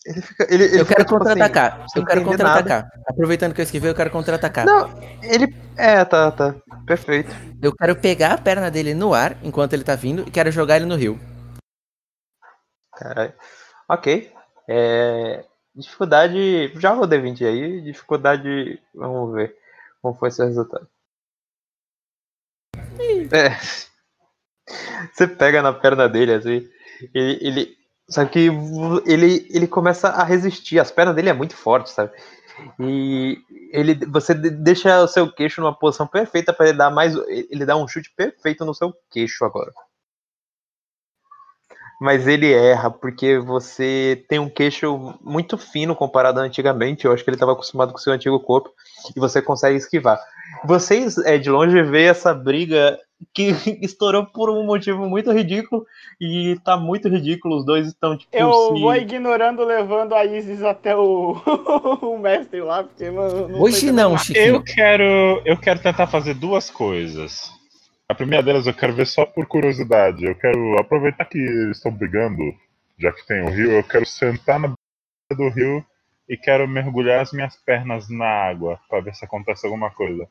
Ele 0.07 0.23
fica. 0.23 0.47
Ele, 0.49 0.65
ele 0.65 0.81
eu 0.81 0.87
fica, 0.87 0.95
quero 0.95 1.05
tipo 1.05 1.17
assim, 1.17 1.25
contra-atacar. 1.31 1.89
sem 1.89 2.03
eu 2.03 2.07
quero 2.07 2.25
contra-atacar. 2.25 2.89
Aproveitando 3.09 3.55
que 3.55 3.61
eu 3.61 3.65
esquivei, 3.65 3.91
eu 3.91 3.95
quero 3.95 4.11
contra-atacar. 4.11 4.67
Não, 4.67 4.89
ele. 5.23 5.53
É, 5.77 6.05
tá, 6.05 6.31
tá. 6.31 6.55
Perfeito. 6.87 7.35
Eu 7.61 7.75
quero 7.75 7.97
pegar 7.97 8.35
a 8.35 8.39
perna 8.39 8.71
dele 8.71 8.95
no 8.95 9.13
ar 9.13 9.37
enquanto 9.43 9.73
ele 9.73 9.83
tá 9.83 9.97
vindo 9.97 10.23
e 10.27 10.31
quero 10.31 10.53
jogar 10.53 10.77
ele 10.77 10.87
no 10.87 10.95
rio. 10.95 11.19
Caralho. 12.95 13.33
Ok. 13.89 14.38
É, 14.69 15.45
dificuldade. 15.75 16.73
Já 16.79 16.95
o 16.95 17.07
D20 17.07 17.47
aí. 17.47 17.81
Dificuldade. 17.81 18.81
Vamos 18.95 19.35
ver 19.35 19.57
como 20.03 20.15
foi 20.15 20.31
seu 20.31 20.47
resultado. 20.47 20.87
É. 23.33 23.57
Você 25.13 25.27
pega 25.27 25.63
na 25.63 25.73
perna 25.73 26.09
dele 26.09 26.35
assim. 26.35 26.69
Ele. 27.15 27.39
ele 27.41 27.79
sabe 28.11 28.31
que 28.31 28.49
ele, 29.07 29.47
ele 29.51 29.67
começa 29.67 30.09
a 30.09 30.25
resistir. 30.25 30.79
As 30.79 30.91
pernas 30.91 31.15
dele 31.15 31.29
é 31.31 31.33
muito 31.35 31.57
forte, 31.57 31.91
sabe? 31.91 32.13
E 32.81 33.39
ele, 33.73 33.95
você 34.07 34.35
de- 34.35 34.51
deixa 34.51 35.01
o 35.03 35.07
seu 35.07 35.31
queixo 35.33 35.61
numa 35.61 35.75
posição 35.79 36.07
perfeita 36.07 36.53
para 36.53 36.69
ele 36.69 36.79
dar 36.79 36.91
mais. 36.91 37.15
Ele 37.29 37.65
dá 37.65 37.77
um 37.77 37.87
chute 37.87 38.11
perfeito 38.17 38.65
no 38.65 38.75
seu 38.75 38.93
queixo 39.11 39.45
agora. 39.45 39.73
Mas 42.01 42.29
ele 42.29 42.53
erra 42.53 42.91
porque 42.91 43.39
você 43.39 44.25
tem 44.29 44.39
um 44.39 44.49
queixo 44.49 45.15
muito 45.21 45.59
fino 45.59 45.97
comparado 45.97 46.39
a 46.39 46.43
antigamente. 46.45 47.05
Eu 47.05 47.13
acho 47.13 47.25
que 47.25 47.31
ele 47.31 47.35
estava 47.37 47.53
acostumado 47.53 47.91
com 47.93 47.99
o 47.99 48.01
seu 48.01 48.13
antigo 48.13 48.39
corpo 48.39 48.71
e 49.17 49.19
você 49.19 49.43
consegue 49.43 49.77
esquivar. 49.77 50.21
Vocês, 50.65 51.19
é, 51.19 51.39
de 51.39 51.51
longe, 51.51 51.83
vê 51.83 52.05
essa 52.05 52.33
briga 52.33 52.99
que 53.35 53.49
estourou 53.83 54.27
por 54.27 54.51
um 54.51 54.65
motivo 54.65 55.09
muito 55.09 55.33
ridículo 55.33 55.85
e 56.21 56.57
tá 56.65 56.77
muito 56.77 57.09
ridículo. 57.09 57.57
Os 57.57 57.65
dois 57.65 57.89
estão 57.89 58.17
tipo. 58.17 58.35
Eu 58.37 58.53
se- 58.53 58.81
vou 58.81 58.95
ignorando, 58.95 59.65
levando 59.65 60.15
a 60.15 60.25
Isis 60.25 60.63
até 60.63 60.97
o, 60.97 61.33
o 62.03 62.19
mestre 62.19 62.61
lá, 62.61 62.85
porque, 62.85 63.11
mano. 63.11 63.49
não 63.49 63.61
Hoje 63.61 63.91
não. 63.91 64.17
Chiquinho. 64.17 64.57
Eu 64.57 64.63
quero, 64.63 65.43
eu 65.45 65.57
quero 65.57 65.81
tentar 65.81 66.07
fazer 66.07 66.35
duas 66.35 66.71
coisas. 66.71 67.58
A 68.11 68.15
primeira 68.15 68.43
delas 68.43 68.67
eu 68.67 68.75
quero 68.75 68.95
ver 68.95 69.07
só 69.07 69.27
por 69.27 69.47
curiosidade. 69.47 70.25
Eu 70.25 70.35
quero 70.35 70.79
aproveitar 70.81 71.27
que 71.27 71.37
eles 71.37 71.77
estão 71.77 71.93
brigando, 71.93 72.43
já 72.99 73.13
que 73.13 73.27
tem 73.27 73.43
o 73.43 73.51
rio, 73.51 73.73
eu 73.73 73.85
quero 73.85 74.07
sentar 74.07 74.59
na 74.59 74.69
beira 74.69 75.51
do 75.51 75.55
rio 75.55 75.87
e 76.27 76.35
quero 76.35 76.67
mergulhar 76.67 77.21
as 77.21 77.33
minhas 77.33 77.55
pernas 77.57 78.09
na 78.09 78.25
água 78.25 78.81
pra 78.89 79.01
ver 79.01 79.15
se 79.15 79.27
acontece 79.27 79.67
alguma 79.67 79.91
coisa. 79.91 80.27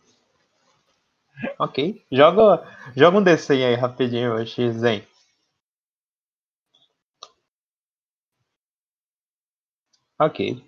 Ok. 1.59 2.03
Joga, 2.11 2.63
joga 2.95 3.17
um 3.19 3.23
DC 3.23 3.53
aí 3.53 3.75
rapidinho, 3.75 4.43
Xen. 4.45 5.03
Ok. 10.19 10.63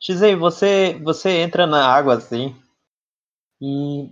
Xen, 0.00 0.36
você, 0.36 0.94
você 1.02 1.30
entra 1.40 1.66
na 1.66 1.84
água 1.84 2.14
assim 2.14 2.54
e 3.60 4.08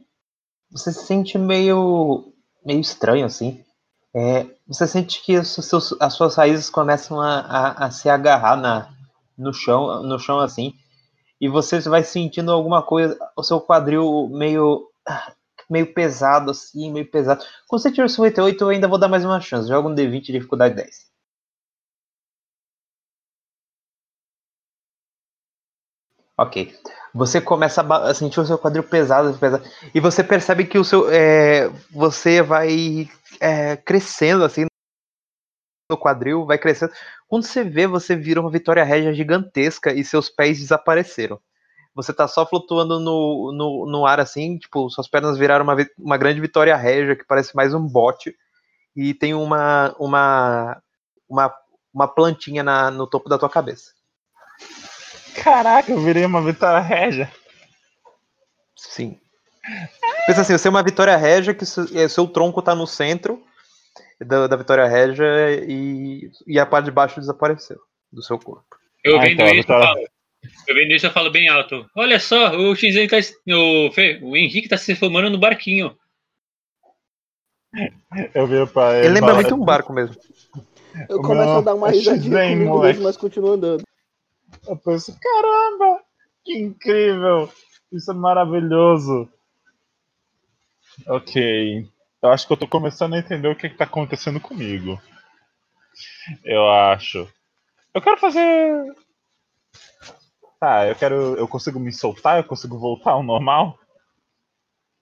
você 0.70 0.92
se 0.92 1.04
sente 1.06 1.38
meio, 1.38 2.32
meio 2.64 2.80
estranho 2.80 3.26
assim. 3.26 3.64
É, 4.14 4.46
você 4.66 4.86
sente 4.86 5.22
que 5.22 5.36
os 5.38 5.48
seus, 5.48 5.94
as 6.00 6.14
suas 6.14 6.36
raízes 6.36 6.70
começam 6.70 7.20
a, 7.20 7.40
a, 7.40 7.86
a 7.86 7.90
se 7.90 8.08
agarrar 8.08 8.56
na, 8.56 8.90
no 9.36 9.52
chão, 9.52 10.02
no 10.02 10.18
chão 10.18 10.40
assim, 10.40 10.74
e 11.40 11.48
você 11.48 11.80
vai 11.80 12.02
sentindo 12.02 12.50
alguma 12.52 12.82
coisa, 12.82 13.18
o 13.36 13.42
seu 13.42 13.60
quadril 13.60 14.28
meio 14.30 14.88
meio 15.68 15.92
pesado 15.92 16.50
assim, 16.50 16.92
meio 16.92 17.10
pesado. 17.10 17.44
Quando 17.68 17.82
você 17.82 18.02
o 18.02 18.08
58, 18.08 18.62
eu 18.64 18.68
ainda 18.68 18.88
vou 18.88 18.98
dar 18.98 19.08
mais 19.08 19.24
uma 19.24 19.40
chance. 19.40 19.68
Joga 19.68 19.88
um 19.88 19.94
D20 19.94 20.26
de 20.26 20.32
dificuldade 20.32 20.74
10. 20.76 21.06
Ok. 26.36 26.56
Você 27.16 27.40
começa 27.40 27.80
a, 27.80 28.12
sentir 28.12 28.38
o 28.40 28.44
seu 28.44 28.58
quadril 28.58 28.82
pesado, 28.82 29.36
pesado, 29.38 29.66
e 29.94 30.00
você 30.00 30.22
percebe 30.22 30.66
que 30.66 30.78
o 30.78 30.84
seu, 30.84 31.10
é, 31.10 31.70
você 31.90 32.42
vai 32.42 33.08
é, 33.40 33.74
crescendo 33.76 34.44
assim 34.44 34.66
no 35.90 35.96
quadril, 35.96 36.44
vai 36.44 36.58
crescendo. 36.58 36.92
Quando 37.26 37.44
você 37.44 37.64
vê, 37.64 37.86
você 37.86 38.14
vira 38.14 38.38
uma 38.38 38.50
Vitória 38.50 38.84
Régia 38.84 39.14
gigantesca 39.14 39.94
e 39.94 40.04
seus 40.04 40.28
pés 40.28 40.58
desapareceram. 40.58 41.40
Você 41.94 42.12
tá 42.12 42.28
só 42.28 42.44
flutuando 42.44 43.00
no, 43.00 43.50
no, 43.50 43.86
no 43.90 44.04
ar 44.04 44.20
assim, 44.20 44.58
tipo, 44.58 44.90
suas 44.90 45.08
pernas 45.08 45.38
viraram 45.38 45.64
uma, 45.64 45.74
uma 45.98 46.18
grande 46.18 46.38
Vitória 46.38 46.76
Régia 46.76 47.16
que 47.16 47.24
parece 47.24 47.56
mais 47.56 47.72
um 47.72 47.80
bote 47.80 48.36
e 48.94 49.14
tem 49.14 49.32
uma 49.32 49.94
uma 49.98 50.82
uma, 51.26 51.54
uma 51.94 52.08
plantinha 52.08 52.62
na, 52.62 52.90
no 52.90 53.06
topo 53.06 53.28
da 53.30 53.38
tua 53.38 53.48
cabeça. 53.48 53.95
Caraca, 55.42 55.90
eu 55.90 56.00
virei 56.00 56.24
uma 56.24 56.42
Vitória 56.42 56.80
Régia. 56.80 57.30
Sim. 58.76 59.18
Pensa 60.26 60.42
assim, 60.42 60.52
você 60.56 60.68
é 60.68 60.70
uma 60.70 60.82
Vitória 60.82 61.16
Régia 61.16 61.54
que 61.54 61.64
seu, 61.66 61.84
é, 61.94 62.08
seu 62.08 62.26
tronco 62.26 62.62
tá 62.62 62.74
no 62.74 62.86
centro 62.86 63.42
da, 64.20 64.46
da 64.46 64.56
Vitória 64.56 64.86
Régia 64.86 65.24
e, 65.66 66.30
e 66.46 66.58
a 66.58 66.66
parte 66.66 66.86
de 66.86 66.90
baixo 66.90 67.20
desapareceu 67.20 67.78
do 68.12 68.22
seu 68.22 68.38
corpo. 68.38 68.76
Eu 69.04 69.18
Ah, 69.18 69.22
vendo 69.22 69.32
então, 69.42 69.46
a 69.46 69.54
isso, 69.54 69.72
eu 69.72 70.06
eu 70.68 70.74
vendo 70.74 70.92
isso, 70.92 71.06
eu 71.06 71.10
falo 71.12 71.30
bem 71.30 71.48
alto. 71.48 71.88
Olha 71.96 72.20
só, 72.20 72.56
o 72.56 72.74
Shinzen 72.74 73.08
tá. 73.08 73.16
O, 73.48 73.90
Fê, 73.92 74.18
o 74.22 74.36
Henrique 74.36 74.68
tá 74.68 74.76
se 74.76 74.94
formando 74.94 75.30
no 75.30 75.38
barquinho. 75.38 75.96
Eu 78.34 78.46
viro 78.46 78.66
pra 78.66 78.94
ele. 78.96 79.06
Ele 79.06 79.14
lembra 79.14 79.30
falo, 79.30 79.42
muito 79.42 79.54
um 79.54 79.64
barco 79.64 79.92
mesmo. 79.92 80.16
Eu 81.08 81.18
O 81.18 81.22
começo 81.22 81.50
a 81.50 81.60
dar 81.60 81.74
uma 81.74 81.88
é 81.88 81.92
risadinha 81.92 82.48
comigo 82.48 82.70
moleque. 82.70 82.94
mesmo, 82.94 83.04
mas 83.04 83.16
continuo 83.16 83.52
andando. 83.52 83.82
Eu 84.66 84.76
penso, 84.76 85.16
caramba, 85.20 86.02
que 86.44 86.58
incrível! 86.58 87.50
Isso 87.92 88.10
é 88.10 88.14
maravilhoso. 88.14 89.28
Ok. 91.06 91.88
Eu 92.22 92.30
acho 92.30 92.46
que 92.46 92.52
eu 92.52 92.56
tô 92.56 92.66
começando 92.66 93.14
a 93.14 93.18
entender 93.18 93.48
o 93.48 93.56
que, 93.56 93.68
que 93.68 93.76
tá 93.76 93.84
acontecendo 93.84 94.40
comigo. 94.40 95.00
Eu 96.44 96.68
acho. 96.68 97.28
Eu 97.94 98.02
quero 98.02 98.18
fazer. 98.18 98.96
Tá, 100.58 100.86
eu 100.86 100.96
quero. 100.96 101.36
Eu 101.36 101.46
consigo 101.46 101.78
me 101.78 101.92
soltar? 101.92 102.38
Eu 102.38 102.44
consigo 102.44 102.78
voltar 102.78 103.12
ao 103.12 103.22
normal? 103.22 103.78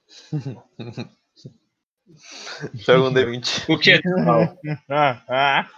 Joga 2.74 3.08
um 3.08 3.12
D20. 3.14 3.74
O 3.74 3.78
que 3.78 3.92
é 3.92 4.00
normal? 4.04 4.58
Ah, 4.88 5.22
ah. 5.28 5.70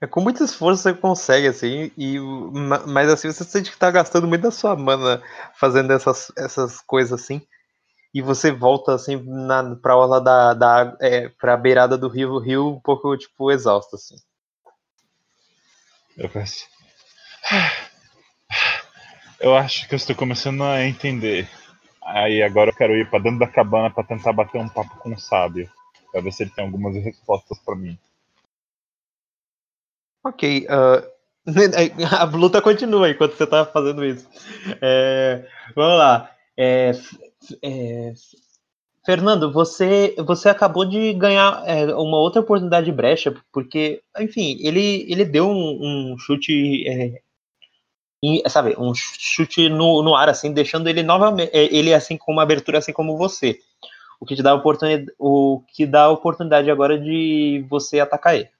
É 0.00 0.06
com 0.06 0.20
muito 0.20 0.42
esforço 0.44 0.82
você 0.82 0.94
consegue, 0.94 1.46
assim, 1.48 1.90
e, 1.96 2.18
ma- 2.20 2.86
mas 2.86 3.08
assim, 3.10 3.28
você 3.32 3.44
sente 3.44 3.70
que 3.70 3.78
tá 3.78 3.90
gastando 3.90 4.26
muito 4.26 4.42
da 4.42 4.50
sua 4.50 4.76
mana 4.76 5.22
fazendo 5.58 5.92
essas, 5.92 6.30
essas 6.36 6.80
coisas 6.82 7.20
assim. 7.20 7.40
E 8.14 8.22
você 8.22 8.52
volta 8.52 8.94
assim 8.94 9.16
na, 9.24 9.76
pra 9.76 9.96
orla 9.96 10.20
da, 10.20 10.54
da 10.54 10.96
é, 11.00 11.28
pra 11.30 11.56
beirada 11.56 11.98
do 11.98 12.08
rio, 12.08 12.38
rio 12.38 12.68
um 12.76 12.80
pouco, 12.80 13.16
tipo, 13.16 13.52
exausto, 13.52 13.96
assim. 13.96 14.16
Eu 16.16 16.28
penso. 16.28 16.66
Eu 19.40 19.54
acho 19.56 19.86
que 19.88 19.94
eu 19.94 19.96
estou 19.96 20.16
começando 20.16 20.62
a 20.62 20.84
entender. 20.86 21.48
Aí 22.02 22.42
agora 22.42 22.70
eu 22.70 22.74
quero 22.74 22.94
ir 22.96 23.08
pra 23.10 23.18
dentro 23.18 23.38
da 23.40 23.46
cabana 23.48 23.90
pra 23.90 24.04
tentar 24.04 24.32
bater 24.32 24.58
um 24.60 24.68
papo 24.68 24.96
com 24.98 25.12
o 25.12 25.18
sábio. 25.18 25.68
Pra 26.12 26.20
ver 26.20 26.32
se 26.32 26.42
ele 26.44 26.50
tem 26.50 26.64
algumas 26.64 26.94
respostas 26.96 27.58
pra 27.58 27.74
mim. 27.74 27.98
Ok, 30.28 30.42
ah, 30.68 31.02
a 32.20 32.24
luta 32.24 32.60
continua 32.60 33.08
enquanto 33.08 33.34
você 33.36 33.46
tá 33.46 33.64
fazendo 33.64 34.04
isso. 34.04 34.28
É, 34.82 35.44
vamos 35.74 35.98
lá. 35.98 36.30
É, 36.56 36.92
é, 37.62 38.12
Fernando, 39.06 39.52
você, 39.52 40.14
você 40.18 40.48
acabou 40.50 40.84
de 40.84 41.14
ganhar 41.14 41.62
é, 41.66 41.86
uma 41.94 42.18
outra 42.18 42.42
oportunidade 42.42 42.86
de 42.86 42.92
brecha, 42.92 43.34
porque, 43.52 44.02
enfim, 44.18 44.58
ele, 44.60 45.06
ele 45.10 45.24
deu 45.24 45.48
um, 45.48 46.12
um 46.14 46.18
chute, 46.18 46.86
é, 46.88 47.22
em- 48.22 48.42
sabe, 48.48 48.74
um 48.78 48.92
chute 48.94 49.68
no, 49.68 50.02
no 50.02 50.14
ar, 50.14 50.28
assim, 50.28 50.52
deixando 50.52 50.88
ele 50.88 51.02
novamente, 51.02 51.50
é, 51.52 51.64
ele 51.74 51.92
assim 51.94 52.16
com 52.16 52.32
uma 52.32 52.42
abertura 52.42 52.78
assim 52.78 52.92
como 52.92 53.16
você. 53.16 53.58
O 54.20 54.26
que 54.26 54.36
te 54.36 54.42
dá 54.42 54.54
oportunidade, 54.54 55.12
o 55.18 55.62
que 55.74 55.86
dá 55.86 56.04
a 56.04 56.10
oportunidade 56.10 56.70
agora 56.70 56.98
de 56.98 57.64
você 57.70 58.00
atacar 58.00 58.36
ele. 58.36 58.50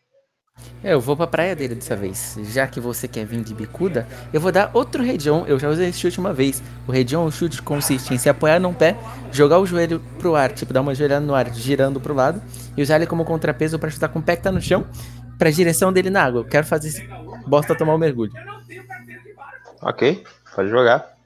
É, 0.82 0.92
Eu 0.92 1.00
vou 1.00 1.16
pra 1.16 1.26
praia 1.26 1.56
dele 1.56 1.74
dessa 1.74 1.96
vez. 1.96 2.38
Já 2.44 2.66
que 2.66 2.80
você 2.80 3.08
quer 3.08 3.24
vir 3.24 3.42
de 3.42 3.54
bicuda, 3.54 4.06
eu 4.32 4.40
vou 4.40 4.52
dar 4.52 4.70
outro 4.72 5.02
redion. 5.02 5.44
Eu 5.46 5.58
já 5.58 5.68
usei 5.68 5.88
esse 5.88 5.98
chute 5.98 6.18
uma 6.18 6.32
vez. 6.32 6.62
O 6.86 6.92
redion, 6.92 7.26
o 7.26 7.32
chute 7.32 7.60
consiste 7.62 8.14
em 8.14 8.18
se 8.18 8.28
apoiar 8.28 8.60
num 8.60 8.72
pé, 8.72 8.96
jogar 9.32 9.58
o 9.58 9.66
joelho 9.66 10.00
pro 10.18 10.36
ar, 10.36 10.52
tipo, 10.52 10.72
dar 10.72 10.80
uma 10.80 10.94
joelhada 10.94 11.24
no 11.24 11.34
ar, 11.34 11.52
girando 11.52 12.00
pro 12.00 12.14
lado, 12.14 12.42
e 12.76 12.82
usar 12.82 12.96
ele 12.96 13.06
como 13.06 13.24
contrapeso 13.24 13.78
pra 13.78 13.90
chutar 13.90 14.08
com 14.08 14.18
o 14.18 14.22
pé 14.22 14.36
que 14.36 14.42
tá 14.42 14.52
no 14.52 14.60
chão, 14.60 14.86
pra 15.38 15.50
direção 15.50 15.92
dele 15.92 16.10
na 16.10 16.22
água. 16.22 16.40
Eu 16.40 16.44
quero 16.44 16.66
fazer 16.66 16.88
esse 16.88 17.08
bosta 17.46 17.74
tomar 17.74 17.94
um 17.94 17.98
mergulho. 17.98 18.32
Ok, 19.82 20.24
pode 20.54 20.68
jogar. 20.68 21.16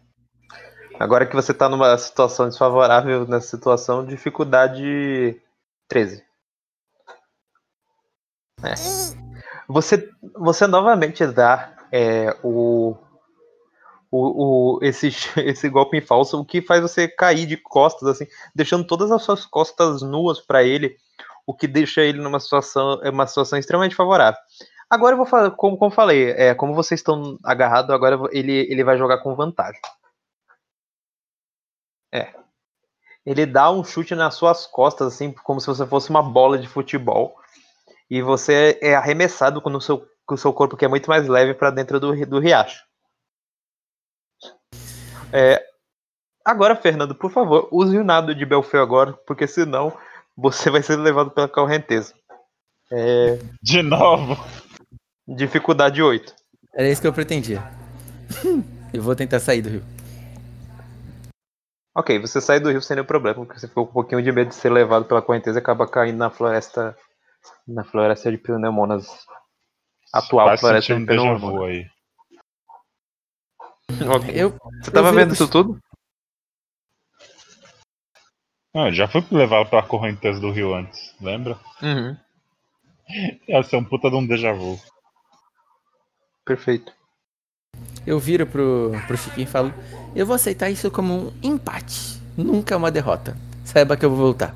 Agora 0.99 1.25
que 1.25 1.35
você 1.35 1.55
tá 1.55 1.69
numa 1.69 1.97
situação 1.97 2.49
desfavorável, 2.49 3.27
nessa 3.27 3.49
situação, 3.49 4.05
dificuldade 4.05 5.41
13. 5.89 6.23
É. 8.63 9.20
Você, 9.71 10.11
você 10.35 10.67
novamente 10.67 11.25
dá 11.29 11.73
é, 11.93 12.37
o, 12.43 12.97
o, 14.11 14.77
o, 14.77 14.79
esse, 14.83 15.09
esse 15.39 15.69
golpe 15.69 15.97
em 15.97 16.01
falso, 16.01 16.41
o 16.41 16.45
que 16.45 16.61
faz 16.61 16.83
você 16.83 17.07
cair 17.07 17.47
de 17.47 17.57
costas, 17.57 18.09
assim, 18.09 18.27
deixando 18.53 18.85
todas 18.85 19.13
as 19.13 19.23
suas 19.23 19.47
costas 19.47 20.03
nuas 20.03 20.41
para 20.41 20.65
ele, 20.65 20.97
o 21.47 21.55
que 21.55 21.69
deixa 21.69 22.03
ele 22.03 22.21
numa 22.21 22.41
situação, 22.41 23.01
é 23.03 23.11
uma 23.11 23.29
situação 23.29 23.59
extremamente 23.59 23.95
favorável. 23.95 24.41
Agora 24.89 25.13
eu 25.13 25.19
vou 25.19 25.27
falar, 25.27 25.53
como, 25.53 25.79
como 25.79 25.93
falei, 25.93 26.31
é, 26.33 26.53
como 26.53 26.75
vocês 26.75 26.99
estão 26.99 27.39
agarrados, 27.45 27.95
agora 27.95 28.19
ele, 28.33 28.67
ele 28.69 28.83
vai 28.83 28.99
jogar 28.99 29.19
com 29.19 29.37
vantagem. 29.37 29.81
É. 32.13 32.35
Ele 33.25 33.47
dá 33.47 33.71
um 33.71 33.85
chute 33.85 34.17
nas 34.17 34.35
suas 34.35 34.67
costas, 34.67 35.15
assim, 35.15 35.31
como 35.31 35.61
se 35.61 35.69
você 35.69 35.87
fosse 35.87 36.11
uma 36.11 36.23
bola 36.23 36.59
de 36.59 36.67
futebol. 36.67 37.40
E 38.11 38.21
você 38.21 38.79
é 38.83 38.95
arremessado 38.95 39.63
com 39.63 39.71
o 39.71 39.81
seu, 39.81 40.05
com 40.27 40.35
o 40.35 40.39
seu 40.39 40.53
corpo, 40.53 40.77
que 40.77 40.85
é 40.85 40.89
muito 40.89 41.09
mais 41.09 41.29
leve, 41.29 41.55
para 41.55 41.71
dentro 41.71 42.01
do, 42.01 42.27
do 42.27 42.41
riacho. 42.41 42.83
É, 45.33 45.65
agora, 46.45 46.75
Fernando, 46.75 47.15
por 47.15 47.31
favor, 47.31 47.69
use 47.71 47.97
o 47.97 48.05
nado 48.05 48.35
de 48.35 48.45
Belfeu 48.45 48.83
agora, 48.83 49.13
porque 49.27 49.47
senão 49.47 49.97
você 50.37 50.71
vai 50.71 50.83
ser 50.83 50.97
levado 50.97 51.31
pela 51.31 51.49
correnteza. 51.49 52.15
É, 52.91 53.39
De 53.63 53.83
novo. 53.83 54.37
dificuldade 55.29 56.03
8. 56.03 56.35
Era 56.75 56.89
isso 56.89 57.01
que 57.01 57.07
eu 57.07 57.13
pretendia. 57.13 57.63
eu 58.93 59.03
vou 59.03 59.15
tentar 59.15 59.39
sair 59.39 59.63
do 59.63 59.69
rio. 59.69 59.85
Ok, 61.95 62.19
você 62.19 62.41
sai 62.41 62.61
do 62.61 62.71
rio 62.71 62.81
sem 62.81 62.97
nenhum 62.97 63.07
problema, 63.07 63.45
porque 63.45 63.59
você 63.59 63.69
ficou 63.69 63.85
com 63.85 63.91
um 63.91 63.95
pouquinho 63.95 64.23
de 64.23 64.33
medo 64.33 64.49
de 64.49 64.55
ser 64.55 64.71
levado 64.71 65.05
pela 65.05 65.23
correnteza 65.23 65.59
e 65.59 65.63
acaba 65.63 65.89
caindo 65.89 66.19
na 66.19 66.31
floresta. 66.31 66.97
Na 67.67 67.85
floresta 67.85 68.31
de 68.31 68.39
pneumonas. 68.39 69.07
Atual 70.13 70.47
Vai 70.49 70.59
floresta 70.59 70.95
de 70.95 71.03
um 71.03 71.07
déjà 71.07 71.21
pneumonas. 71.23 71.41
vu 71.59 71.65
aí. 71.65 71.91
Eu, 74.35 74.57
Você 74.83 74.91
tava 74.91 75.09
eu 75.09 75.15
vendo 75.15 75.35
isso 75.35 75.49
tudo? 75.49 75.79
Não, 78.75 78.87
eu 78.87 78.93
já 78.95 79.09
fui 79.09 79.25
levado 79.33 79.69
pela 79.69 79.83
correnteza 79.83 80.41
do 80.41 80.51
rio 80.53 80.75
antes, 80.75 81.15
lembra? 81.21 81.59
Uhum, 81.83 82.17
Ia 83.49 83.63
ser 83.65 83.77
um 83.77 83.85
puta 83.85 84.09
de 84.09 84.17
um 84.17 84.25
déjà 84.27 84.53
vu. 84.53 84.79
perfeito. 86.45 86.93
eu 88.07 88.19
viro 88.21 88.47
pro, 88.47 88.93
pro 89.09 89.17
Chiquinho 89.17 89.45
e 89.45 89.51
falo: 89.51 89.75
Eu 90.15 90.25
vou 90.25 90.37
aceitar 90.37 90.71
isso 90.71 90.89
como 90.91 91.29
um 91.29 91.33
empate, 91.43 92.21
nunca 92.37 92.77
uma 92.77 92.91
derrota. 92.93 93.37
Saiba 93.65 93.97
que 93.97 94.05
eu 94.05 94.11
vou 94.11 94.19
voltar. 94.19 94.55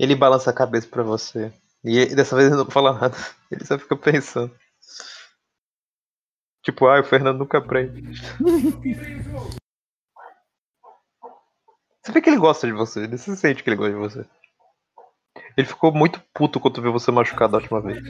Ele 0.00 0.14
balança 0.14 0.48
a 0.48 0.54
cabeça 0.54 0.88
pra 0.88 1.02
você. 1.02 1.52
E 1.84 2.06
dessa 2.14 2.34
vez 2.34 2.48
ele 2.48 2.56
não 2.56 2.64
fala 2.70 2.94
nada. 2.94 3.14
Ele 3.52 3.66
só 3.66 3.78
fica 3.78 3.94
pensando. 3.94 4.50
Tipo, 6.62 6.86
ah, 6.86 7.00
o 7.00 7.04
Fernando 7.04 7.38
nunca 7.38 7.58
aprende. 7.58 8.02
Você 12.02 12.12
vê 12.12 12.22
que 12.22 12.30
ele 12.30 12.38
gosta 12.38 12.66
de 12.66 12.72
você, 12.72 13.04
ele 13.04 13.18
se 13.18 13.36
sente 13.36 13.62
que 13.62 13.68
ele 13.68 13.76
gosta 13.76 13.92
de 13.92 13.98
você. 13.98 14.26
Ele 15.54 15.66
ficou 15.66 15.92
muito 15.92 16.18
puto 16.32 16.58
quando 16.58 16.80
viu 16.80 16.92
você 16.92 17.10
machucado 17.12 17.56
a 17.56 17.60
última 17.60 17.78
vez. 17.82 18.02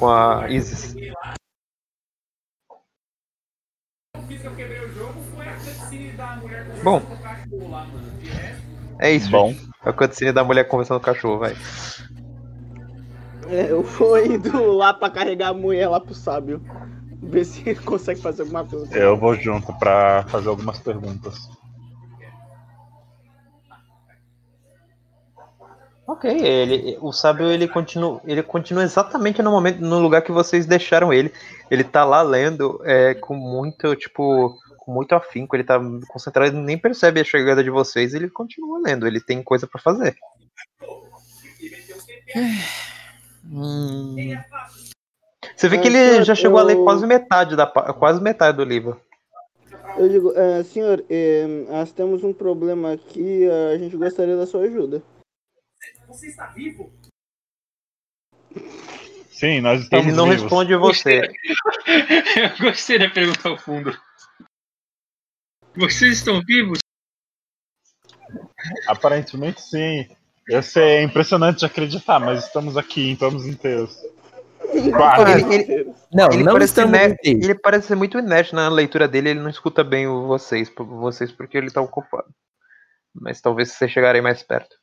Com 0.00 0.08
a 0.10 0.50
Isis. 0.50 0.96
Bom. 6.82 7.00
É 9.02 9.10
isso, 9.10 9.28
Bom. 9.30 9.48
gente. 9.48 9.68
É 9.84 9.90
a 9.90 9.92
cutscene 9.92 10.30
da 10.30 10.44
mulher 10.44 10.68
conversando 10.68 11.00
com 11.00 11.10
o 11.10 11.12
cachorro, 11.12 11.40
vai. 11.40 11.56
É, 13.48 13.72
eu 13.72 13.82
vou 13.82 14.16
indo 14.24 14.72
lá 14.72 14.94
pra 14.94 15.10
carregar 15.10 15.48
a 15.48 15.54
mulher 15.54 15.88
lá 15.88 15.98
pro 15.98 16.14
sábio. 16.14 16.62
Ver 17.20 17.44
se 17.44 17.68
ele 17.68 17.80
consegue 17.80 18.20
fazer 18.20 18.42
alguma 18.42 18.64
coisa. 18.64 18.96
Eu 18.96 19.16
vou 19.16 19.34
junto 19.34 19.72
pra 19.74 20.24
fazer 20.28 20.48
algumas 20.48 20.78
perguntas. 20.78 21.36
Ok, 26.06 26.30
ele, 26.30 26.96
o 27.00 27.12
sábio 27.12 27.46
ele 27.46 27.66
continua, 27.66 28.20
ele 28.24 28.42
continua 28.42 28.84
exatamente 28.84 29.42
no 29.42 29.50
momento, 29.50 29.80
no 29.80 29.98
lugar 29.98 30.22
que 30.22 30.30
vocês 30.30 30.64
deixaram 30.64 31.12
ele. 31.12 31.32
Ele 31.68 31.82
tá 31.82 32.04
lá 32.04 32.22
lendo 32.22 32.80
é, 32.84 33.14
com 33.14 33.34
muito, 33.34 33.96
tipo, 33.96 34.56
com 34.84 34.92
muito 34.92 35.14
afinco, 35.14 35.54
ele 35.54 35.62
tá 35.62 35.78
concentrado, 36.08 36.48
ele 36.56 36.64
nem 36.64 36.76
percebe 36.76 37.20
a 37.20 37.24
chegada 37.24 37.62
de 37.62 37.70
vocês, 37.70 38.14
ele 38.14 38.28
continua 38.28 38.80
lendo, 38.80 39.06
ele 39.06 39.20
tem 39.20 39.40
coisa 39.42 39.64
pra 39.64 39.80
fazer. 39.80 40.16
Hum, 43.46 44.16
Você 45.56 45.68
vê 45.68 45.76
É, 45.76 45.80
que 45.80 45.88
ele 45.88 45.98
senhor, 45.98 46.24
já 46.24 46.34
chegou 46.34 46.58
a 46.58 46.62
ler 46.62 46.76
quase 46.76 47.06
metade 47.06 47.54
da 47.54 47.66
quase 47.66 48.20
metade 48.20 48.56
do 48.56 48.64
livro. 48.64 49.00
Eu 49.96 50.08
digo, 50.08 50.32
é, 50.36 50.64
senhor, 50.64 51.04
é, 51.08 51.46
nós 51.68 51.92
temos 51.92 52.24
um 52.24 52.32
problema 52.32 52.92
aqui, 52.94 53.48
a 53.74 53.78
gente 53.78 53.96
gostaria 53.96 54.36
da 54.36 54.46
sua 54.46 54.62
ajuda. 54.62 55.02
Sim, 59.30 59.60
nós 59.60 59.82
estamos 59.82 60.06
Ele 60.06 60.16
não 60.16 60.26
vivos. 60.26 60.42
responde 60.42 60.74
você. 60.76 61.20
Eu 62.36 62.66
gostei 62.66 62.98
da 62.98 63.10
pergunta 63.10 63.48
ao 63.48 63.58
fundo. 63.58 63.96
Vocês 65.76 66.18
estão 66.18 66.40
vivos? 66.46 66.78
Aparentemente 68.86 69.60
sim. 69.60 70.08
Eu 70.48 70.62
sei, 70.62 70.82
é 70.98 71.02
impressionante 71.02 71.60
de 71.60 71.66
acreditar, 71.66 72.18
mas 72.18 72.44
estamos 72.46 72.76
aqui, 72.76 73.12
estamos 73.12 73.46
inteiros. 73.46 73.96
Quase. 74.96 75.42
Ele, 75.44 75.54
ele- 75.72 75.94
Não, 76.12 76.28
ele 76.32 76.42
não 76.44 76.52
parece 76.54 76.72
estamos 76.72 76.98
ine- 76.98 77.12
inteiros. 77.14 77.44
ele 77.44 77.54
parece 77.54 77.86
ser 77.88 77.94
muito 77.94 78.18
inerte 78.18 78.54
na 78.54 78.68
leitura 78.68 79.06
dele, 79.06 79.30
ele 79.30 79.40
não 79.40 79.50
escuta 79.50 79.84
bem 79.84 80.06
vocês, 80.06 80.70
vocês 80.76 81.30
porque 81.32 81.56
ele 81.56 81.70
tá 81.70 81.80
ocupado. 81.80 82.28
Mas 83.14 83.40
talvez 83.40 83.70
vocês 83.72 83.90
chegarem 83.90 84.22
mais 84.22 84.42
perto. 84.42 84.76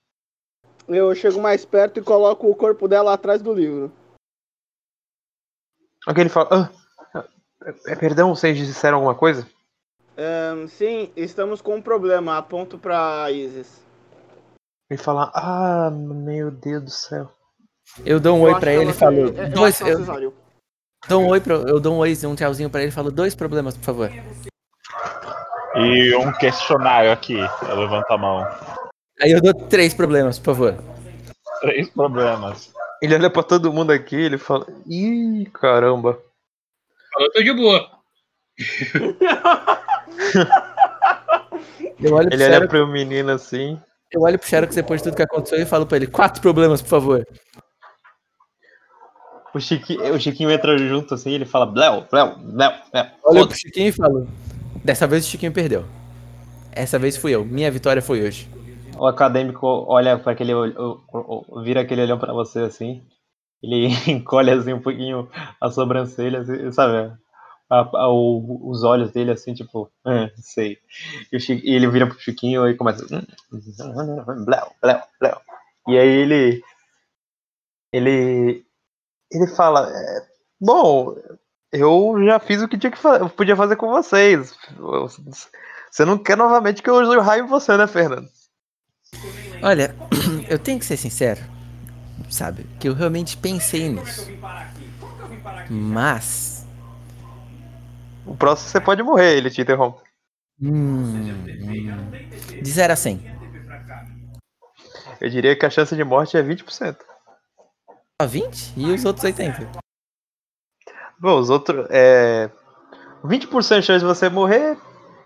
Eu 0.88 1.14
chego 1.16 1.40
mais 1.42 1.66
perto 1.66 2.00
e 2.00 2.04
coloco 2.04 2.50
o 2.50 2.56
corpo 2.56 2.88
dela 2.88 3.14
atrás 3.14 3.42
do 3.42 3.54
livro. 3.54 3.92
Ok, 6.08 6.22
ele 6.24 6.30
fala. 6.30 6.72
"Ah, 7.14 7.26
é, 7.88 7.96
perdão, 7.96 8.34
vocês 8.36 8.58
disseram 8.58 8.98
alguma 8.98 9.16
coisa? 9.16 9.48
É, 10.22 10.68
sim, 10.68 11.14
estamos 11.16 11.62
com 11.62 11.78
um 11.78 11.82
problema, 11.82 12.38
aponto 12.38 12.78
pra 12.78 13.32
Isis. 13.32 13.82
Ele 14.92 15.00
fala, 15.00 15.32
ah, 15.34 15.90
meu 15.90 16.52
Deus 16.52 16.84
do 16.84 16.90
céu. 16.90 17.32
Eu 18.06 18.20
dou 18.20 18.36
um 18.36 18.46
Eu 18.46 18.54
oi 18.54 18.60
pra 18.60 18.74
ele 18.74 18.92
e 18.92 18.94
falo: 18.94 19.16
eu 19.16 19.50
dois, 19.52 19.80
ela 19.80 19.92
eu 19.92 19.98
cesariu. 20.00 20.34
dou 21.08 21.22
um 21.22 21.30
oi 21.30 21.40
pro, 21.40 21.66
eu 21.70 21.80
dou 21.80 21.94
um 21.96 22.00
oi, 22.00 22.14
um 22.26 22.36
tchauzinho 22.36 22.70
pra 22.70 22.82
ele 22.82 22.90
e 22.90 22.94
falo: 22.94 23.10
dois 23.10 23.34
problemas, 23.34 23.78
por 23.78 23.86
favor. 23.86 24.12
E 25.76 26.16
um 26.18 26.34
questionário 26.34 27.14
aqui. 27.14 27.38
Eu 27.38 27.80
levanto 27.80 28.12
a 28.12 28.18
mão. 28.18 28.46
Aí 29.22 29.32
eu 29.32 29.40
dou 29.40 29.54
três 29.54 29.94
problemas, 29.94 30.38
por 30.38 30.54
favor. 30.54 30.76
Três 31.62 31.90
problemas. 31.92 32.74
Ele 33.02 33.16
olha 33.16 33.30
pra 33.30 33.42
todo 33.42 33.72
mundo 33.72 33.92
aqui, 33.92 34.18
ele 34.18 34.38
fala, 34.38 34.68
ih, 34.86 35.50
caramba. 35.54 36.22
Eu 37.18 37.32
tô 37.32 37.42
de 37.42 37.54
boa. 37.54 37.90
Eu 42.02 42.14
olho 42.14 42.30
pro 42.30 42.36
Ele 42.36 42.44
olha 42.44 42.54
Xerox, 42.54 42.68
pro 42.70 42.88
menino 42.88 43.32
assim. 43.32 43.80
eu 44.12 44.22
olho 44.22 44.40
pro 44.40 44.48
Xerox 44.48 44.76
depois 44.76 45.02
de 45.02 45.06
tudo 45.06 45.18
que 45.18 45.24
aconteceu 45.24 45.60
e 45.62 45.66
falo 45.66 45.86
pra 45.86 45.98
ele: 45.98 46.08
quatro 46.08 46.42
problemas, 46.42 46.82
por 46.82 46.90
favor. 46.90 47.28
O 49.54 49.60
Chiquinho, 49.60 50.14
o 50.14 50.20
Chiquinho 50.20 50.52
entra 50.52 50.78
junto 50.78 51.14
assim, 51.14 51.32
ele 51.32 51.46
fala, 51.46 51.66
Bléu, 51.66 52.06
Bléu, 52.10 52.38
Bléu, 52.38 52.72
Bléu. 52.92 53.06
Foda-se. 53.22 53.48
pro 53.48 53.58
Chiquinho 53.58 53.88
e 53.88 53.92
falo: 53.92 54.28
dessa 54.84 55.08
vez 55.08 55.26
o 55.26 55.30
Chiquinho 55.30 55.52
perdeu. 55.52 55.86
Essa 56.72 57.00
vez 57.00 57.18
fui 57.18 57.36
eu. 57.36 57.44
Minha 57.44 57.70
vitória 57.72 58.02
foi 58.02 58.22
hoje. 58.22 58.50
O 58.98 59.06
acadêmico 59.06 59.66
olha 59.88 60.18
para 60.18 60.32
aquele 60.34 60.54
vira 61.64 61.82
aquele 61.82 62.02
olhão 62.02 62.20
pra 62.20 62.34
você 62.34 62.60
assim. 62.60 63.04
Ele 63.62 63.88
encolhe 64.08 64.52
assim 64.52 64.74
um 64.74 64.82
pouquinho 64.82 65.28
as 65.60 65.74
sobrancelhas, 65.74 66.48
e, 66.48 66.72
sabe? 66.72 67.12
A- 67.70 67.88
a- 67.94 68.10
o- 68.10 68.70
os 68.70 68.84
olhos 68.84 69.12
dele 69.12 69.32
assim, 69.32 69.54
tipo, 69.54 69.92
ah, 70.06 70.30
sei. 70.38 70.78
E, 71.32 71.38
o 71.38 71.40
Chi- 71.40 71.62
e 71.64 71.76
ele 71.76 71.88
vira 71.90 72.08
pro 72.08 72.20
Chiquinho 72.20 72.68
e 72.68 72.76
começa. 72.76 73.06
"Hum, 73.14 74.46
Bléu. 74.46 75.42
E 75.88 75.98
aí 75.98 76.08
ele. 76.08 76.64
Ele. 77.94 78.64
Ele 79.32 79.48
fala. 79.56 79.90
"É, 79.92 80.28
Bom, 80.62 81.16
eu 81.72 82.16
já 82.26 82.40
fiz 82.40 82.62
o 82.62 82.68
que 82.68 82.78
tinha 82.78 82.92
que 82.92 82.98
fa 82.98 83.18
eu 83.18 83.30
podia 83.30 83.56
fazer 83.56 83.76
com 83.78 83.88
vocês. 83.90 84.54
Você 85.90 86.04
não 86.06 86.18
quer 86.18 86.36
novamente 86.36 86.84
que 86.84 86.90
eu 86.90 86.96
use 86.96 87.16
o 87.16 87.22
raio 87.22 87.46
em 87.46 87.48
você, 87.48 87.78
né, 87.78 87.88
Fernando? 87.88 88.28
Olha, 89.62 89.96
eu 90.50 90.60
tenho 90.60 90.78
que 90.80 90.86
ser 90.86 90.98
sincero, 90.98 91.40
sabe? 92.30 92.66
Que 92.80 92.90
eu 92.90 92.94
realmente 92.94 93.38
pensei 93.38 93.88
nisso. 93.90 94.30
Mas 95.70 96.59
O 98.30 98.38
próximo 98.38 98.70
você 98.70 98.80
pode 98.80 99.02
morrer, 99.02 99.36
ele 99.36 99.50
te 99.50 99.60
interrompe. 99.60 100.04
Hum. 100.62 101.44
De 102.62 102.70
0 102.70 102.94
a 102.94 102.96
100. 102.96 103.40
Eu 105.20 105.30
diria 105.30 105.58
que 105.58 105.66
a 105.66 105.70
chance 105.70 105.96
de 105.96 106.04
morte 106.04 106.38
é 106.38 106.44
20%. 106.44 106.96
A 108.22 108.26
20? 108.28 108.74
E 108.78 108.92
os 108.92 109.04
outros 109.04 109.26
80? 109.26 109.72
Bom, 111.20 111.40
os 111.40 111.50
outros. 111.50 111.88
É... 111.90 112.52
20% 113.24 113.80
de 113.80 113.86
chance 113.86 114.00
de 114.00 114.06
você 114.06 114.30
morrer. 114.30 114.78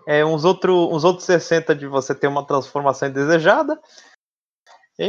É, 0.06 0.24
uns, 0.24 0.44
outro, 0.44 0.90
uns 0.90 1.04
outros 1.04 1.26
60% 1.26 1.74
de 1.74 1.86
você 1.86 2.14
ter 2.14 2.26
uma 2.26 2.46
transformação 2.46 3.08
indesejada. 3.08 3.78
E 4.98 5.04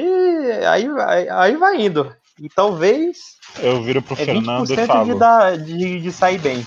aí, 0.68 0.88
aí, 1.00 1.30
aí 1.30 1.56
vai 1.56 1.82
indo. 1.82 2.14
E 2.40 2.50
talvez 2.50 3.38
Eu 3.60 3.82
viro 3.82 4.02
pro 4.02 4.16
é 4.16 4.26
Fernando 4.26 4.70
e 4.70 4.76
20% 4.76 4.86
falo. 4.86 5.14
de, 5.14 5.20
dar, 5.20 5.58
de, 5.58 6.02
de 6.02 6.12
sair 6.12 6.40
bem. 6.40 6.66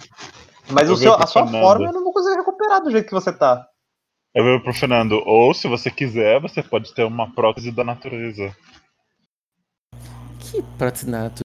Mas 0.70 0.88
Eu 0.88 0.94
o 0.94 0.96
seu, 0.96 1.14
a 1.14 1.26
sua 1.26 1.44
Fernando. 1.44 1.62
forma 1.62 1.86
eu 1.86 1.92
não 1.92 2.04
vou 2.04 2.12
conseguir 2.12 2.36
recuperar 2.36 2.82
do 2.82 2.90
jeito 2.90 3.06
que 3.06 3.12
você 3.14 3.32
tá. 3.32 3.66
Eu 4.34 4.44
viro 4.44 4.62
pro 4.62 4.74
Fernando. 4.74 5.22
Ou, 5.24 5.52
se 5.54 5.66
você 5.66 5.90
quiser, 5.90 6.40
você 6.40 6.62
pode 6.62 6.94
ter 6.94 7.04
uma 7.04 7.32
prótese 7.32 7.72
da 7.72 7.82
natureza. 7.82 8.54
Que 10.40 10.62
prótese 10.76 11.08
na 11.08 11.24
natureza? 11.24 11.42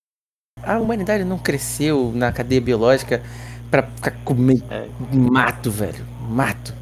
A 0.61 0.79
humanidade 0.79 1.23
não 1.23 1.37
cresceu 1.39 2.11
na 2.15 2.31
cadeia 2.31 2.61
biológica 2.61 3.21
pra 3.69 3.83
ficar 3.83 4.11
comendo 4.23 4.63
É. 4.71 4.87
mato, 5.13 5.71
velho. 5.71 6.05
Mato. 6.29 6.73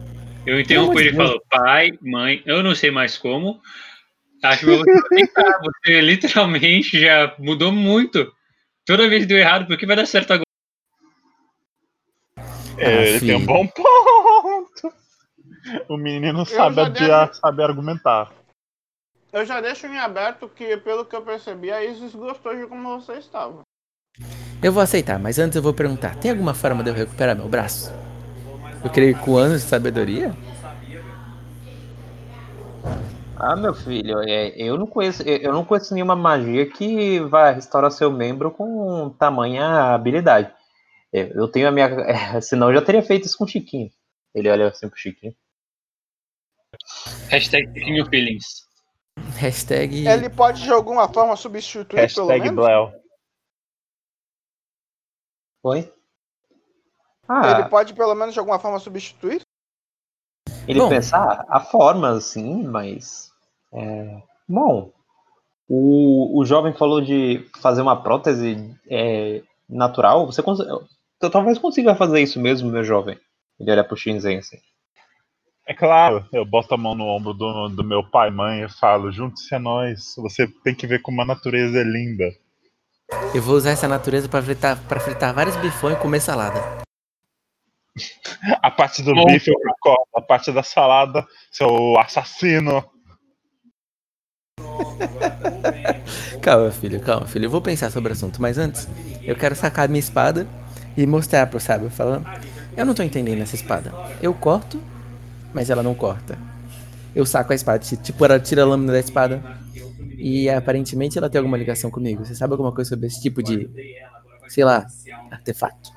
Eu 0.46 0.60
interrompo 0.60 1.00
ele 1.00 1.10
e 1.12 1.16
falo, 1.16 1.42
pai, 1.50 1.92
mãe, 2.02 2.42
eu 2.46 2.62
não 2.64 2.76
sei 2.76 2.92
mais 2.92 3.18
como. 3.18 3.62
Acho 4.44 4.66
que 4.66 4.66
você, 4.66 4.92
você 5.86 6.02
literalmente 6.02 7.00
já 7.00 7.34
mudou 7.40 7.72
muito. 7.72 8.32
Toda 8.86 9.08
vez 9.08 9.26
deu 9.28 9.38
errado, 9.38 9.68
por 9.68 9.78
que 9.78 9.86
vai 9.86 9.96
dar 9.96 10.06
certo 10.08 10.32
agora? 10.34 10.46
É, 12.82 13.10
ele 13.10 13.20
tem 13.20 13.36
um 13.36 13.46
bom 13.46 13.68
ponto. 13.68 14.94
O 15.88 15.98
menino 15.98 16.46
sabe, 16.46 16.82
adiar, 16.82 17.34
sabe 17.36 17.64
argumentar. 17.64 18.32
Eu 19.32 19.46
já 19.46 19.62
deixo 19.62 19.86
em 19.88 19.98
aberto 19.98 20.50
que, 20.50 20.76
pelo 20.78 21.06
que 21.06 21.16
eu 21.16 21.22
percebi, 21.22 21.72
a 21.72 21.84
Isis 21.84 22.14
gostou 22.14 22.56
de 22.56 22.66
como 22.66 23.00
você 23.00 23.14
estava. 23.14 23.62
Eu 24.62 24.72
vou 24.72 24.82
aceitar, 24.82 25.20
mas 25.20 25.40
antes 25.40 25.56
eu 25.56 25.62
vou 25.62 25.74
perguntar: 25.74 26.16
tem 26.16 26.32
alguma 26.32 26.54
forma 26.54 26.84
de 26.84 26.90
eu 26.90 26.94
recuperar 26.94 27.36
meu 27.36 27.48
braço? 27.48 27.94
Eu 28.84 28.90
creio 28.90 29.16
que 29.16 29.22
com 29.22 29.38
anos 29.38 29.62
de 29.62 29.68
sabedoria? 29.68 30.36
Ah, 33.38 33.56
meu 33.56 33.74
filho, 33.74 34.20
é, 34.20 34.50
eu 34.56 34.78
não 34.78 34.86
conheço, 34.86 35.24
eu 35.24 35.52
não 35.52 35.66
conheço 35.66 35.94
nenhuma 35.94 36.16
magia 36.16 36.66
que 36.66 37.20
vai 37.22 37.54
restaurar 37.56 37.90
seu 37.90 38.12
membro 38.12 38.52
com 38.52 39.10
tamanha 39.18 39.94
habilidade. 39.96 40.52
Eu 41.14 41.48
tenho 41.48 41.68
a 41.68 41.72
minha, 41.72 41.86
é, 42.36 42.42
senão 42.42 42.70
eu 42.70 42.76
já 42.80 42.86
teria 42.86 43.04
feito 43.04 43.26
isso 43.26 43.38
com 43.38 43.44
o 43.44 43.48
Chiquinho. 43.48 43.92
Ele 44.34 44.50
olha 44.50 44.68
assim 44.70 44.88
pro 44.88 44.98
Chiquinho. 44.98 45.36
Hashtag 47.30 47.68
Chiquinho 47.68 48.06
Feelings. 48.06 48.66
Hashtag. 49.38 50.08
Ele 50.08 50.30
pode 50.30 50.64
de 50.64 50.72
alguma 50.72 51.12
forma 51.12 51.36
substituir, 51.36 51.86
pelo 52.14 52.28
Hashtag 52.28 52.40
menos? 52.42 52.56
Blel. 52.56 52.94
Oi? 55.64 55.94
Ah, 57.28 57.52
Ele 57.52 57.70
pode 57.70 57.94
pelo 57.94 58.16
menos 58.16 58.34
de 58.34 58.40
alguma 58.40 58.60
forma 58.60 58.80
substituir? 58.80 59.42
Ele 60.68 60.80
Bom. 60.80 60.90
pensar 60.90 61.46
a 61.50 61.60
forma, 61.60 62.20
sim, 62.20 62.64
mas. 62.64 63.32
É, 63.74 64.22
bom, 64.48 64.92
o, 65.68 66.40
o 66.40 66.46
jovem 66.46 66.74
falou 66.74 67.00
de 67.02 67.48
fazer 67.62 67.82
uma 67.82 68.02
prótese 68.02 68.76
é, 68.90 69.44
natural. 69.70 70.26
Você 70.26 70.42
cons- 70.44 70.60
eu 71.22 71.30
talvez 71.30 71.58
consiga 71.58 71.96
fazer 71.96 72.22
isso 72.22 72.40
mesmo, 72.40 72.72
meu 72.72 72.84
jovem. 72.84 73.20
Ele 73.60 73.72
olha 73.72 73.84
pro 73.84 73.96
Shinzen 73.96 74.40
assim. 74.40 74.58
É 75.68 75.74
claro, 75.74 76.26
eu 76.34 76.44
boto 76.44 76.74
a 76.74 76.78
mão 76.78 76.96
no 76.96 77.06
ombro 77.06 77.34
do, 77.34 77.70
do 77.70 77.84
meu 77.84 78.04
pai 78.04 78.30
e 78.30 78.32
mãe 78.32 78.64
e 78.64 78.70
falo, 78.70 79.12
junte-se 79.12 79.54
a 79.54 79.60
nós. 79.60 80.16
Você 80.18 80.48
tem 80.48 80.74
que 80.74 80.88
ver 80.88 81.02
como 81.02 81.22
a 81.22 81.26
natureza 81.26 81.80
é 81.80 81.84
linda. 81.84 82.26
Eu 83.34 83.42
vou 83.42 83.56
usar 83.56 83.72
essa 83.72 83.88
natureza 83.88 84.28
pra 84.28 84.42
fritar, 84.42 84.82
pra 84.88 85.00
fritar 85.00 85.34
vários 85.34 85.56
bifões 85.58 85.96
e 85.96 86.00
comer 86.02 86.20
salada. 86.20 86.82
A 88.62 88.72
parte 88.72 89.04
do 89.04 89.14
Bom. 89.14 89.26
bife 89.26 89.52
eu 89.52 89.56
concordo, 89.56 90.10
a 90.16 90.22
parte 90.22 90.52
da 90.52 90.64
salada, 90.64 91.28
seu 91.52 92.00
assassino. 92.00 92.84
Calma, 96.42 96.72
filho, 96.72 97.02
calma, 97.02 97.28
filho. 97.28 97.46
Eu 97.46 97.50
vou 97.50 97.62
pensar 97.62 97.92
sobre 97.92 98.10
o 98.10 98.14
assunto, 98.14 98.42
mas 98.42 98.58
antes, 98.58 98.88
eu 99.24 99.36
quero 99.36 99.56
sacar 99.56 99.88
minha 99.88 100.00
espada 100.00 100.48
e 101.04 101.08
mostrar 101.08 101.48
pro 101.48 101.60
sábio, 101.60 101.90
falando: 101.90 102.28
Eu 102.76 102.86
não 102.86 102.94
tô 102.94 103.04
entendendo 103.04 103.42
essa 103.42 103.56
espada. 103.56 103.96
Eu 104.22 104.34
corto, 104.34 104.82
mas 105.54 105.70
ela 105.70 105.84
não 105.84 105.96
corta. 105.96 106.38
Eu 107.16 107.26
saco 107.26 107.52
a 107.54 107.56
espada, 107.56 107.80
ti- 107.80 107.98
tipo, 107.98 108.24
ela 108.26 108.40
tira 108.40 108.64
a 108.64 108.66
lâmina 108.66 108.94
da 108.94 109.00
espada 109.00 109.44
e 110.18 110.50
aparentemente 110.50 111.18
ela 111.18 111.30
tem 111.30 111.40
alguma 111.40 111.58
ligação 111.58 111.92
comigo. 111.92 112.26
Você 112.26 112.36
sabe 112.36 112.54
alguma 112.54 112.74
coisa 112.74 112.90
sobre 112.90 113.08
esse 113.08 113.22
tipo 113.22 113.44
de, 113.44 113.70
sei 114.48 114.64
lá, 114.66 114.88
artefato? 115.32 115.92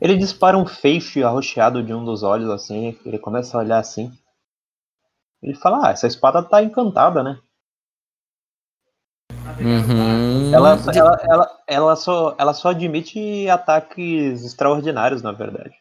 Ele 0.00 0.16
dispara 0.16 0.58
um 0.58 0.66
feixe 0.66 1.22
arroxeado 1.22 1.82
de 1.82 1.94
um 1.94 2.04
dos 2.04 2.22
olhos, 2.22 2.50
assim. 2.50 2.98
Ele 3.06 3.18
começa 3.18 3.56
a 3.56 3.60
olhar 3.60 3.78
assim. 3.78 4.12
Ele 5.42 5.54
fala: 5.54 5.88
Ah, 5.88 5.90
essa 5.90 6.06
espada 6.06 6.42
tá 6.42 6.62
encantada, 6.62 7.22
né? 7.22 7.38
Uhum. 9.60 10.52
Ela, 10.54 10.80
ela, 10.94 11.20
ela, 11.28 11.58
ela, 11.66 11.96
só, 11.96 12.34
ela 12.38 12.54
só 12.54 12.70
admite 12.70 13.48
ataques 13.48 14.44
extraordinários, 14.44 15.22
na 15.22 15.32
verdade. 15.32 15.74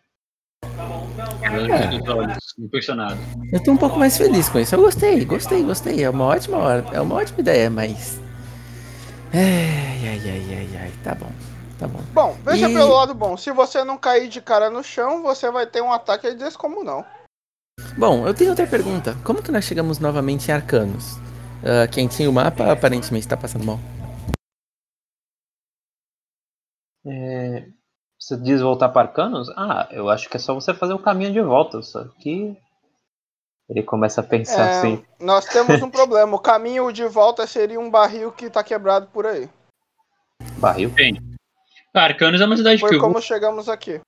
Impressionado. 2.59 3.19
Eu 3.51 3.63
tô 3.63 3.71
um 3.71 3.77
pouco 3.77 3.97
mais 3.97 4.17
feliz 4.17 4.49
com 4.49 4.59
isso. 4.59 4.75
Eu 4.75 4.81
gostei, 4.81 5.23
gostei, 5.25 5.63
gostei. 5.63 6.03
É 6.03 6.09
uma 6.09 6.25
ótima 6.25 6.57
hora, 6.57 6.85
é 6.91 7.01
uma 7.01 7.15
ótima 7.15 7.39
ideia, 7.39 7.69
mas. 7.69 8.19
Ai, 9.33 10.07
ai, 10.07 10.21
ai, 10.25 10.55
ai, 10.55 10.77
ai. 10.81 10.91
Tá 11.03 11.15
bom, 11.15 11.31
tá 11.79 11.87
bom. 11.87 11.99
Bom, 12.13 12.37
veja 12.43 12.69
E- 12.69 12.73
pelo 12.73 12.93
lado 12.93 13.13
bom. 13.13 13.37
Se 13.37 13.51
você 13.51 13.83
não 13.83 13.97
cair 13.97 14.27
de 14.27 14.41
cara 14.41 14.69
no 14.69 14.83
chão, 14.83 15.23
você 15.23 15.49
vai 15.49 15.65
ter 15.65 15.81
um 15.81 15.91
ataque 15.91 16.33
descomunal. 16.33 17.05
Bom, 17.97 18.27
eu 18.27 18.33
tenho 18.33 18.49
outra 18.51 18.67
pergunta. 18.67 19.15
Como 19.23 19.41
que 19.41 19.51
nós 19.51 19.65
chegamos 19.65 19.99
novamente 19.99 20.49
em 20.49 20.53
Arcanos? 20.53 21.17
Ah, 21.63 21.87
quem 21.87 22.07
tinha 22.07 22.29
o 22.29 22.33
mapa 22.33 22.71
aparentemente 22.71 23.27
tá 23.27 23.35
passando 23.35 23.65
mal. 23.65 23.77
É, 27.05 27.67
você 28.19 28.37
diz 28.37 28.61
voltar 28.61 28.89
para 28.89 29.09
Arcanos? 29.09 29.49
Ah, 29.57 29.87
eu 29.91 30.09
acho 30.09 30.29
que 30.29 30.37
é 30.37 30.39
só 30.39 30.53
você 30.53 30.73
fazer 30.73 30.93
o 30.93 30.99
caminho 30.99 31.31
de 31.31 31.41
volta. 31.41 31.81
Só 31.81 32.05
que. 32.19 32.57
Ele 33.69 33.83
começa 33.83 34.21
a 34.21 34.23
pensar 34.23 34.65
É, 34.65 34.77
assim. 34.79 35.05
Nós 35.19 35.45
temos 35.45 35.81
um 35.81 35.89
problema. 35.91 36.35
O 36.35 36.39
caminho 36.39 36.91
de 36.91 37.05
volta 37.05 37.45
seria 37.45 37.79
um 37.79 37.89
barril 37.89 38.31
que 38.31 38.49
tá 38.49 38.63
quebrado 38.63 39.07
por 39.07 39.27
aí. 39.27 39.47
Barril. 40.57 40.91
Arcanos 41.93 42.41
é 42.41 42.45
uma 42.45 42.57
cidade 42.57 42.79
Foi 42.79 42.89
que 42.89 42.95
eu 42.95 42.99
como 42.99 43.21
chegamos 43.21 43.69
aqui. 43.69 44.01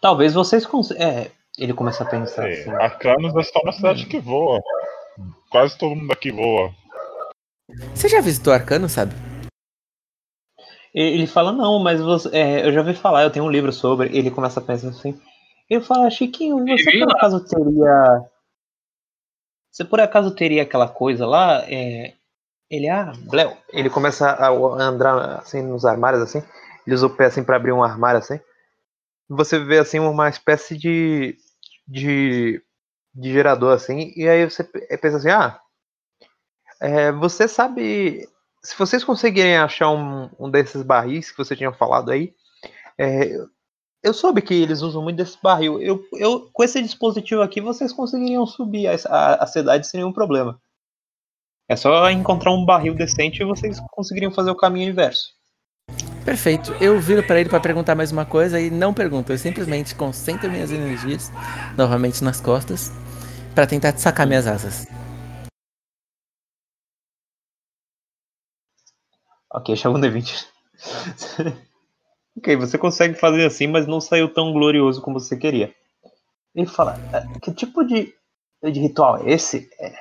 Talvez 0.00 0.34
vocês 0.34 0.66
consigam. 0.66 1.06
É, 1.06 1.30
ele 1.56 1.72
começa 1.72 2.02
a 2.02 2.08
pensar 2.08 2.48
É, 2.48 2.52
assim. 2.60 2.70
Arcanos 2.70 3.34
é 3.36 3.42
só 3.42 3.60
uma 3.60 3.72
cidade 3.72 4.06
que 4.06 4.18
voa. 4.18 4.60
Quase 5.50 5.78
todo 5.78 5.94
mundo 5.94 6.12
aqui 6.12 6.30
voa. 6.30 6.74
Você 7.94 8.08
já 8.08 8.20
visitou 8.20 8.52
Arcano, 8.52 8.88
sabe? 8.88 9.14
Ele 10.94 11.26
fala, 11.26 11.50
não, 11.50 11.80
mas 11.80 12.00
você, 12.00 12.28
é, 12.32 12.66
eu 12.66 12.72
já 12.72 12.80
ouvi 12.80 12.94
falar, 12.94 13.24
eu 13.24 13.30
tenho 13.30 13.44
um 13.44 13.50
livro 13.50 13.72
sobre. 13.72 14.16
Ele 14.16 14.30
começa 14.30 14.60
a 14.60 14.62
pensar 14.62 14.88
assim. 14.88 15.20
Ele 15.68 15.82
fala, 15.82 16.10
Chiquinho, 16.10 16.58
você 16.58 16.98
por 16.98 17.12
acaso 17.12 17.44
teria. 17.44 18.30
Você 19.72 19.84
por 19.84 20.00
acaso 20.00 20.34
teria 20.34 20.62
aquela 20.62 20.88
coisa 20.88 21.26
lá? 21.26 21.64
É, 21.68 22.14
ele, 22.70 22.88
ah, 22.88 23.12
Léo. 23.32 23.56
Ele 23.72 23.90
começa 23.90 24.30
a 24.30 24.48
andar 24.48 25.38
assim 25.38 25.62
nos 25.62 25.84
armários 25.84 26.22
assim. 26.22 26.42
Ele 26.86 26.94
usa 26.94 27.06
o 27.06 27.16
pé 27.16 27.26
assim 27.26 27.42
pra 27.42 27.56
abrir 27.56 27.72
um 27.72 27.82
armário 27.82 28.18
assim. 28.18 28.38
Você 29.28 29.58
vê 29.58 29.78
assim 29.78 29.98
uma 29.98 30.28
espécie 30.28 30.76
de. 30.76 31.36
de, 31.88 32.62
de 33.14 33.32
gerador 33.32 33.72
assim. 33.72 34.12
E 34.16 34.28
aí 34.28 34.48
você 34.48 34.64
pe- 34.64 34.86
pensa 34.98 35.16
assim, 35.18 35.30
ah. 35.30 35.60
é, 36.80 37.12
você 37.12 37.46
sabe 37.46 38.28
se 38.62 38.76
vocês 38.78 39.04
conseguirem 39.04 39.58
achar 39.58 39.90
um, 39.90 40.30
um 40.38 40.50
desses 40.50 40.82
barris 40.82 41.30
que 41.30 41.36
você 41.36 41.54
tinha 41.54 41.70
falado 41.70 42.10
aí, 42.10 42.34
é, 42.98 43.36
eu 44.02 44.14
soube 44.14 44.40
que 44.40 44.54
eles 44.54 44.80
usam 44.80 45.02
muito 45.02 45.16
desse 45.16 45.36
barril. 45.42 45.80
Eu, 45.80 46.02
eu, 46.14 46.48
com 46.52 46.64
esse 46.64 46.80
dispositivo 46.82 47.42
aqui, 47.42 47.60
vocês 47.60 47.92
conseguiriam 47.92 48.46
subir 48.46 48.86
a, 48.86 48.94
a, 49.08 49.44
a 49.44 49.46
cidade 49.46 49.86
sem 49.86 50.00
nenhum 50.00 50.12
problema. 50.12 50.58
É 51.68 51.76
só 51.76 52.10
encontrar 52.10 52.52
um 52.52 52.64
barril 52.64 52.94
decente 52.94 53.42
e 53.42 53.46
vocês 53.46 53.78
conseguiriam 53.90 54.32
fazer 54.32 54.50
o 54.50 54.56
caminho 54.56 54.90
inverso. 54.90 55.32
Perfeito. 56.24 56.72
Eu 56.80 56.98
viro 56.98 57.22
pra 57.22 57.38
ele 57.38 57.50
pra 57.50 57.60
perguntar 57.60 57.94
mais 57.94 58.12
uma 58.12 58.24
coisa 58.24 58.58
e 58.58 58.70
não 58.70 58.94
pergunto. 58.94 59.32
Eu 59.32 59.38
simplesmente 59.38 59.94
concentro 59.94 60.50
minhas 60.50 60.70
energias 60.70 61.30
novamente 61.76 62.24
nas 62.24 62.40
costas 62.40 62.90
pra 63.54 63.66
tentar 63.66 63.96
sacar 63.96 64.26
minhas 64.26 64.46
asas. 64.46 64.86
Ok, 69.52 69.76
chama 69.76 69.98
um 69.98 70.00
D20. 70.00 70.46
Ok, 72.36 72.56
você 72.56 72.76
consegue 72.76 73.14
fazer 73.14 73.46
assim, 73.46 73.68
mas 73.68 73.86
não 73.86 74.00
saiu 74.00 74.28
tão 74.28 74.52
glorioso 74.52 75.00
como 75.00 75.20
você 75.20 75.36
queria. 75.36 75.72
Ele 76.52 76.66
fala, 76.66 76.96
"É, 77.12 77.38
que 77.38 77.52
tipo 77.54 77.84
de, 77.84 78.12
de 78.60 78.80
ritual 78.80 79.18
é 79.18 79.30
esse? 79.30 79.70
É... 79.78 79.94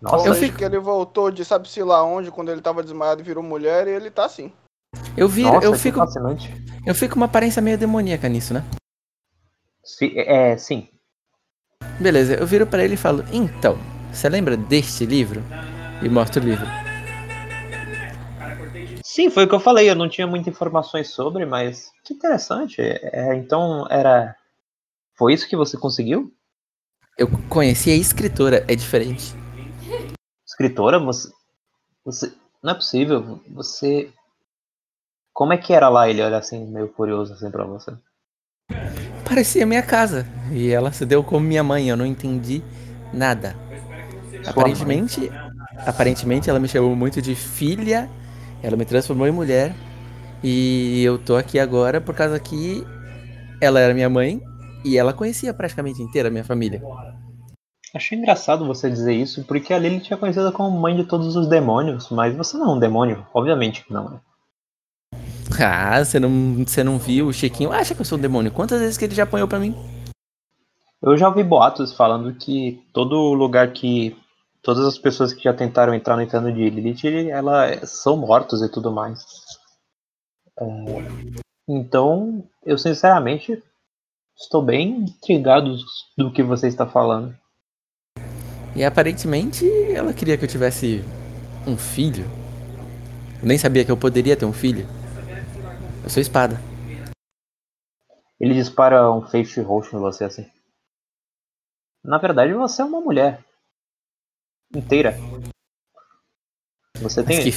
Nossa, 0.00 0.28
Eu 0.28 0.34
fico- 0.34 0.58
que 0.58 0.64
ele 0.64 0.78
voltou 0.78 1.28
de 1.32 1.44
sabe-se 1.44 1.82
lá 1.82 2.04
onde, 2.04 2.30
quando 2.30 2.52
ele 2.52 2.60
tava 2.62 2.84
desmaiado 2.84 3.20
e 3.20 3.24
virou 3.24 3.42
mulher, 3.42 3.88
e 3.88 3.90
ele 3.90 4.12
tá 4.12 4.26
assim. 4.26 4.52
Eu 5.16 5.28
viro, 5.28 5.54
nossa, 5.54 5.66
eu 5.66 5.72
que 5.72 5.78
fico, 5.78 5.98
fascinante. 5.98 6.52
eu 6.86 6.94
fico 6.94 7.14
com 7.14 7.20
uma 7.20 7.26
aparência 7.26 7.60
meio 7.60 7.76
demoníaca 7.76 8.28
nisso, 8.28 8.54
né? 8.54 8.62
Sim, 9.82 10.12
é, 10.14 10.56
sim. 10.56 10.88
Beleza, 11.98 12.34
eu 12.34 12.46
viro 12.46 12.66
pra 12.66 12.84
ele 12.84 12.94
e 12.94 12.96
falo: 12.96 13.24
"Então, 13.32 13.76
você 14.12 14.28
lembra 14.28 14.56
deste 14.56 15.04
livro?" 15.04 15.42
E 16.00 16.08
mostro 16.08 16.40
o 16.40 16.44
livro. 16.44 16.66
Sim, 19.02 19.30
foi 19.30 19.44
o 19.44 19.48
que 19.48 19.54
eu 19.54 19.60
falei. 19.60 19.90
Eu 19.90 19.96
não 19.96 20.08
tinha 20.08 20.26
muitas 20.26 20.54
informações 20.54 21.10
sobre, 21.10 21.44
mas 21.44 21.90
que 22.04 22.14
interessante. 22.14 22.80
É, 22.80 23.34
então 23.34 23.84
era. 23.90 24.36
Foi 25.16 25.34
isso 25.34 25.48
que 25.48 25.56
você 25.56 25.76
conseguiu? 25.76 26.32
Eu 27.16 27.28
conheci 27.48 27.90
a 27.90 27.96
escritora, 27.96 28.64
é 28.68 28.76
diferente. 28.76 29.34
Escritora, 30.46 31.00
você. 31.00 31.32
Você. 32.04 32.32
Não 32.62 32.70
é 32.72 32.74
possível. 32.74 33.40
Você. 33.48 34.12
Como 35.32 35.52
é 35.52 35.58
que 35.58 35.72
era 35.72 35.88
lá? 35.88 36.08
Ele 36.08 36.22
olha 36.22 36.38
assim, 36.38 36.64
meio 36.66 36.88
curioso 36.88 37.32
assim 37.32 37.50
pra 37.50 37.64
você. 37.64 37.92
Parecia 39.28 39.66
minha 39.66 39.82
casa. 39.82 40.26
E 40.50 40.70
ela 40.70 40.90
se 40.90 41.04
deu 41.04 41.22
como 41.22 41.46
minha 41.46 41.62
mãe, 41.62 41.88
eu 41.88 41.96
não 41.96 42.06
entendi 42.06 42.62
nada. 43.12 43.54
Aparentemente, 44.46 45.30
aparentemente 45.86 46.48
ela 46.48 46.58
me 46.58 46.68
chamou 46.68 46.96
muito 46.96 47.20
de 47.20 47.34
filha, 47.34 48.08
ela 48.62 48.76
me 48.76 48.84
transformou 48.84 49.26
em 49.26 49.32
mulher. 49.32 49.74
E 50.42 51.02
eu 51.02 51.18
tô 51.18 51.36
aqui 51.36 51.58
agora 51.58 52.00
por 52.00 52.14
causa 52.14 52.38
que 52.38 52.86
ela 53.60 53.80
era 53.80 53.92
minha 53.92 54.08
mãe 54.08 54.40
e 54.84 54.96
ela 54.96 55.12
conhecia 55.12 55.52
praticamente 55.52 56.00
inteira 56.00 56.28
a 56.28 56.30
minha 56.30 56.44
família. 56.44 56.80
Achei 57.94 58.18
engraçado 58.18 58.66
você 58.66 58.88
dizer 58.88 59.14
isso, 59.14 59.44
porque 59.44 59.72
a 59.72 59.78
Lily 59.78 60.00
tinha 60.00 60.16
conhecida 60.16 60.52
como 60.52 60.78
mãe 60.78 60.94
de 60.94 61.04
todos 61.04 61.34
os 61.36 61.48
demônios, 61.48 62.10
mas 62.10 62.36
você 62.36 62.56
não 62.56 62.72
é 62.72 62.74
um 62.74 62.78
demônio, 62.78 63.26
obviamente 63.34 63.84
que 63.84 63.92
não. 63.92 64.10
né? 64.10 64.20
Ah, 65.60 66.04
você 66.04 66.20
não, 66.20 66.64
você 66.64 66.84
não 66.84 66.98
viu? 66.98 67.26
O 67.26 67.32
Chiquinho 67.32 67.72
acha 67.72 67.94
que 67.94 68.00
eu 68.00 68.04
sou 68.04 68.16
um 68.16 68.20
demônio. 68.20 68.52
Quantas 68.52 68.80
vezes 68.80 68.96
que 68.96 69.04
ele 69.04 69.14
já 69.14 69.24
apanhou 69.24 69.48
pra 69.48 69.58
mim? 69.58 69.74
Eu 71.02 71.16
já 71.16 71.28
ouvi 71.28 71.42
boatos 71.42 71.92
falando 71.92 72.34
que 72.34 72.80
todo 72.92 73.34
lugar 73.34 73.72
que. 73.72 74.16
Todas 74.62 74.84
as 74.84 74.98
pessoas 74.98 75.32
que 75.32 75.44
já 75.44 75.54
tentaram 75.54 75.94
entrar 75.94 76.16
no 76.16 76.22
inferno 76.22 76.52
de 76.52 76.68
Lilith, 76.68 77.28
ela 77.30 77.86
são 77.86 78.16
mortos 78.16 78.60
e 78.60 78.68
tudo 78.68 78.92
mais. 78.92 79.24
É, 80.58 80.64
Então, 81.68 82.44
eu 82.66 82.76
sinceramente 82.76 83.62
estou 84.36 84.60
bem 84.60 85.04
intrigado 85.04 85.76
do 86.16 86.32
que 86.32 86.42
você 86.42 86.66
está 86.66 86.86
falando. 86.86 87.34
E 88.74 88.84
aparentemente 88.84 89.64
ela 89.92 90.12
queria 90.12 90.36
que 90.36 90.44
eu 90.44 90.48
tivesse 90.48 91.04
um 91.66 91.76
filho. 91.76 92.24
Eu 93.40 93.46
nem 93.46 93.56
sabia 93.56 93.84
que 93.84 93.90
eu 93.90 93.96
poderia 93.96 94.36
ter 94.36 94.44
um 94.44 94.52
filho. 94.52 94.86
Eu 96.08 96.10
sou 96.10 96.22
espada. 96.22 96.56
Ele 98.40 98.54
dispara 98.54 99.12
um 99.12 99.26
feixe 99.28 99.60
roxo 99.60 99.94
em 99.94 100.00
você 100.00 100.24
assim. 100.24 100.50
Na 102.02 102.16
verdade, 102.16 102.54
você 102.54 102.80
é 102.80 102.84
uma 102.86 102.98
mulher. 102.98 103.44
Inteira. 104.74 105.14
Você 106.96 107.20
Mas 107.22 107.26
tem. 107.26 107.42
que, 107.44 107.50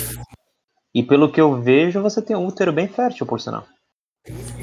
E 0.93 1.01
pelo 1.01 1.31
que 1.31 1.39
eu 1.39 1.61
vejo, 1.61 2.01
você 2.01 2.21
tem 2.21 2.35
um 2.35 2.45
útero 2.45 2.73
bem 2.73 2.89
fértil, 2.89 3.25
por 3.25 3.39
sinal. 3.39 3.65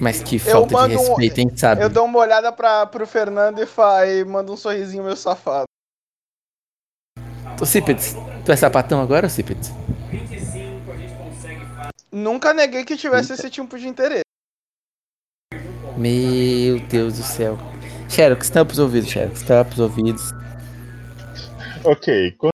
mas 0.03 0.22
que 0.22 0.39
falta 0.39 0.68
de 0.68 0.74
mando 0.74 0.95
um- 0.95 0.99
respeito, 0.99 1.39
hein, 1.41 1.57
sabe? 1.57 1.82
Eu 1.82 1.89
dou 1.89 2.05
uma 2.05 2.18
olhada 2.18 2.53
pra, 2.53 2.84
pro 2.84 3.07
Fernando 3.07 3.59
e, 3.62 3.64
fa, 3.66 4.07
e 4.07 4.22
mando 4.22 4.53
um 4.53 4.57
sorrisinho 4.59 5.03
meio 5.03 5.16
safado. 5.16 5.64
Ô, 7.59 7.64
Cipets, 7.64 8.14
tu 8.45 8.53
é 8.53 8.57
sapatão 8.57 9.01
agora, 9.01 9.30
Cipets? 9.30 9.70
Nunca 12.11 12.54
neguei 12.54 12.84
que 12.84 12.96
tivesse 12.96 13.34
esse 13.34 13.50
tipo 13.50 13.78
de 13.78 13.86
interesse. 13.86 14.22
Meu 15.96 16.78
Deus 16.88 17.18
do 17.18 17.24
céu. 17.24 17.59
Xerox, 18.09 18.48
tampa 18.48 18.72
os 18.72 18.78
ouvidos, 18.78 19.11
Xerox, 19.11 19.42
tampa 19.42 19.72
os 19.72 19.78
ouvidos. 19.78 20.32
Ok, 21.84 22.32
quando 22.38 22.52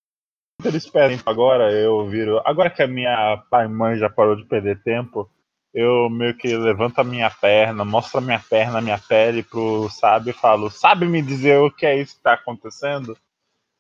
eles 0.65 0.89
pedem 0.89 1.21
agora, 1.25 1.71
eu 1.73 2.07
viro. 2.09 2.41
Agora 2.45 2.71
que 2.71 2.83
a 2.83 2.87
minha 2.87 3.43
pai 3.51 3.67
e 3.67 3.69
mãe 3.69 3.97
já 3.97 4.11
parou 4.11 4.35
de 4.35 4.45
perder 4.45 4.83
tempo, 4.83 5.31
eu 5.73 6.09
meio 6.09 6.37
que 6.37 6.57
levanto 6.57 6.99
a 7.01 7.05
minha 7.05 7.31
perna, 7.31 7.85
mostro 7.85 8.19
a 8.19 8.21
minha 8.21 8.39
perna, 8.39 8.79
a 8.79 8.83
minha 8.83 8.99
pele 8.99 9.43
pro 9.43 9.89
sábio 9.91 10.31
e 10.31 10.35
falo: 10.35 10.71
Sabe 10.71 11.07
me 11.07 11.21
dizer 11.21 11.59
o 11.59 11.71
que 11.71 11.85
é 11.85 12.01
isso 12.01 12.17
que 12.17 12.23
tá 12.23 12.35
acontecendo? 12.35 13.17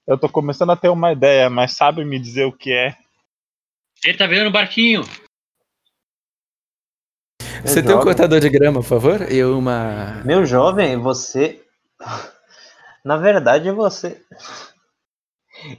Eu 0.06 0.18
tô 0.18 0.28
começando 0.28 0.70
a 0.70 0.76
ter 0.76 0.88
uma 0.88 1.12
ideia, 1.12 1.48
mas 1.48 1.72
sabe 1.72 2.04
me 2.04 2.18
dizer 2.18 2.44
o 2.44 2.52
que 2.52 2.72
é? 2.72 2.96
Ele 4.04 4.18
tá 4.18 4.26
virando 4.26 4.50
barquinho. 4.50 5.02
Você 7.64 7.82
tem 7.82 7.94
um 7.94 8.00
cortador 8.00 8.40
de 8.40 8.48
grama, 8.48 8.80
por 8.80 8.88
favor? 8.88 9.32
E 9.32 9.42
uma. 9.44 10.22
Meu 10.24 10.44
jovem, 10.44 10.98
você. 10.98 11.64
Na 13.04 13.16
verdade, 13.16 13.70
você. 13.70 14.22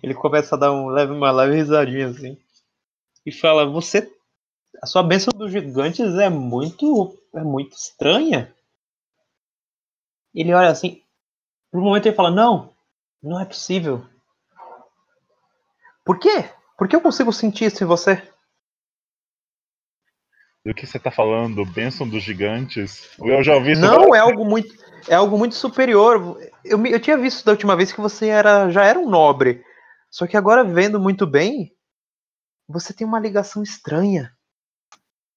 Ele 0.01 0.13
começa 0.13 0.55
a 0.55 0.59
dar 0.59 0.71
um 0.71 0.87
leve, 0.87 1.11
uma 1.13 1.31
leve 1.31 1.55
risadinha 1.55 2.07
assim. 2.07 2.37
E 3.25 3.31
fala: 3.31 3.65
Você. 3.65 4.11
A 4.81 4.87
sua 4.87 5.03
bênção 5.03 5.31
dos 5.35 5.51
gigantes 5.51 6.15
é 6.15 6.29
muito. 6.29 7.17
É 7.33 7.41
muito 7.41 7.73
estranha. 7.73 8.53
Ele 10.33 10.53
olha 10.53 10.69
assim. 10.69 11.01
Por 11.71 11.79
um 11.81 11.83
momento 11.83 12.07
ele 12.07 12.15
fala: 12.15 12.31
Não, 12.31 12.73
não 13.21 13.39
é 13.39 13.45
possível. 13.45 14.05
Por 16.03 16.19
quê? 16.19 16.49
Por 16.77 16.87
que 16.87 16.95
eu 16.95 17.01
consigo 17.01 17.31
sentir 17.31 17.65
isso 17.65 17.83
em 17.83 17.87
você? 17.87 18.21
Do 20.65 20.73
que 20.73 20.87
você 20.87 20.97
tá 20.97 21.11
falando? 21.11 21.63
Bênção 21.63 22.09
dos 22.09 22.23
gigantes? 22.23 23.07
Eu 23.19 23.43
já 23.43 23.53
ouvi 23.53 23.73
isso. 23.73 23.81
Não, 23.81 24.15
é 24.15 24.19
algo 24.19 24.43
muito, 24.43 24.73
é 25.07 25.13
algo 25.13 25.37
muito 25.37 25.53
superior. 25.53 26.39
Eu, 26.63 26.83
eu 26.87 26.99
tinha 26.99 27.15
visto 27.17 27.45
da 27.45 27.51
última 27.51 27.75
vez 27.75 27.91
que 27.91 28.01
você 28.01 28.29
era, 28.29 28.71
já 28.71 28.83
era 28.83 28.97
um 28.97 29.07
nobre. 29.07 29.63
Só 30.09 30.25
que 30.25 30.35
agora 30.35 30.63
vendo 30.63 30.99
muito 30.99 31.27
bem, 31.27 31.71
você 32.67 32.93
tem 32.93 33.05
uma 33.05 33.19
ligação 33.19 33.61
estranha 33.61 34.35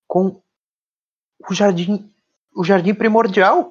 com 0.07 0.43
o 1.47 1.55
jardim, 1.55 2.11
o 2.57 2.65
jardim 2.65 2.95
primordial. 2.95 3.71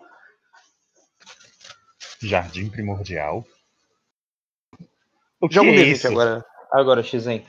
Jardim 2.21 2.69
primordial? 2.69 3.43
O 5.41 5.49
que 5.49 5.59
um 5.59 5.63
é 5.63 5.75
D20 5.75 5.91
isso? 5.91 6.07
agora, 6.07 6.45
agora 6.71 7.03
Xen. 7.03 7.43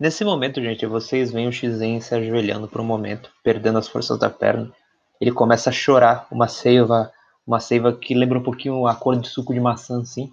Nesse 0.00 0.24
momento, 0.24 0.62
gente, 0.62 0.86
vocês 0.86 1.30
veem 1.30 1.46
o 1.46 1.52
Xen 1.52 2.00
se 2.00 2.14
ajoelhando 2.14 2.66
por 2.66 2.80
um 2.80 2.84
momento, 2.84 3.30
perdendo 3.44 3.76
as 3.76 3.86
forças 3.86 4.18
da 4.18 4.30
perna. 4.30 4.74
Ele 5.20 5.30
começa 5.30 5.68
a 5.68 5.72
chorar, 5.72 6.26
uma 6.30 6.48
seiva, 6.48 7.12
uma 7.46 7.60
seiva 7.60 7.92
que 7.92 8.14
lembra 8.14 8.38
um 8.38 8.42
pouquinho 8.42 8.86
a 8.86 8.94
cor 8.94 9.14
de 9.20 9.28
suco 9.28 9.52
de 9.52 9.60
maçã, 9.60 10.00
assim. 10.00 10.32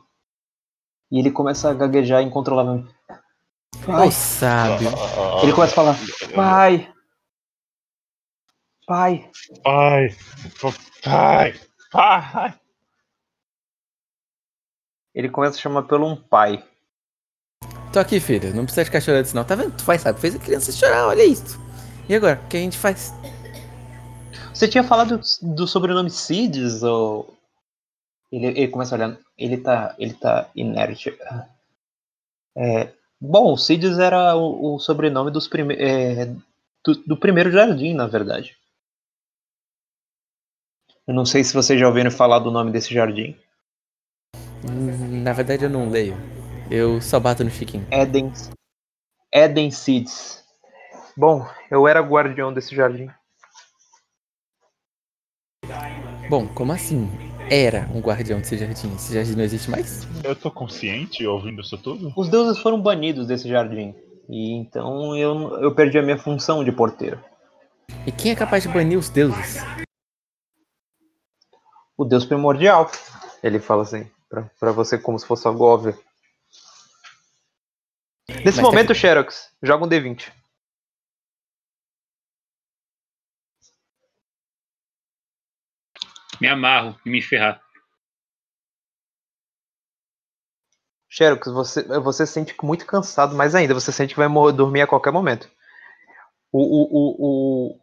E 1.11 1.19
ele 1.19 1.31
começa 1.31 1.69
a 1.69 1.73
gaguejar 1.73 2.23
incontrolavelmente. 2.23 2.95
Pai, 3.85 4.07
Ô, 4.07 4.11
sábio. 4.11 4.87
Ah, 4.87 5.43
ele 5.43 5.51
começa 5.51 5.73
a 5.73 5.75
falar, 5.75 5.97
pai, 6.33 6.93
pai. 8.85 9.31
Pai, 9.61 10.15
pai, 11.11 11.59
pai. 11.91 12.59
Ele 15.13 15.27
começa 15.27 15.57
a 15.57 15.61
chamar 15.61 15.83
pelo 15.83 16.07
um 16.07 16.15
pai. 16.15 16.63
Tô 17.91 17.99
aqui, 17.99 18.19
filho. 18.19 18.53
Não 18.53 18.63
precisa 18.63 18.85
ficar 18.85 19.01
chorando 19.01 19.33
não. 19.33 19.43
Tá 19.43 19.55
vendo? 19.55 19.75
Tu 19.75 19.83
faz, 19.83 20.01
sabe? 20.01 20.19
Fez 20.19 20.35
a 20.35 20.39
criança 20.39 20.71
chorar, 20.71 21.07
olha 21.07 21.23
isso. 21.23 21.59
E 22.09 22.15
agora? 22.15 22.39
O 22.43 22.47
que 22.47 22.57
a 22.57 22.59
gente 22.59 22.77
faz? 22.77 23.13
Você 24.53 24.67
tinha 24.67 24.83
falado 24.83 25.21
do 25.41 25.67
sobrenome 25.67 26.09
Cides 26.09 26.83
ou. 26.83 27.33
Ele, 28.31 28.47
ele 28.47 28.67
começa 28.67 28.95
olhando. 28.95 29.17
Ele 29.37 29.57
tá. 29.57 29.95
Ele 29.97 30.13
tá 30.13 30.49
inerte. 30.55 31.17
É, 32.55 32.91
bom, 33.21 33.53
o 33.53 33.57
Cides 33.57 33.99
era 33.99 34.35
o, 34.35 34.75
o 34.75 34.79
sobrenome 34.79 35.31
dos 35.31 35.47
prime 35.47 35.75
é, 35.75 36.25
do, 36.83 36.95
do 37.05 37.17
primeiro 37.17 37.51
jardim, 37.51 37.93
na 37.93 38.07
verdade. 38.07 38.57
Eu 41.07 41.13
não 41.13 41.25
sei 41.25 41.43
se 41.43 41.53
vocês 41.53 41.79
já 41.79 41.87
ouviram 41.87 42.11
falar 42.11 42.39
do 42.39 42.51
nome 42.51 42.71
desse 42.71 42.93
jardim. 42.93 43.37
Na 45.23 45.31
verdade, 45.33 45.63
eu 45.63 45.69
não 45.69 45.89
leio. 45.89 46.17
Eu 46.69 46.99
só 47.01 47.17
bato 47.19 47.43
no 47.45 47.49
Chiquinho. 47.49 47.87
Eden. 47.89 48.31
Eden 49.33 49.71
Seeds. 49.71 50.43
Bom, 51.15 51.47
eu 51.71 51.87
era 51.87 52.01
guardião 52.01 52.53
desse 52.53 52.75
jardim. 52.75 53.09
Bom, 56.29 56.45
como 56.47 56.73
assim? 56.73 57.09
Era 57.49 57.89
um 57.93 58.01
guardião 58.01 58.39
desse 58.39 58.57
jardim. 58.57 58.93
Esse 58.95 59.13
jardim 59.13 59.35
não 59.35 59.43
existe 59.45 59.71
mais? 59.71 60.05
Eu 60.23 60.35
tô 60.35 60.51
consciente 60.51 61.25
ouvindo 61.25 61.61
isso 61.61 61.77
tudo? 61.77 62.11
Os 62.17 62.27
deuses 62.27 62.61
foram 62.61 62.81
banidos 62.81 63.27
desse 63.27 63.47
jardim. 63.47 63.95
E 64.29 64.51
então 64.51 65.15
eu, 65.15 65.61
eu 65.61 65.73
perdi 65.73 65.97
a 65.97 66.03
minha 66.03 66.17
função 66.17 66.65
de 66.65 66.71
porteiro. 66.71 67.23
E 68.05 68.11
quem 68.11 68.33
é 68.33 68.35
capaz 68.35 68.63
de 68.63 68.69
banir 68.69 68.99
os 68.99 69.09
deuses? 69.09 69.63
O 71.97 72.03
deus 72.03 72.25
primordial. 72.25 72.91
Ele 73.41 73.59
fala 73.59 73.83
assim, 73.83 74.05
pra, 74.29 74.43
pra 74.59 74.73
você 74.73 74.97
como 74.97 75.17
se 75.17 75.25
fosse 75.25 75.47
algo 75.47 75.63
óbvio. 75.63 75.97
Nesse 78.29 78.61
Mas 78.61 78.61
momento, 78.61 78.93
Xerox, 78.93 79.53
joga 79.63 79.85
um 79.85 79.89
D20. 79.89 80.31
Me 86.41 86.47
amarro 86.47 86.99
e 87.05 87.09
me 87.09 87.21
ferrar. 87.21 87.61
Xerox, 91.09 91.47
você, 91.47 91.83
você 91.99 92.27
se 92.27 92.33
sente 92.33 92.55
muito 92.61 92.85
cansado, 92.85 93.35
mas 93.35 93.55
ainda 93.55 93.73
você 93.73 93.91
sente 93.91 94.13
que 94.13 94.19
vai 94.19 94.29
dormir 94.51 94.81
a 94.81 94.87
qualquer 94.87 95.11
momento. 95.11 95.49
O, 96.51 96.59
o, 96.59 97.79
o, 97.79 97.81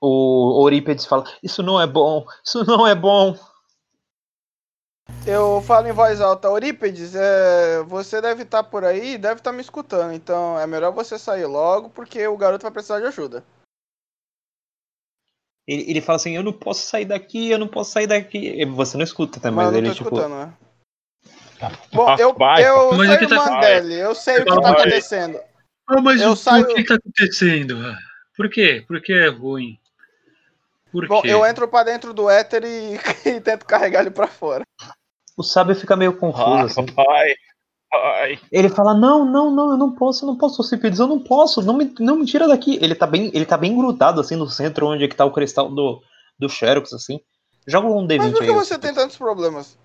o, 0.00 0.62
o 0.62 0.64
Eurípides 0.64 1.04
fala: 1.04 1.24
Isso 1.42 1.62
não 1.62 1.80
é 1.80 1.86
bom, 1.86 2.26
isso 2.44 2.64
não 2.64 2.86
é 2.86 2.94
bom. 2.94 3.38
Eu 5.26 5.62
falo 5.62 5.86
em 5.88 5.92
voz 5.92 6.20
alta, 6.20 6.48
Eurípides, 6.48 7.14
é, 7.14 7.82
você 7.84 8.20
deve 8.20 8.42
estar 8.42 8.62
por 8.64 8.84
aí, 8.84 9.16
deve 9.16 9.40
estar 9.40 9.52
me 9.52 9.60
escutando, 9.60 10.12
então 10.12 10.58
é 10.58 10.66
melhor 10.66 10.92
você 10.92 11.18
sair 11.18 11.46
logo, 11.46 11.90
porque 11.90 12.26
o 12.26 12.36
garoto 12.36 12.62
vai 12.62 12.72
precisar 12.72 12.98
de 13.00 13.06
ajuda. 13.06 13.44
Ele, 15.66 15.88
ele 15.90 16.00
fala 16.00 16.16
assim: 16.16 16.34
Eu 16.34 16.42
não 16.42 16.52
posso 16.52 16.84
sair 16.86 17.04
daqui, 17.04 17.50
eu 17.50 17.58
não 17.58 17.68
posso 17.68 17.92
sair 17.92 18.08
daqui. 18.08 18.38
E 18.60 18.64
Você 18.64 18.96
não 18.96 19.04
escuta, 19.04 19.38
tá? 19.38 19.50
Mas 19.52 19.72
eu 19.72 19.78
ele, 19.78 19.88
tô 19.90 19.94
tipo. 19.94 20.08
escutando, 20.08 20.34
né? 20.34 20.52
Bom, 21.92 22.16
eu, 22.18 22.34
Vai, 22.34 22.66
eu 22.68 22.96
Mas 22.96 23.06
sou 23.06 23.14
o 23.14 23.18
que 23.20 23.26
tá- 23.28 23.72
eu 23.92 24.14
sei 24.16 24.40
o 24.40 24.44
que 24.44 24.50
tá 24.50 24.60
Vai. 24.60 24.72
acontecendo. 24.72 25.40
Mas 26.02 26.20
Eu 26.20 26.32
o, 26.32 26.36
saio- 26.36 26.64
o 26.64 26.74
que 26.74 26.84
tá 26.84 26.94
acontecendo? 26.96 27.76
Por 28.36 28.50
quê? 28.50 28.84
Por 28.88 29.00
que 29.00 29.12
é 29.12 29.28
ruim? 29.28 29.78
Por 30.92 31.08
Bom, 31.08 31.22
quê? 31.22 31.28
eu 31.28 31.44
entro 31.46 31.66
pra 31.66 31.82
dentro 31.82 32.12
do 32.12 32.28
éter 32.28 32.62
e, 32.64 32.96
e 33.26 33.40
tento 33.40 33.64
carregar 33.64 34.02
ele 34.02 34.10
pra 34.10 34.26
fora. 34.26 34.62
O 35.36 35.42
sábio 35.42 35.74
fica 35.74 35.96
meio 35.96 36.16
confuso, 36.16 36.66
assim. 36.66 36.84
Vai, 36.94 37.34
vai. 37.90 38.38
Ele 38.52 38.68
fala: 38.68 38.92
Não, 38.92 39.24
não, 39.24 39.50
não, 39.50 39.70
eu 39.70 39.78
não 39.78 39.94
posso, 39.94 40.24
eu 40.24 40.26
não 40.26 40.36
posso, 40.36 40.62
Eurípides, 40.62 40.98
eu 40.98 41.06
não 41.06 41.18
posso, 41.18 41.62
não 41.62 41.74
me, 41.74 41.94
não 41.98 42.16
me 42.16 42.26
tira 42.26 42.46
daqui. 42.46 42.78
Ele 42.82 42.94
tá 42.94 43.06
bem, 43.06 43.30
ele 43.32 43.46
tá 43.46 43.56
bem 43.56 43.74
grudado, 43.74 44.20
assim, 44.20 44.36
no 44.36 44.48
centro 44.48 44.86
onde 44.86 45.04
é 45.04 45.08
que 45.08 45.16
tá 45.16 45.24
o 45.24 45.32
cristal 45.32 45.70
do, 45.70 46.02
do 46.38 46.48
Xerox, 46.48 46.92
assim. 46.92 47.18
Joga 47.66 47.88
um 47.88 48.06
D20 48.06 48.18
Mas 48.18 48.32
por 48.32 48.42
aí. 48.42 48.48
que 48.48 48.54
você 48.54 48.74
Eurípides. 48.74 48.78
tem 48.80 48.94
tantos 48.94 49.16
problemas? 49.16 49.78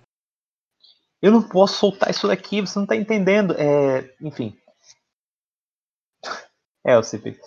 Eu 1.22 1.32
não 1.32 1.42
posso 1.42 1.76
soltar 1.76 2.10
isso 2.10 2.28
daqui, 2.28 2.62
você 2.62 2.78
não 2.78 2.86
tá 2.86 2.96
entendendo. 2.96 3.56
É, 3.58 4.14
enfim. 4.22 4.56
É, 6.86 6.98
o 6.98 7.04
CP. 7.04 7.38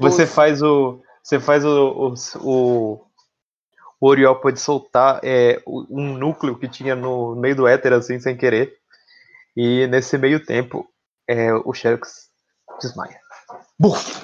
Você 0.00 0.26
faz 0.26 0.60
o. 0.60 1.00
Você 1.22 1.38
faz 1.38 1.64
o. 1.64 1.70
O, 1.70 2.14
o, 2.42 3.07
o 4.00 4.06
Oriol 4.08 4.36
pode 4.40 4.60
soltar 4.60 5.20
é, 5.24 5.62
um 5.66 6.16
núcleo 6.16 6.58
que 6.58 6.68
tinha 6.68 6.94
no 6.94 7.34
meio 7.34 7.56
do 7.56 7.66
éter, 7.66 7.92
assim, 7.92 8.18
sem 8.20 8.36
querer. 8.36 8.78
E 9.56 9.86
nesse 9.88 10.16
meio 10.16 10.44
tempo, 10.44 10.88
é, 11.28 11.52
o 11.52 11.72
Xerox 11.74 12.30
desmaia. 12.80 13.20
Buf! 13.78 14.22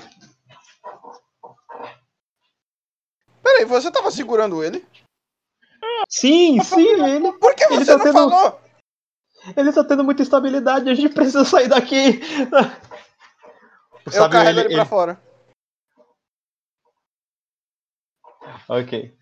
Peraí, 3.42 3.64
você 3.64 3.90
tava 3.90 4.10
segurando 4.10 4.62
ele? 4.62 4.86
Sim, 6.08 6.62
sim, 6.62 6.86
ele, 7.02 7.32
Por 7.32 7.54
que 7.54 7.64
Ele 7.64 7.84
você 7.84 7.92
tá 7.92 7.96
não 7.98 8.04
tendo- 8.04 8.30
falou? 8.30 8.60
ele 9.56 9.72
tá 9.72 9.84
tendo 9.84 10.04
muita 10.04 10.22
instabilidade, 10.22 10.88
a 10.88 10.94
gente 10.94 11.12
precisa 11.12 11.44
sair 11.44 11.68
daqui. 11.68 12.20
Eu 14.06 14.12
sábio, 14.12 14.30
carrego 14.30 14.60
ele- 14.60 14.68
ele 14.68 14.74
pra 14.74 14.84
fora. 14.84 15.20
Ok. 18.68 19.14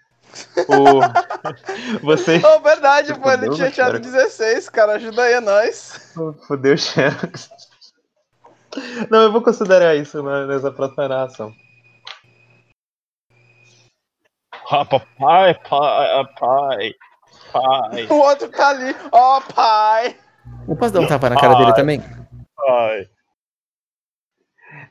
O... 0.68 1.00
Você. 2.02 2.40
Oh, 2.44 2.60
verdade, 2.60 3.14
pô, 3.18 3.30
ele 3.30 3.50
tinha 3.50 3.70
tirado 3.70 3.92
cara? 3.92 4.00
16, 4.00 4.68
cara, 4.68 4.92
ajuda 4.94 5.22
aí 5.22 5.34
a 5.34 5.40
nós. 5.40 6.12
Fudeu 6.46 6.74
o 6.74 6.78
Xerox. 6.78 7.50
Não, 9.10 9.22
eu 9.22 9.32
vou 9.32 9.42
considerar 9.42 9.94
isso 9.96 10.22
na- 10.22 10.46
nessa 10.46 10.70
próxima 10.70 11.08
narração. 11.08 11.54
Ah, 14.70 14.84
papai, 14.84 15.54
pai, 15.68 16.24
pai, 16.38 16.94
pai, 17.52 18.06
O 18.08 18.14
outro 18.14 18.48
tá 18.48 18.68
ali, 18.68 18.96
ó 19.10 19.40
pai. 19.40 20.16
Eu 20.66 20.76
posso 20.76 20.94
dar 20.94 21.00
um 21.00 21.06
tapa 21.06 21.28
na 21.28 21.36
cara 21.36 21.54
dele 21.54 21.70
Ai. 21.70 21.76
também? 21.76 22.00
pai. 22.56 23.08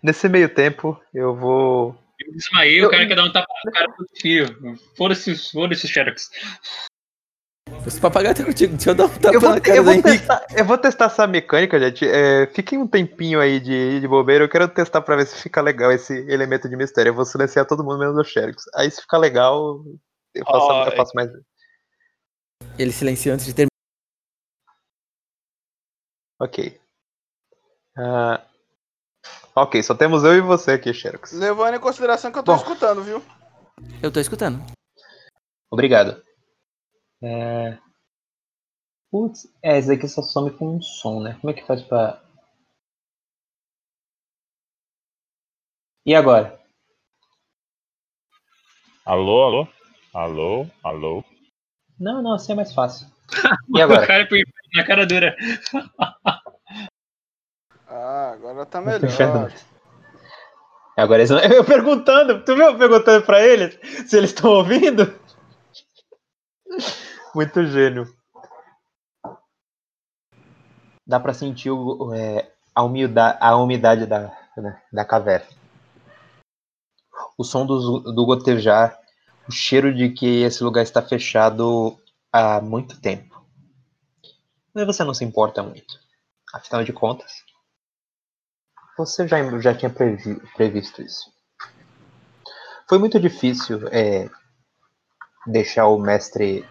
Nesse 0.03 0.29
meio 0.29 0.53
tempo, 0.53 0.99
eu 1.13 1.35
vou. 1.35 1.95
Eu 2.25 2.33
desmaiei, 2.33 2.85
o 2.85 2.89
cara 2.89 3.07
quer 3.07 3.15
dar 3.15 3.25
um 3.25 3.31
tapa 3.31 3.47
no 3.65 3.71
cara 3.71 3.87
do 3.87 4.05
tio. 4.13 4.77
Foda-se 4.95 5.35
foda-se 5.51 5.85
o 5.85 5.87
Xerox. 5.89 6.29
Esse 7.85 7.99
papagaio 7.99 8.35
tá 8.35 8.43
contigo, 8.43 8.73
deixa 8.75 8.91
eu 8.91 8.95
dar 8.95 9.05
um 9.05 9.09
tapa 9.09 9.33
Eu 9.33 9.41
vou, 9.41 9.49
na 9.49 9.61
cara 9.61 9.77
eu 9.77 9.83
vou 9.83 10.01
testar, 10.01 10.45
eu 10.55 10.65
vou 10.65 10.77
testar 10.77 11.05
essa 11.05 11.27
mecânica, 11.27 11.79
gente. 11.79 12.05
É, 12.07 12.47
fiquem 12.47 12.77
um 12.77 12.87
tempinho 12.87 13.39
aí 13.39 13.59
de, 13.59 13.99
de 13.99 14.07
bobeira. 14.07 14.43
Eu 14.43 14.49
quero 14.49 14.67
testar 14.67 15.01
pra 15.01 15.15
ver 15.15 15.25
se 15.25 15.41
fica 15.41 15.61
legal 15.61 15.91
esse 15.91 16.13
elemento 16.29 16.69
de 16.69 16.75
mistério. 16.75 17.09
Eu 17.09 17.15
vou 17.15 17.25
silenciar 17.25 17.65
todo 17.65 17.83
mundo 17.83 17.99
menos 17.99 18.17
o 18.17 18.23
Xerox. 18.23 18.63
Aí 18.75 18.91
se 18.91 19.01
ficar 19.01 19.17
legal, 19.17 19.83
eu 20.33 20.45
faço, 20.45 20.67
eu 20.67 20.75
Ai. 20.75 20.95
faço 20.95 21.11
mais. 21.15 21.29
Ele 22.77 22.91
silenciou 22.91 23.33
antes 23.33 23.45
de 23.45 23.53
terminar. 23.53 23.71
Ok. 26.39 26.79
Ah, 27.97 28.45
ok, 29.55 29.81
só 29.83 29.95
temos 29.95 30.23
eu 30.23 30.33
e 30.33 30.41
você 30.41 30.71
aqui, 30.71 30.93
Xerox. 30.93 31.31
Levando 31.33 31.75
em 31.75 31.79
consideração 31.79 32.31
que 32.31 32.39
eu 32.39 32.43
tô 32.43 32.53
Bom. 32.53 32.57
escutando, 32.57 33.03
viu? 33.03 33.21
Eu 34.01 34.11
tô 34.11 34.19
escutando. 34.19 34.61
Obrigado. 35.69 36.21
É... 37.23 37.77
Putz, 39.11 39.45
é, 39.63 39.77
esse 39.77 39.89
daqui 39.89 40.07
só 40.07 40.21
some 40.21 40.51
com 40.57 40.77
um 40.77 40.81
som, 40.81 41.21
né? 41.21 41.37
Como 41.41 41.51
é 41.51 41.53
que 41.53 41.65
faz 41.65 41.81
pra. 41.83 42.21
E 46.05 46.15
agora? 46.15 46.59
Alô, 49.05 49.43
alô? 49.43 49.67
Alô, 50.13 50.67
alô? 50.83 51.23
Não, 51.99 52.21
não, 52.21 52.33
assim 52.33 52.53
é 52.53 52.55
mais 52.55 52.73
fácil. 52.73 53.07
E 53.69 53.79
O 53.79 53.83
agora? 53.83 54.07
cara 54.07 54.27
põe 54.27 54.39
na 54.73 54.85
cara 54.85 55.05
dura. 55.05 55.35
Agora 58.41 58.65
tá 58.65 58.81
Inferno. 58.81 59.33
melhor. 59.41 59.53
Agora 60.97 61.19
eles 61.21 61.29
Eu 61.55 61.63
perguntando, 61.63 62.43
tu 62.43 62.55
viu 62.55 62.65
eu 62.65 62.77
perguntando 62.77 63.23
pra 63.23 63.39
eles 63.45 63.77
se 64.09 64.17
eles 64.17 64.31
estão 64.31 64.49
ouvindo? 64.51 65.13
Muito 67.35 67.63
gênio. 67.67 68.11
Dá 71.07 71.19
pra 71.19 71.33
sentir 71.33 71.69
o- 71.69 72.11
é, 72.13 72.51
a, 72.73 72.83
umidade, 72.83 73.37
a 73.39 73.55
umidade 73.57 74.05
da, 74.07 74.27
da, 74.57 74.81
da 74.91 75.05
caverna. 75.05 75.47
O 77.37 77.43
som 77.43 77.65
do, 77.65 77.99
do 77.99 78.25
gotejar, 78.25 78.99
o 79.47 79.51
cheiro 79.51 79.93
de 79.93 80.09
que 80.09 80.41
esse 80.41 80.63
lugar 80.63 80.81
está 80.83 81.01
fechado 81.01 81.95
há 82.33 82.59
muito 82.59 82.99
tempo. 82.99 83.45
Mas 84.73 84.85
você 84.87 85.03
não 85.03 85.13
se 85.13 85.23
importa 85.23 85.61
muito. 85.61 85.99
Afinal 86.53 86.83
de 86.83 86.91
contas, 86.93 87.43
você 88.97 89.27
já, 89.27 89.37
já 89.59 89.75
tinha 89.75 89.89
previ- 89.89 90.41
previsto 90.55 91.01
isso. 91.01 91.31
Foi 92.87 92.97
muito 92.99 93.19
difícil 93.19 93.87
é, 93.87 94.29
deixar 95.47 95.87
o 95.87 95.97
mestre. 95.97 96.67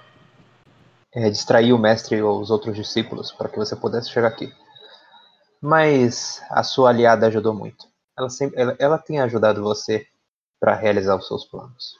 é, 1.12 1.28
distrair 1.30 1.72
o 1.72 1.78
mestre 1.78 2.16
e 2.16 2.22
os 2.22 2.50
outros 2.50 2.76
discípulos 2.76 3.32
para 3.32 3.48
que 3.48 3.56
você 3.58 3.74
pudesse 3.74 4.10
chegar 4.10 4.28
aqui. 4.28 4.52
Mas 5.60 6.42
a 6.50 6.62
sua 6.62 6.90
aliada 6.90 7.26
ajudou 7.26 7.52
muito. 7.54 7.86
Ela, 8.16 8.30
sempre, 8.30 8.60
ela, 8.60 8.76
ela 8.78 8.98
tem 8.98 9.20
ajudado 9.20 9.62
você 9.62 10.06
para 10.58 10.74
realizar 10.74 11.16
os 11.16 11.26
seus 11.26 11.44
planos. 11.44 11.98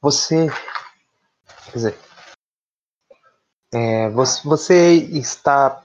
Você. 0.00 0.48
Quer 1.64 1.72
dizer. 1.72 1.98
é, 3.72 4.08
você, 4.10 4.46
você 4.46 4.94
está 4.94 5.82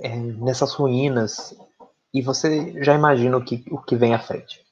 é, 0.00 0.16
nessas 0.16 0.72
ruínas 0.72 1.54
e 2.12 2.22
você 2.22 2.82
já 2.82 2.94
imagina 2.94 3.36
o 3.36 3.44
que, 3.44 3.64
o 3.70 3.80
que 3.80 3.96
vem 3.96 4.14
à 4.14 4.18
frente. 4.18 4.64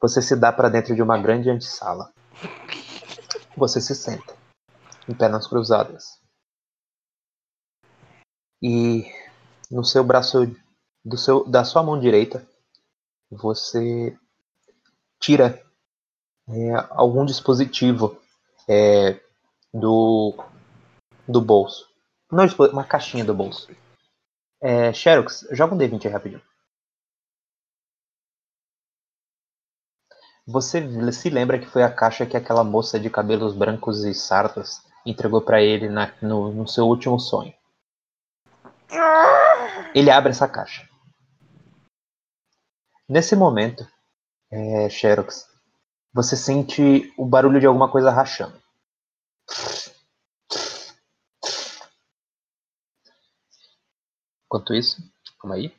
Você 0.00 0.20
se 0.20 0.36
dá 0.36 0.52
para 0.52 0.68
dentro 0.68 0.94
de 0.94 1.02
uma 1.02 1.18
grande 1.18 1.48
antessala. 1.48 2.12
Você 3.56 3.80
se 3.80 3.94
senta, 3.94 4.36
em 5.08 5.14
pernas 5.14 5.46
cruzadas. 5.46 6.20
E 8.60 9.10
no 9.70 9.84
seu 9.84 10.04
braço, 10.04 10.54
do 11.04 11.16
seu, 11.16 11.44
da 11.48 11.64
sua 11.64 11.82
mão 11.82 11.98
direita, 11.98 12.46
você 13.30 14.16
tira 15.18 15.62
é, 16.48 16.72
algum 16.90 17.24
dispositivo 17.24 18.20
é, 18.68 19.20
do, 19.72 20.34
do 21.26 21.40
bolso. 21.40 21.91
Não, 22.32 22.46
dispo- 22.46 22.66
uma 22.68 22.84
caixinha 22.84 23.24
do 23.24 23.34
bolso. 23.34 23.68
É, 24.62 24.92
Xerox, 24.92 25.46
joga 25.52 25.74
um 25.74 25.78
D20 25.78 26.06
aí 26.06 26.12
rapidinho. 26.12 26.42
Você 30.46 31.12
se 31.12 31.30
lembra 31.30 31.58
que 31.58 31.66
foi 31.66 31.82
a 31.82 31.92
caixa 31.92 32.26
que 32.26 32.36
aquela 32.36 32.64
moça 32.64 32.98
de 32.98 33.08
cabelos 33.10 33.54
brancos 33.54 34.04
e 34.04 34.14
sardas 34.14 34.84
entregou 35.06 35.40
pra 35.40 35.60
ele 35.62 35.88
na- 35.88 36.12
no, 36.20 36.52
no 36.52 36.66
seu 36.68 36.86
último 36.86 37.18
sonho? 37.18 37.52
Ele 39.94 40.10
abre 40.10 40.30
essa 40.30 40.48
caixa. 40.48 40.88
Nesse 43.08 43.36
momento, 43.36 43.86
é, 44.50 44.88
Xerox, 44.88 45.46
você 46.14 46.36
sente 46.36 47.12
o 47.16 47.24
barulho 47.26 47.60
de 47.60 47.66
alguma 47.66 47.90
coisa 47.90 48.10
rachando. 48.10 48.60
Enquanto 54.52 54.74
isso, 54.74 55.00
calma 55.40 55.54
aí. 55.54 55.74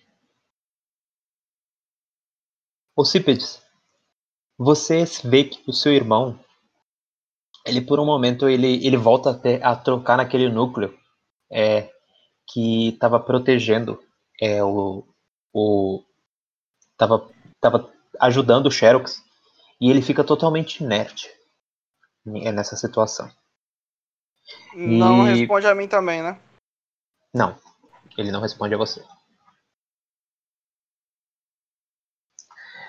Ocípedes, 2.97 3.61
você 4.57 5.03
vê 5.23 5.43
que 5.43 5.63
o 5.69 5.71
seu 5.71 5.93
irmão, 5.93 6.43
ele 7.67 7.81
por 7.81 7.99
um 7.99 8.05
momento 8.05 8.49
ele, 8.49 8.83
ele 8.83 8.97
volta 8.97 9.29
a, 9.29 9.71
a 9.71 9.75
trocar 9.75 10.17
naquele 10.17 10.49
núcleo 10.49 10.97
é, 11.51 11.91
que 12.51 12.89
estava 12.89 13.19
protegendo 13.19 14.03
é, 14.41 14.63
o, 14.63 15.07
o 15.53 16.03
tava, 16.97 17.31
tava 17.61 17.93
ajudando 18.19 18.65
o 18.65 18.71
Xerox 18.71 19.23
e 19.79 19.91
ele 19.91 20.01
fica 20.01 20.23
totalmente 20.23 20.83
inerte 20.83 21.29
é, 22.41 22.51
nessa 22.51 22.75
situação. 22.75 23.31
Não 24.73 25.27
E- 25.27 25.41
responde 25.41 25.67
a 25.67 25.75
mim 25.75 25.87
também, 25.87 26.23
né? 26.23 26.41
Não, 27.31 27.55
ele 28.17 28.31
não 28.31 28.41
responde 28.41 28.73
a 28.75 28.77
você. 28.77 29.03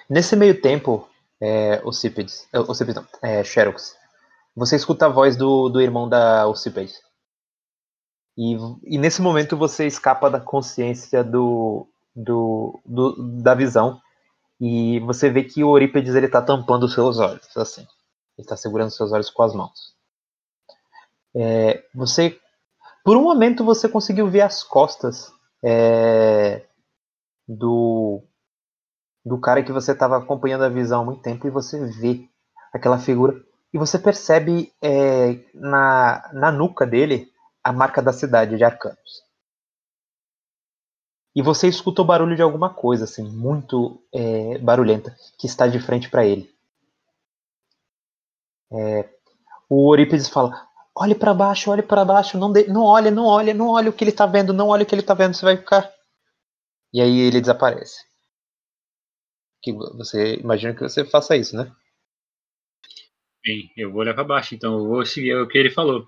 Nesse 0.09 0.37
meio 0.37 0.61
tempo, 0.61 1.09
é, 1.41 1.81
Ocípedes, 1.85 2.49
é, 2.53 2.59
Ocípedes 2.61 2.97
não, 2.97 3.07
é, 3.23 3.43
Xerox, 3.45 3.97
você 4.55 4.77
escuta 4.77 5.07
a 5.07 5.11
voz 5.11 5.37
do, 5.37 5.69
do 5.69 5.81
irmão 5.81 6.09
da 6.09 6.47
Ocípedes. 6.47 7.01
E, 8.37 8.57
e 8.85 8.99
nesse 8.99 9.23
momento 9.23 9.57
você 9.57 9.87
escapa 9.87 10.29
da 10.31 10.41
consciência 10.41 11.23
do, 11.23 11.87
do, 12.15 12.81
do- 12.85 13.43
da 13.43 13.55
visão 13.55 14.01
e 14.61 15.01
você 15.01 15.31
vê 15.31 15.45
que 15.45 15.65
o 15.65 15.77
Eurípedes 15.77 16.15
ele 16.15 16.29
tá 16.29 16.43
tampando 16.43 16.85
os 16.85 16.95
seus 16.95 17.19
olhos, 17.19 17.57
assim. 17.57 17.83
Ele 17.83 18.45
está 18.45 18.57
segurando 18.57 18.91
seus 18.91 19.13
olhos 19.13 19.31
com 19.31 19.43
as 19.43 19.55
mãos. 19.55 19.95
É, 21.35 21.85
você 21.95 22.39
por 23.05 23.17
um 23.19 23.23
momento 23.23 23.65
você 23.65 23.89
conseguiu 23.89 24.29
ver 24.29 24.41
as 24.41 24.65
costas 24.65 25.31
é, 25.63 26.67
do 27.47 28.23
do 29.25 29.39
cara 29.41 29.63
que 29.63 29.73
você 29.73 29.93
estava 29.93 30.19
acompanhando 30.19 30.65
a 30.65 30.69
visão 30.69 31.03
há 31.03 31.05
muito 31.05 31.23
tempo 31.23 31.47
e 31.47 31.51
você 31.51 31.87
vê 31.87 32.29
aquela 32.73 32.99
figura 32.99 33.41
e 33.73 33.79
você 33.79 33.99
percebe 33.99 34.73
é, 34.83 35.45
na, 35.55 36.31
na 36.33 36.53
nuca 36.53 36.87
dele 36.87 37.33
a 37.63 37.73
marca 37.73 38.03
da 38.03 38.13
cidade 38.13 38.57
de 38.57 38.65
Arcanos. 38.65 39.25
E 41.35 41.43
você 41.43 41.67
escuta 41.67 42.03
o 42.03 42.05
barulho 42.05 42.37
de 42.37 42.43
alguma 42.43 42.73
coisa 42.73 43.05
assim 43.05 43.29
muito 43.29 44.01
é, 44.13 44.59
barulhenta 44.59 45.17
que 45.39 45.47
está 45.47 45.67
de 45.67 45.81
frente 45.81 46.09
para 46.09 46.25
ele. 46.25 46.55
É, 48.71 49.09
o 49.69 49.93
Eurípides 49.93 50.29
fala: 50.29 50.69
olhe 50.97 51.15
para 51.15 51.35
baixo, 51.35 51.71
olhe 51.71 51.83
para 51.83 52.05
baixo, 52.05 52.39
não, 52.39 52.53
de, 52.53 52.67
não 52.69 52.83
olhe, 52.83 53.11
não 53.11 53.25
olhe, 53.25 53.53
não 53.53 53.69
olhe 53.69 53.89
o 53.89 53.93
que 53.93 54.05
ele 54.05 54.13
tá 54.13 54.27
vendo, 54.27 54.53
não 54.53 54.69
olhe 54.69 54.85
o 54.85 54.87
que 54.87 54.95
ele 54.95 55.03
tá 55.03 55.15
vendo, 55.15 55.35
você 55.35 55.45
vai 55.45 55.57
ficar. 55.57 55.93
E 56.93 57.01
aí 57.01 57.19
ele 57.21 57.41
desaparece. 57.41 58.05
Que 59.63 59.73
você 59.73 60.37
imagina 60.37 60.75
que 60.75 60.83
você 60.83 61.05
faça 61.05 61.37
isso, 61.37 61.57
né? 61.57 61.73
Bem, 63.45 63.71
eu 63.77 63.91
vou 63.91 64.01
olhar 64.01 64.15
pra 64.15 64.25
baixo, 64.25 64.55
então 64.55 64.79
eu 64.79 64.87
vou 64.87 65.05
seguir 65.05 65.35
o 65.35 65.49
que 65.49 65.59
ele 65.59 65.71
falou. 65.71 66.07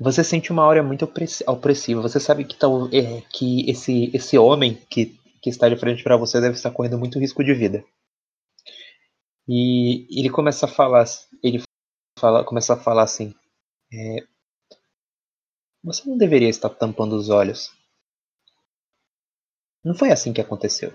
Você 0.00 0.24
sente 0.24 0.50
uma 0.50 0.64
aura 0.64 0.82
muito 0.82 1.04
opressi- 1.04 1.44
opressiva. 1.46 2.00
Você 2.00 2.18
sabe 2.18 2.44
que, 2.44 2.56
tal, 2.56 2.88
é, 2.88 3.20
que 3.30 3.70
esse, 3.70 4.10
esse 4.14 4.36
homem 4.38 4.74
que, 4.90 5.16
que 5.40 5.50
está 5.50 5.68
de 5.68 5.76
frente 5.76 6.02
para 6.02 6.16
você 6.16 6.40
deve 6.40 6.54
estar 6.54 6.70
correndo 6.70 6.98
muito 6.98 7.18
risco 7.18 7.44
de 7.44 7.54
vida. 7.54 7.84
E 9.46 10.06
ele 10.18 10.30
começa 10.30 10.66
a 10.66 10.68
falar, 10.68 11.04
ele 11.42 11.62
fala, 12.22 12.44
começa 12.44 12.74
a 12.74 12.76
falar 12.76 13.02
assim: 13.02 13.34
é, 13.92 14.24
você 15.82 16.08
não 16.08 16.16
deveria 16.16 16.48
estar 16.48 16.70
tampando 16.70 17.14
os 17.16 17.28
olhos. 17.28 17.72
Não 19.84 19.96
foi 19.96 20.12
assim 20.12 20.32
que 20.32 20.40
aconteceu. 20.40 20.94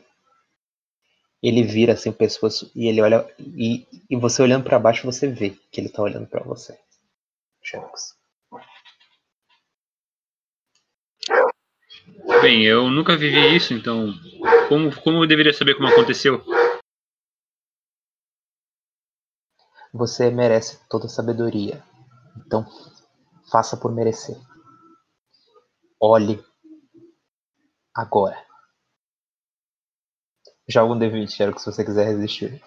Ele 1.44 1.62
vira 1.62 1.94
assim 1.94 2.10
o 2.10 2.14
pescoço 2.14 2.72
e 2.74 2.88
ele 2.88 3.02
olha 3.02 3.28
e, 3.40 3.86
e 4.10 4.16
você 4.16 4.42
olhando 4.42 4.64
para 4.64 4.80
baixo 4.80 5.06
você 5.06 5.28
vê 5.28 5.52
que 5.70 5.80
ele 5.82 5.90
tá 5.90 6.02
olhando 6.02 6.26
para 6.26 6.44
você. 6.44 6.80
Bem, 12.42 12.66
eu 12.66 12.90
nunca 12.90 13.18
vivi 13.18 13.56
isso, 13.56 13.74
então 13.74 14.14
como, 14.70 14.96
como 15.02 15.24
eu 15.24 15.28
deveria 15.28 15.54
saber 15.54 15.76
como 15.76 15.88
aconteceu? 15.90 16.44
Você 19.94 20.30
merece 20.30 20.80
toda 20.90 21.06
a 21.06 21.10
sabedoria. 21.10 21.84
Então, 22.38 22.66
faça 23.50 23.78
por 23.78 23.92
merecer. 23.92 24.38
Olhe 26.00 26.44
agora. 27.96 28.38
Joga 30.68 30.94
um 30.94 31.00
D20, 31.00 31.30
Xerox, 31.30 31.62
se 31.62 31.72
você 31.72 31.84
quiser 31.84 32.06
resistir. 32.06 32.62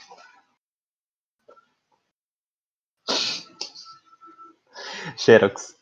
Xerox. 5.16 5.76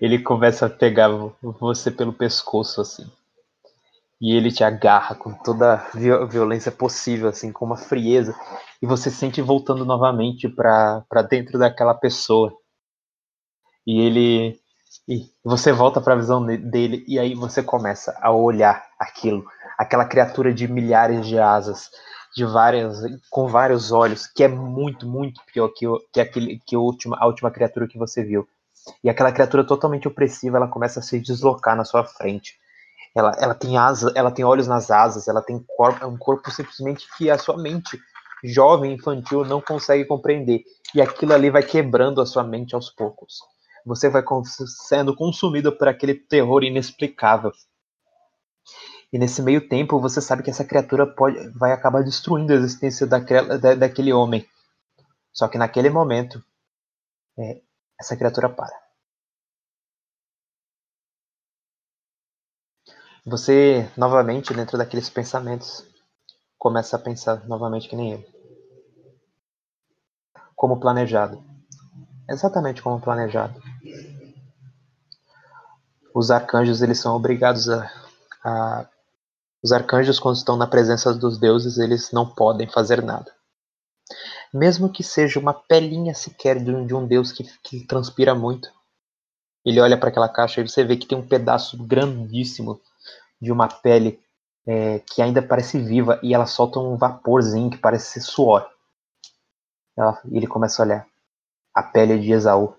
Ele 0.00 0.22
começa 0.22 0.66
a 0.66 0.70
pegar 0.70 1.08
você 1.42 1.90
pelo 1.90 2.12
pescoço, 2.12 2.80
assim. 2.80 3.10
E 4.20 4.36
ele 4.36 4.52
te 4.52 4.62
agarra 4.62 5.14
com 5.14 5.32
toda 5.32 5.72
a 5.74 5.76
viol- 5.98 6.28
violência 6.28 6.70
possível, 6.70 7.28
assim, 7.30 7.50
com 7.50 7.64
uma 7.64 7.78
frieza. 7.78 8.34
E 8.82 8.86
você 8.86 9.10
sente 9.10 9.40
voltando 9.40 9.84
novamente 9.86 10.48
pra 10.50 11.02
dentro 11.30 11.58
daquela 11.58 11.94
pessoa. 11.94 12.52
E 13.86 14.00
ele. 14.00 14.58
E 15.08 15.26
você 15.44 15.72
volta 15.72 16.00
pra 16.00 16.14
visão 16.16 16.44
de- 16.44 16.56
dele, 16.56 17.04
e 17.06 17.18
aí 17.18 17.34
você 17.34 17.62
começa 17.62 18.16
a 18.20 18.32
olhar 18.32 18.84
aquilo. 18.98 19.44
Aquela 19.78 20.04
criatura 20.04 20.52
de 20.52 20.66
milhares 20.66 21.26
de 21.26 21.38
asas, 21.38 21.90
de 22.34 22.44
várias. 22.44 22.98
com 23.30 23.46
vários 23.46 23.92
olhos, 23.92 24.26
que 24.26 24.42
é 24.42 24.48
muito, 24.48 25.06
muito 25.06 25.40
pior 25.52 25.68
que, 25.68 25.86
o, 25.86 25.98
que, 26.12 26.20
aquele, 26.20 26.60
que 26.66 26.74
a, 26.74 26.78
última, 26.78 27.16
a 27.20 27.26
última 27.26 27.50
criatura 27.50 27.86
que 27.86 27.98
você 27.98 28.24
viu. 28.24 28.48
E 29.04 29.10
aquela 29.10 29.32
criatura 29.32 29.64
totalmente 29.64 30.08
opressiva, 30.08 30.56
ela 30.56 30.68
começa 30.68 31.00
a 31.00 31.02
se 31.02 31.20
deslocar 31.20 31.76
na 31.76 31.84
sua 31.84 32.04
frente. 32.04 32.54
Ela, 33.16 33.32
ela 33.38 33.54
tem 33.54 33.78
asa, 33.78 34.12
ela 34.14 34.30
tem 34.30 34.44
olhos 34.44 34.68
nas 34.68 34.90
asas, 34.90 35.26
ela 35.26 35.40
tem 35.40 35.58
corpo, 35.66 36.04
é 36.04 36.06
um 36.06 36.18
corpo 36.18 36.50
simplesmente 36.50 37.08
que 37.16 37.30
a 37.30 37.38
sua 37.38 37.56
mente 37.56 37.98
jovem, 38.44 38.92
infantil, 38.92 39.42
não 39.42 39.58
consegue 39.58 40.04
compreender. 40.04 40.62
E 40.94 41.00
aquilo 41.00 41.32
ali 41.32 41.48
vai 41.48 41.62
quebrando 41.62 42.20
a 42.20 42.26
sua 42.26 42.44
mente 42.44 42.74
aos 42.74 42.90
poucos. 42.90 43.38
Você 43.86 44.10
vai 44.10 44.22
sendo 44.86 45.16
consumido 45.16 45.72
por 45.72 45.88
aquele 45.88 46.14
terror 46.14 46.62
inexplicável. 46.62 47.52
E 49.10 49.18
nesse 49.18 49.40
meio 49.40 49.66
tempo, 49.66 49.98
você 49.98 50.20
sabe 50.20 50.42
que 50.42 50.50
essa 50.50 50.64
criatura 50.64 51.06
pode, 51.06 51.48
vai 51.56 51.72
acabar 51.72 52.04
destruindo 52.04 52.52
a 52.52 52.56
existência 52.56 53.06
daquela, 53.06 53.58
da, 53.58 53.74
daquele 53.74 54.12
homem. 54.12 54.46
Só 55.32 55.48
que 55.48 55.56
naquele 55.56 55.88
momento, 55.88 56.44
é, 57.38 57.62
essa 57.98 58.14
criatura 58.14 58.50
para. 58.50 58.85
Você, 63.28 63.90
novamente, 63.96 64.54
dentro 64.54 64.78
daqueles 64.78 65.10
pensamentos, 65.10 65.84
começa 66.56 66.94
a 66.94 66.98
pensar 66.98 67.44
novamente 67.48 67.88
que 67.88 67.96
nem 67.96 68.12
ele. 68.12 68.26
Como 70.54 70.78
planejado. 70.78 71.42
Exatamente 72.30 72.80
como 72.80 73.00
planejado. 73.00 73.60
Os 76.14 76.30
arcanjos, 76.30 76.82
eles 76.82 77.00
são 77.00 77.16
obrigados 77.16 77.68
a, 77.68 77.90
a... 78.44 78.88
Os 79.60 79.72
arcanjos, 79.72 80.20
quando 80.20 80.36
estão 80.36 80.56
na 80.56 80.68
presença 80.68 81.12
dos 81.12 81.36
deuses, 81.36 81.78
eles 81.78 82.12
não 82.12 82.32
podem 82.32 82.68
fazer 82.68 83.02
nada. 83.02 83.34
Mesmo 84.54 84.88
que 84.88 85.02
seja 85.02 85.40
uma 85.40 85.52
pelinha 85.52 86.14
sequer 86.14 86.62
de 86.62 86.70
um, 86.70 86.86
de 86.86 86.94
um 86.94 87.04
deus 87.04 87.32
que, 87.32 87.42
que 87.64 87.84
transpira 87.88 88.36
muito. 88.36 88.70
Ele 89.64 89.80
olha 89.80 89.98
para 89.98 90.10
aquela 90.10 90.28
caixa 90.28 90.60
e 90.60 90.68
você 90.68 90.84
vê 90.84 90.96
que 90.96 91.08
tem 91.08 91.18
um 91.18 91.26
pedaço 91.26 91.76
grandíssimo 91.84 92.80
de 93.40 93.52
uma 93.52 93.68
pele 93.68 94.20
é, 94.66 94.98
que 95.00 95.22
ainda 95.22 95.40
parece 95.40 95.78
viva 95.78 96.18
e 96.22 96.34
ela 96.34 96.46
solta 96.46 96.78
um 96.80 96.96
vaporzinho 96.96 97.70
que 97.70 97.78
parece 97.78 98.12
ser 98.12 98.20
suor. 98.20 98.68
Ela, 99.96 100.20
ele 100.30 100.46
começa 100.46 100.82
a 100.82 100.86
olhar. 100.86 101.06
A 101.74 101.82
pele 101.82 102.18
de 102.18 102.32
Esaú. 102.32 102.74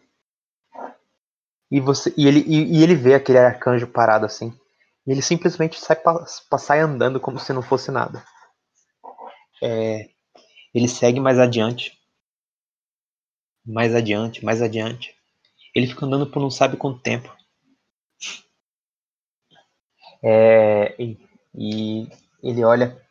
E, 1.69 1.79
você, 1.79 2.13
e, 2.17 2.27
ele, 2.27 2.43
e, 2.47 2.79
e 2.79 2.84
ele 2.84 2.95
vê 2.95 3.13
aquele 3.13 3.38
arcanjo 3.38 3.88
parado 3.88 4.25
assim. 4.25 4.57
E 5.05 5.11
ele 5.11 5.21
simplesmente 5.21 5.79
sai, 5.79 5.97
sai 6.57 6.79
andando 6.79 7.19
como 7.19 7.39
se 7.39 7.53
não 7.53 7.61
fosse 7.61 7.91
nada. 7.91 8.23
É, 9.61 10.09
ele 10.73 10.88
segue 10.88 11.19
mais 11.19 11.39
adiante. 11.39 11.97
Mais 13.65 13.93
adiante, 13.93 14.43
mais 14.43 14.61
adiante. 14.61 15.15
Ele 15.75 15.88
fica 15.88 16.05
andando 16.05 16.27
por 16.27 16.39
não 16.41 16.49
sabe 16.49 16.77
quanto 16.77 16.99
tempo. 17.01 17.36
É, 20.29 20.93
e, 21.01 21.17
e 21.55 22.09
ele 22.43 22.61
olha 22.65 23.01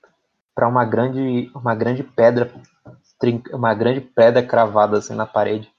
para 0.54 0.68
uma 0.68 0.84
grande, 0.84 1.50
uma 1.54 1.74
grande 1.74 2.04
pedra, 2.04 2.52
uma 3.52 3.74
grande 3.74 4.00
pedra 4.00 4.46
cravada 4.46 4.98
assim 4.98 5.14
na 5.14 5.26
parede. 5.26 5.70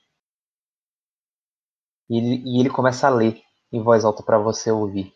E 2.09 2.17
ele, 2.17 2.43
e 2.45 2.59
ele 2.59 2.69
começa 2.69 3.07
a 3.07 3.09
ler 3.09 3.41
em 3.71 3.81
voz 3.81 4.03
alta 4.03 4.21
para 4.21 4.37
você 4.37 4.69
ouvir. 4.69 5.13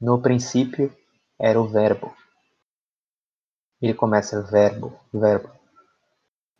No 0.00 0.20
princípio 0.20 0.92
era 1.38 1.60
o 1.60 1.68
verbo. 1.68 2.12
Ele 3.82 3.94
começa 3.94 4.40
verbo, 4.42 4.96
verbo. 5.12 5.50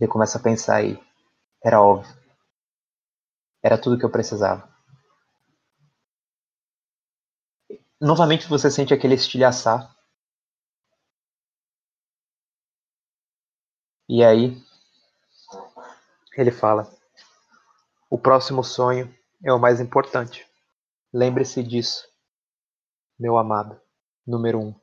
Ele 0.01 0.11
começa 0.11 0.37
a 0.37 0.43
pensar 0.43 0.79
aí. 0.79 0.99
Era 1.65 1.83
óbvio. 1.83 2.13
Era 3.63 3.79
tudo 3.79 3.99
que 3.99 4.05
eu 4.05 4.11
precisava. 4.11 4.70
Novamente 8.01 8.49
você 8.49 8.71
sente 8.71 8.95
aquele 8.95 9.15
estilhaçar. 9.15 9.95
E 14.09 14.25
aí 14.25 14.57
ele 16.37 16.51
fala: 16.51 16.91
O 18.09 18.19
próximo 18.19 18.65
sonho 18.65 19.15
é 19.45 19.53
o 19.53 19.59
mais 19.59 19.81
importante. 19.81 20.49
Lembre-se 21.13 21.63
disso, 21.63 22.09
meu 23.19 23.37
amado, 23.37 23.79
número 24.27 24.59
um. 24.59 24.75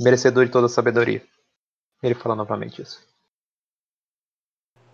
Merecedor 0.00 0.46
de 0.46 0.50
toda 0.50 0.68
sabedoria. 0.68 1.24
Ele 2.02 2.14
fala 2.14 2.34
novamente 2.34 2.82
isso. 2.82 3.06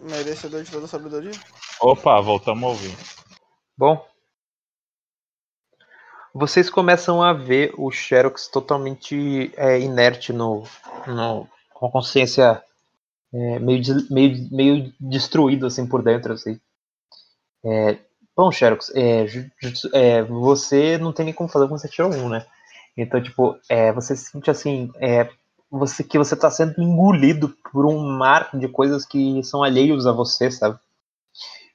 Merecedor 0.01 0.65
de 0.65 0.71
toda 0.71 0.87
sabedoria. 0.87 1.33
Opa, 1.81 2.21
voltamos 2.21 2.65
a 2.65 2.69
ouvir. 2.69 2.95
Bom, 3.77 4.05
vocês 6.35 6.69
começam 6.71 7.23
a 7.23 7.33
ver 7.33 7.73
o 7.77 7.91
Xerox 7.91 8.47
totalmente 8.49 9.51
é, 9.57 9.81
inerte 9.81 10.33
no, 10.33 10.63
no- 11.07 11.49
com 11.75 11.87
a 11.87 11.91
consciência 11.91 12.63
é, 13.35 13.59
meio, 13.61 13.83
meio, 14.11 14.49
meio 14.53 14.95
destruído 15.01 15.67
assim 15.67 15.87
por 15.87 16.03
dentro 16.03 16.33
assim. 16.35 16.61
É, 17.65 17.99
bom, 18.37 18.51
Xerox, 18.53 18.91
é, 18.95 19.27
é, 19.93 20.23
você 20.23 20.99
não 20.99 21.13
tem 21.13 21.25
nem 21.27 21.35
como 21.35 21.49
fazer 21.49 21.67
quando 21.69 21.81
você 21.81 21.89
tirou 21.89 22.13
um, 22.13 22.29
né? 22.29 22.47
Então, 22.97 23.23
tipo, 23.23 23.57
é, 23.69 23.93
você 23.93 24.17
se 24.17 24.31
sente 24.31 24.51
assim, 24.51 24.91
você 25.71 26.03
que 26.05 26.19
você 26.19 26.37
tá 26.37 26.51
sendo 26.51 26.81
engolido 26.81 27.55
por 27.73 27.87
um 27.87 27.99
mar 28.17 28.51
de 28.55 28.69
coisas 28.69 29.05
que 29.05 29.43
são 29.45 29.63
alheios 29.63 30.07
a 30.07 30.13
você, 30.13 30.51
sabe? 30.51 30.79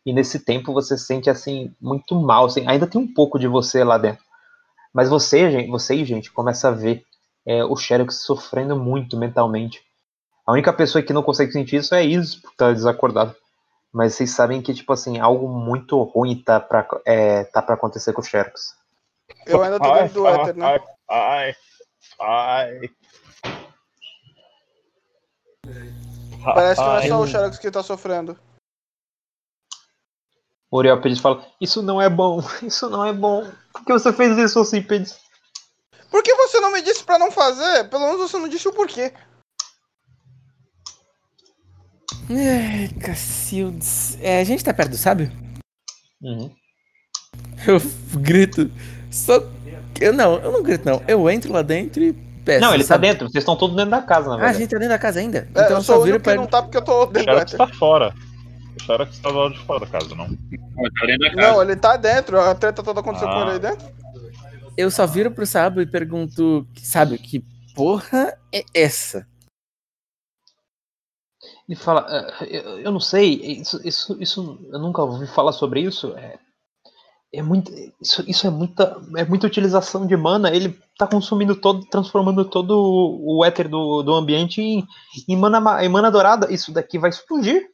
E 0.05 0.13
nesse 0.13 0.39
tempo 0.39 0.73
você 0.73 0.97
se 0.97 1.05
sente 1.05 1.29
assim 1.29 1.75
muito 1.79 2.19
mal, 2.19 2.45
assim, 2.45 2.67
ainda 2.67 2.87
tem 2.87 2.99
um 2.99 3.13
pouco 3.13 3.37
de 3.37 3.47
você 3.47 3.83
lá 3.83 3.97
dentro. 3.97 4.23
Mas 4.93 5.09
você, 5.09 5.49
gente, 5.49 5.69
vocês, 5.69 6.07
gente, 6.07 6.31
começa 6.31 6.67
a 6.67 6.71
ver 6.71 7.03
é, 7.45 7.63
o 7.63 7.75
Xerox 7.75 8.23
sofrendo 8.23 8.75
muito 8.75 9.17
mentalmente. 9.17 9.81
A 10.45 10.51
única 10.51 10.73
pessoa 10.73 11.03
que 11.03 11.13
não 11.13 11.23
consegue 11.23 11.51
sentir 11.51 11.77
isso 11.77 11.95
é 11.95 12.03
Isis, 12.03 12.35
porque 12.35 12.57
tá 12.57 12.71
desacordado. 12.71 13.35
Mas 13.93 14.15
vocês 14.15 14.31
sabem 14.31 14.61
que, 14.61 14.73
tipo 14.73 14.91
assim, 14.91 15.19
algo 15.19 15.47
muito 15.47 16.01
ruim 16.01 16.41
tá 16.41 16.59
pra, 16.59 16.87
é, 17.05 17.43
tá 17.45 17.61
pra 17.61 17.75
acontecer 17.75 18.13
com 18.13 18.21
o 18.21 18.23
Xerox. 18.23 18.75
Eu 19.45 19.61
ainda 19.61 19.79
tô 19.79 19.91
Ai, 19.91 20.03
dentro 20.03 20.21
do 20.21 20.27
éter, 20.27 20.55
né? 20.55 20.65
Ai, 20.65 20.81
ai, 21.09 21.55
ai. 22.19 22.89
Parece 26.43 26.81
que 26.81 26.87
não 26.87 26.97
é 26.97 27.07
só 27.07 27.21
o 27.21 27.27
Xerox 27.27 27.59
que 27.59 27.71
tá 27.71 27.83
sofrendo. 27.83 28.37
O 30.71 30.77
Uriel 30.77 31.01
fala, 31.21 31.45
isso 31.59 31.81
não 31.83 32.01
é 32.01 32.09
bom, 32.09 32.41
isso 32.63 32.89
não 32.89 33.05
é 33.05 33.11
bom. 33.11 33.45
Por 33.73 33.83
que 33.85 33.91
você 33.91 34.13
fez 34.13 34.37
isso, 34.37 34.63
Cípedes? 34.63 35.17
Por 36.09 36.23
que 36.23 36.33
você 36.33 36.59
não 36.61 36.71
me 36.71 36.81
disse 36.81 37.03
pra 37.03 37.19
não 37.19 37.29
fazer? 37.31 37.89
Pelo 37.89 38.05
menos 38.05 38.31
você 38.31 38.37
não 38.37 38.47
disse 38.47 38.67
o 38.67 38.73
porquê. 38.73 39.11
Ai, 42.29 42.89
Cacildes. 42.99 44.17
É, 44.21 44.39
a 44.39 44.43
gente 44.43 44.63
tá 44.63 44.73
perto 44.73 44.91
do 44.91 44.97
sábio? 44.97 45.31
Uhum. 46.21 46.53
Eu 47.67 47.81
grito. 48.19 48.71
Só. 49.09 49.41
Eu 49.99 50.13
não, 50.13 50.35
eu 50.39 50.51
não 50.51 50.63
grito, 50.63 50.85
não. 50.85 51.01
Eu 51.07 51.29
entro 51.29 51.51
lá 51.51 51.61
dentro 51.61 52.01
e 52.01 52.13
peço. 52.13 52.61
Não, 52.61 52.73
ele 52.73 52.83
tá 52.83 52.89
sabe? 52.89 53.07
dentro, 53.07 53.29
vocês 53.29 53.41
estão 53.41 53.55
todos 53.55 53.75
dentro 53.75 53.91
da 53.91 54.01
casa, 54.01 54.29
na 54.29 54.33
Ah, 54.33 54.35
a 54.35 54.39
verdade. 54.39 54.57
gente 54.59 54.69
tá 54.69 54.77
dentro 54.77 54.93
da 54.93 54.99
casa 54.99 55.19
ainda? 55.19 55.47
É, 55.53 55.63
então 55.65 55.77
eu 55.77 55.83
só 55.83 55.99
o 55.99 56.03
viro 56.03 56.17
que 56.17 56.23
pra. 56.23 56.35
não 56.35 56.47
tá 56.47 56.61
porque 56.61 56.77
eu 56.77 56.81
tô 56.81 57.05
dentro 57.05 57.31
Xerox 57.33 57.53
éter. 57.53 57.57
tá 57.57 57.67
fora. 57.75 58.13
O 58.81 58.85
Xerox 58.85 59.19
tá 59.19 59.29
do 59.29 59.37
lado 59.37 59.53
de 59.53 59.59
fora 59.59 59.79
da 59.81 59.87
casa, 59.87 60.15
não? 60.15 60.25
Ó, 60.25 60.29
tá. 60.29 61.35
Não, 61.35 61.61
ele 61.61 61.75
tá 61.75 61.97
dentro. 61.97 62.39
A 62.39 62.55
treta 62.55 62.81
toda 62.83 62.99
aconteceu 62.99 63.27
com 63.27 63.33
Ah. 63.33 63.41
ele 63.41 63.51
aí 63.51 63.59
dentro. 63.59 63.87
Eu 64.77 64.89
só 64.89 65.05
viro 65.05 65.31
pro 65.31 65.45
sábio 65.45 65.81
e 65.81 65.85
pergunto, 65.85 66.65
sabe, 66.81 67.17
que 67.17 67.43
porra 67.75 68.37
é 68.53 68.63
essa? 68.73 69.27
Ele 71.67 71.75
fala, 71.77 72.05
"Ah, 72.07 72.45
eu, 72.45 72.79
eu 72.79 72.91
não 72.91 72.99
sei, 72.99 73.33
isso, 73.35 73.79
isso, 73.87 74.17
isso, 74.21 74.59
eu 74.71 74.79
nunca 74.79 75.01
ouvi 75.03 75.27
falar 75.27 75.51
sobre 75.53 75.81
isso. 75.81 76.13
É, 76.17 76.37
é 77.33 77.41
muito, 77.41 77.71
isso, 78.01 78.23
isso 78.29 78.45
é 78.47 78.49
muita, 78.49 78.99
é 79.15 79.23
muita 79.25 79.47
utilização 79.47 80.05
de 80.05 80.17
mana. 80.17 80.53
Ele 80.53 80.77
tá 80.97 81.07
consumindo 81.07 81.55
todo, 81.55 81.85
transformando 81.85 82.43
todo 82.45 82.71
o 83.21 83.43
éter 83.45 83.69
do, 83.69 84.03
do 84.03 84.13
ambiente 84.13 84.61
em, 84.61 84.85
em, 85.29 85.37
mana, 85.37 85.59
ma- 85.61 85.83
em 85.83 85.89
mana 85.89 86.11
dourada. 86.11 86.51
Isso 86.51 86.73
daqui 86.73 86.97
vai 86.99 87.09
explodir. 87.09 87.67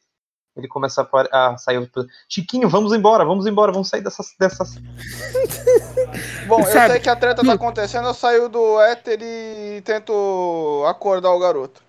Ele 0.57 0.67
começa 0.67 1.07
a, 1.31 1.53
a 1.53 1.57
sair. 1.57 1.89
Chiquinho, 2.27 2.67
vamos 2.67 2.91
embora, 2.93 3.23
vamos 3.23 3.45
embora, 3.45 3.71
vamos 3.71 3.89
sair 3.89 4.01
dessas, 4.01 4.33
dessas. 4.39 4.75
Bom, 6.47 6.61
eu 6.61 6.65
Sabe- 6.65 6.93
sei 6.93 6.99
que 6.99 7.09
a 7.09 7.15
treta 7.15 7.43
tá 7.45 7.53
acontecendo, 7.53 8.07
eu 8.07 8.13
saio 8.13 8.49
do 8.49 8.79
éter 8.81 9.19
e 9.21 9.81
tento 9.81 10.83
acordar 10.87 11.31
o 11.31 11.39
garoto. 11.39 11.83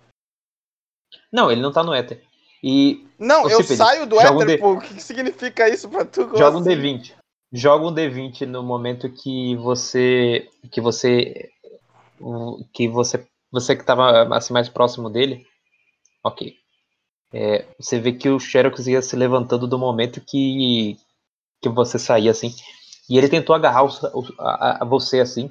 Não, 1.32 1.50
ele 1.50 1.62
não 1.62 1.72
tá 1.72 1.82
no 1.82 1.94
éter. 1.94 2.22
E 2.62 3.06
Não, 3.18 3.48
eu 3.48 3.62
saio 3.62 4.06
do 4.06 4.16
joga 4.16 4.32
um 4.32 4.42
éter, 4.42 4.56
D- 4.56 4.58
pô. 4.58 4.72
O 4.74 4.80
que 4.80 5.00
significa 5.00 5.68
isso 5.68 5.88
pra 5.88 6.04
tu? 6.04 6.22
Joga 6.36 6.56
um 6.56 6.60
assim? 6.60 6.70
D20. 6.70 7.14
Joga 7.52 7.86
um 7.86 7.94
D20 7.94 8.42
no 8.46 8.62
momento 8.62 9.08
que 9.10 9.56
você. 9.56 10.48
Que 10.70 10.80
você. 10.80 11.48
Que 12.72 12.88
você. 12.88 13.26
Você 13.50 13.76
que 13.76 13.84
tava 13.84 14.36
assim, 14.36 14.52
mais 14.52 14.68
próximo 14.68 15.08
dele. 15.08 15.46
Ok. 16.22 16.57
É, 17.32 17.66
você 17.78 18.00
vê 18.00 18.12
que 18.12 18.28
o 18.28 18.40
Xerox 18.40 18.86
ia 18.86 19.02
se 19.02 19.14
levantando 19.16 19.66
do 19.66 19.78
momento 19.78 20.20
que. 20.20 20.96
Que 21.60 21.68
você 21.68 21.98
saía 21.98 22.30
assim. 22.30 22.54
E 23.10 23.18
ele 23.18 23.28
tentou 23.28 23.54
agarrar 23.54 23.84
o- 23.84 24.26
a, 24.38 24.82
a 24.82 24.84
você 24.84 25.20
assim. 25.20 25.50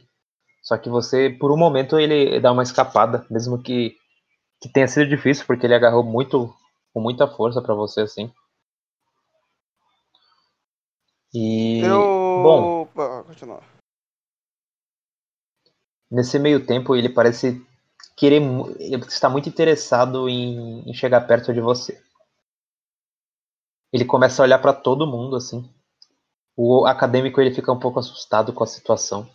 Só 0.64 0.78
que 0.78 0.90
você, 0.90 1.30
por 1.30 1.52
um 1.52 1.58
momento, 1.58 2.00
ele 2.00 2.40
dá 2.40 2.52
uma 2.52 2.64
escapada. 2.64 3.26
Mesmo 3.30 3.62
que. 3.62 3.96
Que 4.62 4.70
tenha 4.70 4.88
sido 4.88 5.08
difícil, 5.08 5.46
porque 5.46 5.66
ele 5.66 5.76
agarrou 5.76 6.04
muito. 6.04 6.54
Com 6.94 7.02
muita 7.02 7.28
força 7.28 7.62
pra 7.62 7.76
você 7.76 8.02
assim. 8.02 8.32
E. 11.34 11.82
Eu. 11.84 12.02
Bom. 12.42 12.88
Ah, 12.98 13.24
continua. 13.26 13.62
Nesse 16.10 16.40
meio 16.40 16.66
tempo, 16.66 16.96
ele 16.96 17.10
parece 17.10 17.62
querer. 18.18 18.42
está 19.08 19.30
muito 19.30 19.48
interessado 19.48 20.28
em, 20.28 20.90
em 20.90 20.94
chegar 20.94 21.22
perto 21.22 21.54
de 21.54 21.62
você. 21.62 22.02
Ele 23.94 24.04
começa 24.04 24.42
a 24.42 24.46
olhar 24.46 24.60
para 24.60 24.74
todo 24.74 25.08
mundo, 25.08 25.38
assim. 25.38 25.70
O 26.58 26.86
acadêmico 26.88 27.40
ele 27.40 27.54
fica 27.54 27.72
um 27.72 27.80
pouco 27.80 28.00
assustado 28.00 28.52
com 28.52 28.64
a 28.64 28.68
situação. 28.68 29.30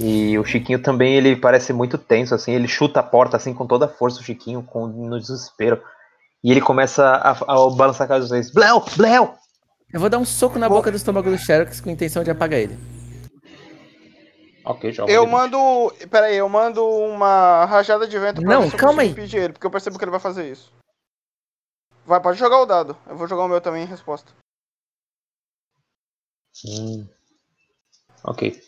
E 0.00 0.36
o 0.36 0.44
Chiquinho 0.44 0.82
também 0.82 1.14
ele 1.14 1.36
parece 1.36 1.72
muito 1.72 1.96
tenso, 1.96 2.34
assim. 2.34 2.52
Ele 2.52 2.66
chuta 2.66 2.98
a 2.98 3.04
porta 3.04 3.36
assim 3.36 3.54
com 3.54 3.64
toda 3.64 3.86
a 3.86 3.88
força, 3.88 4.20
o 4.20 4.24
Chiquinho, 4.24 4.62
com, 4.64 4.88
no 4.88 5.18
desespero. 5.20 5.80
E 6.42 6.50
ele 6.50 6.60
começa 6.60 7.06
a, 7.06 7.30
a 7.30 7.70
balançar 7.70 8.04
a 8.04 8.08
casa 8.08 8.20
dos 8.20 8.28
vocês. 8.30 8.50
Bleu! 8.50 8.84
Bleu! 8.96 9.34
Eu 9.92 10.00
vou 10.00 10.10
dar 10.10 10.18
um 10.18 10.24
soco 10.24 10.58
na 10.58 10.68
boca 10.68 10.90
do 10.90 10.96
estômago 10.96 11.30
do 11.30 11.38
Xerox 11.38 11.80
com 11.80 11.88
a 11.88 11.92
intenção 11.92 12.24
de 12.24 12.30
apagar 12.30 12.58
ele. 12.58 12.76
Ok, 14.64 14.92
joga. 14.92 15.12
Eu 15.12 15.24
D20. 15.26 15.30
mando. 15.30 15.58
Pera 16.10 16.26
aí, 16.26 16.36
eu 16.36 16.48
mando 16.48 16.84
uma 16.86 17.64
rajada 17.66 18.06
de 18.08 18.18
vento 18.18 18.40
pra 18.40 18.50
Não, 18.60 18.70
calma 18.70 19.02
aí. 19.02 19.10
impedir 19.10 19.38
ele, 19.38 19.52
porque 19.52 19.66
eu 19.66 19.70
percebo 19.70 19.98
que 19.98 20.04
ele 20.04 20.10
vai 20.10 20.20
fazer 20.20 20.50
isso. 20.50 20.72
Vai, 22.06 22.20
pode 22.20 22.38
jogar 22.38 22.60
o 22.60 22.66
dado. 22.66 22.96
Eu 23.06 23.16
vou 23.16 23.26
jogar 23.28 23.44
o 23.44 23.48
meu 23.48 23.60
também 23.60 23.82
em 23.82 23.86
resposta. 23.86 24.32
Hum. 26.66 27.06
Ok. 28.24 28.60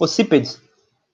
O 0.00 0.06
Cípedes, 0.06 0.60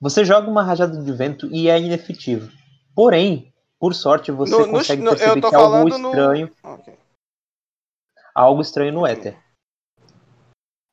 você 0.01 0.25
joga 0.25 0.49
uma 0.51 0.63
rajada 0.63 1.03
de 1.03 1.13
vento 1.13 1.47
e 1.53 1.69
é 1.69 1.79
inefetivo. 1.79 2.51
Porém, 2.95 3.53
por 3.79 3.95
sorte, 3.95 4.31
você 4.31 4.53
No- 4.57 4.71
consegue 4.71 5.03
no- 5.03 5.11
eu 5.11 5.17
perceber 5.17 5.41
tô 5.41 5.49
que 5.51 5.55
algo 5.55 5.71
falando 5.71 5.99
no- 5.99 6.09
estranho. 6.09 6.57
Ok. 6.63 6.99
algo 8.35 8.63
estranho 8.63 8.93
no 8.93 9.07
éter. 9.07 9.39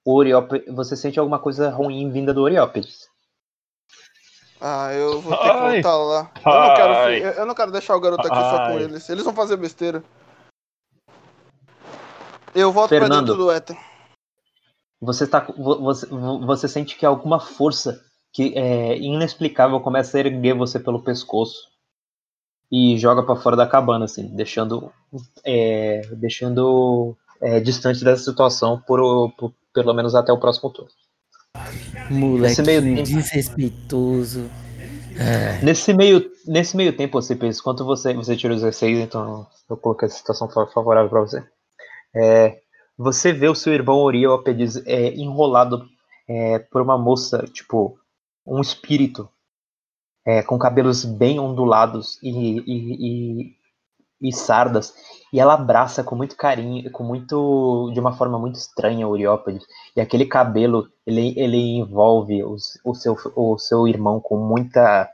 O 0.05 0.15
Oriópe- 0.17 0.65
você 0.71 0.95
sente 0.95 1.19
alguma 1.19 1.39
coisa 1.39 1.69
ruim 1.69 2.09
vinda 2.11 2.33
do 2.33 2.41
Oriópedes. 2.41 3.07
Ah, 4.61 4.91
eu 4.93 5.21
vou 5.21 5.31
ter 5.37 5.43
que 5.43 5.53
voltar 5.73 5.97
lá. 5.97 6.31
Eu 6.45 6.51
não, 6.51 6.75
quero, 6.75 6.93
eu- 7.39 7.45
não 7.45 7.55
quero 7.55 7.71
deixar 7.71 7.95
o 7.95 7.99
garoto 7.99 8.27
aqui 8.27 8.35
só 8.35 8.57
com 8.67 8.79
eles. 8.79 9.09
Eles 9.09 9.23
vão 9.23 9.33
fazer 9.33 9.55
besteira. 9.57 10.03
Eu 12.53 12.71
volto 12.71 12.89
pra 12.89 12.99
Fernando. 12.99 13.25
dentro 13.27 13.35
do 13.43 13.51
éter. 13.51 13.77
Você, 15.01 15.25
tá, 15.25 15.39
vo- 15.57 15.79
você, 15.79 16.05
vo- 16.07 16.45
você 16.45 16.67
sente 16.67 16.97
que 16.97 17.05
alguma 17.05 17.39
força 17.39 18.03
que 18.33 18.53
é 18.57 18.97
inexplicável 18.97 19.79
começa 19.79 20.17
a 20.17 20.19
erguer 20.19 20.53
você 20.55 20.79
pelo 20.79 21.01
pescoço 21.01 21.69
e 22.71 22.97
joga 22.97 23.23
pra 23.23 23.35
fora 23.35 23.55
da 23.55 23.65
cabana, 23.65 24.05
assim, 24.05 24.27
deixando, 24.35 24.91
é, 25.43 26.01
deixando 26.17 27.15
é, 27.41 27.59
distante 27.61 28.03
dessa 28.03 28.23
situação 28.23 28.79
por, 28.81 29.31
por- 29.37 29.53
pelo 29.73 29.93
menos 29.93 30.13
até 30.15 30.33
o 30.33 30.37
próximo 30.39 30.69
turno. 30.69 30.91
Moleque 32.09 32.61
meio 32.61 32.81
tempo- 32.81 33.03
desrespeitoso. 33.03 34.49
Nesse 35.61 35.93
meio, 35.93 36.31
nesse 36.47 36.77
meio 36.77 36.95
tempo, 36.95 37.21
você 37.21 37.35
pensa, 37.35 37.59
enquanto 37.59 37.83
você, 37.85 38.13
você 38.13 38.35
tira 38.37 38.53
os 38.53 38.61
16, 38.61 38.99
então 38.99 39.45
eu 39.69 39.77
coloquei 39.77 40.07
a 40.07 40.11
situação 40.11 40.49
fa- 40.49 40.67
favorável 40.67 41.09
para 41.09 41.19
você. 41.21 41.43
É, 42.15 42.59
você 42.97 43.31
vê 43.33 43.47
o 43.47 43.55
seu 43.55 43.73
irmão 43.73 43.97
Oriópedes 43.97 44.77
é, 44.85 45.13
enrolado 45.13 45.85
é, 46.27 46.59
por 46.59 46.81
uma 46.81 46.97
moça, 46.97 47.45
tipo, 47.51 47.99
um 48.47 48.61
espírito, 48.61 49.29
é, 50.25 50.41
com 50.41 50.57
cabelos 50.57 51.03
bem 51.05 51.39
ondulados 51.39 52.17
e, 52.23 52.29
e, 52.29 52.63
e, 53.47 53.55
e 54.21 54.31
sardas, 54.33 54.93
e 55.31 55.39
ela 55.39 55.53
abraça 55.53 56.03
com 56.03 56.15
muito 56.15 56.35
carinho, 56.35 56.91
com 56.91 57.03
muito, 57.03 57.91
de 57.93 57.99
uma 57.99 58.13
forma 58.13 58.37
muito 58.39 58.55
estranha 58.55 59.07
o 59.07 59.11
Oriópedes, 59.11 59.65
e 59.95 60.01
aquele 60.01 60.25
cabelo, 60.25 60.89
ele, 61.05 61.33
ele 61.37 61.77
envolve 61.77 62.43
os- 62.43 62.79
o, 62.83 62.93
seu, 62.93 63.15
o 63.35 63.57
seu 63.57 63.87
irmão 63.87 64.19
com 64.19 64.37
muita, 64.37 65.09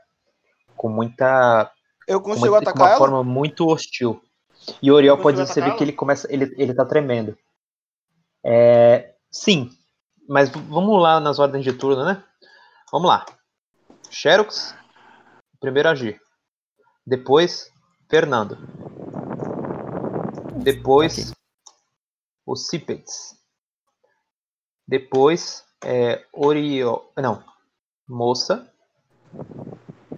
com 0.76 0.88
muita 0.88 1.70
Eu 2.08 2.20
consigo 2.20 2.48
com 2.50 2.54
atacar 2.56 2.82
uma 2.82 2.88
ela? 2.90 2.98
forma 2.98 3.22
muito 3.24 3.66
hostil. 3.68 4.20
E 4.82 4.90
o 4.90 4.94
consigo 4.94 5.46
você 5.46 5.54
vê 5.54 5.60
atacá-la? 5.60 5.78
que 5.78 5.84
ele 5.84 5.92
começa, 5.92 6.32
ele, 6.32 6.52
ele 6.58 6.74
tá 6.74 6.84
tremendo. 6.84 7.36
É, 8.44 9.14
sim, 9.30 9.70
mas 10.28 10.48
vamos 10.50 11.00
lá 11.00 11.20
nas 11.20 11.38
ordens 11.38 11.62
de 11.64 11.72
turno, 11.72 12.04
né? 12.04 12.22
Vamos 12.90 13.08
lá. 13.08 13.24
Xerox, 14.10 14.74
primeiro 15.60 15.88
agir. 15.88 16.20
Depois, 17.06 17.70
Fernando. 18.08 18.56
Depois, 20.66 21.32
o 22.44 22.56
Cipets. 22.56 23.40
Depois, 24.84 25.64
é, 25.84 26.26
Oriol. 26.32 27.12
Não, 27.16 27.40
moça. 28.08 28.68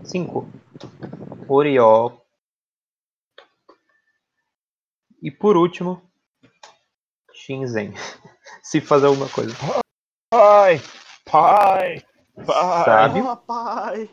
Cinco. 0.03 0.49
Oriol. 1.47 2.27
E 5.21 5.31
por 5.31 5.55
último, 5.55 6.11
Shinzen. 7.35 7.93
Se 8.65 8.81
fazer 8.81 9.09
alguma 9.09 9.29
coisa. 9.29 9.55
Pai! 10.31 10.79
Pai! 11.31 12.03
Pai! 12.47 12.85
Sabe? 12.87 13.21
Oh, 13.21 13.37
pai! 13.37 14.11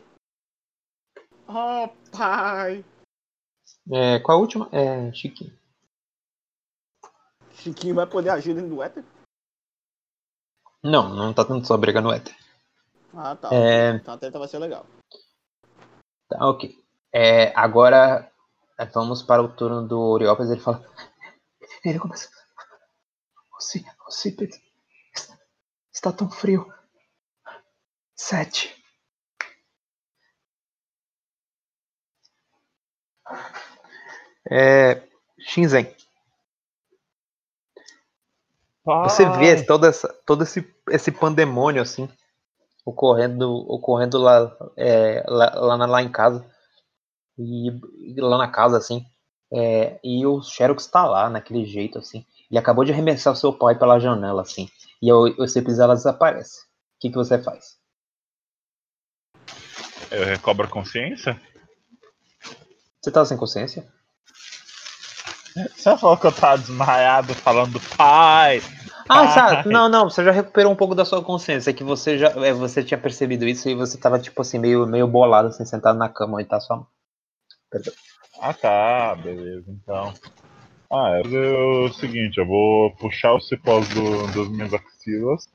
Oh, 1.48 1.88
pai! 2.14 2.84
É, 3.90 4.18
qual 4.18 4.36
a 4.36 4.40
última? 4.42 4.68
É, 4.70 5.10
Chiquinho. 5.14 5.56
Chiquinho 7.56 7.94
vai 7.94 8.06
poder 8.06 8.30
agir 8.30 8.54
dentro 8.54 8.70
do 8.70 8.82
éter? 8.82 9.04
Não, 10.82 11.08
não 11.08 11.32
tá 11.34 11.44
tendo 11.44 11.66
só 11.66 11.76
briga 11.76 12.00
no 12.00 12.12
éter. 12.12 12.36
Ah, 13.14 13.34
tá. 13.34 13.48
É. 13.52 13.90
Então 13.96 14.14
a 14.14 14.18
treta 14.18 14.38
vai 14.38 14.48
ser 14.48 14.58
legal. 14.58 14.86
Tá, 16.28 16.48
ok. 16.48 16.76
É, 17.12 17.52
agora 17.58 18.30
é, 18.78 18.84
vamos 18.86 19.22
para 19.22 19.42
o 19.42 19.48
turno 19.54 19.86
do 19.86 19.98
Oriópolis. 19.98 20.50
Ele 20.50 20.60
fala. 20.60 20.84
Ele 21.84 21.98
começa. 21.98 22.28
O, 23.56 23.60
Ci- 23.60 23.86
o 24.06 24.10
Cipet 24.10 24.50
está, 25.14 25.38
está 25.92 26.12
tão 26.12 26.30
frio. 26.30 26.72
Sete. 28.14 28.74
É, 34.50 35.02
Shinzen, 35.40 35.94
você 39.08 39.28
vê 39.30 39.62
todo, 39.64 39.84
essa, 39.86 40.08
todo 40.24 40.42
esse, 40.44 40.64
esse 40.90 41.10
pandemônio 41.10 41.82
assim 41.82 42.08
ocorrendo, 42.84 43.52
ocorrendo 43.68 44.16
lá, 44.18 44.56
é, 44.76 45.24
lá, 45.26 45.52
lá, 45.56 45.76
na- 45.76 45.86
lá 45.86 46.02
em 46.02 46.08
casa 46.08 46.46
e, 47.36 47.68
e 47.68 48.20
lá 48.20 48.38
na 48.38 48.48
casa 48.48 48.78
assim 48.78 49.04
é, 49.52 49.98
e 50.04 50.24
o 50.24 50.40
Xerox 50.40 50.86
tá 50.86 51.04
lá 51.04 51.28
naquele 51.28 51.64
jeito 51.66 51.98
assim 51.98 52.24
ele 52.48 52.58
acabou 52.58 52.84
de 52.84 52.92
arremessar 52.92 53.32
o 53.32 53.36
seu 53.36 53.52
pai 53.52 53.76
pela 53.76 53.98
janela 53.98 54.42
assim 54.42 54.68
e 55.02 55.12
o, 55.12 55.24
o 55.36 55.48
Cepis 55.48 55.78
ela 55.80 55.94
desaparece 55.94 56.60
o 56.60 56.98
que, 57.00 57.10
que 57.10 57.16
você 57.16 57.42
faz? 57.42 57.76
Eu 60.10 60.24
recobro 60.24 60.66
a 60.66 60.70
consciência? 60.70 61.38
Você 63.02 63.10
tá 63.10 63.24
sem 63.24 63.36
consciência? 63.36 63.86
Você 65.76 65.96
falou 65.98 66.16
que 66.16 66.26
eu 66.26 66.32
tava 66.32 66.58
desmaiado 66.58 67.34
falando 67.34 67.80
pai! 67.96 68.60
Ah, 69.08 69.62
tá. 69.62 69.62
Não, 69.66 69.88
não, 69.88 70.10
você 70.10 70.24
já 70.24 70.30
recuperou 70.30 70.72
um 70.72 70.76
pouco 70.76 70.94
da 70.94 71.04
sua 71.04 71.22
consciência, 71.22 71.70
é 71.70 71.72
que 71.72 71.84
você 71.84 72.18
já 72.18 72.28
é, 72.28 72.52
você 72.52 72.82
tinha 72.82 72.98
percebido 72.98 73.46
isso 73.46 73.68
e 73.68 73.74
você 73.74 73.96
tava 73.98 74.18
tipo 74.18 74.40
assim 74.42 74.58
meio 74.58 74.86
meio 74.86 75.06
bolado 75.06 75.48
assim 75.48 75.64
sentado 75.64 75.98
na 75.98 76.08
cama 76.08 76.38
onde 76.38 76.48
tá 76.48 76.60
sua 76.60 76.76
mão. 76.76 76.86
Perdão. 77.70 77.92
Ah 78.40 78.52
tá, 78.52 79.14
beleza, 79.14 79.64
então. 79.68 80.12
Ah, 80.90 81.20
é 81.24 81.26
o 81.26 81.92
seguinte, 81.92 82.38
eu 82.38 82.46
vou 82.46 82.90
puxar 82.96 83.34
os 83.34 83.48
cipós 83.48 83.88
do, 83.88 84.26
das 84.28 84.48
minhas 84.48 84.72
axilas 84.72 85.48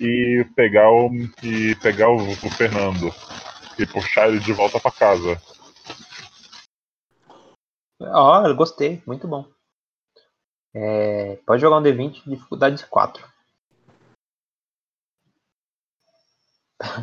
e 0.00 0.46
pegar 0.54 0.90
o. 0.90 1.10
e 1.42 1.74
pegar 1.76 2.10
o, 2.10 2.16
o 2.16 2.50
Fernando. 2.50 3.12
E 3.78 3.86
puxar 3.86 4.28
ele 4.28 4.38
de 4.40 4.52
volta 4.52 4.80
pra 4.80 4.90
casa. 4.90 5.40
Eu 8.00 8.56
gostei, 8.56 9.02
muito 9.06 9.26
bom. 9.26 9.46
É, 10.78 11.36
pode 11.46 11.62
jogar 11.62 11.78
um 11.78 11.82
D20, 11.82 12.22
dificuldade 12.26 12.84
4. 12.86 13.26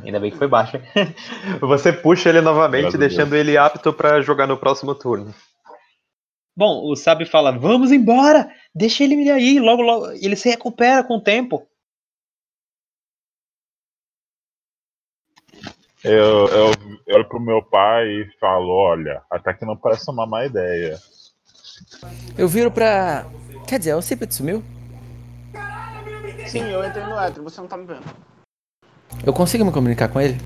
Ainda 0.04 0.20
bem 0.20 0.30
que 0.30 0.38
foi 0.38 0.48
baixo. 0.48 0.78
hein? 0.78 0.84
Você 1.60 1.92
puxa 1.92 2.30
ele 2.30 2.40
novamente, 2.42 2.84
Graças 2.84 3.00
deixando 3.00 3.36
ele 3.36 3.58
apto 3.58 3.92
pra 3.92 4.22
jogar 4.22 4.46
no 4.46 4.58
próximo 4.58 4.94
turno. 4.94 5.34
Bom, 6.56 6.88
o 6.88 6.96
Sabe 6.96 7.26
fala: 7.26 7.52
Vamos 7.52 7.92
embora! 7.92 8.48
Deixa 8.76 9.04
ele 9.04 9.28
aí, 9.32 9.60
logo, 9.60 9.82
logo. 9.82 10.12
Ele 10.12 10.36
se 10.36 10.48
recupera 10.48 11.04
com 11.04 11.16
o 11.16 11.22
tempo. 11.22 11.68
Eu, 16.04 16.48
eu, 16.48 16.72
eu 17.08 17.16
olho 17.16 17.28
pro 17.28 17.40
meu 17.40 17.64
pai 17.64 18.06
e 18.06 18.30
falo, 18.38 18.70
olha, 18.70 19.24
até 19.32 19.54
que 19.54 19.66
não 19.66 19.78
parece 19.78 20.12
uma 20.12 20.28
má 20.28 20.46
ideia. 20.46 21.00
Eu 22.38 22.48
viro 22.48 22.72
pra. 22.72 23.26
Quer 23.68 23.80
dizer, 23.80 23.94
o 23.96 24.02
Cipet 24.02 24.34
sumiu? 24.34 24.64
Sim, 26.48 26.70
eu 26.70 26.86
entrei 26.86 27.04
no 27.06 27.18
éter, 27.20 27.42
você 27.42 27.60
não 27.62 27.68
tá 27.68 27.78
me 27.78 27.86
vendo. 27.86 28.04
Eu 29.26 29.34
consigo 29.34 29.64
me 29.66 29.72
comunicar 29.72 30.10
com 30.10 30.20
ele? 30.20 30.40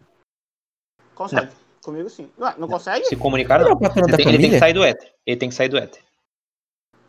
Consegue. 1.15 1.51
Comigo 1.83 2.09
sim. 2.09 2.29
Ué, 2.39 2.53
não 2.57 2.67
consegue? 2.67 3.05
Se 3.05 3.15
comunicar, 3.15 3.55
Ele 3.61 3.65
é 3.65 3.69
não. 3.69 3.77
o 3.77 3.79
patrão 3.79 4.03
Você 4.03 4.11
da 4.11 4.17
tem- 4.17 4.27
ele 4.27 4.37
tem 4.39 4.49
que 4.51 4.59
sair 4.59 4.73
do 4.73 4.83
éter. 4.83 5.11
Ele 5.25 5.37
tem 5.37 5.49
que 5.49 5.55
sair 5.55 5.69
do 5.69 5.77
éter. 5.77 6.01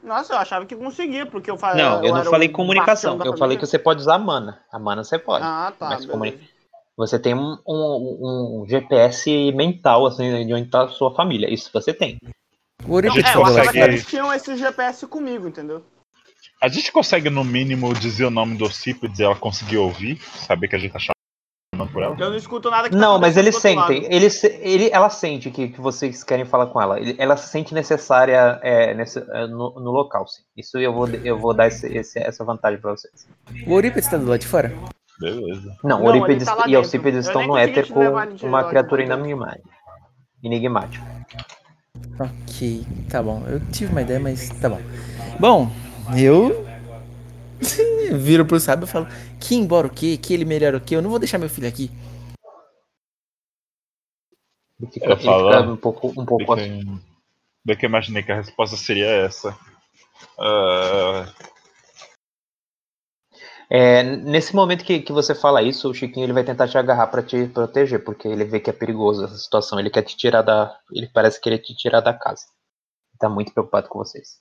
Nossa, 0.03 0.33
eu 0.35 0.39
achava 0.39 0.65
que 0.65 0.77
conseguia, 0.77 1.27
porque 1.27 1.51
eu 1.51 1.59
falei. 1.59 1.85
Não, 1.85 2.03
eu 2.05 2.13
não 2.13 2.21
era 2.21 2.31
falei 2.31 2.49
comunicação. 2.49 3.15
Eu 3.15 3.19
falei 3.19 3.39
família. 3.39 3.59
que 3.59 3.67
você 3.67 3.79
pode 3.79 4.01
usar 4.01 4.15
a 4.15 4.19
mana. 4.19 4.61
A 4.73 4.79
mana 4.79 5.03
você 5.03 5.19
pode. 5.19 5.45
Ah, 5.45 5.73
tá. 5.79 5.89
mas 5.91 6.07
comunica- 6.07 6.39
Você 6.97 7.19
tem 7.19 7.35
um, 7.35 7.59
um- 7.67 8.61
um 8.63 8.67
GPS 8.69 9.53
mental, 9.53 10.07
assim, 10.07 10.47
de 10.47 10.55
onde 10.55 10.69
tá 10.71 10.85
a 10.85 10.89
sua 10.89 11.15
família. 11.15 11.53
Isso 11.53 11.71
você 11.73 11.93
tem. 11.93 12.19
O 12.87 13.01
gente 13.03 13.29
É, 13.29 13.33
consegue- 13.35 13.73
que 13.73 13.79
eles 13.79 14.07
tinham 14.07 14.33
esse 14.33 14.57
GPS 14.57 15.07
comigo, 15.07 15.49
entendeu? 15.49 15.85
A 16.63 16.69
gente 16.69 16.91
consegue, 16.91 17.31
no 17.31 17.45
mínimo, 17.45 17.93
dizer 17.95 18.25
o 18.25 18.31
nome 18.31 18.57
do 18.57 18.71
Cípedes 18.71 19.19
e 19.21 19.25
ela 19.25 19.37
conseguir 19.37 19.77
ouvir? 19.79 20.21
Saber 20.23 20.69
que 20.69 20.75
a 20.77 20.79
gente 20.79 20.93
tá 20.93 20.99
chamando 20.99 21.93
por 21.93 22.03
ela? 22.03 22.17
Eu 22.19 22.31
não 22.31 22.37
escuto 22.37 22.69
nada 22.71 22.89
que 22.89 22.95
tá 22.95 23.01
Não, 23.01 23.19
mas 23.19 23.37
acontecendo 23.37 23.81
eles 24.17 24.35
sentem. 24.35 24.53
Ele, 24.61 24.61
ele, 24.75 24.91
ela 24.93 25.09
sente 25.11 25.51
que, 25.51 25.69
que 25.69 25.81
vocês 25.81 26.25
querem 26.25 26.45
falar 26.45 26.67
com 26.67 26.81
ela. 26.81 26.99
Ele- 26.99 27.15
ela 27.19 27.37
se 27.37 27.49
sente 27.49 27.73
necessária 27.75 28.59
é, 28.63 28.93
nesse- 28.95 29.19
é, 29.19 29.47
no, 29.47 29.79
no 29.79 29.91
local, 29.91 30.27
sim. 30.27 30.43
Isso 30.57 30.79
eu 30.79 30.93
vou, 30.93 31.09
eu 31.09 31.39
vou 31.39 31.55
dar 31.55 31.69
esse- 31.69 31.87
esse- 31.97 32.19
essa 32.19 32.45
vantagem 32.45 32.81
pra 32.81 32.93
vocês. 32.93 33.29
O 33.67 33.75
Oripet 33.75 34.09
tá 34.11 34.17
do 34.17 34.27
lado 34.27 34.41
de 34.41 34.47
fora? 34.47 34.73
Beleza. 35.21 35.77
Não, 35.83 35.99
Não, 35.99 36.05
o 36.05 36.09
Eurípides 36.11 36.47
ele 36.49 36.57
tá 36.57 36.69
e 36.69 36.73
Eu 36.75 36.81
estão 36.83 37.47
no 37.47 37.57
éter 37.57 37.85
te 37.87 37.93
com 37.93 38.01
uma 38.47 38.65
criatura 38.65 39.07
lá. 39.09 39.15
enigmática. 40.45 41.05
Ok, 42.19 42.85
tá 43.09 43.23
bom. 43.23 43.45
Eu 43.47 43.61
tive 43.71 43.91
uma 43.93 44.03
ideia, 44.03 44.21
mas 44.21 44.49
tá 44.61 44.69
bom. 44.69 44.81
Bom, 45.39 45.71
eu 46.17 46.69
Viro 48.13 48.47
pro 48.47 48.61
sábio 48.61 48.85
e 48.85 48.89
falo, 48.89 49.07
que 49.41 49.55
embora 49.55 49.87
o 49.87 49.91
quê? 49.91 50.17
Que 50.17 50.33
ele 50.35 50.45
melhor 50.45 50.75
o 50.75 50.81
quê? 50.81 50.97
Eu 50.97 51.03
não 51.03 51.11
vou 51.11 51.19
deixar 51.19 51.39
meu 51.39 51.49
filho 51.49 51.69
aqui. 51.69 51.91
Ele 54.81 54.91
fica, 54.91 55.07
Eu 55.07 55.13
ele 55.13 55.25
falo, 55.25 55.51
fica 55.51 55.61
ó, 55.61 55.73
um 55.73 55.77
pouco, 55.77 56.09
um 56.09 56.25
pouco 56.25 56.57
que, 56.57 56.85
bem 57.65 57.77
que 57.77 57.85
eu 57.85 57.89
imaginei 57.89 58.23
que 58.23 58.33
a 58.33 58.37
resposta 58.37 58.77
seria 58.77 59.07
essa. 59.07 59.57
Ah, 60.39 61.33
É, 63.71 64.03
nesse 64.03 64.57
momento 64.57 64.83
que, 64.83 65.01
que 65.01 65.13
você 65.13 65.35
fala 65.35 65.63
isso, 65.63 65.91
o 65.91 65.95
Chiquinho 65.95 66.25
ele 66.25 66.33
vai 66.33 66.43
tentar 66.43 66.67
te 66.69 66.79
agarrar 66.79 67.09
pra 67.09 67.23
te 67.23 67.47
proteger, 67.49 68.03
porque 68.03 68.27
ele 68.27 68.45
vê 68.45 68.59
que 68.61 68.71
é 68.71 68.73
perigoso 68.73 69.25
essa 69.25 69.37
situação. 69.37 69.79
Ele 69.79 69.91
quer 69.91 70.03
te 70.03 70.17
tirar 70.17 70.43
da. 70.43 70.75
Ele 70.91 71.09
parece 71.13 71.41
querer 71.41 71.59
te 71.59 71.77
tirar 71.77 72.01
da 72.01 72.15
casa. 72.15 72.47
Tá 73.19 73.29
muito 73.29 73.53
preocupado 73.53 73.89
com 73.89 73.99
vocês. 73.99 74.39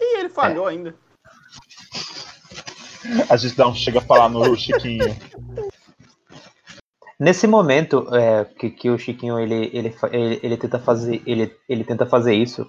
E 0.00 0.18
ele 0.18 0.28
falhou 0.28 0.66
ainda. 0.66 0.94
a 3.28 3.36
gente 3.36 3.54
dá 3.54 3.68
um 3.68 3.74
chega 3.74 4.00
a 4.00 4.02
falar 4.02 4.28
no 4.28 4.56
Chiquinho. 4.56 5.04
Nesse 7.20 7.46
momento 7.46 8.12
é, 8.12 8.44
que, 8.44 8.70
que 8.70 8.90
o 8.90 8.98
Chiquinho 8.98 9.38
ele, 9.38 9.70
ele, 9.72 9.94
ele, 10.10 10.40
ele 10.42 10.56
tenta 10.56 10.80
fazer 10.80 11.22
ele, 11.24 11.56
ele 11.68 11.84
tenta 11.84 12.04
fazer 12.04 12.34
isso, 12.34 12.68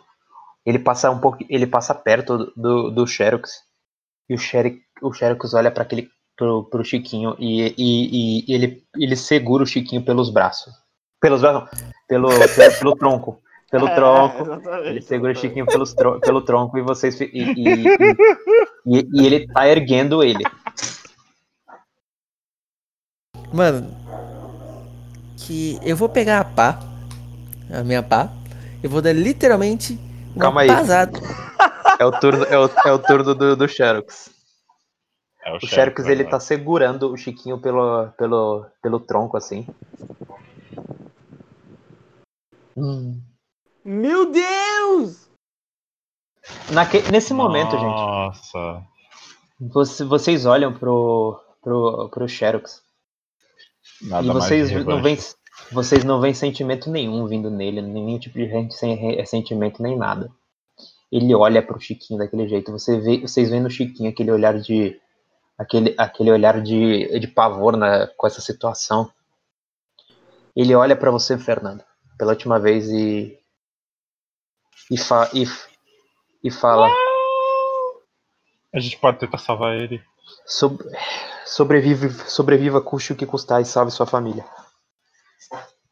ele 0.63 0.77
passa 0.77 1.09
um 1.09 1.19
pouco, 1.19 1.39
ele 1.49 1.65
passa 1.65 1.95
perto 1.95 2.53
do, 2.55 2.91
do 2.91 3.07
Xerox 3.07 3.63
e 4.29 4.33
o 4.35 4.37
Xerox, 4.37 4.77
o 5.01 5.13
Xerox 5.13 5.53
olha 5.53 5.71
para 5.71 5.83
aquele 5.83 6.09
pro, 6.35 6.63
pro 6.65 6.83
Chiquinho 6.83 7.35
e, 7.39 7.73
e, 7.77 8.45
e 8.51 8.53
ele, 8.53 8.83
ele 8.97 9.15
segura 9.15 9.63
o 9.63 9.67
Chiquinho 9.67 10.03
pelos 10.03 10.29
braços, 10.29 10.73
pelos 11.21 11.41
braços, 11.41 11.61
não, 11.61 11.87
pelo, 12.07 12.29
pelo, 12.29 12.71
pelo 12.79 12.95
tronco, 12.97 13.41
pelo 13.69 13.87
É, 13.87 13.95
tronco. 13.95 14.43
Ele 14.85 15.01
segura 15.01 15.31
o. 15.31 15.35
Chiquinho 15.35 15.67
pelos 15.67 15.93
tro- 15.93 16.19
pelo 16.21 16.41
tronco 16.41 16.77
e 16.77 16.81
vocês 16.81 17.19
e, 17.21 17.25
e, 17.25 17.43
e, 17.57 17.87
e- 18.99 19.07
e 19.13 19.25
ele 19.25 19.47
tá 19.47 19.67
erguendo 19.67 20.23
ele. 20.23 20.43
Mano, 23.51 23.87
que 25.37 25.77
eu 25.83 25.95
vou 25.95 26.09
pegar 26.09 26.39
a 26.39 26.43
pá, 26.45 26.79
a 27.71 27.83
minha 27.83 28.01
pá, 28.01 28.31
eu 28.81 28.89
vou 28.89 29.01
dar 29.01 29.13
literalmente 29.13 29.99
Calma 30.39 30.61
aí. 30.61 30.67
pasada. 30.67 31.19
É 31.99 32.05
o 32.05 32.11
turno, 32.19 32.43
é 32.45 32.57
o, 32.59 32.69
é 32.85 32.91
o 32.91 32.99
turno 32.99 33.35
do, 33.35 33.55
do 33.55 33.67
Xerox. 33.67 34.29
É 35.45 35.51
O 35.53 35.59
Xerox 35.59 36.05
né, 36.05 36.11
ele 36.11 36.23
tá 36.23 36.39
segurando 36.39 37.11
o 37.11 37.17
Chiquinho 37.17 37.59
pelo, 37.59 38.07
pelo, 38.17 38.65
pelo 38.81 38.99
tronco 38.99 39.37
assim. 39.37 39.67
Hum. 42.75 43.21
Meu 43.85 44.31
Deus! 44.31 45.29
Naque- 46.71 47.09
nesse 47.11 47.33
momento, 47.33 47.71
gente, 47.71 47.83
Nossa. 47.83 48.83
você- 49.59 50.03
vocês 50.03 50.45
olham 50.45 50.73
pro, 50.73 51.39
pro, 51.61 52.09
pro 52.09 52.27
Xerox 52.27 52.81
Nada 54.01 54.25
e 54.25 54.29
vocês 54.31 54.71
não, 54.85 55.01
veem, 55.01 55.17
vocês 55.71 56.03
não 56.03 56.19
veem 56.19 56.33
sentimento 56.33 56.89
nenhum 56.89 57.25
vindo 57.27 57.49
nele, 57.49 57.81
nenhum 57.81 58.17
tipo 58.19 58.37
de 58.37 58.49
gente 58.49 58.73
sem 58.73 58.95
re- 58.95 59.25
sentimento 59.25 59.81
nem 59.81 59.97
nada. 59.97 60.29
Ele 61.13 61.35
olha 61.35 61.61
pro 61.61 61.79
Chiquinho 61.79 62.17
daquele 62.17 62.47
jeito. 62.47 62.71
Você 62.71 62.99
vê, 62.99 63.19
vocês 63.21 63.51
veem 63.51 63.61
no 63.61 63.69
Chiquinho 63.69 64.09
aquele 64.09 64.31
olhar 64.31 64.59
de 64.59 64.99
aquele, 65.55 65.93
aquele 65.95 66.31
olhar 66.31 66.59
de, 66.59 67.19
de 67.19 67.27
pavor 67.27 67.77
na, 67.77 68.07
com 68.17 68.25
essa 68.25 68.41
situação. 68.41 69.11
Ele 70.55 70.73
olha 70.73 70.95
pra 70.95 71.11
você, 71.11 71.37
Fernando, 71.37 71.83
pela 72.17 72.31
última 72.31 72.59
vez 72.59 72.89
e 72.89 73.37
e, 74.89 74.97
fa, 74.97 75.29
e, 75.35 75.45
e 76.43 76.49
fala 76.49 76.89
A 78.73 78.79
gente 78.79 78.97
pode 78.97 79.19
tentar 79.19 79.37
salvar 79.37 79.75
ele. 79.75 80.03
Sob- 80.47 80.83
sobrevive, 81.45 82.09
sobreviva, 82.27 82.81
custe 82.81 83.13
o 83.13 83.15
que 83.15 83.27
custar 83.27 83.61
e 83.61 83.65
salve 83.65 83.91
sua 83.91 84.07
família. 84.07 84.43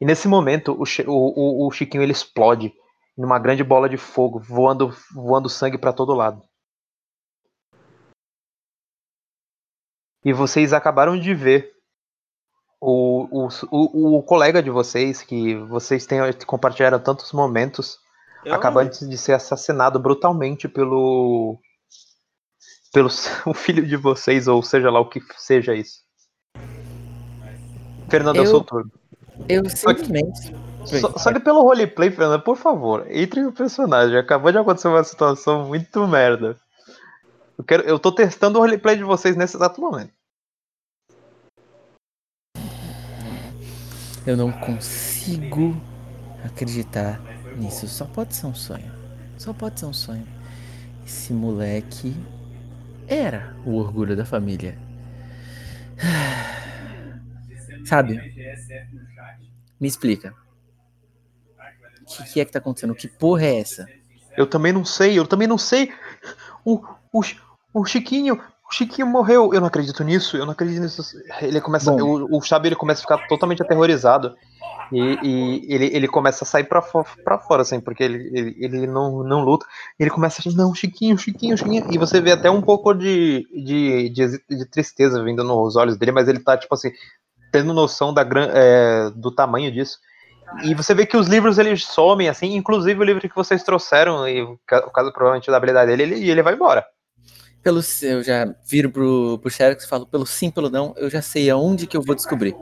E 0.00 0.04
nesse 0.04 0.26
momento, 0.26 0.72
o, 0.72 0.82
o, 0.82 1.64
o, 1.64 1.68
o 1.68 1.70
Chiquinho 1.70 2.02
ele 2.02 2.10
explode 2.10 2.74
numa 3.16 3.38
grande 3.38 3.62
bola 3.62 3.88
de 3.88 3.96
fogo, 3.96 4.38
voando, 4.38 4.94
voando 5.14 5.48
sangue 5.48 5.78
para 5.78 5.92
todo 5.92 6.14
lado. 6.14 6.42
E 10.24 10.32
vocês 10.32 10.72
acabaram 10.72 11.18
de 11.18 11.34
ver 11.34 11.72
o, 12.80 13.26
o, 13.30 13.48
o, 13.70 14.18
o 14.18 14.22
colega 14.22 14.62
de 14.62 14.70
vocês, 14.70 15.22
que 15.22 15.54
vocês 15.56 16.06
têm 16.06 16.20
compartilharam 16.46 16.98
tantos 17.00 17.32
momentos, 17.32 17.98
Eu 18.44 18.54
acaba 18.54 18.82
antes 18.82 19.08
de 19.08 19.18
ser 19.18 19.32
assassinado 19.32 19.98
brutalmente 19.98 20.68
pelo 20.68 21.60
pelo 22.92 23.08
o 23.46 23.54
filho 23.54 23.86
de 23.86 23.96
vocês 23.96 24.46
ou 24.46 24.62
seja 24.62 24.90
lá 24.90 25.00
o 25.00 25.08
que 25.08 25.20
seja 25.36 25.74
isso. 25.74 26.02
Fernando, 28.08 28.36
é 28.36 28.40
o 28.40 28.44
Eu- 28.44 28.50
seu 28.50 28.60
turno. 28.64 28.92
Eu 29.48 29.68
simplesmente. 29.68 30.52
Só, 30.84 31.16
só 31.16 31.32
que 31.32 31.40
pelo 31.40 31.62
roleplay, 31.62 32.10
Fernando, 32.10 32.42
por 32.42 32.56
favor, 32.56 33.06
entre 33.10 33.42
no 33.42 33.52
personagem. 33.52 34.16
Acabou 34.16 34.50
de 34.50 34.58
acontecer 34.58 34.88
uma 34.88 35.04
situação 35.04 35.66
muito 35.68 36.06
merda. 36.06 36.56
Eu, 37.56 37.64
quero, 37.64 37.82
eu 37.84 37.98
tô 37.98 38.12
testando 38.12 38.58
o 38.58 38.62
roleplay 38.62 38.96
de 38.96 39.04
vocês 39.04 39.36
nesse 39.36 39.56
exato 39.56 39.80
momento. 39.80 40.12
Eu 44.26 44.36
não 44.36 44.52
consigo 44.52 45.76
acreditar 46.44 47.20
nisso. 47.56 47.88
Só 47.88 48.04
pode 48.04 48.34
ser 48.34 48.46
um 48.46 48.54
sonho. 48.54 48.92
Só 49.38 49.52
pode 49.52 49.80
ser 49.80 49.86
um 49.86 49.92
sonho. 49.92 50.26
Esse 51.04 51.32
moleque 51.32 52.14
era 53.08 53.56
o 53.64 53.76
orgulho 53.76 54.16
da 54.16 54.24
família. 54.24 54.78
Sabe? 57.84 58.20
Me 59.80 59.88
explica. 59.88 60.41
O 62.14 62.24
que, 62.24 62.32
que 62.32 62.40
é 62.40 62.44
que 62.44 62.52
tá 62.52 62.58
acontecendo? 62.58 62.94
Que 62.94 63.08
porra 63.08 63.44
é 63.44 63.60
essa? 63.60 63.86
Eu 64.36 64.46
também 64.46 64.72
não 64.72 64.84
sei, 64.84 65.18
eu 65.18 65.26
também 65.26 65.46
não 65.48 65.58
sei. 65.58 65.92
O, 66.64 66.82
o, 67.12 67.20
o 67.74 67.84
Chiquinho, 67.84 68.34
o 68.36 68.72
Chiquinho 68.74 69.06
morreu. 69.06 69.52
Eu 69.52 69.60
não 69.60 69.66
acredito 69.68 70.02
nisso, 70.02 70.36
eu 70.36 70.44
não 70.44 70.52
acredito 70.52 70.80
nisso. 70.80 71.02
Ele 71.40 71.60
começa, 71.60 71.90
Bom. 71.92 72.02
o, 72.02 72.38
o 72.38 72.42
Chabi 72.42 72.68
ele 72.68 72.76
começa 72.76 73.00
a 73.00 73.02
ficar 73.02 73.26
totalmente 73.28 73.62
aterrorizado. 73.62 74.34
E, 74.90 75.18
e 75.22 75.74
ele, 75.74 75.86
ele 75.86 76.08
começa 76.08 76.44
a 76.44 76.46
sair 76.46 76.64
pra, 76.64 76.82
pra 77.24 77.38
fora, 77.38 77.62
assim, 77.62 77.80
porque 77.80 78.02
ele, 78.02 78.30
ele, 78.34 78.56
ele 78.58 78.86
não, 78.86 79.22
não 79.22 79.40
luta. 79.40 79.64
Ele 79.98 80.10
começa 80.10 80.40
a 80.40 80.42
dizer, 80.42 80.56
não, 80.56 80.74
Chiquinho, 80.74 81.16
Chiquinho, 81.16 81.56
Chiquinho. 81.56 81.86
E 81.90 81.96
você 81.96 82.20
vê 82.20 82.32
até 82.32 82.50
um 82.50 82.60
pouco 82.60 82.92
de, 82.92 83.46
de, 83.64 84.10
de, 84.10 84.44
de 84.50 84.66
tristeza 84.66 85.22
vindo 85.24 85.42
nos 85.42 85.76
olhos 85.76 85.96
dele, 85.96 86.12
mas 86.12 86.28
ele 86.28 86.40
tá, 86.40 86.58
tipo 86.58 86.74
assim, 86.74 86.90
tendo 87.50 87.72
noção 87.72 88.12
da, 88.12 88.22
gran- 88.22 88.50
é, 88.52 89.10
do 89.10 89.30
tamanho 89.30 89.72
disso. 89.72 89.98
E 90.64 90.74
você 90.74 90.94
vê 90.94 91.06
que 91.06 91.16
os 91.16 91.26
livros 91.28 91.58
eles 91.58 91.84
somem, 91.84 92.28
assim, 92.28 92.54
inclusive 92.54 92.98
o 93.00 93.04
livro 93.04 93.20
que 93.28 93.34
vocês 93.34 93.62
trouxeram, 93.62 94.28
e 94.28 94.42
o 94.42 94.58
ca- 94.66 94.84
o 94.86 94.90
caso 94.90 95.12
provavelmente 95.12 95.50
da 95.50 95.56
habilidade 95.56 95.90
dele, 95.90 96.02
ele, 96.14 96.30
ele 96.30 96.42
vai 96.42 96.54
embora. 96.54 96.84
Pelo, 97.62 97.80
eu 98.02 98.22
já 98.22 98.52
viro 98.68 98.90
pro, 98.90 99.38
pro 99.38 99.50
Xerox 99.50 99.84
e 99.84 99.88
falo, 99.88 100.06
pelo 100.06 100.26
sim, 100.26 100.50
pelo 100.50 100.68
não, 100.68 100.94
eu 100.96 101.08
já 101.08 101.22
sei 101.22 101.48
aonde 101.48 101.86
que 101.86 101.96
eu 101.96 102.02
vou 102.02 102.14
descobrir. 102.14 102.54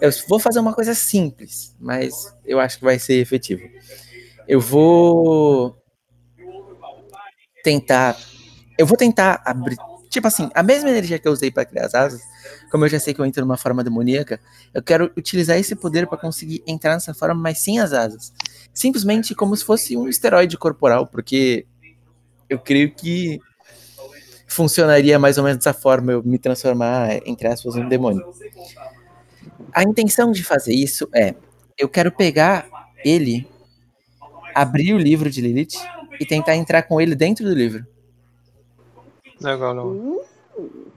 Eu 0.00 0.10
vou 0.28 0.38
fazer 0.38 0.60
uma 0.60 0.74
coisa 0.74 0.94
simples, 0.94 1.74
mas 1.80 2.34
eu 2.44 2.60
acho 2.60 2.78
que 2.78 2.84
vai 2.84 2.98
ser 2.98 3.14
efetivo. 3.14 3.62
Eu 4.46 4.60
vou 4.60 5.76
tentar. 7.64 8.16
Eu 8.76 8.86
vou 8.86 8.96
tentar 8.96 9.42
abrir. 9.44 9.76
Tipo 10.08 10.28
assim, 10.28 10.48
a 10.54 10.62
mesma 10.62 10.88
energia 10.90 11.18
que 11.18 11.26
eu 11.28 11.32
usei 11.32 11.50
para 11.50 11.64
criar 11.64 11.86
as 11.86 11.94
asas, 11.94 12.22
como 12.70 12.84
eu 12.84 12.88
já 12.88 12.98
sei 12.98 13.14
que 13.14 13.20
eu 13.20 13.24
entro 13.24 13.42
numa 13.42 13.56
forma 13.56 13.82
demoníaca, 13.82 14.40
eu 14.72 14.82
quero 14.82 15.10
utilizar 15.16 15.58
esse 15.58 15.74
poder 15.74 16.06
para 16.06 16.18
conseguir 16.18 16.62
entrar 16.66 16.94
nessa 16.94 17.14
forma, 17.14 17.34
mas 17.34 17.58
sem 17.58 17.78
as 17.78 17.92
asas. 17.92 18.32
Simplesmente 18.72 19.34
como 19.34 19.56
se 19.56 19.64
fosse 19.64 19.96
um 19.96 20.08
esteroide 20.08 20.56
corporal, 20.56 21.06
porque 21.06 21.66
eu 22.48 22.58
creio 22.58 22.94
que 22.94 23.40
funcionaria 24.46 25.18
mais 25.18 25.38
ou 25.38 25.44
menos 25.44 25.58
dessa 25.58 25.78
forma, 25.78 26.12
eu 26.12 26.22
me 26.22 26.38
transformar, 26.38 27.20
entre 27.26 27.48
aspas, 27.48 27.76
em 27.76 27.84
um 27.84 27.88
demônio. 27.88 28.24
A 29.72 29.82
intenção 29.82 30.32
de 30.32 30.42
fazer 30.42 30.72
isso 30.72 31.08
é, 31.14 31.34
eu 31.76 31.88
quero 31.88 32.10
pegar 32.10 32.66
ele, 33.04 33.46
abrir 34.54 34.94
o 34.94 34.98
livro 34.98 35.30
de 35.30 35.40
Lilith 35.40 35.76
e 36.18 36.26
tentar 36.26 36.56
entrar 36.56 36.82
com 36.82 37.00
ele 37.00 37.14
dentro 37.14 37.44
do 37.44 37.54
livro. 37.54 37.86
Legal, 39.40 39.76
Uh, 39.86 40.90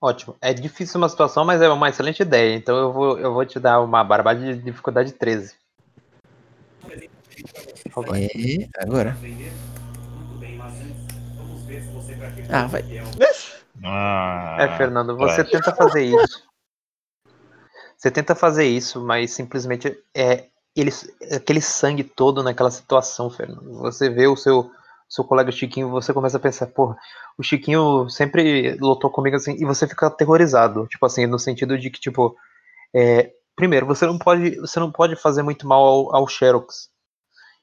Ótimo. 0.00 0.36
É 0.40 0.52
difícil 0.52 0.98
uma 0.98 1.08
situação, 1.08 1.44
mas 1.44 1.60
é 1.62 1.68
uma 1.68 1.88
excelente 1.88 2.20
ideia. 2.20 2.54
Então 2.54 2.76
eu 2.76 2.92
vou, 2.92 3.18
eu 3.18 3.32
vou 3.32 3.44
te 3.46 3.58
dar 3.58 3.80
uma 3.80 4.04
barbada 4.04 4.40
de 4.40 4.62
dificuldade 4.62 5.12
13. 5.12 5.54
É, 8.14 8.82
agora. 8.82 9.16
Ah, 12.48 12.66
vai. 12.66 12.84
Ah, 13.84 14.56
É, 14.60 14.76
Fernando, 14.76 15.16
você 15.16 15.42
trash. 15.44 15.50
tenta 15.50 15.74
fazer 15.74 16.04
isso. 16.04 16.46
Você 17.96 18.10
tenta 18.10 18.34
fazer 18.34 18.66
isso, 18.66 19.00
mas 19.00 19.32
simplesmente 19.32 19.98
é 20.14 20.46
ele, 20.74 20.90
aquele 21.34 21.60
sangue 21.60 22.04
todo 22.04 22.42
naquela 22.42 22.70
situação, 22.70 23.30
Fernando. 23.30 23.78
Você 23.78 24.10
vê 24.10 24.26
o 24.26 24.36
seu 24.36 24.70
seu 25.08 25.24
colega 25.24 25.52
Chiquinho, 25.52 25.90
você 25.90 26.12
começa 26.12 26.36
a 26.36 26.40
pensar, 26.40 26.66
porra, 26.66 26.96
o 27.38 27.42
Chiquinho 27.42 28.08
sempre 28.08 28.76
lutou 28.80 29.10
comigo 29.10 29.36
assim, 29.36 29.56
e 29.58 29.64
você 29.64 29.86
fica 29.86 30.06
aterrorizado, 30.06 30.86
tipo 30.86 31.04
assim, 31.06 31.26
no 31.26 31.38
sentido 31.38 31.78
de 31.78 31.90
que, 31.90 32.00
tipo, 32.00 32.36
é, 32.94 33.30
primeiro, 33.54 33.86
você 33.86 34.06
não 34.06 34.18
pode, 34.18 34.56
você 34.56 34.80
não 34.80 34.90
pode 34.90 35.16
fazer 35.16 35.42
muito 35.42 35.66
mal 35.66 35.84
ao, 35.84 36.16
ao 36.16 36.28
Xerox. 36.28 36.88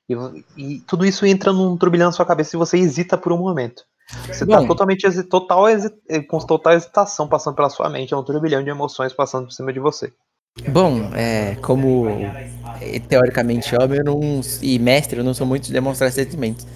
E, 0.10 0.16
e 0.58 0.80
tudo 0.82 1.06
isso 1.06 1.26
entra 1.26 1.54
num 1.54 1.78
turbilhão 1.78 2.08
na 2.08 2.12
sua 2.12 2.26
cabeça 2.26 2.56
e 2.56 2.60
você 2.60 2.78
hesita 2.78 3.18
por 3.18 3.32
um 3.32 3.38
momento. 3.38 3.84
Você 4.32 4.46
tá 4.46 4.60
Bom. 4.60 4.68
totalmente 4.68 5.24
total, 5.24 5.68
eh, 5.70 6.22
com 6.28 6.38
total 6.40 6.74
hesitação 6.74 7.28
passando 7.28 7.56
pela 7.56 7.70
sua 7.70 7.90
mente, 7.90 8.14
é 8.14 8.18
um 8.18 8.24
turbilhão 8.24 8.64
de 8.64 8.70
emoções 8.70 9.14
passando 9.14 9.46
por 9.46 9.54
cima 9.54 9.72
de 9.72 9.80
você. 9.80 10.12
Bom, 10.68 11.10
é, 11.16 11.56
como 11.56 12.32
é, 12.80 13.00
teoricamente 13.00 13.76
homem 13.76 14.00
eu 14.00 14.06
não, 14.06 14.42
e 14.62 14.78
mestre, 14.78 15.20
eu 15.20 15.24
não 15.24 15.34
sou 15.34 15.48
muito 15.48 15.66
de 15.66 15.74
demonstrar 15.74 16.12
sentimentos. 16.12 16.68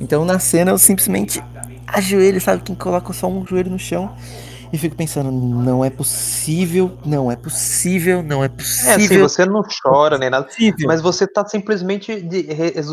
Então 0.00 0.24
na 0.24 0.38
cena 0.38 0.70
eu 0.70 0.78
simplesmente 0.78 1.42
ajoelho, 1.86 2.40
sabe? 2.40 2.62
Quem 2.62 2.74
coloca 2.74 3.12
só 3.12 3.26
um 3.28 3.46
joelho 3.46 3.70
no 3.70 3.78
chão 3.78 4.14
e 4.72 4.76
fico 4.78 4.96
pensando, 4.96 5.30
não 5.30 5.84
é 5.84 5.90
possível, 5.90 6.98
não 7.04 7.30
é 7.30 7.36
possível, 7.36 8.22
não 8.22 8.42
é 8.42 8.46
É, 8.46 8.48
assim, 8.48 8.56
possível. 8.56 9.28
você 9.28 9.44
não 9.46 9.62
chora 9.82 10.18
nem 10.18 10.28
nada, 10.28 10.46
possível. 10.46 10.88
mas 10.88 11.00
você 11.00 11.26
tá 11.26 11.46
simplesmente 11.46 12.12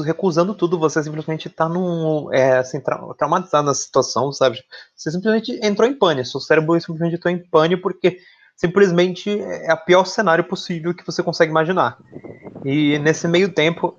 recusando 0.06 0.54
tudo, 0.54 0.78
você 0.78 1.02
simplesmente 1.04 1.50
tá 1.50 1.68
num, 1.68 2.32
é, 2.32 2.60
assim, 2.60 2.80
trau- 2.80 3.14
traumatizado 3.16 3.66
na 3.66 3.74
situação, 3.74 4.32
sabe? 4.32 4.60
Você 4.96 5.12
simplesmente 5.12 5.60
entrou 5.64 5.90
em 5.90 5.98
pânico, 5.98 6.28
seu 6.28 6.40
cérebro 6.40 6.80
simplesmente 6.80 7.16
entrou 7.16 7.34
em 7.34 7.40
pânico 7.50 7.82
porque 7.82 8.20
simplesmente 8.56 9.30
é 9.42 9.74
o 9.74 9.78
pior 9.86 10.06
cenário 10.06 10.44
possível 10.44 10.94
que 10.94 11.06
você 11.06 11.24
consegue 11.24 11.50
imaginar. 11.50 11.98
E 12.64 13.00
nesse 13.00 13.28
meio 13.28 13.52
tempo, 13.54 13.96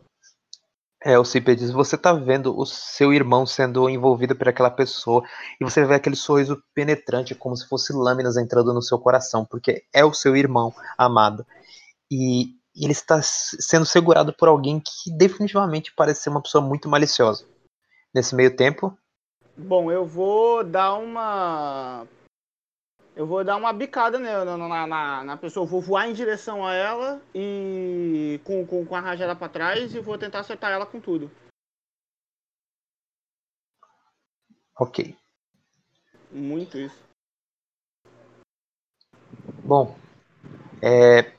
é, 1.05 1.19
o 1.19 1.25
Cipe 1.25 1.55
diz, 1.55 1.71
você 1.71 1.99
tá 1.99 2.13
vendo 2.13 2.59
o 2.59 2.65
seu 2.65 3.13
irmão 3.13 3.45
sendo 3.45 3.91
envolvido 3.91 4.35
por 4.35 4.49
aquela 4.49 4.71
pessoa 4.71 5.23
e 5.61 5.65
você 5.65 5.85
vê 5.85 5.95
aquele 5.95 6.17
sorriso 6.17 6.63
penetrante 6.75 7.35
como 7.35 7.55
se 7.57 7.69
fosse 7.69 7.93
lâminas 7.93 8.37
entrando 8.37 8.73
no 8.73 8.81
seu 8.81 8.99
coração, 8.99 9.45
porque 9.45 9.85
é 9.93 10.05
o 10.05 10.15
seu 10.15 10.35
irmão 10.35 10.73
amado. 10.97 11.47
E 12.11 12.55
ele 12.75 12.93
está 12.93 13.21
sendo 13.23 13.85
segurado 13.85 14.33
por 14.33 14.49
alguém 14.49 14.81
que 14.81 15.11
definitivamente 15.17 15.93
parece 15.95 16.23
ser 16.23 16.31
uma 16.31 16.43
pessoa 16.43 16.65
muito 16.65 16.89
maliciosa. 16.89 17.45
Nesse 18.15 18.35
meio 18.35 18.57
tempo, 18.57 18.97
Bom, 19.57 19.91
eu 19.91 20.05
vou 20.05 20.65
dar 20.65 20.95
uma. 20.95 22.07
Eu 23.17 23.27
vou 23.27 23.45
dar 23.45 23.57
uma 23.57 23.73
bicada 23.73 24.19
nela, 24.19 24.57
na, 24.57 24.87
na, 24.87 25.25
na, 25.25 25.37
pessoa. 25.37 25.65
Eu 25.65 25.69
vou 25.69 25.81
voar 25.81 26.09
em 26.09 26.13
direção 26.13 26.67
a 26.67 26.75
ela 26.75 27.23
e. 27.35 28.41
Com, 28.45 28.67
com, 28.67 28.85
com 28.85 28.97
a 28.97 29.01
rajada 29.01 29.37
pra 29.37 29.49
trás 29.49 29.95
e 29.95 30.01
vou 30.01 30.19
tentar 30.19 30.41
acertar 30.41 30.73
ela 30.73 30.85
com 30.85 31.01
tudo. 31.01 31.31
ok. 34.79 35.17
Muito 36.31 36.79
isso. 36.79 37.03
Bom, 39.63 39.97
é, 40.83 41.33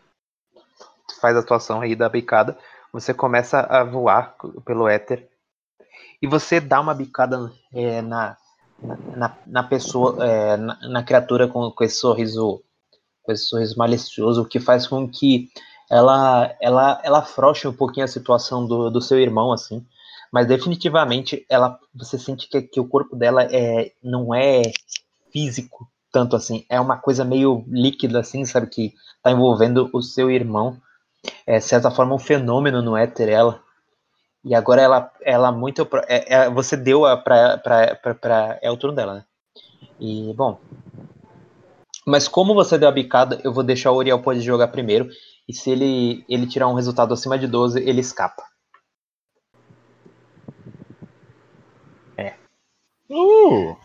faz 1.19 1.35
a 1.35 1.41
atuação 1.41 1.81
aí 1.81 1.95
da 1.95 2.09
bicada, 2.09 2.57
você 2.91 3.13
começa 3.13 3.59
a 3.59 3.83
voar 3.83 4.35
pelo 4.63 4.87
éter 4.87 5.29
e 6.21 6.27
você 6.27 6.59
dá 6.59 6.79
uma 6.79 6.93
bicada 6.93 7.51
é, 7.73 8.01
na, 8.01 8.37
na, 8.81 9.37
na- 9.45 9.63
pessoa, 9.63 10.23
é, 10.25 10.57
na, 10.57 10.77
na 10.89 11.03
criatura 11.03 11.47
com, 11.47 11.71
com 11.71 11.83
esse 11.83 11.97
sorriso, 11.97 12.61
com 13.23 13.31
esse 13.31 13.45
sorriso 13.45 13.77
malicioso, 13.77 14.41
o 14.43 14.45
que 14.45 14.59
faz 14.59 14.87
com 14.87 15.07
que 15.09 15.49
ela, 15.89 16.55
ela, 16.61 17.01
ela 17.03 17.19
afrouxe 17.19 17.67
um 17.67 17.73
pouquinho 17.73 18.05
a 18.05 18.09
situação 18.09 18.67
do, 18.67 18.89
do 18.89 19.01
seu 19.01 19.19
irmão, 19.19 19.51
assim. 19.53 19.85
Mas 20.31 20.47
definitivamente 20.47 21.45
ela, 21.49 21.79
você 21.93 22.17
sente 22.19 22.49
que, 22.49 22.61
que 22.61 22.79
o 22.79 22.87
corpo 22.87 23.15
dela 23.15 23.43
é, 23.43 23.93
não 24.03 24.33
é 24.33 24.63
físico 25.31 25.87
tanto 26.11 26.35
assim, 26.35 26.65
é 26.69 26.79
uma 26.79 26.97
coisa 26.97 27.25
meio 27.25 27.65
líquida 27.67 28.19
assim, 28.21 28.45
sabe 28.45 28.67
que 28.67 28.93
tá 29.21 29.31
envolvendo 29.31 29.89
o 29.93 30.01
seu 30.01 30.31
irmão, 30.31 30.77
é 31.47 31.59
de 31.59 31.65
certa 31.65 31.91
forma 31.91 32.15
um 32.15 32.19
fenômeno 32.19 32.81
no 32.81 32.97
éter 32.97 33.29
ela. 33.29 33.63
E 34.45 34.53
agora 34.55 34.81
ela, 34.81 35.11
ela 35.21 35.51
muito. 35.51 35.87
É, 36.07 36.35
é- 36.45 36.49
você 36.49 36.77
deu 36.77 37.05
a 37.05 37.17
pra, 37.17 37.57
pra, 37.57 37.95
pra, 37.95 38.15
pra- 38.15 38.59
É 38.61 38.71
o 38.71 38.77
turno 38.77 38.95
dela, 38.95 39.15
né? 39.15 39.25
E, 39.99 40.33
bom. 40.33 40.59
Mas 42.05 42.27
como 42.27 42.53
você 42.53 42.77
deu 42.77 42.87
a 42.87 42.91
bicada, 42.91 43.41
eu 43.43 43.51
vou 43.51 43.63
deixar 43.63 43.91
o 43.91 43.97
Uriel 43.97 44.21
pode 44.21 44.41
jogar 44.41 44.67
primeiro. 44.67 45.09
E 45.47 45.53
se 45.53 45.71
ele, 45.71 46.23
ele 46.29 46.47
tirar 46.47 46.67
um 46.67 46.73
resultado 46.75 47.13
acima 47.13 47.37
de 47.37 47.47
12, 47.47 47.79
ele 47.81 48.01
escapa. 48.01 48.43
Uh! 53.09 53.77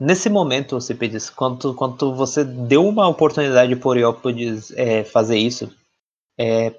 Nesse 0.00 0.28
momento, 0.28 0.80
Cipides, 0.80 1.30
quando, 1.30 1.74
quando 1.74 2.14
você 2.14 2.44
deu 2.44 2.86
uma 2.86 3.08
oportunidade 3.08 3.76
por 3.76 3.90
Uriópodes 3.90 4.70
é, 4.72 5.04
fazer 5.04 5.38
isso, 5.38 5.72
é, 6.38 6.74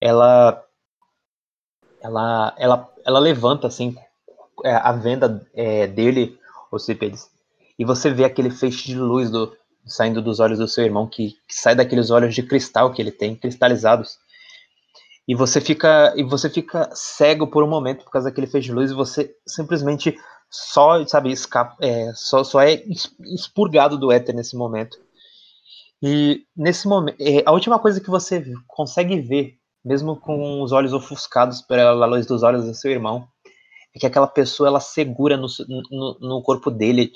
ela, 0.00 0.62
ela, 2.04 2.54
ela, 2.58 2.92
ela 3.04 3.18
levanta 3.18 3.66
assim 3.66 3.96
é, 4.62 4.74
a 4.74 4.92
venda 4.92 5.44
é, 5.54 5.86
dele, 5.86 6.38
o 6.70 6.78
Cipides, 6.78 7.30
e 7.78 7.84
você 7.84 8.10
vê 8.10 8.24
aquele 8.24 8.50
feixe 8.50 8.86
de 8.86 8.98
luz 8.98 9.30
do, 9.30 9.56
saindo 9.86 10.20
dos 10.20 10.38
olhos 10.38 10.58
do 10.58 10.68
seu 10.68 10.84
irmão, 10.84 11.06
que, 11.06 11.32
que 11.48 11.54
sai 11.54 11.74
daqueles 11.74 12.10
olhos 12.10 12.34
de 12.34 12.42
cristal 12.42 12.92
que 12.92 13.00
ele 13.00 13.10
tem, 13.10 13.34
cristalizados. 13.34 14.18
E 15.26 15.34
você 15.34 15.58
fica 15.58 16.12
e 16.14 16.22
você 16.22 16.50
fica 16.50 16.90
cego 16.92 17.46
por 17.46 17.64
um 17.64 17.68
momento 17.68 18.04
por 18.04 18.10
causa 18.10 18.28
daquele 18.28 18.46
feixe 18.46 18.66
de 18.66 18.74
luz 18.74 18.90
e 18.90 18.94
você 18.94 19.34
simplesmente 19.46 20.14
só, 20.50 21.04
sabe, 21.06 21.32
escapa, 21.32 21.74
é, 21.80 22.12
só, 22.14 22.44
só 22.44 22.60
é 22.60 22.84
expurgado 23.34 23.98
do 23.98 24.12
éter 24.12 24.34
nesse 24.34 24.54
momento. 24.54 24.98
E 26.02 26.44
nesse 26.54 26.86
momento, 26.86 27.16
a 27.46 27.52
última 27.52 27.78
coisa 27.78 27.98
que 27.98 28.10
você 28.10 28.44
consegue 28.68 29.18
ver, 29.22 29.58
mesmo 29.84 30.16
com 30.16 30.62
os 30.62 30.72
olhos 30.72 30.92
ofuscados 30.92 31.60
pela 31.60 32.06
luz 32.06 32.26
dos 32.26 32.42
olhos 32.42 32.64
do 32.64 32.74
seu 32.74 32.90
irmão, 32.90 33.28
é 33.94 33.98
que 33.98 34.06
aquela 34.06 34.26
pessoa 34.26 34.68
ela 34.68 34.80
segura 34.80 35.36
no, 35.36 35.46
no, 35.90 36.18
no 36.20 36.42
corpo 36.42 36.70
dele, 36.70 37.12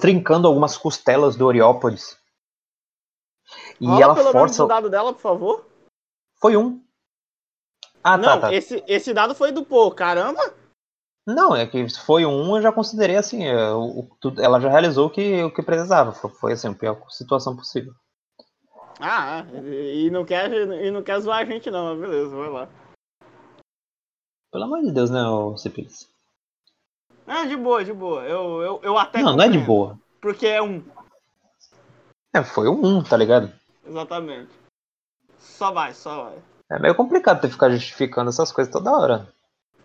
trincando 0.00 0.46
algumas 0.46 0.78
costelas 0.78 1.36
do 1.36 1.46
Oriópolis. 1.46 2.16
E 3.80 3.86
Rola 3.86 4.02
ela 4.02 4.14
pelo 4.14 4.32
menos 4.32 4.56
força. 4.56 4.64
o 4.64 4.66
dado 4.66 4.88
dela, 4.88 5.12
por 5.12 5.20
favor. 5.20 5.66
Foi 6.40 6.56
um. 6.56 6.82
Ah, 8.02 8.16
não, 8.16 8.40
tá, 8.40 8.40
tá. 8.48 8.54
Esse, 8.54 8.82
esse 8.86 9.12
dado 9.12 9.34
foi 9.34 9.52
do 9.52 9.64
pô, 9.64 9.90
caramba. 9.90 10.40
Não, 11.26 11.54
é 11.54 11.66
que 11.66 11.88
foi 11.90 12.26
um, 12.26 12.56
eu 12.56 12.62
já 12.62 12.72
considerei 12.72 13.16
assim, 13.16 13.44
é, 13.44 13.70
o- 13.72 14.00
o- 14.00 14.16
tudo- 14.20 14.42
ela 14.42 14.60
já 14.60 14.68
realizou 14.68 15.06
o 15.06 15.10
que, 15.10 15.44
o 15.44 15.54
que 15.54 15.62
precisava. 15.62 16.12
Foi, 16.12 16.30
foi 16.30 16.52
assim, 16.52 16.68
a 16.68 16.74
pior 16.74 17.00
situação 17.10 17.54
possível. 17.56 17.94
Ah, 19.00 19.44
e 19.64 20.10
não 20.10 20.24
quer, 20.24 20.50
e 20.52 20.90
não 20.90 21.02
quer 21.02 21.18
zoar 21.20 21.40
a 21.40 21.44
gente 21.44 21.70
não, 21.70 21.94
mas 21.94 22.00
beleza, 22.00 22.36
vai 22.36 22.48
lá. 22.48 22.68
Pelo 24.52 24.64
amor 24.64 24.82
de 24.82 24.92
Deus, 24.92 25.10
né, 25.10 25.20
Cipilis? 25.56 26.08
Ah, 27.26 27.44
de 27.46 27.56
boa, 27.56 27.84
de 27.84 27.92
boa. 27.92 28.22
Eu, 28.24 28.60
eu, 28.62 28.80
eu 28.82 28.98
até 28.98 29.22
Não, 29.22 29.36
não 29.36 29.44
é 29.44 29.48
de 29.48 29.58
boa. 29.58 29.98
Porque 30.20 30.46
é 30.46 30.62
um, 30.62 30.84
É, 32.34 32.42
foi 32.42 32.68
um, 32.68 33.02
tá 33.02 33.16
ligado? 33.16 33.52
exatamente. 33.86 34.50
Só 35.38 35.72
vai, 35.72 35.92
só 35.94 36.24
vai. 36.24 36.38
É 36.70 36.78
meio 36.78 36.94
complicado 36.94 37.40
ter 37.40 37.48
que 37.48 37.54
ficar 37.54 37.70
justificando 37.70 38.30
essas 38.30 38.52
coisas 38.52 38.72
toda 38.72 38.92
hora. 38.92 39.28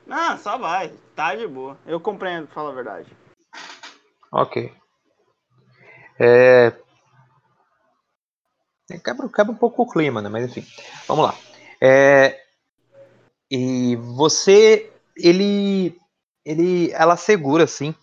Ah, 0.09 0.37
só 0.37 0.57
vai. 0.57 0.93
Tá 1.15 1.35
de 1.35 1.47
boa. 1.47 1.77
Eu 1.85 1.99
compreendo, 1.99 2.47
fala 2.47 2.71
a 2.71 2.75
verdade. 2.75 3.11
Ok. 4.31 4.73
É... 6.19 6.73
é, 8.89 8.97
Quebra, 8.97 9.29
quebra 9.29 9.51
um 9.51 9.57
pouco 9.57 9.83
o 9.83 9.89
clima, 9.89 10.21
né? 10.21 10.29
Mas 10.29 10.45
enfim. 10.45 10.65
Vamos 11.07 11.25
lá. 11.25 11.37
É... 11.81 12.41
E 13.51 13.95
você. 13.95 14.91
Ele. 15.15 15.97
Ele. 16.45 16.91
Ela 16.91 17.17
segura, 17.17 17.63
assim. 17.63 17.93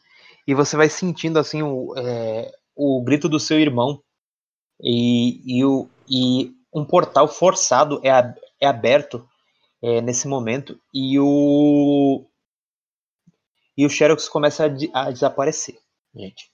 E 0.47 0.55
você 0.55 0.77
vai 0.77 0.89
sentindo 0.89 1.39
assim 1.39 1.63
o, 1.63 1.95
é, 1.97 2.53
o 2.75 3.03
grito 3.03 3.29
do 3.29 3.41
seu 3.41 3.59
irmão. 3.59 4.03
E, 4.83 5.41
e, 5.59 5.65
o, 5.65 5.89
e 6.09 6.53
um 6.73 6.85
portal 6.85 7.29
forçado 7.29 8.01
é, 8.05 8.11
é 8.61 8.67
aberto 8.67 9.27
é, 9.83 10.01
nesse 10.01 10.29
momento. 10.29 10.79
E 10.93 11.19
o. 11.19 12.27
E 13.77 13.85
o 13.85 13.91
Xerox 13.91 14.29
começa 14.29 14.67
a, 14.67 15.01
a 15.01 15.11
desaparecer, 15.11 15.79
gente. 16.15 16.54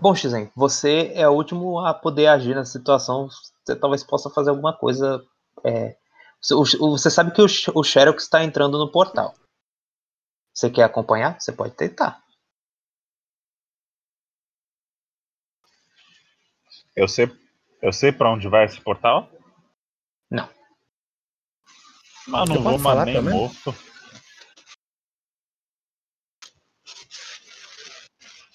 Bom, 0.00 0.14
Xizen, 0.14 0.50
você 0.54 1.12
é 1.14 1.28
o 1.28 1.32
último 1.32 1.78
a 1.80 1.94
poder 1.94 2.26
agir 2.26 2.54
nessa 2.54 2.72
situação. 2.72 3.28
Você 3.64 3.76
talvez 3.76 4.04
possa 4.04 4.30
fazer 4.30 4.50
alguma 4.50 4.76
coisa. 4.76 5.24
é, 5.64 5.96
você, 6.42 7.10
sabe 7.10 7.32
que 7.32 7.42
o, 7.42 7.84
Xerox 7.84 8.22
está 8.22 8.42
entrando 8.42 8.78
no 8.78 8.90
portal. 8.90 9.34
Você 10.54 10.70
quer 10.70 10.84
acompanhar? 10.84 11.40
Você 11.40 11.52
pode 11.52 11.74
tentar. 11.74 12.22
Eu 16.96 17.06
sei, 17.06 17.30
eu 17.80 17.92
sei 17.92 18.10
pra 18.10 18.30
onde 18.30 18.48
vai 18.48 18.64
esse 18.64 18.80
portal? 18.80 19.30
Não. 20.30 20.48
Mas 22.26 22.48
Eu 22.48 22.56
não 22.56 22.62
vou 22.62 22.78
mais 22.78 23.04
nem 23.04 23.22
morto. 23.22 23.74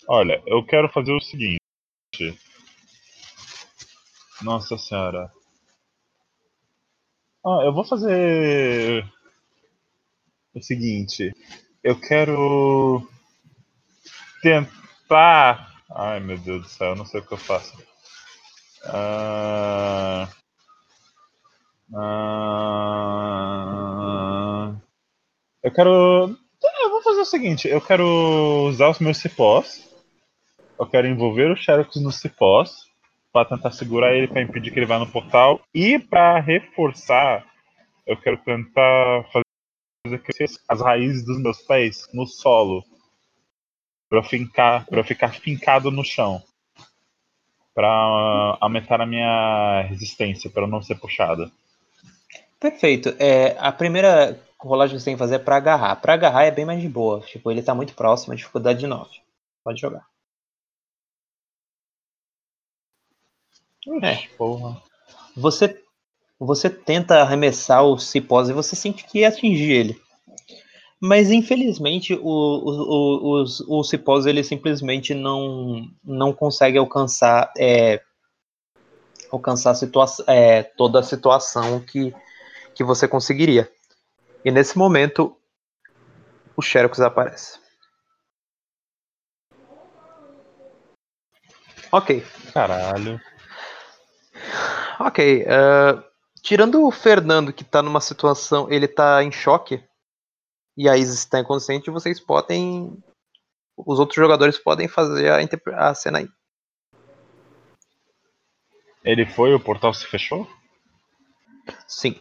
Olha, 0.07 0.41
eu 0.45 0.63
quero 0.63 0.87
fazer 0.89 1.11
o 1.11 1.19
seguinte. 1.19 1.59
Nossa 4.41 4.77
senhora. 4.77 5.31
Ah, 7.43 7.61
eu 7.63 7.73
vou 7.73 7.83
fazer 7.83 9.03
o 10.53 10.61
seguinte. 10.61 11.33
Eu 11.83 11.99
quero 11.99 13.07
tentar. 14.41 15.73
Ai 15.89 16.19
meu 16.19 16.37
Deus 16.37 16.61
do 16.63 16.69
céu, 16.69 16.89
eu 16.89 16.95
não 16.95 17.05
sei 17.05 17.21
o 17.21 17.25
que 17.25 17.33
eu 17.33 17.37
faço. 17.37 17.75
Ah, 18.83 20.29
ah, 21.95 23.15
eu 25.63 25.71
quero. 25.73 26.37
Eu 26.83 26.89
vou 26.89 27.01
fazer 27.01 27.21
o 27.21 27.25
seguinte, 27.25 27.67
eu 27.67 27.81
quero 27.81 28.05
usar 28.69 28.89
os 28.89 28.99
meus 28.99 29.17
cipós. 29.17 29.94
Eu 30.77 30.85
quero 30.85 31.07
envolver 31.07 31.51
o 31.51 31.55
Xerox 31.55 31.95
nos 31.97 32.17
cipós 32.17 32.89
para 33.31 33.45
tentar 33.49 33.71
segurar 33.71 34.13
ele 34.13 34.27
para 34.27 34.41
impedir 34.41 34.71
que 34.71 34.79
ele 34.79 34.85
vá 34.85 34.99
no 34.99 35.07
portal 35.07 35.61
e 35.73 35.99
para 35.99 36.39
reforçar, 36.39 37.45
eu 38.05 38.17
quero 38.17 38.37
tentar 38.37 39.25
fazer 39.31 40.19
crescer 40.19 40.59
as 40.67 40.81
raízes 40.81 41.25
dos 41.25 41.41
meus 41.41 41.61
pés 41.61 42.07
no 42.13 42.25
solo 42.25 42.83
para 44.09 44.21
ficar 44.23 44.85
para 44.85 45.03
ficar 45.03 45.33
fincado 45.33 45.91
no 45.91 46.03
chão 46.03 46.41
para 47.73 48.57
aumentar 48.61 49.01
a 49.01 49.05
minha 49.05 49.81
resistência 49.89 50.49
para 50.49 50.65
não 50.65 50.81
ser 50.81 50.95
puxada. 50.95 51.51
Perfeito. 52.57 53.13
É, 53.19 53.55
a 53.59 53.71
primeira 53.71 54.39
rolagem 54.57 54.95
que 54.95 55.01
você 55.01 55.05
tem 55.05 55.15
que 55.15 55.19
fazer 55.19 55.35
é 55.35 55.39
pra 55.39 55.57
agarrar. 55.57 55.97
Pra 55.97 56.13
agarrar 56.13 56.45
é 56.45 56.51
bem 56.51 56.63
mais 56.63 56.81
de 56.81 56.87
boa. 56.87 57.19
Tipo, 57.19 57.51
ele 57.51 57.61
tá 57.61 57.75
muito 57.75 57.93
próximo, 57.93 58.31
a 58.31 58.35
dificuldade 58.35 58.79
de 58.79 58.87
9. 58.87 59.09
Pode 59.61 59.81
jogar. 59.81 60.05
É. 64.01 64.27
Porra. 64.37 64.81
Você, 65.35 65.81
você 66.39 66.69
tenta 66.69 67.21
arremessar 67.21 67.83
o 67.83 67.97
cipós 67.97 68.49
e 68.49 68.53
você 68.53 68.75
sente 68.75 69.05
que 69.05 69.19
ia 69.19 69.27
atingir 69.27 69.71
ele. 69.71 70.01
Mas 70.99 71.29
infelizmente 71.29 72.13
o, 72.13 72.19
o, 72.23 72.69
o, 72.69 73.41
os, 73.41 73.59
o 73.61 73.83
cipós 73.83 74.25
ele 74.25 74.43
simplesmente 74.43 75.13
não, 75.13 75.87
não 76.03 76.33
consegue 76.33 76.77
alcançar, 76.77 77.51
é, 77.57 78.01
alcançar 79.31 79.71
a 79.71 79.75
situa 79.75 80.05
é, 80.27 80.63
toda 80.63 80.99
a 80.99 81.03
situação 81.03 81.79
que, 81.81 82.13
que 82.73 82.83
você 82.83 83.07
conseguiria. 83.07 83.69
E 84.43 84.51
nesse 84.51 84.77
momento 84.77 85.35
o 86.55 86.61
Xerox 86.61 86.99
aparece. 87.01 87.59
Ok. 91.91 92.25
Caralho. 92.53 93.21
Ok. 94.99 95.43
eh, 95.47 96.03
tirando 96.41 96.85
o 96.85 96.91
Fernando, 96.91 97.51
que 97.53 97.63
tá 97.63 97.81
numa 97.81 98.01
situação. 98.01 98.71
Ele 98.71 98.87
tá 98.87 99.23
em 99.23 99.31
choque. 99.31 99.83
E 100.77 100.89
a 100.89 100.97
Isis 100.97 101.19
está 101.19 101.39
inconsciente, 101.39 101.89
vocês 101.89 102.19
podem. 102.19 103.01
Os 103.77 103.99
outros 103.99 104.15
jogadores 104.15 104.57
podem 104.57 104.87
fazer 104.87 105.31
a, 105.31 105.41
interpre- 105.41 105.73
a 105.73 105.93
cena 105.93 106.19
aí. 106.19 106.29
Ele 109.03 109.25
foi, 109.25 109.53
o 109.53 109.59
portal 109.59 109.93
se 109.93 110.05
fechou? 110.05 110.47
Sim. 111.87 112.19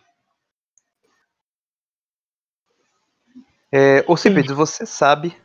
É, 3.72 4.04
Ocipides, 4.06 4.52
você 4.52 4.86
sabe 4.86 5.36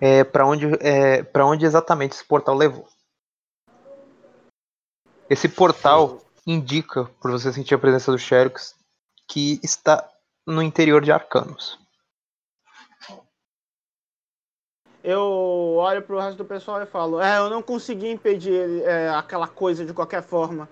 é, 0.00 0.22
para 0.22 0.46
onde, 0.46 0.66
é, 0.80 1.22
pra 1.22 1.44
onde 1.44 1.64
exatamente 1.64 2.12
esse 2.12 2.24
portal 2.24 2.54
levou. 2.54 2.88
Esse 5.30 5.48
portal 5.48 6.20
indica, 6.44 7.04
por 7.22 7.30
você 7.30 7.52
sentir 7.52 7.72
a 7.74 7.78
presença 7.78 8.10
do 8.10 8.18
Xerox, 8.18 8.74
que 9.28 9.60
está 9.62 10.04
no 10.44 10.60
interior 10.60 11.00
de 11.02 11.12
Arcanos. 11.12 11.78
Eu 15.04 15.76
olho 15.78 16.02
pro 16.02 16.18
resto 16.18 16.36
do 16.36 16.44
pessoal 16.44 16.82
e 16.82 16.86
falo, 16.86 17.20
é, 17.20 17.38
eu 17.38 17.48
não 17.48 17.62
consegui 17.62 18.10
impedir 18.10 18.52
ele, 18.52 18.82
é, 18.82 19.08
aquela 19.10 19.46
coisa 19.46 19.86
de 19.86 19.94
qualquer 19.94 20.22
forma. 20.22 20.68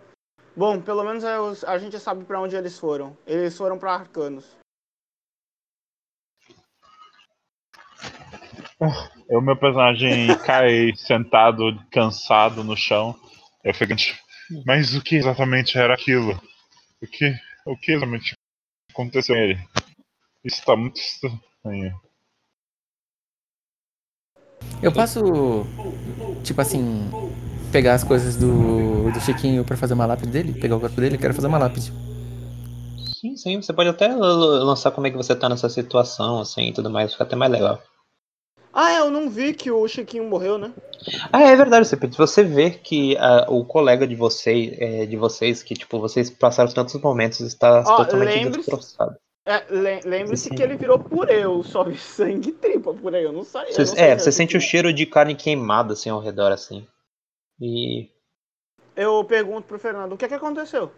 Bom, 0.56 0.80
pelo 0.82 1.04
menos 1.04 1.22
os- 1.22 1.64
a 1.64 1.78
gente 1.78 1.98
sabe 2.00 2.24
pra 2.24 2.40
onde 2.40 2.56
eles 2.56 2.76
foram. 2.78 3.16
Eles 3.24 3.56
foram 3.56 3.78
pra 3.78 3.94
Arcanos. 3.94 4.44
O 9.30 9.40
meu 9.40 9.56
personagem 9.56 10.36
cai 10.44 10.92
sentado, 10.96 11.62
cansado 11.90 12.64
no 12.64 12.76
chão. 12.76 13.14
Eu 13.62 13.72
fico. 13.72 13.94
Mas 14.64 14.94
o 14.94 15.02
que 15.02 15.16
exatamente 15.16 15.76
era 15.76 15.94
aquilo? 15.94 16.40
O 17.02 17.06
que, 17.06 17.34
o 17.66 17.76
que 17.76 17.92
exatamente 17.92 18.32
aconteceu 18.90 19.34
com 19.34 19.40
ele? 19.40 19.58
Isso 20.44 20.64
tá 20.64 20.76
muito 20.76 20.96
estranho. 20.96 22.00
Eu 24.82 24.92
posso, 24.92 25.66
tipo 26.44 26.60
assim, 26.60 27.10
pegar 27.72 27.94
as 27.94 28.04
coisas 28.04 28.36
do, 28.36 29.10
do 29.10 29.20
Chiquinho 29.20 29.64
pra 29.64 29.76
fazer 29.76 29.94
uma 29.94 30.06
lápide 30.06 30.30
dele? 30.30 30.52
Pegar 30.52 30.76
o 30.76 30.80
corpo 30.80 31.00
dele? 31.00 31.16
Eu 31.16 31.20
quero 31.20 31.34
fazer 31.34 31.48
uma 31.48 31.58
lápide. 31.58 31.92
Sim, 33.20 33.36
sim, 33.36 33.60
você 33.60 33.72
pode 33.72 33.88
até 33.88 34.06
lançar 34.14 34.92
como 34.92 35.06
é 35.06 35.10
que 35.10 35.16
você 35.16 35.34
tá 35.34 35.48
nessa 35.48 35.68
situação, 35.68 36.40
assim, 36.40 36.68
e 36.68 36.72
tudo 36.72 36.88
mais, 36.88 37.12
fica 37.12 37.24
até 37.24 37.34
mais 37.34 37.50
legal. 37.50 37.82
Ah, 38.80 38.92
é, 38.92 39.00
eu 39.00 39.10
não 39.10 39.28
vi 39.28 39.54
que 39.54 39.72
o 39.72 39.88
Chiquinho 39.88 40.22
morreu, 40.22 40.56
né? 40.56 40.72
Ah, 41.32 41.42
é 41.42 41.56
verdade, 41.56 41.88
Cepete. 41.88 42.16
Você 42.16 42.44
vê 42.44 42.70
que 42.70 43.16
ah, 43.18 43.44
o 43.48 43.64
colega 43.64 44.06
de 44.06 44.14
vocês, 44.14 44.72
é, 44.78 45.04
de 45.04 45.16
vocês, 45.16 45.64
que 45.64 45.74
tipo, 45.74 45.98
vocês 45.98 46.30
passaram 46.30 46.70
tantos 46.72 46.94
momentos, 47.00 47.40
está 47.40 47.82
totalmente 47.82 48.50
destroçado. 48.50 49.16
É, 49.44 49.64
le- 49.68 50.00
Lembre-se 50.04 50.48
que 50.50 50.62
ele 50.62 50.76
virou 50.76 50.96
purê, 50.96 51.42
eu 51.42 51.60
só 51.64 51.82
vi 51.82 51.98
sangue 51.98 52.50
e 52.50 52.52
tripa 52.52 52.94
por 52.94 53.12
aí, 53.16 53.24
eu 53.24 53.32
não 53.32 53.42
sei. 53.42 53.62
eu 53.62 53.72
Você- 53.72 53.96
não 53.96 54.00
é, 54.00 54.16
você 54.16 54.28
é 54.28 54.32
sente 54.32 54.56
o 54.56 54.60
cheiro 54.60 54.92
de 54.92 55.04
carne 55.06 55.34
queimada 55.34 55.94
assim 55.94 56.10
ao 56.10 56.20
redor, 56.20 56.52
assim. 56.52 56.86
E. 57.60 58.08
Eu 58.94 59.24
pergunto 59.24 59.66
pro 59.66 59.76
Fernando, 59.80 60.12
o 60.12 60.16
que 60.16 60.24
é 60.24 60.28
que 60.28 60.34
aconteceu? 60.34 60.92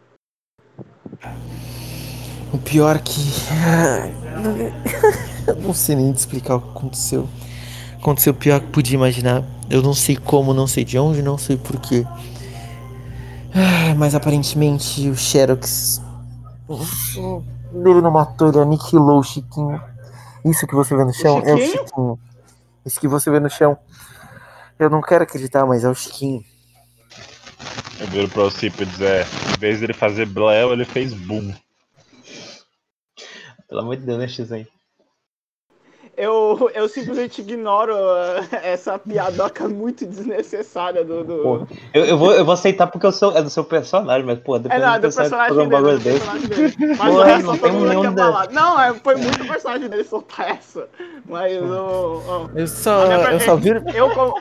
O 2.53 2.59
pior 2.59 2.99
que. 3.01 3.21
Eu 5.49 5.57
não 5.57 5.73
sei 5.73 5.97
nem 5.97 6.13
te 6.13 6.19
explicar 6.19 6.57
o 6.57 6.61
que 6.61 6.69
aconteceu. 6.77 7.27
Aconteceu 8.01 8.33
o 8.33 8.37
pior 8.37 8.61
que 8.61 8.69
podia 8.69 8.95
imaginar. 8.95 9.45
Eu 9.69 9.83
não 9.83 9.93
sei 9.93 10.17
como, 10.17 10.55
não 10.55 10.67
sei 10.67 10.85
de 10.85 10.99
onde, 10.99 11.23
não 11.23 11.37
sei 11.37 11.59
porquê. 11.59 12.07
Ah, 13.55 13.95
Mas 13.95 14.15
aparentemente 14.15 15.09
o 15.09 15.15
Xerox. 15.15 16.01
Ele 17.73 18.01
não 18.01 18.11
matou, 18.11 18.49
ele 18.49 18.59
aniquilou 18.59 19.19
o 19.19 19.23
Chiquinho. 19.23 19.81
Isso 20.45 20.67
que 20.67 20.75
você 20.75 20.97
vê 20.97 21.05
no 21.05 21.13
chão 21.13 21.43
é 21.45 21.55
o 21.55 21.59
Chiquinho? 21.59 22.19
Isso 22.87 22.99
que 22.99 23.07
você 23.07 23.31
vê 23.31 23.39
no 23.39 23.51
chão. 23.51 23.77
Eu 24.79 24.89
não 24.89 25.03
quero 25.03 25.25
acreditar, 25.25 25.67
mas 25.67 25.85
é 25.85 25.89
o 25.91 25.95
Chiquinho. 25.95 26.43
Eu 28.01 28.07
viro 28.07 28.29
pra 28.31 28.45
Alcipides, 28.45 28.99
é. 29.03 29.27
Em 29.55 29.61
vez 29.61 29.79
dele 29.79 29.93
fazer 29.93 30.25
Bleo, 30.25 30.73
ele 30.73 30.87
fez 30.87 31.13
boom. 31.13 31.53
Pelo 33.69 33.83
amor 33.83 33.97
de 33.97 34.07
Deus, 34.07 34.19
né, 34.19 34.27
X-Men? 34.27 34.67
Eu, 36.23 36.71
eu 36.75 36.89
simplesmente 36.89 37.41
ignoro 37.41 37.95
uh, 37.95 38.57
essa 38.63 38.99
piadoca 38.99 39.69
muito 39.69 40.05
desnecessária 40.07 41.05
do. 41.05 41.25
do... 41.25 41.37
Porra. 41.43 41.67
Eu, 41.95 42.05
eu, 42.05 42.19
vou, 42.19 42.33
eu 42.33 42.45
vou 42.45 42.53
aceitar 42.55 42.87
porque 42.89 43.07
eu 43.07 43.13
sou, 43.13 43.37
é 43.37 43.43
do 43.43 43.49
seu 43.51 43.65
personagem, 43.65 44.25
mas, 44.27 44.39
pô, 44.41 44.57
É, 44.57 44.59
depois 44.59 44.81
não, 44.83 44.89
é 44.95 44.99
do 44.99 45.09
do 45.09 45.15
personagem 45.15 45.49
fazer 45.49 45.61
um 45.61 45.69
dele. 45.69 45.71
bagulho 45.71 45.91
é 45.91 45.97
do 45.99 46.03
desse. 46.05 46.19
personagem 46.21 46.49
dele. 46.49 46.97
Mas 46.99 47.09
o 47.09 47.17
Porra, 47.17 47.25
resto 47.25 47.47
não 47.47 47.59
todo 47.59 47.73
mundo 47.73 48.15
da- 48.15 48.25
falado. 48.25 48.53
Não, 48.53 48.81
é, 48.81 48.95
foi 48.95 49.15
muito 49.17 49.47
personagem 49.47 49.89
dele 49.89 50.05
soltar 50.05 50.51
essa. 50.51 50.89
Mas 51.27 51.57
o. 51.61 51.65
o- 51.65 52.51
Eu 52.55 52.67
só. 52.67 53.07
Minha 53.07 53.33
Eu 53.33 53.41
só 53.41 53.57
viro. 53.57 53.83
Eu, 53.95 54.11
como- 54.11 54.35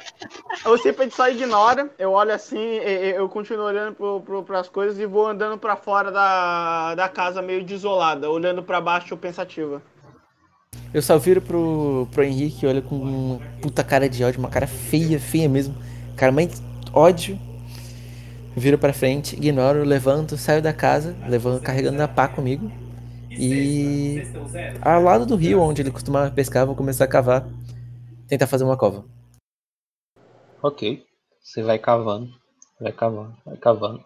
eu 0.66 0.78
sempre 0.80 1.10
só 1.12 1.30
ignora, 1.30 1.90
eu 1.98 2.12
olho 2.12 2.34
assim, 2.34 2.60
eu 2.60 3.28
continuo 3.30 3.66
olhando 3.66 3.96
pro, 3.96 4.20
pro, 4.22 4.44
pras 4.44 4.68
coisas 4.68 5.00
e 5.00 5.06
vou 5.06 5.28
andando 5.28 5.58
pra 5.58 5.76
fora 5.76 6.12
da, 6.12 6.96
da 6.96 7.08
casa 7.08 7.42
meio 7.42 7.64
desolada, 7.64 8.30
olhando 8.30 8.62
pra 8.64 8.82
baixo 8.82 9.16
pensativa. 9.16 9.82
Eu 10.94 11.02
só 11.02 11.18
viro 11.18 11.42
pro, 11.42 12.08
pro 12.12 12.24
Henrique, 12.24 12.66
olha 12.66 12.82
com 12.82 12.96
uma 12.96 13.40
puta 13.62 13.84
cara 13.84 14.10
de 14.10 14.24
ódio, 14.24 14.40
uma 14.40 14.50
cara 14.50 14.66
feia, 14.66 15.20
feia 15.20 15.48
mesmo. 15.48 15.76
Cara, 16.16 16.32
mais 16.32 16.62
ódio. 16.94 17.40
Viro 18.58 18.78
pra 18.78 18.92
frente, 18.92 19.36
ignoro, 19.36 19.84
levanto, 19.84 20.36
saio 20.36 20.62
da 20.62 20.74
casa, 20.74 21.16
levando, 21.28 21.62
carregando 21.62 22.02
a 22.02 22.08
pá 22.08 22.28
comigo. 22.28 22.72
E 23.30 24.24
ao 24.82 25.04
lado 25.04 25.26
do 25.26 25.36
rio 25.36 25.62
onde 25.62 25.82
ele 25.82 25.92
costumava 25.92 26.32
pescar, 26.32 26.66
vou 26.66 26.76
começar 26.76 27.06
a 27.06 27.08
cavar. 27.08 27.48
Tentar 28.28 28.48
fazer 28.48 28.64
uma 28.64 28.78
cova. 28.78 29.06
Ok. 30.62 31.06
Você 31.42 31.64
vai 31.64 31.80
cavando, 31.80 32.30
vai 32.82 32.92
cavando, 32.92 33.38
vai 33.46 33.58
cavando. 33.58 34.04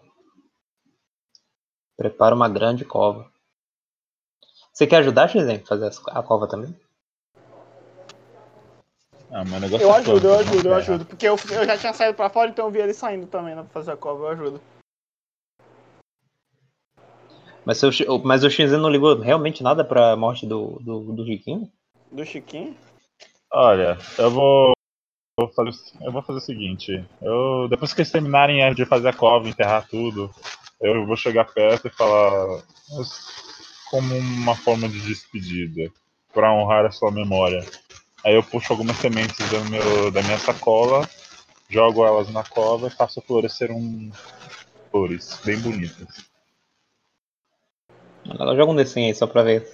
Prepara 1.98 2.36
uma 2.36 2.48
grande 2.48 2.86
cova. 2.86 3.33
Você 4.74 4.88
quer 4.88 4.98
ajudar, 4.98 5.30
X-Men, 5.30 5.58
a 5.58 5.68
fazer 5.68 5.92
a 6.08 6.24
cova 6.24 6.48
também? 6.48 6.76
Ah, 9.30 9.44
mas 9.46 9.54
o 9.54 9.60
negócio 9.60 9.86
Eu 9.86 9.94
é 9.94 9.98
ajudo, 9.98 10.28
eu 10.28 10.40
ajudo, 10.40 10.68
eu 10.68 10.76
ajudo. 10.76 11.06
Porque 11.06 11.28
eu, 11.28 11.36
eu 11.52 11.66
já 11.66 11.78
tinha 11.78 11.94
saído 11.94 12.16
pra 12.16 12.30
fora, 12.30 12.50
então 12.50 12.66
eu 12.66 12.72
vi 12.72 12.80
ele 12.80 12.94
saindo 12.94 13.28
também, 13.28 13.56
né? 13.56 13.62
Pra 13.62 13.72
fazer 13.72 13.92
a 13.92 13.98
cova, 13.98 14.24
eu 14.24 14.30
ajudo. 14.30 14.62
Mas, 17.64 17.78
seu, 17.78 17.92
mas 18.24 18.44
o 18.44 18.50
Shinzen 18.50 18.80
não 18.80 18.90
ligou 18.90 19.18
realmente 19.20 19.62
nada 19.62 19.86
pra 19.86 20.16
morte 20.16 20.46
do, 20.46 20.80
do, 20.82 21.14
do 21.14 21.24
Riquinho? 21.24 21.72
Do 22.12 22.26
Chiquinho. 22.26 22.76
Olha, 23.52 23.98
eu 24.18 24.32
vou, 24.32 24.74
vou 25.40 25.50
fazer, 25.50 25.72
eu 26.02 26.12
vou 26.12 26.24
fazer 26.24 26.40
o 26.40 26.42
seguinte. 26.42 27.10
Eu, 27.22 27.68
depois 27.70 27.94
que 27.94 28.02
eles 28.02 28.12
terminarem 28.12 28.74
de 28.74 28.86
fazer 28.86 29.10
a 29.10 29.14
cova, 29.14 29.48
enterrar 29.48 29.88
tudo, 29.88 30.34
eu 30.82 31.06
vou 31.06 31.16
chegar 31.16 31.46
perto 31.46 31.88
e 31.88 31.92
falar 31.92 32.64
como 33.94 34.18
uma 34.18 34.56
forma 34.56 34.90
de 34.90 35.00
despedida, 35.02 35.88
para 36.34 36.52
honrar 36.52 36.84
a 36.84 36.90
sua 36.90 37.12
memória. 37.12 37.64
Aí 38.26 38.34
eu 38.34 38.42
puxo 38.42 38.74
algumas 38.74 38.98
sementes 38.98 39.38
do 39.52 39.70
meu, 39.70 40.10
da 40.10 40.24
minha 40.24 40.40
sacola, 40.40 41.08
jogo 41.70 42.04
elas 42.04 42.28
na 42.32 42.44
cova 42.44 42.88
e 42.88 42.90
faço 42.90 43.22
florescer 43.22 43.70
um 43.72 44.10
flores 44.90 45.40
bem 45.46 45.60
bonitas. 45.60 46.26
Ela 48.28 48.56
joga 48.56 48.72
um 48.72 48.76
desenho 48.76 49.10
aí 49.10 49.14
só 49.14 49.28
pra 49.28 49.44
ver 49.44 49.72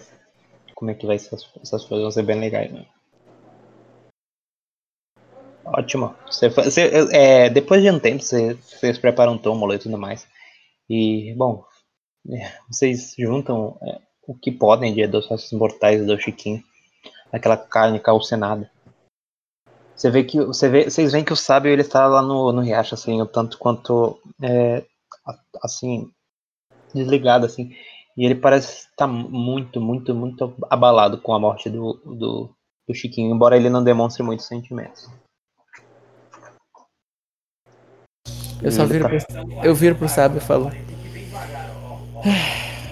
como 0.75 0.91
é 0.91 0.95
que 0.95 1.05
vai 1.05 1.17
ser. 1.17 1.35
Essas, 1.61 1.85
coisas 1.85 2.01
vão 2.01 2.11
ser 2.11 2.23
bem 2.23 2.41
legais, 2.41 2.73
né? 2.73 2.85
Ótimo. 5.63 6.13
Você, 6.25 6.49
você, 6.49 6.91
é, 7.13 7.49
depois 7.49 7.81
de 7.81 7.89
um 7.89 7.97
tempo, 7.99 8.21
você- 8.21 8.55
vocês 8.55 8.97
preparam 8.97 9.35
um 9.35 9.37
túmulo 9.37 9.73
e 9.73 9.79
tudo 9.79 9.97
mais. 9.97 10.27
E, 10.89 11.33
bom, 11.37 11.63
é, 12.29 12.51
vocês 12.69 13.15
juntam 13.17 13.77
é, 13.81 14.08
o 14.29 14.35
que 14.35 14.51
podem 14.51 14.93
de 14.93 15.07
dos 15.07 15.27
restos 15.27 15.51
mortais 15.53 16.05
do 16.05 16.19
Chiquinho. 16.19 16.63
Aquela 17.33 17.57
carne 17.57 17.99
calcinada. 17.99 18.69
Você 19.95 20.11
vê 20.11 20.23
que 20.23 20.39
você 20.39 20.69
vê, 20.69 20.83
vocês 20.87 21.11
veem 21.11 21.25
que 21.25 21.33
o 21.33 21.35
sábio 21.35 21.71
ele 21.71 21.81
está 21.81 22.05
lá 22.05 22.21
no, 22.21 22.51
no 22.51 22.61
riacho 22.61 22.93
assim, 22.93 23.19
o 23.19 23.25
tanto 23.25 23.57
quanto 23.57 24.21
é, 24.39 24.85
assim 25.63 26.11
desligado 26.93 27.47
assim. 27.47 27.75
E 28.15 28.23
ele 28.23 28.35
parece 28.35 28.87
estar 28.87 29.07
muito, 29.07 29.81
muito, 29.81 30.13
muito 30.13 30.53
abalado 30.69 31.19
com 31.19 31.33
a 31.33 31.39
morte 31.39 31.67
do, 31.67 31.93
do, 32.05 32.49
do 32.87 32.93
Chiquinho, 32.93 33.33
embora 33.33 33.57
ele 33.57 33.69
não 33.69 33.83
demonstre 33.83 34.21
muitos 34.21 34.45
sentimentos. 34.45 35.09
Eu 38.61 38.71
só 38.71 38.85
viro 38.85 39.09
tá- 39.09 39.25
pro, 39.25 39.65
eu 39.65 39.73
viro 39.73 39.95
pro 39.95 40.07
sábio 40.07 40.37
e 40.37 40.41
falo. 40.41 40.69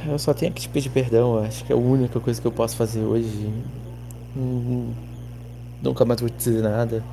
"Ah, 0.07 0.11
Eu 0.11 0.19
só 0.19 0.33
tenho 0.33 0.53
que 0.53 0.61
te 0.61 0.69
pedir 0.69 0.89
perdão, 0.89 1.37
eu 1.37 1.43
acho 1.43 1.63
que 1.65 1.71
é 1.71 1.75
a 1.75 1.79
única 1.79 2.19
coisa 2.19 2.39
que 2.41 2.47
eu 2.47 2.51
posso 2.51 2.75
fazer 2.77 3.01
hoje. 3.01 3.47
Hum, 4.35 4.93
Nunca 5.81 6.03
mais 6.05 6.19
vou 6.19 6.29
te 6.29 6.35
dizer 6.37 6.63
nada. 6.63 7.03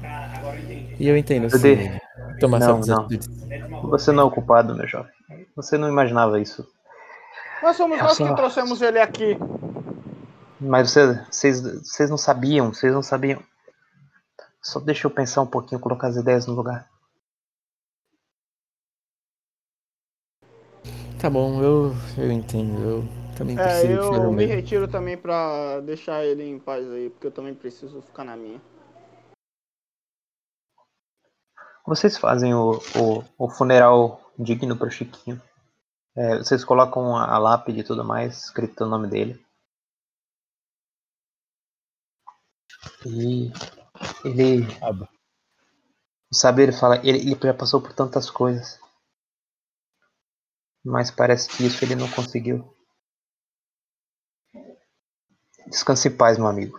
E 0.99 1.07
eu 1.07 1.17
entendo 1.17 1.51
se 1.51 1.59
Bebê, 1.59 2.01
tomar 2.41 2.59
não, 2.59 2.81
não. 2.81 2.97
atitudes. 3.05 3.29
Você 3.83 4.11
não 4.11 4.23
é 4.23 4.27
o 4.27 4.31
culpado, 4.31 4.75
meu 4.75 4.87
jovem. 4.89 5.13
Você 5.55 5.77
não 5.77 5.89
imaginava 5.89 6.41
isso. 6.41 6.67
Nós 7.63 7.77
somos 7.77 7.99
É 7.99 8.03
nós 8.03 8.17
só- 8.17 8.27
que 8.27 8.35
trouxemos 8.35 8.81
ele 8.81 8.99
aqui. 8.99 9.37
Mas 10.61 10.91
você, 10.91 11.21
vocês, 11.31 11.61
vocês 11.61 12.09
não 12.09 12.17
sabiam, 12.17 12.73
vocês 12.73 12.93
não 12.95 13.03
sabiam. 13.03 13.43
Só 14.63 14.81
deixa 14.81 15.07
eu 15.07 15.11
pensar 15.11 15.43
um 15.43 15.47
pouquinho, 15.47 15.81
colocar 15.81 16.09
as 16.09 16.17
ideias 16.17 16.47
no 16.47 16.55
lugar. 16.55 16.87
Tá 21.25 21.31
bom, 21.31 21.63
eu, 21.63 21.93
eu 22.19 22.31
entendo. 22.31 22.79
Eu 22.83 23.03
também 23.35 23.57
É, 23.57 23.63
preciso 23.63 24.13
eu 24.13 24.31
me 24.31 24.45
mesmo. 24.45 24.57
retiro 24.57 24.87
também 24.87 25.17
pra 25.17 25.81
deixar 25.81 26.23
ele 26.23 26.45
em 26.45 26.59
paz 26.59 26.87
aí, 26.91 27.09
porque 27.09 27.29
eu 27.29 27.33
também 27.33 27.55
preciso 27.55 28.03
ficar 28.03 28.25
na 28.25 28.37
minha. 28.37 28.61
Vocês 31.87 32.19
fazem 32.19 32.53
o, 32.53 32.73
o, 32.95 33.25
o 33.39 33.49
funeral 33.49 34.21
digno 34.39 34.77
pro 34.77 34.91
Chiquinho. 34.91 35.41
É, 36.15 36.37
vocês 36.37 36.63
colocam 36.63 37.17
a, 37.17 37.25
a 37.25 37.39
lápide 37.39 37.81
e 37.81 37.85
tudo 37.85 38.05
mais, 38.05 38.45
escrito 38.45 38.85
o 38.85 38.87
nome 38.87 39.09
dele. 39.09 39.43
E 43.07 43.51
ele. 44.27 44.67
Ah, 44.83 44.93
bom. 44.93 45.09
Sabe, 46.31 46.65
ele 46.65 46.73
fala, 46.73 46.99
ele, 46.99 47.17
ele 47.19 47.39
já 47.43 47.55
passou 47.55 47.81
por 47.81 47.95
tantas 47.95 48.29
coisas. 48.29 48.84
Mas 50.85 51.11
parece 51.11 51.49
que 51.49 51.65
isso 51.65 51.83
ele 51.85 51.95
não 51.95 52.11
conseguiu. 52.11 52.77
Descanse 55.67 56.09
em 56.09 56.17
paz, 56.17 56.37
meu 56.37 56.47
amigo. 56.47 56.79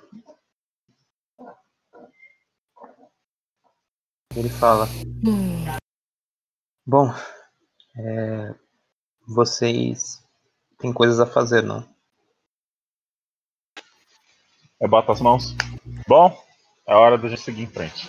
Ele 4.36 4.50
fala. 4.50 4.86
Bom, 6.86 7.10
é, 7.98 8.54
vocês 9.26 10.24
têm 10.78 10.94
coisas 10.94 11.20
a 11.20 11.26
fazer, 11.26 11.64
não? 11.64 11.84
Eu 14.80 14.88
boto 14.88 15.12
as 15.12 15.20
mãos. 15.20 15.56
Bom, 16.08 16.38
é 16.88 16.94
hora 16.94 17.18
da 17.18 17.28
gente 17.28 17.42
seguir 17.42 17.64
em 17.64 17.68
frente. 17.68 18.08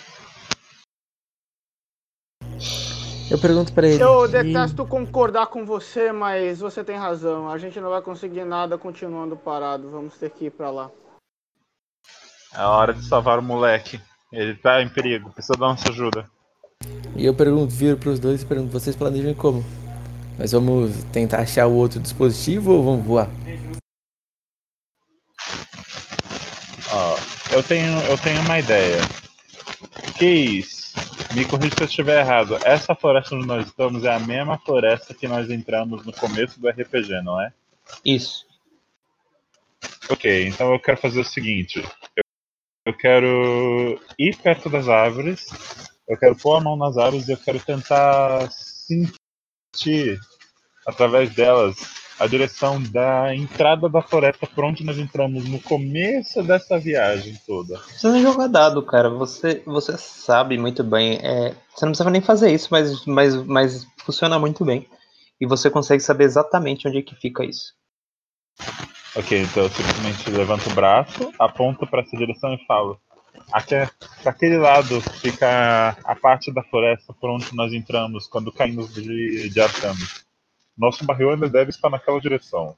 Eu 3.31 3.39
pergunto 3.39 3.73
pra 3.73 3.87
ele. 3.87 4.03
Eu 4.03 4.25
"E- 4.25 4.29
detesto 4.29 4.87
concordar 4.87 5.47
com 5.49 5.65
você, 5.67 6.13
mas 6.13 6.61
você 6.61 6.85
tem 6.85 6.97
razão. 6.97 7.51
A 7.51 7.59
gente 7.59 7.81
não 7.81 7.91
vai 7.91 8.01
conseguir 8.01 8.45
nada 8.45 8.79
continuando 8.79 9.37
parado. 9.37 9.91
Vamos 9.91 10.15
ter 10.17 10.31
que 10.31 10.47
ir 10.47 10.51
pra 10.51 10.71
lá. 10.71 10.91
É 12.55 12.63
hora 12.63 12.95
de 12.95 13.05
salvar 13.05 13.39
o 13.39 13.43
moleque. 13.43 14.01
Ele 14.33 14.55
tá 14.55 14.81
em 14.83 14.89
perigo, 14.89 15.31
precisa 15.33 15.55
da 15.55 15.67
nossa 15.67 15.91
ajuda. 15.91 16.29
E 17.17 17.25
eu 17.25 17.35
pergunto, 17.35 17.73
viro 17.75 17.97
pros 17.97 18.19
dois 18.21 18.43
e 18.43 18.47
pergunto, 18.47 18.71
vocês 18.73 18.95
planejam 18.95 19.35
como? 19.35 19.65
Nós 20.39 20.53
vamos 20.53 21.03
tentar 21.13 21.41
achar 21.41 21.67
o 21.67 21.73
outro 21.75 21.99
dispositivo 21.99 22.73
ou 22.73 22.85
vamos 22.85 23.07
voar? 23.07 23.29
Ó, 26.93 27.17
eu 27.55 27.63
tenho, 27.63 27.99
eu 28.03 28.19
tenho 28.19 28.41
uma 28.43 28.59
ideia. 28.59 28.99
Keys, 30.19 30.76
me 31.37 31.45
corrija 31.45 31.77
se 31.77 31.83
eu 31.83 31.87
estiver 31.87 32.21
errado. 32.21 32.57
Essa 32.65 32.95
floresta 32.95 33.35
onde 33.35 33.47
nós 33.47 33.67
estamos 33.67 34.05
é 34.05 34.15
a 34.15 34.19
mesma 34.19 34.59
floresta 34.59 35.13
que 35.13 35.29
nós 35.29 35.51
entramos 35.51 36.03
no 36.07 36.13
começo 36.13 36.59
do 36.59 36.67
RPG, 36.67 37.21
não 37.23 37.39
é? 37.39 37.53
Isso. 38.03 38.47
Ok, 40.09 40.49
então 40.49 40.73
eu 40.73 40.81
quero 40.81 40.97
fazer 40.97 41.21
o 41.21 41.25
seguinte. 41.25 41.85
Eu, 42.17 42.23
eu 42.87 42.97
quero 42.97 44.01
ir 44.19 44.35
perto 44.39 44.71
das 44.71 44.89
árvores, 44.89 45.47
eu 46.09 46.17
quero 46.17 46.35
pôr 46.37 46.57
a 46.57 46.61
mão 46.61 46.75
nas 46.75 46.97
árvores 46.97 47.29
e 47.29 47.33
eu 47.33 47.37
quero 47.37 47.61
tentar 47.61 48.51
sentir, 48.51 50.19
através 50.87 51.35
delas, 51.35 51.77
a 52.19 52.27
direção 52.27 52.83
da 52.83 53.35
entrada 53.35 53.89
da 53.89 54.01
floresta 54.01 54.47
por 54.47 54.65
onde 54.65 54.85
nós 54.85 54.99
entramos 54.99 55.45
no 55.49 55.61
começo 55.61 56.43
dessa 56.43 56.79
viagem 56.79 57.39
toda. 57.47 57.79
Você 57.79 58.09
não 58.09 58.21
joga 58.23 58.49
dado, 58.49 58.83
cara. 58.83 59.11
Você, 59.11 59.63
você 59.67 59.97
sabe 59.99 60.57
muito 60.57 60.83
bem. 60.83 61.19
é, 61.23 61.55
você 61.75 61.85
não 61.85 61.93
precisa 61.93 62.11
nem 62.11 62.23
fazer 62.23 62.53
isso, 62.53 62.69
mas, 62.71 63.05
mas, 63.05 63.35
mas 63.45 63.87
funciona 63.99 64.39
muito 64.39 64.65
bem. 64.65 64.87
E 65.41 65.47
você 65.47 65.69
consegue 65.69 66.03
saber 66.03 66.25
exatamente 66.25 66.89
onde 66.89 66.99
é 66.99 67.03
que 67.03 67.15
fica 67.15 67.45
isso. 67.45 67.75
Ok, 69.15 69.43
então 69.43 69.65
eu 69.65 69.71
simplesmente 69.71 70.31
levanto 70.31 70.71
o 70.71 70.75
braço, 70.75 71.33
aponto 71.39 71.87
para 71.87 72.03
essa 72.03 72.17
direção 72.17 72.53
e 72.55 72.67
falo: 72.67 72.99
Aqui, 73.53 73.75
daquele 74.25 74.59
lado 74.59 75.01
fica 75.21 75.97
a 76.05 76.17
parte 76.17 76.53
da 76.53 76.63
floresta 76.63 77.15
por 77.15 77.31
onde 77.31 77.55
nós 77.55 77.73
entramos 77.73 78.27
quando 78.27 78.53
caímos 78.53 78.93
de, 78.93 79.49
de 79.49 79.61
Arcanos. 79.61 80.26
Nosso 80.77 81.05
barril 81.07 81.31
ainda 81.31 81.49
deve 81.49 81.71
estar 81.71 81.89
naquela 81.89 82.21
direção. 82.21 82.77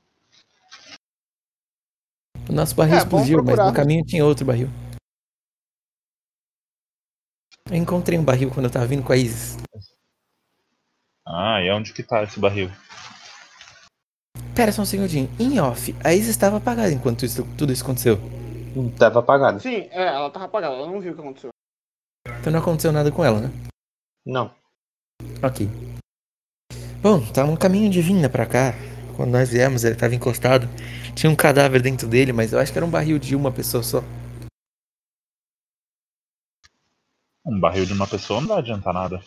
O 2.48 2.52
nosso 2.52 2.74
barril 2.74 2.94
É, 2.94 2.98
explodiu, 2.98 3.42
mas 3.42 3.58
no 3.58 3.74
caminho 3.74 4.04
tinha 4.04 4.24
outro 4.24 4.44
barril. 4.46 4.68
Eu 7.70 7.76
encontrei 7.76 8.18
um 8.18 8.24
barril 8.24 8.50
quando 8.50 8.66
eu 8.66 8.72
tava 8.72 8.86
vindo 8.86 9.02
com 9.02 9.12
a 9.12 9.16
Isis. 9.16 9.56
Ah, 11.26 11.60
e 11.60 11.70
onde 11.70 11.92
que 11.92 12.02
tá 12.02 12.22
esse 12.22 12.40
barril? 12.40 12.70
Pera 14.56 14.72
só 14.72 14.82
um 14.82 14.86
segundinho. 14.86 15.28
Em 15.38 15.60
off, 15.60 15.94
a 16.02 16.14
Isis 16.14 16.30
estava 16.30 16.56
apagada 16.56 16.90
enquanto 16.90 17.24
isso- 17.26 17.44
tudo 17.58 17.72
isso 17.72 17.82
aconteceu. 17.84 18.16
Tava 18.98 19.18
apagado. 19.20 19.60
Sim, 19.60 19.88
é, 19.90 20.06
ela 20.06 20.30
tava 20.30 20.46
apagada, 20.46 20.74
ela 20.74 20.86
não 20.86 21.00
viu 21.00 21.12
o 21.12 21.14
que 21.14 21.20
aconteceu. 21.20 21.50
Então 22.40 22.52
não 22.52 22.60
aconteceu 22.60 22.92
nada 22.92 23.10
com 23.12 23.24
ela, 23.24 23.40
né? 23.40 23.48
Não. 24.24 24.54
Ok. 25.42 25.68
Bom, 27.00 27.20
tá 27.32 27.46
no 27.46 27.56
caminho 27.56 27.90
de 27.90 28.02
vinda 28.02 28.28
pra 28.28 28.44
cá. 28.44 28.72
Quando 29.16 29.30
nós 29.30 29.50
viemos, 29.50 29.84
ele 29.84 29.94
tava 29.94 30.14
encostado. 30.14 30.66
Tinha 31.14 31.30
um 31.30 31.36
cadáver 31.36 31.80
dentro 31.80 32.08
dele, 32.08 32.32
mas 32.32 32.52
eu 32.52 32.58
acho 32.58 32.72
que 32.72 32.78
era 32.78 32.84
um 32.86 32.90
barril 32.90 33.18
de 33.18 33.36
uma 33.36 33.52
pessoa 33.52 33.82
só. 33.82 34.00
Um 37.46 37.60
barril 37.60 37.86
de 37.86 37.92
uma 37.92 38.06
pessoa 38.06 38.40
não 38.40 38.48
vai 38.48 38.58
adiantar 38.58 38.92
nada. 38.92 39.22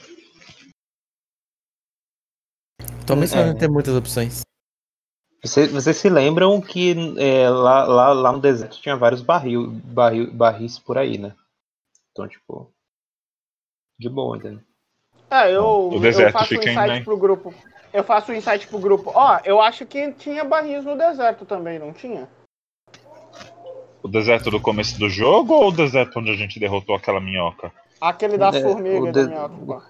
Talvez 3.08 3.34
É. 3.34 3.46
não 3.46 3.58
ter 3.58 3.70
muitas 3.70 3.96
opções. 3.96 4.42
Vocês, 5.44 5.72
vocês 5.72 5.98
se 5.98 6.08
lembram 6.10 6.62
que 6.62 6.94
é, 7.18 7.50
lá, 7.50 7.86
lá, 7.86 8.14
lá 8.14 8.32
no 8.32 8.40
deserto 8.40 8.80
tinha 8.80 8.96
vários 8.96 9.22
barril, 9.22 9.72
barril, 9.72 10.32
barris 10.32 10.78
por 10.78 10.98
aí, 10.98 11.18
né? 11.18 11.36
Então, 12.12 12.28
tipo. 12.28 12.72
De 13.98 14.10
boa, 14.10 14.38
entendeu? 14.38 14.62
É, 15.32 15.56
eu, 15.56 15.90
O 15.90 16.06
eu 16.06 16.32
faço 16.32 16.54
um 16.54 16.58
insight 16.58 17.04
pro 17.06 17.18
grupo. 17.18 17.54
Eu 17.94 18.04
faço 18.04 18.32
um 18.32 18.36
insight 18.36 18.68
pro 18.68 18.80
grupo. 18.80 19.12
Ó, 19.16 19.40
eu 19.46 19.62
acho 19.62 19.86
que 19.86 20.12
tinha 20.14 20.44
barris 20.44 20.84
no 20.84 20.98
deserto 20.98 21.46
também, 21.46 21.80
não 21.80 21.94
tinha? 21.94 22.28
O 24.04 24.08
deserto 24.10 24.52
do 24.52 24.60
começo 24.60 25.00
do 25.00 25.10
jogo 25.10 25.54
ou 25.54 25.70
o 25.70 25.72
deserto 25.72 26.20
onde 26.20 26.32
a 26.32 26.36
gente 26.36 26.60
derrotou 26.60 26.96
aquela 26.96 27.22
minhoca? 27.22 27.72
Aquele 28.02 28.38
das 28.38 28.58
formigas 28.60 29.10
o 29.10 29.12
da 29.12 29.22
de- 29.24 29.28
minha 29.30 29.48
pô. 29.50 29.82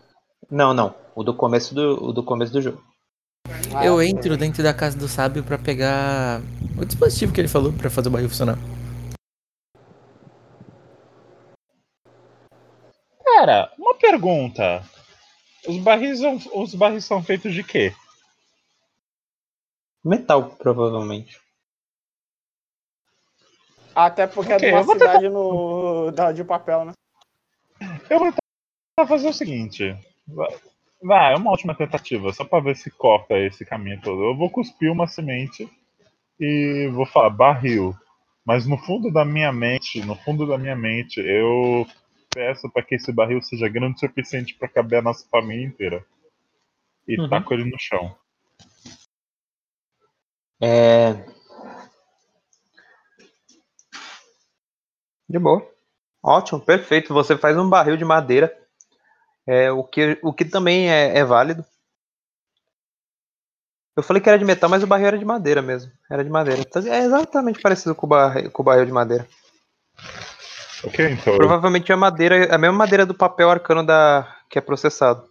Não, 0.50 0.74
não. 0.74 0.94
O 1.16 1.24
do 1.24 1.34
começo 1.34 1.74
do, 1.74 2.04
o 2.10 2.14
do 2.14 2.22
começo 2.24 2.52
do 2.54 2.62
jogo. 2.62 2.84
Ah, 3.74 3.86
Eu 3.86 4.00
é. 4.00 4.06
entro 4.06 4.38
dentro 4.38 4.62
da 4.62 4.74
casa 4.74 4.98
do 4.98 5.08
sábio 5.08 5.44
pra 5.44 5.58
pegar 5.58 6.42
o 6.78 6.86
dispositivo 6.86 7.34
que 7.34 7.42
ele 7.42 7.48
falou 7.48 7.74
pra 7.74 7.90
fazer 7.90 8.10
o 8.10 8.12
barril 8.12 8.30
funcionar. 8.30 8.58
Cara, 13.24 13.72
uma 13.80 13.96
pergunta. 13.96 14.84
Os 15.68 15.78
barris, 15.78 16.20
são- 16.20 16.40
os 16.56 16.74
barris 16.76 17.06
são 17.06 17.24
feitos 17.24 17.54
de 17.54 17.64
quê? 17.64 17.94
Metal, 20.04 20.50
provavelmente. 20.58 21.40
Até 23.94 24.26
porque 24.26 24.54
Ok, 24.54 24.68
é 24.68 24.72
de 24.72 24.76
uma 24.78 24.84
vou 24.84 24.96
tentar- 24.96 25.08
cidade 25.18 25.30
no, 25.30 26.12
da, 26.12 26.32
de 26.32 26.44
papel, 26.44 26.86
né? 26.86 26.94
Eu 28.10 28.20
vou 28.20 28.32
tentar 28.32 29.08
fazer 29.08 29.28
o 29.30 29.34
seguinte. 29.34 29.96
Vai, 30.28 30.50
vai, 31.04 31.34
é 31.34 31.38
uma 31.38 31.52
ótima 31.52 31.76
tentativa, 31.76 32.32
só 32.34 32.46
pra 32.46 32.60
ver 32.62 32.76
se 32.76 32.90
corta 32.90 33.38
esse 33.38 33.66
caminho 33.66 34.00
todo. 34.02 34.24
Eu 34.24 34.36
vou 34.36 34.50
cuspir 34.50 34.92
uma 34.92 35.08
semente 35.08 35.70
e 36.40 36.90
vou 36.94 37.06
falar 37.06 37.30
barril. 37.30 37.94
Mas 38.46 38.66
no 38.66 38.78
fundo 38.78 39.12
da 39.12 39.24
minha 39.24 39.52
mente, 39.52 40.04
no 40.04 40.16
fundo 40.16 40.48
da 40.48 40.58
minha 40.58 40.76
mente, 40.76 41.20
eu 41.20 41.86
peço 42.34 42.70
para 42.70 42.84
que 42.84 42.96
esse 42.96 43.12
barril 43.12 43.42
seja 43.42 43.68
grande 43.68 43.96
o 43.96 44.00
suficiente 44.00 44.54
para 44.56 44.68
caber 44.68 45.00
a 45.00 45.02
nossa 45.02 45.28
família 45.30 45.66
inteira. 45.66 46.06
E 47.08 47.20
Uhum. 47.20 47.30
taco 47.30 47.54
ele 47.54 47.70
no 47.70 47.78
chão. 47.80 48.16
É. 50.62 51.14
De 55.28 55.40
boa. 55.40 55.68
Ótimo, 56.24 56.60
perfeito. 56.60 57.14
Você 57.14 57.38
faz 57.38 57.58
um 57.58 57.70
barril 57.70 57.98
de 57.98 58.06
madeira. 58.06 58.56
É, 59.48 59.72
o, 59.72 59.84
que, 59.84 60.20
o 60.22 60.32
que 60.32 60.46
também 60.46 60.90
é, 60.92 61.18
é 61.18 61.24
válido. 61.26 61.66
Eu 63.98 64.04
falei 64.04 64.22
que 64.22 64.30
era 64.30 64.38
de 64.40 64.46
metal, 64.46 64.70
mas 64.70 64.84
o 64.84 64.88
barril 64.88 65.08
era 65.08 65.18
de 65.18 65.26
madeira 65.26 65.62
mesmo. 65.62 65.92
Era 66.10 66.24
de 66.24 66.30
madeira. 66.30 66.62
Então, 66.62 66.82
É 66.86 67.00
exatamente 67.04 67.60
parecido 67.60 67.96
com 67.96 68.06
o, 68.06 68.10
barril, 68.10 68.52
com 68.52 68.62
o 68.62 68.66
barril 68.66 68.86
de 68.86 68.92
madeira. 68.92 69.28
Ok, 70.84 71.12
então. 71.12 71.34
eu- 71.34 71.38
Provavelmente 71.40 71.92
é 71.92 71.96
a 71.96 71.98
madeira, 71.98 72.54
a 72.54 72.58
mesma 72.58 72.78
madeira 72.78 73.06
do 73.06 73.14
papel 73.14 73.50
arcano 73.50 73.86
da, 73.86 74.28
que 74.50 74.58
é 74.58 74.62
processado. 74.62 75.30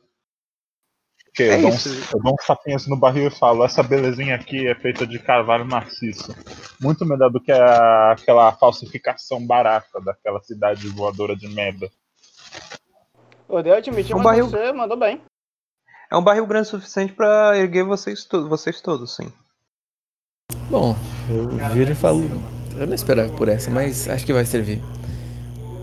ok, 1.30 1.48
é 1.48 1.54
eu, 1.56 1.60
dou 1.62 1.70
um, 1.70 1.74
isso. 1.74 1.88
eu 2.14 2.20
dou 2.22 2.32
um 2.34 2.44
sapinho 2.46 2.76
assim 2.76 2.90
no 2.90 2.96
barril 2.96 3.26
e 3.28 3.30
falo: 3.30 3.64
essa 3.64 3.82
belezinha 3.82 4.34
aqui 4.36 4.66
é 4.68 4.74
feita 4.74 5.06
de 5.06 5.18
carvalho 5.18 5.64
maciço. 5.66 6.34
Muito 6.80 7.04
melhor 7.04 7.30
do 7.30 7.40
que 7.40 7.50
a- 7.52 8.12
aquela 8.12 8.52
falsificação 8.52 9.44
barata 9.46 10.00
daquela 10.00 10.40
cidade 10.42 10.86
voadora 10.88 11.34
de 11.36 11.48
merda. 11.48 11.90
Eu 13.48 13.62
devo 13.62 13.76
admitir, 13.76 14.14
Um 14.14 14.18
mas 14.18 14.24
barril- 14.24 14.48
você 14.48 14.72
mandou 14.72 14.96
bem. 14.96 15.20
É 16.12 16.16
um 16.16 16.22
barril 16.22 16.46
grande 16.46 16.68
o 16.68 16.70
suficiente 16.70 17.12
pra 17.12 17.56
erguer 17.58 17.84
vocês, 17.84 18.24
to 18.24 18.48
vocês 18.48 18.80
todos, 18.80 19.16
sim. 19.16 19.32
Bom, 20.68 20.94
eu 21.28 21.48
viro 21.72 21.90
e 21.90 21.94
falo. 21.94 22.22
Eu 22.78 22.86
não 22.86 22.94
esperava 22.94 23.32
por 23.36 23.48
essa, 23.48 23.70
mas 23.70 24.08
acho 24.08 24.24
que 24.24 24.32
vai 24.32 24.44
servir. 24.44 24.80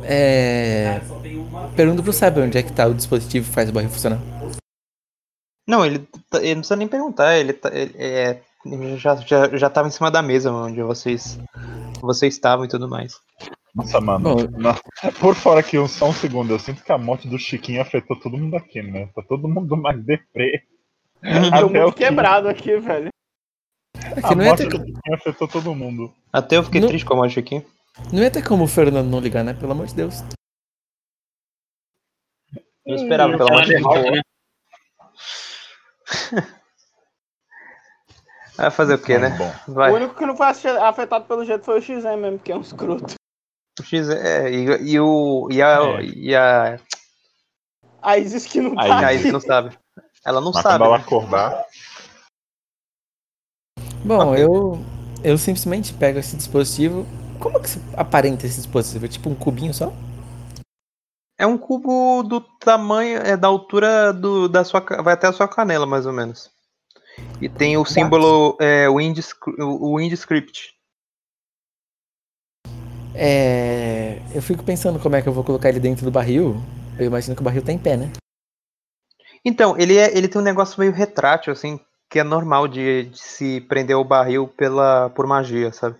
É. 0.09 1.01
Pergunto 1.75 2.01
pro 2.03 2.13
sábio 2.13 2.43
onde 2.43 2.57
é 2.57 2.63
que 2.63 2.71
tá 2.71 2.85
o 2.87 2.93
dispositivo 2.93 3.47
que 3.47 3.53
faz 3.53 3.69
o 3.69 3.73
barril 3.73 3.89
funcionar. 3.89 4.19
Não, 5.67 5.85
ele, 5.85 5.99
tá- 6.29 6.39
ele 6.39 6.55
não 6.55 6.61
precisa 6.61 6.75
nem 6.77 6.87
perguntar, 6.87 7.37
ele, 7.37 7.51
tá- 7.53 7.69
ele- 7.73 7.93
é, 7.97 8.41
ele 8.65 8.97
já, 8.97 9.15
já, 9.17 9.49
já 9.57 9.69
tava 9.69 9.87
em 9.89 9.91
cima 9.91 10.09
da 10.09 10.21
mesa 10.21 10.51
onde 10.51 10.81
vocês, 10.81 11.37
vocês 11.99 12.33
estavam 12.33 12.63
e 12.65 12.69
tudo 12.69 12.87
mais. 12.87 13.19
Nossa, 13.75 13.99
mano. 13.99 14.35
Bom. 14.47 14.75
Por 15.19 15.35
fora 15.35 15.59
aqui, 15.59 15.77
um- 15.77 15.87
só 15.87 16.07
um 16.09 16.13
segundo. 16.13 16.51
Eu 16.53 16.59
sinto 16.59 16.83
que 16.83 16.91
a 16.91 16.97
morte 16.97 17.27
do 17.27 17.37
Chiquinho 17.37 17.81
afetou 17.81 18.17
todo 18.19 18.37
mundo 18.37 18.55
aqui, 18.55 18.81
né? 18.81 19.09
Tá 19.13 19.21
todo 19.27 19.47
mundo 19.47 19.75
mais 19.75 20.01
deprê. 20.03 20.63
Tô 21.21 21.27
Até 21.29 21.65
o 21.65 21.69
muito 21.69 21.95
quebrado 21.97 22.47
aqui, 22.47 22.77
velho. 22.77 23.09
é 23.95 24.25
A 24.25 24.29
ia, 24.29 24.35
morte 24.35 24.63
ter, 24.63 24.69
do 24.69 24.77
Chiquinho 24.77 25.15
afetou 25.15 25.47
todo 25.47 25.75
mundo. 25.75 26.13
Até 26.31 26.55
eu 26.57 26.63
fiquei 26.63 26.79
Não- 26.81 26.87
triste 26.87 27.05
com 27.05 27.13
a 27.13 27.17
morte 27.17 27.37
aqui. 27.39 27.61
Não 28.11 28.23
ia 28.23 28.31
ter 28.31 28.47
como 28.47 28.63
o 28.63 28.67
Fernando 28.67 29.07
não 29.09 29.19
ligar, 29.19 29.43
né? 29.43 29.53
Pelo 29.53 29.71
amor 29.71 29.87
de 29.87 29.95
Deus. 29.95 30.23
Eu 32.85 32.95
esperava 32.95 33.33
Hum, 33.33 33.35
uma 33.35 33.45
morte 33.45 33.67
de 33.67 33.73
derrota, 33.73 34.11
né? 34.11 34.21
Vai 38.55 38.71
fazer 38.71 38.95
o 38.95 39.01
quê, 39.01 39.19
né? 39.19 39.29
Bom, 39.37 39.53
Vai. 39.73 39.91
O 39.91 39.95
único 39.95 40.15
que 40.15 40.25
não 40.25 40.35
foi 40.35 40.47
afetado 40.47 41.25
pelo 41.25 41.45
jeito 41.45 41.63
foi 41.63 41.77
o 41.77 41.81
XM 41.81 42.17
mesmo, 42.17 42.39
que 42.39 42.51
é 42.51 42.55
um 42.55 42.61
escroto. 42.61 43.13
O 43.79 43.83
X 43.83 44.09
é, 44.09 44.49
e, 44.49 44.93
e 44.93 44.99
o. 44.99 45.47
E 45.51 45.61
a. 45.61 45.79
É. 45.99 46.01
E 46.01 46.35
a, 46.35 46.79
A 48.01 48.17
Isis 48.17 48.47
que 48.47 48.59
não 48.59 48.73
tá 48.73 49.05
a. 49.07 49.13
Isis 49.13 49.31
não 49.31 49.39
sabe. 49.39 49.77
Ela 50.25 50.41
não 50.41 50.51
mas 50.51 50.63
sabe. 50.63 50.79
quando 50.79 50.87
ela 50.87 50.97
né? 50.97 51.03
acordar, 51.03 51.65
Bom, 54.03 54.31
Ok. 54.31 54.43
eu. 54.43 54.83
Eu 55.23 55.37
simplesmente 55.37 55.93
pego 55.93 56.17
esse 56.19 56.35
dispositivo. 56.35 57.05
Como 57.39 57.61
que 57.61 57.69
se 57.69 57.79
aparenta 57.95 58.45
esse 58.45 58.57
dispositivo? 58.57 59.05
É 59.05 59.09
tipo 59.09 59.29
um 59.29 59.35
cubinho 59.35 59.73
só? 59.73 59.93
É 61.37 61.45
um 61.45 61.57
cubo 61.57 62.23
do 62.23 62.41
tamanho, 62.41 63.19
é 63.19 63.37
da 63.37 63.47
altura 63.47 64.11
do, 64.11 64.49
da 64.49 64.63
sua, 64.63 64.79
vai 65.03 65.13
até 65.13 65.27
a 65.27 65.33
sua 65.33 65.47
canela, 65.47 65.85
mais 65.85 66.07
ou 66.07 66.13
menos. 66.13 66.49
E 67.39 67.47
tem 67.47 67.77
o 67.77 67.85
símbolo, 67.85 68.57
é, 68.59 68.89
o, 68.89 68.99
Indescript. 68.99 70.75
É. 73.13 74.19
Eu 74.33 74.41
fico 74.41 74.63
pensando 74.63 74.99
como 74.99 75.15
é 75.15 75.21
que 75.21 75.29
eu 75.29 75.33
vou 75.33 75.43
colocar 75.43 75.69
ele 75.69 75.79
dentro 75.79 76.05
do 76.05 76.11
barril. 76.11 76.55
Eu 76.97 77.05
imagino 77.05 77.35
que 77.35 77.41
o 77.41 77.45
barril 77.45 77.63
tá 77.63 77.71
em 77.71 77.77
pé, 77.77 77.97
né? 77.97 78.11
Então, 79.45 79.77
ele, 79.77 79.97
é, 79.97 80.15
ele 80.17 80.27
tem 80.27 80.41
um 80.41 80.43
negócio 80.43 80.79
meio 80.79 80.91
retrátil, 80.91 81.53
assim, 81.53 81.79
que 82.09 82.19
é 82.19 82.23
normal 82.23 82.67
de, 82.67 83.05
de 83.05 83.19
se 83.19 83.61
prender 83.61 83.95
o 83.95 84.03
barril 84.03 84.47
pela, 84.47 85.09
por 85.11 85.27
magia, 85.27 85.71
sabe? 85.71 85.95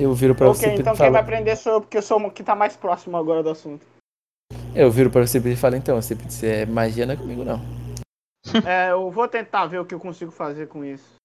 Eu 0.00 0.14
viro 0.14 0.34
pra 0.34 0.48
você 0.48 0.66
Ok, 0.68 0.78
então 0.80 0.96
quem 0.96 1.10
vai 1.10 1.20
aprender 1.20 1.54
sou 1.56 1.74
eu, 1.74 1.80
porque 1.82 1.98
eu 1.98 2.02
sou 2.02 2.18
o 2.18 2.30
que 2.30 2.42
tá 2.42 2.54
mais 2.54 2.74
próximo 2.74 3.18
agora 3.18 3.42
do 3.42 3.50
assunto. 3.50 3.86
Eu 4.74 4.90
viro 4.90 5.10
pra 5.10 5.26
você 5.26 5.38
e 5.38 5.56
falo, 5.56 5.76
então, 5.76 6.00
você 6.00 6.14
é 6.46 6.64
magia 6.64 7.04
não 7.04 7.12
é 7.12 7.16
comigo 7.18 7.44
não. 7.44 7.60
É, 8.64 8.92
eu 8.92 9.10
vou 9.10 9.28
tentar 9.28 9.66
ver 9.66 9.78
o 9.78 9.84
que 9.84 9.94
eu 9.94 10.00
consigo 10.00 10.30
fazer 10.30 10.68
com 10.68 10.82
isso. 10.82 11.16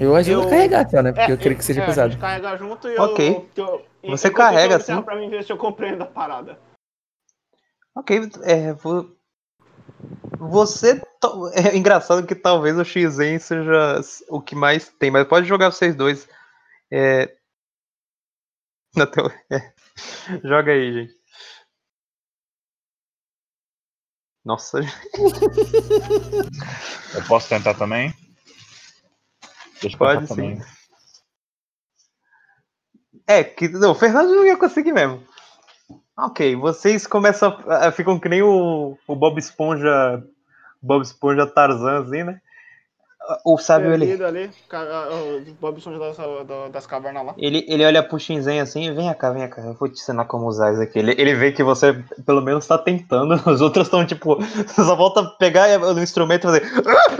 Eu 0.00 0.14
ajudo 0.14 0.42
Eu- 0.42 0.46
a 0.46 0.50
carregar 0.50 1.02
né? 1.02 1.12
Porque 1.12 1.30
É, 1.32 1.34
eu 1.34 1.38
queria 1.38 1.58
que 1.58 1.64
seja 1.64 1.80
é, 1.80 1.82
A 1.82 1.86
pesado. 1.86 2.12
gente 2.12 2.20
carrega 2.20 2.56
junto 2.56 2.88
e 2.88 2.96
Ok. 2.96 3.28
eu... 3.28 3.48
que 3.52 3.60
eu- 3.60 3.84
Você 4.04 4.30
carrega, 4.30 4.74
eu 4.74 4.76
assim? 4.76 5.02
Pra 5.02 5.16
mim 5.16 5.28
ver 5.28 5.42
se 5.42 5.52
eu 5.52 5.58
compreendo 5.58 6.02
a 6.02 6.06
parada. 6.06 6.56
Ok, 7.96 8.30
é, 8.44 8.72
vo- 8.74 9.10
você. 10.38 11.00
É 11.54 11.76
engraçado 11.76 12.26
que 12.26 12.34
talvez 12.34 12.78
o 12.78 12.84
XN 12.84 13.38
seja 13.40 14.00
o 14.28 14.40
que 14.40 14.54
mais 14.54 14.88
tem, 14.88 15.10
mas 15.10 15.26
pode 15.26 15.46
jogar 15.46 15.70
vocês 15.70 15.94
dois. 15.94 16.28
É... 16.90 17.26
Teu... 19.12 19.30
é. 19.50 19.72
Joga 20.44 20.72
aí, 20.72 20.92
gente. 20.92 21.18
Nossa, 24.44 24.80
eu 27.14 27.24
posso 27.26 27.48
tentar 27.50 27.74
também? 27.74 28.14
Deixa 29.80 29.94
eu 29.94 29.98
Pode 29.98 30.26
sim. 30.26 30.34
também. 30.34 30.62
É, 33.26 33.44
que 33.44 33.68
não, 33.68 33.90
o 33.90 33.94
Fernando 33.94 34.34
não 34.34 34.46
ia 34.46 34.56
conseguir 34.56 34.92
mesmo. 34.92 35.22
Ok, 36.18 36.56
vocês 36.56 37.06
começam 37.06 37.56
a, 37.68 37.92
ficam 37.92 38.18
que 38.18 38.28
nem 38.28 38.42
o, 38.42 38.98
o 39.06 39.14
Bob 39.14 39.38
Esponja, 39.38 40.22
Bob 40.82 41.02
Esponja 41.02 41.46
Tarzan, 41.46 42.00
assim, 42.02 42.24
né? 42.24 42.40
O 43.44 43.58
sábio 43.58 43.92
ele, 43.92 44.24
ali, 44.24 44.50
o 44.72 45.54
Bob 45.60 45.76
Esponja 45.78 45.98
das, 45.98 46.16
da- 46.16 46.68
das 46.72 46.86
cavernas 46.86 47.26
lá. 47.26 47.34
ele, 47.36 47.62
ele 47.68 47.84
olha 47.84 48.02
pro 48.02 48.18
Shinzen 48.18 48.58
assim, 48.60 48.92
vem 48.94 49.12
cá, 49.14 49.30
vem 49.30 49.46
cá, 49.48 49.60
eu 49.60 49.74
vou 49.74 49.88
te 49.88 50.00
ensinar 50.00 50.24
como 50.24 50.46
usar 50.46 50.72
isso 50.72 50.80
aqui. 50.82 50.98
Ele, 50.98 51.14
ele 51.18 51.34
vê 51.34 51.52
que 51.52 51.62
você 51.62 51.92
pelo 52.24 52.40
menos 52.40 52.66
tá 52.66 52.78
tentando, 52.78 53.34
os 53.48 53.60
outros 53.60 53.86
estão 53.86 54.06
tipo, 54.06 54.36
você 54.36 54.64
só 54.82 54.96
volta 54.96 55.20
a 55.20 55.26
pegar 55.36 55.78
o 55.80 56.00
instrumento 56.00 56.44
e 56.44 56.46
fazer, 56.46 56.62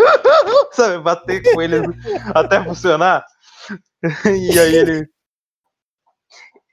sabe, 0.72 0.98
bater 1.02 1.42
com 1.52 1.60
eles 1.60 1.82
até 2.34 2.64
funcionar. 2.64 3.24
E 4.24 4.58
aí 4.58 4.74
ele 4.74 5.08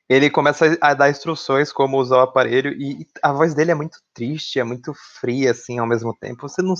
ele 0.09 0.29
começa 0.29 0.77
a 0.81 0.93
dar 0.93 1.09
instruções 1.09 1.71
como 1.71 1.97
usar 1.97 2.17
o 2.17 2.21
aparelho 2.21 2.71
e 2.73 3.07
a 3.23 3.31
voz 3.33 3.53
dele 3.55 3.71
é 3.71 3.75
muito 3.75 3.99
triste, 4.13 4.59
é 4.59 4.63
muito 4.63 4.93
fria 5.19 5.51
assim 5.51 5.79
ao 5.79 5.87
mesmo 5.87 6.15
tempo. 6.15 6.47
Você 6.47 6.61
não, 6.61 6.75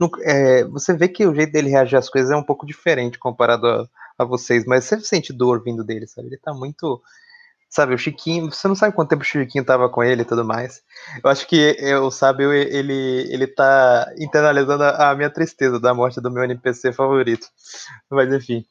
não- 0.00 0.10
é, 0.22 0.64
você 0.64 0.94
vê 0.96 1.08
que 1.08 1.26
o 1.26 1.34
jeito 1.34 1.52
dele 1.52 1.70
reagir 1.70 1.96
às 1.96 2.08
coisas 2.10 2.30
é 2.30 2.36
um 2.36 2.42
pouco 2.42 2.66
diferente 2.66 3.18
comparado 3.18 3.66
a- 3.66 3.88
a 4.18 4.24
vocês, 4.24 4.64
mas 4.66 4.84
você 4.84 5.00
sente 5.00 5.32
dor 5.32 5.62
vindo 5.62 5.84
dele, 5.84 6.06
sabe? 6.06 6.28
Ele 6.28 6.38
tá 6.38 6.52
muito. 6.52 7.00
Sabe, 7.70 7.94
o 7.94 7.98
Chiquinho, 7.98 8.50
você 8.50 8.66
não 8.68 8.74
sabe 8.74 8.94
quanto 8.94 9.10
tempo 9.10 9.22
o 9.22 9.26
Chiquinho 9.26 9.64
tava 9.64 9.90
com 9.90 10.02
ele 10.02 10.22
e 10.22 10.24
tudo 10.24 10.44
mais. 10.44 10.82
Eu 11.22 11.30
acho 11.30 11.46
que 11.46 11.76
o 11.96 12.10
Sábio, 12.10 12.52
ele, 12.52 12.92
ele 13.32 13.46
tá 13.46 14.10
internalizando 14.18 14.84
a, 14.84 15.10
a 15.10 15.14
minha 15.14 15.30
tristeza 15.30 15.78
da 15.80 15.92
morte 15.94 16.20
do 16.20 16.30
meu 16.30 16.44
NPC 16.44 16.92
favorito. 16.94 17.46
Mas 18.10 18.32
enfim. 18.32 18.64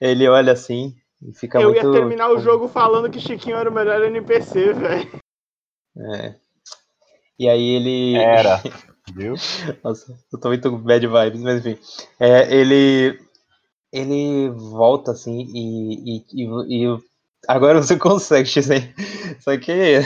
Ele 0.00 0.28
olha 0.28 0.52
assim 0.52 0.94
e 1.22 1.32
fica 1.34 1.60
Eu 1.60 1.70
muito. 1.70 1.84
ia 1.86 1.92
terminar 1.92 2.30
o 2.30 2.38
jogo 2.38 2.68
falando 2.68 3.10
que 3.10 3.20
Chiquinho 3.20 3.56
era 3.56 3.70
o 3.70 3.72
melhor 3.74 4.02
NPC, 4.02 4.72
velho. 4.72 5.20
É. 6.14 6.34
E 7.38 7.48
aí 7.48 7.68
ele. 7.68 8.16
Era. 8.16 8.60
Viu? 9.14 9.34
Nossa, 9.84 10.18
eu 10.32 10.40
tô 10.40 10.48
muito 10.48 10.76
bad 10.78 11.06
vibes, 11.06 11.40
mas 11.40 11.64
enfim. 11.64 11.80
É, 12.18 12.54
ele. 12.54 13.18
Ele 13.92 14.50
volta 14.50 15.12
assim 15.12 15.42
e, 15.54 16.18
e, 16.18 16.44
e, 16.44 16.84
e 16.84 16.98
agora 17.48 17.80
você 17.80 17.96
consegue, 17.98 18.48
X-Men. 18.48 18.92
Só 19.40 19.56
que. 19.56 20.00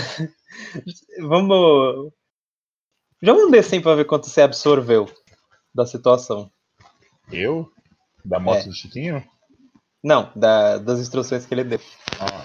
Vamos. 1.26 2.12
Joga 3.22 3.46
um 3.46 3.50
D100 3.50 3.82
pra 3.82 3.94
ver 3.94 4.04
quanto 4.04 4.28
você 4.28 4.42
absorveu 4.42 5.08
da 5.74 5.86
situação. 5.86 6.50
Eu? 7.32 7.70
Da 8.24 8.38
morte 8.38 8.64
É. 8.64 8.68
do 8.68 8.74
Chiquinho? 8.74 9.24
Não, 10.02 10.30
da, 10.34 10.78
das 10.78 10.98
instruções 10.98 11.44
que 11.44 11.54
ele 11.54 11.64
deu. 11.64 11.80
Ah, 12.18 12.42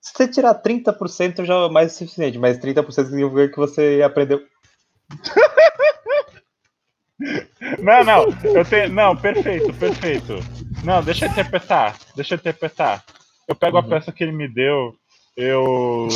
Se 0.00 0.12
você 0.14 0.28
tirar 0.28 0.62
30% 0.62 1.44
já 1.44 1.54
é 1.54 1.68
mais 1.68 1.92
suficiente, 1.92 2.38
mas 2.38 2.58
30% 2.58 2.90
significa 2.90 3.48
que 3.48 3.56
você 3.56 4.02
aprendeu. 4.04 4.40
Não, 7.78 8.04
não, 8.04 8.26
eu 8.44 8.64
tenho. 8.64 8.92
Não, 8.92 9.16
perfeito, 9.16 9.72
perfeito. 9.74 10.34
Não, 10.84 11.02
deixa 11.02 11.24
eu 11.24 11.30
interpretar. 11.30 11.98
Deixa 12.14 12.34
eu 12.34 12.38
interpretar. 12.38 13.02
Eu 13.48 13.54
pego 13.54 13.78
a 13.78 13.82
peça 13.82 14.12
que 14.12 14.22
ele 14.22 14.32
me 14.32 14.48
deu, 14.48 14.94
eu 15.36 16.08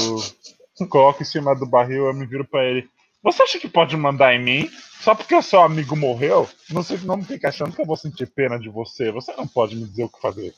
coloco 0.89 1.23
em 1.23 1.27
cima 1.27 1.55
do 1.55 1.67
barril, 1.67 2.07
eu 2.07 2.15
me 2.15 2.27
viro 2.27 2.45
pra 2.45 2.65
ele. 2.65 2.89
Você 3.23 3.43
acha 3.43 3.59
que 3.59 3.69
pode 3.69 3.97
mandar 3.97 4.35
em 4.35 4.43
mim? 4.43 4.71
Só 5.01 5.15
porque 5.15 5.35
o 5.35 5.43
seu 5.43 5.63
amigo 5.63 5.97
morreu? 5.97 6.49
Não, 6.71 6.83
sei, 6.83 6.99
não 6.99 7.23
fica 7.23 7.49
achando 7.49 7.75
que 7.75 7.81
eu 7.81 7.87
vou 7.87 7.97
sentir 7.97 8.27
pena 8.27 8.59
de 8.59 8.69
você. 8.69 9.11
Você 9.11 9.35
não 9.37 9.47
pode 9.47 9.77
me 9.77 9.87
dizer 9.87 10.05
o 10.05 10.09
que 10.09 10.21
fazer. 10.21 10.55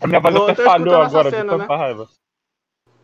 A 0.00 0.06
minha 0.06 0.20
voz 0.20 0.34
até 0.36 0.64
falhou 0.64 1.00
agora 1.00 1.30
de 1.30 1.36
cena, 1.36 1.58
tanta 1.58 1.76
raiva. 1.76 2.08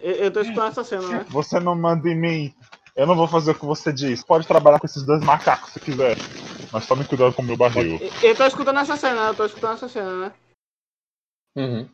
Eu, 0.00 0.12
eu 0.12 0.30
tô 0.30 0.40
escutando 0.40 0.68
essa 0.68 0.84
cena, 0.84 1.08
né? 1.08 1.26
Você 1.28 1.60
não 1.60 1.74
manda 1.74 2.08
em 2.08 2.14
mim. 2.14 2.54
Eu 2.96 3.06
não 3.06 3.14
vou 3.14 3.28
fazer 3.28 3.52
o 3.52 3.54
que 3.54 3.64
você 3.64 3.92
diz. 3.92 4.24
Pode 4.24 4.46
trabalhar 4.46 4.80
com 4.80 4.86
esses 4.86 5.04
dois 5.04 5.22
macacos 5.22 5.72
se 5.72 5.80
quiser. 5.80 6.16
Mas 6.72 6.86
tome 6.86 7.04
cuidado 7.04 7.32
com 7.32 7.42
o 7.42 7.44
meu 7.44 7.56
barril. 7.56 7.98
Eu, 8.00 8.30
eu 8.30 8.36
tô 8.36 8.44
escutando 8.44 8.80
essa 8.80 8.96
cena, 8.96 9.24
né? 9.24 9.30
Eu 9.30 9.34
tô 9.34 9.44
escutando 9.44 9.74
essa 9.74 9.88
cena, 9.88 10.16
né? 10.16 10.32
Uhum. 11.56 11.88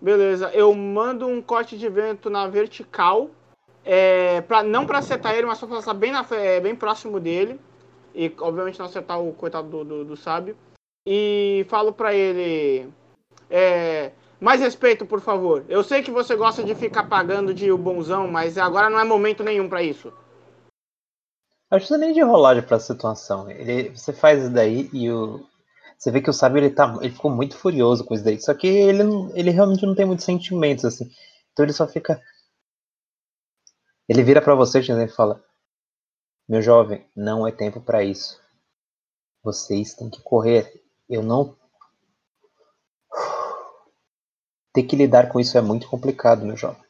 Beleza, 0.00 0.50
eu 0.50 0.74
mando 0.74 1.26
um 1.26 1.40
corte 1.40 1.78
de 1.78 1.88
vento 1.88 2.28
na 2.28 2.46
vertical, 2.46 3.30
é, 3.86 4.40
pra, 4.40 4.64
não 4.64 4.84
pra 4.84 4.98
acertar 4.98 5.34
ele, 5.34 5.46
mas 5.46 5.58
só 5.58 5.66
passar 5.68 5.94
bem, 5.94 6.10
na, 6.10 6.26
é, 6.32 6.58
bem 6.58 6.74
próximo 6.74 7.20
dele. 7.20 7.60
E 8.12 8.34
obviamente 8.40 8.78
não 8.80 8.86
acertar 8.86 9.20
o 9.20 9.32
coitado 9.32 9.68
do, 9.68 9.84
do, 9.84 10.04
do 10.04 10.16
sábio. 10.16 10.56
E 11.06 11.64
falo 11.68 11.92
pra 11.92 12.12
ele. 12.12 12.90
é, 13.48 14.10
mais 14.40 14.60
respeito, 14.60 15.06
por 15.06 15.20
favor. 15.20 15.64
Eu 15.68 15.84
sei 15.84 16.02
que 16.02 16.10
você 16.10 16.34
gosta 16.34 16.64
de 16.64 16.74
ficar 16.74 17.04
pagando 17.04 17.54
de 17.54 17.70
o 17.70 17.78
bonzão, 17.78 18.26
mas 18.26 18.58
agora 18.58 18.90
não 18.90 18.98
é 18.98 19.04
momento 19.04 19.44
nenhum 19.44 19.68
pra 19.68 19.82
isso. 19.82 20.12
Acho 21.70 21.86
que 21.86 21.94
é 21.94 21.98
nem 21.98 22.12
de 22.12 22.22
rolagem 22.22 22.62
pra 22.64 22.80
situação. 22.80 23.48
Ele, 23.48 23.90
você 23.90 24.12
faz 24.12 24.42
isso 24.42 24.50
daí 24.50 24.90
e 24.92 25.10
o. 25.10 25.46
Você 25.96 26.10
vê 26.10 26.20
que 26.20 26.28
o 26.28 26.32
sábio 26.32 26.58
ele, 26.58 26.70
tá, 26.70 26.98
ele 27.00 27.14
ficou 27.14 27.30
muito 27.30 27.56
furioso 27.56 28.04
com 28.04 28.14
isso 28.14 28.24
daí. 28.24 28.40
Só 28.40 28.52
que 28.52 28.66
ele, 28.66 29.02
ele 29.34 29.50
realmente 29.50 29.86
não 29.86 29.94
tem 29.94 30.04
muitos 30.04 30.24
sentimentos, 30.24 30.84
assim. 30.84 31.08
Então 31.52 31.64
ele 31.64 31.72
só 31.72 31.86
fica. 31.86 32.20
Ele 34.08 34.22
vira 34.22 34.40
pra 34.40 34.54
você 34.54 34.80
e 34.80 35.08
fala: 35.08 35.44
Meu 36.48 36.62
jovem, 36.62 37.08
não 37.14 37.46
é 37.46 37.52
tempo 37.52 37.80
pra 37.80 38.04
isso. 38.04 38.40
Vocês 39.42 39.94
têm 39.94 40.08
que 40.08 40.22
correr. 40.22 40.82
Eu 41.08 41.22
não. 41.22 41.56
Ter 44.72 44.82
que 44.84 44.96
lidar 44.96 45.28
com 45.30 45.40
isso 45.40 45.56
é 45.56 45.60
muito 45.60 45.88
complicado, 45.88 46.44
meu 46.44 46.56
jovem. 46.56 46.84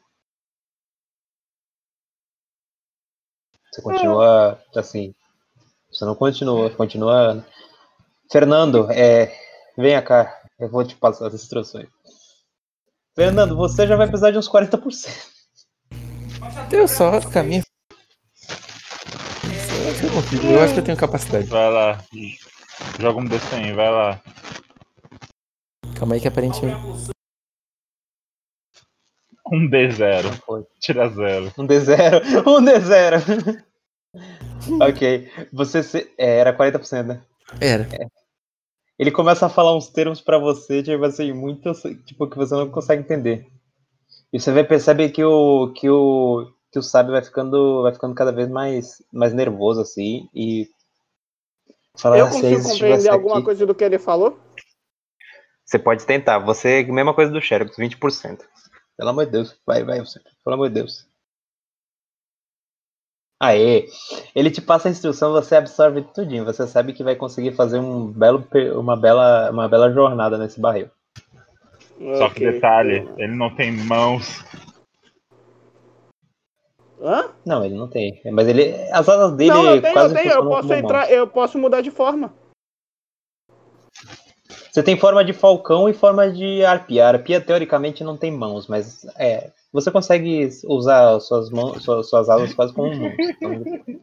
Você 3.71 3.81
continua 3.81 4.61
assim. 4.75 5.13
Você 5.91 6.03
não 6.05 6.15
continua, 6.15 6.69
continua. 6.71 7.45
Fernando, 8.31 8.91
é, 8.91 9.33
venha 9.77 10.01
cá, 10.01 10.43
eu 10.59 10.67
vou 10.67 10.83
te 10.83 10.95
passar 10.95 11.27
as 11.27 11.33
instruções. 11.33 11.87
Fernando, 13.15 13.55
você 13.55 13.87
já 13.87 13.95
vai 13.95 14.07
precisar 14.07 14.31
de 14.31 14.37
uns 14.37 14.49
40%. 14.49 15.36
Eu 16.71 16.87
só 16.87 17.19
caminho. 17.29 17.63
Eu 19.79 19.89
acho 19.91 19.99
que 19.99 20.05
eu 20.05 20.11
consigo, 20.11 20.47
eu 20.47 20.61
acho 20.61 20.73
que 20.73 20.79
eu 20.79 20.83
tenho 20.83 20.97
capacidade. 20.97 21.47
Vai 21.47 21.71
lá. 21.71 22.03
Joga 22.99 23.19
um 23.19 23.25
D100, 23.25 23.73
vai 23.75 23.89
lá. 23.91 24.21
Calma 25.97 26.15
aí 26.15 26.21
que 26.21 26.27
aparentemente. 26.27 26.77
Um 29.51 29.69
D0. 29.69 30.33
Foi. 30.45 30.65
Tira 30.79 31.07
zero. 31.09 31.53
Um 31.57 31.65
D0, 31.65 32.21
um 32.45 32.63
D0. 32.65 33.63
ok, 34.81 35.31
você 35.53 35.81
se- 35.81 36.11
é, 36.17 36.39
era 36.39 36.51
40%, 36.53 37.07
né? 37.07 37.21
Era. 37.61 37.87
Ele 38.99 39.11
começa 39.11 39.45
a 39.45 39.49
falar 39.49 39.75
uns 39.75 39.87
termos 39.87 40.19
pra 40.19 40.37
você, 40.37 40.83
tipo 40.83 41.03
assim, 41.05 41.31
muito 41.31 41.71
tipo 42.05 42.27
que 42.27 42.35
você 42.35 42.53
não 42.55 42.69
consegue 42.69 43.01
entender. 43.03 43.47
E 44.33 44.39
você 44.39 44.51
vai 44.51 44.63
perceber 44.63 45.09
que 45.09 45.23
o 45.23 45.71
que 45.73 45.89
o 45.89 46.51
que 46.71 46.79
o 46.79 46.83
sábio 46.83 47.13
vai 47.13 47.23
ficando 47.23 47.81
vai 47.83 47.93
ficando 47.93 48.13
cada 48.13 48.31
vez 48.31 48.49
mais 48.49 49.01
mais 49.11 49.33
nervoso 49.33 49.81
assim 49.81 50.29
e 50.33 50.67
fala 51.97 52.17
Eu 52.17 52.25
"Ah, 52.25 52.29
consigo 52.29 52.47
Isis 52.47 52.71
compreender 52.73 53.09
alguma 53.09 53.35
aqui-" 53.35 53.45
coisa 53.45 53.65
do 53.65 53.73
que 53.75 53.83
ele 53.83 53.97
falou? 53.97 54.37
Você 55.67 55.77
pode 55.77 56.05
tentar. 56.05 56.39
Você, 56.39 56.83
mesma 56.83 57.13
coisa 57.13 57.29
do 57.29 57.41
Xerox, 57.41 57.75
20%. 57.77 58.39
Pelo 58.97 59.09
amor 59.09 59.25
de 59.25 59.31
Deus. 59.33 59.59
Vai, 59.65 59.83
vai, 59.83 59.99
você. 59.99 60.19
Pelo 60.43 60.53
amor 60.53 60.69
de 60.69 60.75
Deus. 60.75 61.05
Aê! 63.39 63.87
Ele 64.33 64.49
te 64.49 64.61
passa 64.61 64.87
a 64.87 64.91
instrução, 64.91 65.31
você 65.31 65.55
absorve 65.55 66.01
tudinho. 66.01 66.45
Você 66.45 66.65
sabe 66.65 66.93
que 66.93 67.03
vai 67.03 67.15
conseguir 67.15 67.51
fazer 67.51 67.79
um 67.79 68.11
belo, 68.11 68.47
uma, 68.75 68.95
bela, 68.95 69.51
uma 69.51 69.67
bela 69.67 69.91
jornada 69.91 70.37
nesse 70.37 70.59
barril. 70.59 70.89
Só 72.17 72.29
que 72.29 72.51
detalhe, 72.51 73.07
ele 73.17 73.35
não 73.35 73.53
tem 73.55 73.71
mãos. 73.71 74.43
Hã? 77.01 77.29
Não, 77.45 77.63
ele 77.63 77.75
não 77.75 77.87
tem. 77.87 78.21
Mas 78.31 78.47
ele. 78.47 78.73
As 78.91 79.07
asas 79.07 79.35
dele 79.35 79.51
Não, 79.51 79.75
eu 79.75 79.81
tenho, 79.81 79.93
quase 79.93 80.15
eu 80.15 80.21
tenho. 80.21 80.33
Eu 80.33 80.47
posso 80.47 80.73
entrar, 80.73 80.99
mãos. 80.99 81.11
eu 81.11 81.27
posso 81.27 81.57
mudar 81.57 81.81
de 81.81 81.91
forma. 81.91 82.33
Você 84.71 84.83
tem 84.83 84.95
forma 84.95 85.25
de 85.25 85.33
falcão 85.33 85.89
e 85.89 85.93
forma 85.93 86.29
de 86.29 86.63
arpia. 86.63 87.05
A 87.05 87.09
arpia, 87.09 87.41
teoricamente, 87.41 88.03
não 88.03 88.15
tem 88.15 88.31
mãos, 88.31 88.67
mas 88.67 89.05
é. 89.17 89.51
Você 89.73 89.89
consegue 89.89 90.49
usar 90.65 91.19
suas 91.19 91.49
mãos, 91.49 91.83
suas, 91.83 92.07
suas 92.09 92.29
asas 92.29 92.53
quase 92.53 92.73
como 92.73 92.95
mãos. 92.95 93.13
Então, 93.19 93.49
Muito 93.49 93.83
triste. 93.83 94.01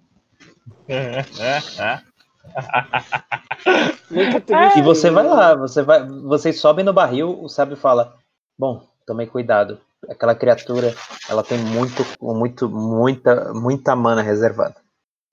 E 4.76 4.82
você 4.82 5.10
vai 5.10 5.24
lá, 5.26 5.54
você 5.54 5.82
vai, 5.82 6.06
vocês 6.06 6.60
sobem 6.60 6.84
no 6.84 6.92
barril, 6.92 7.42
o 7.42 7.48
sábio 7.48 7.76
fala: 7.76 8.16
"Bom, 8.58 8.86
tomem 9.06 9.26
cuidado. 9.26 9.80
Aquela 10.08 10.34
criatura, 10.34 10.94
ela 11.28 11.42
tem 11.42 11.58
muito, 11.58 12.04
muito, 12.20 12.68
muita, 12.68 13.52
muita 13.54 13.96
mana 13.96 14.22
reservada. 14.22 14.76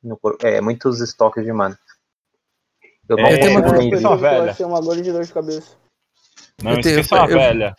No 0.02 0.18
é, 0.42 0.62
muitos 0.62 1.02
estoques 1.02 1.44
de 1.44 1.52
mana. 1.52 1.78
Eu 3.08 3.18
não 3.18 3.26
É, 3.26 3.34
Eu 3.34 3.40
tenho 3.40 3.60
uma 3.60 3.84
eu 3.84 4.00
uma 4.00 4.18
velha. 4.18 4.56
Uma 4.66 4.82
dor 4.82 5.02
de 5.02 5.12
dor 5.12 5.24
de 5.26 5.34
cabeça. 5.34 5.76
Não 6.64 6.72
Eu 6.72 6.82
tenho- 6.82 7.00
esqueça 7.02 7.22
uma 7.24 7.30
eu- 7.30 7.38
velha. 7.38 7.76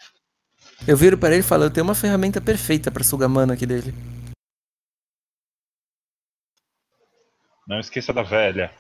Eu 0.86 0.96
viro 0.96 1.16
pra 1.16 1.30
ele 1.30 1.38
e 1.38 1.42
falo, 1.42 1.64
eu 1.64 1.70
tenho 1.70 1.84
uma 1.84 1.94
ferramenta 1.94 2.40
perfeita 2.40 2.90
pra 2.90 3.04
sugar 3.04 3.28
mana 3.28 3.54
aqui 3.54 3.64
dele. 3.64 3.94
Não 7.66 7.80
esqueça 7.80 8.12
da 8.12 8.22
velha. 8.22 8.70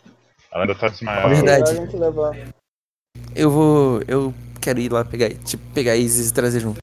Ela 0.52 0.64
ainda 0.64 0.74
tá 0.74 0.86
É 0.86 0.90
desmaiada. 0.90 1.28
verdade. 1.34 1.70
Melhor 1.72 1.82
a 1.82 1.86
gente 1.86 1.96
levar. 1.96 2.32
Eu 3.34 3.50
vou. 3.50 4.02
Eu 4.06 4.34
quero 4.60 4.78
ir 4.80 4.92
lá 4.92 5.04
pegar. 5.04 5.30
Tipo, 5.44 5.62
pegar 5.72 5.92
a 5.92 5.96
Isis 5.96 6.30
e 6.30 6.34
trazer 6.34 6.60
junto. 6.60 6.78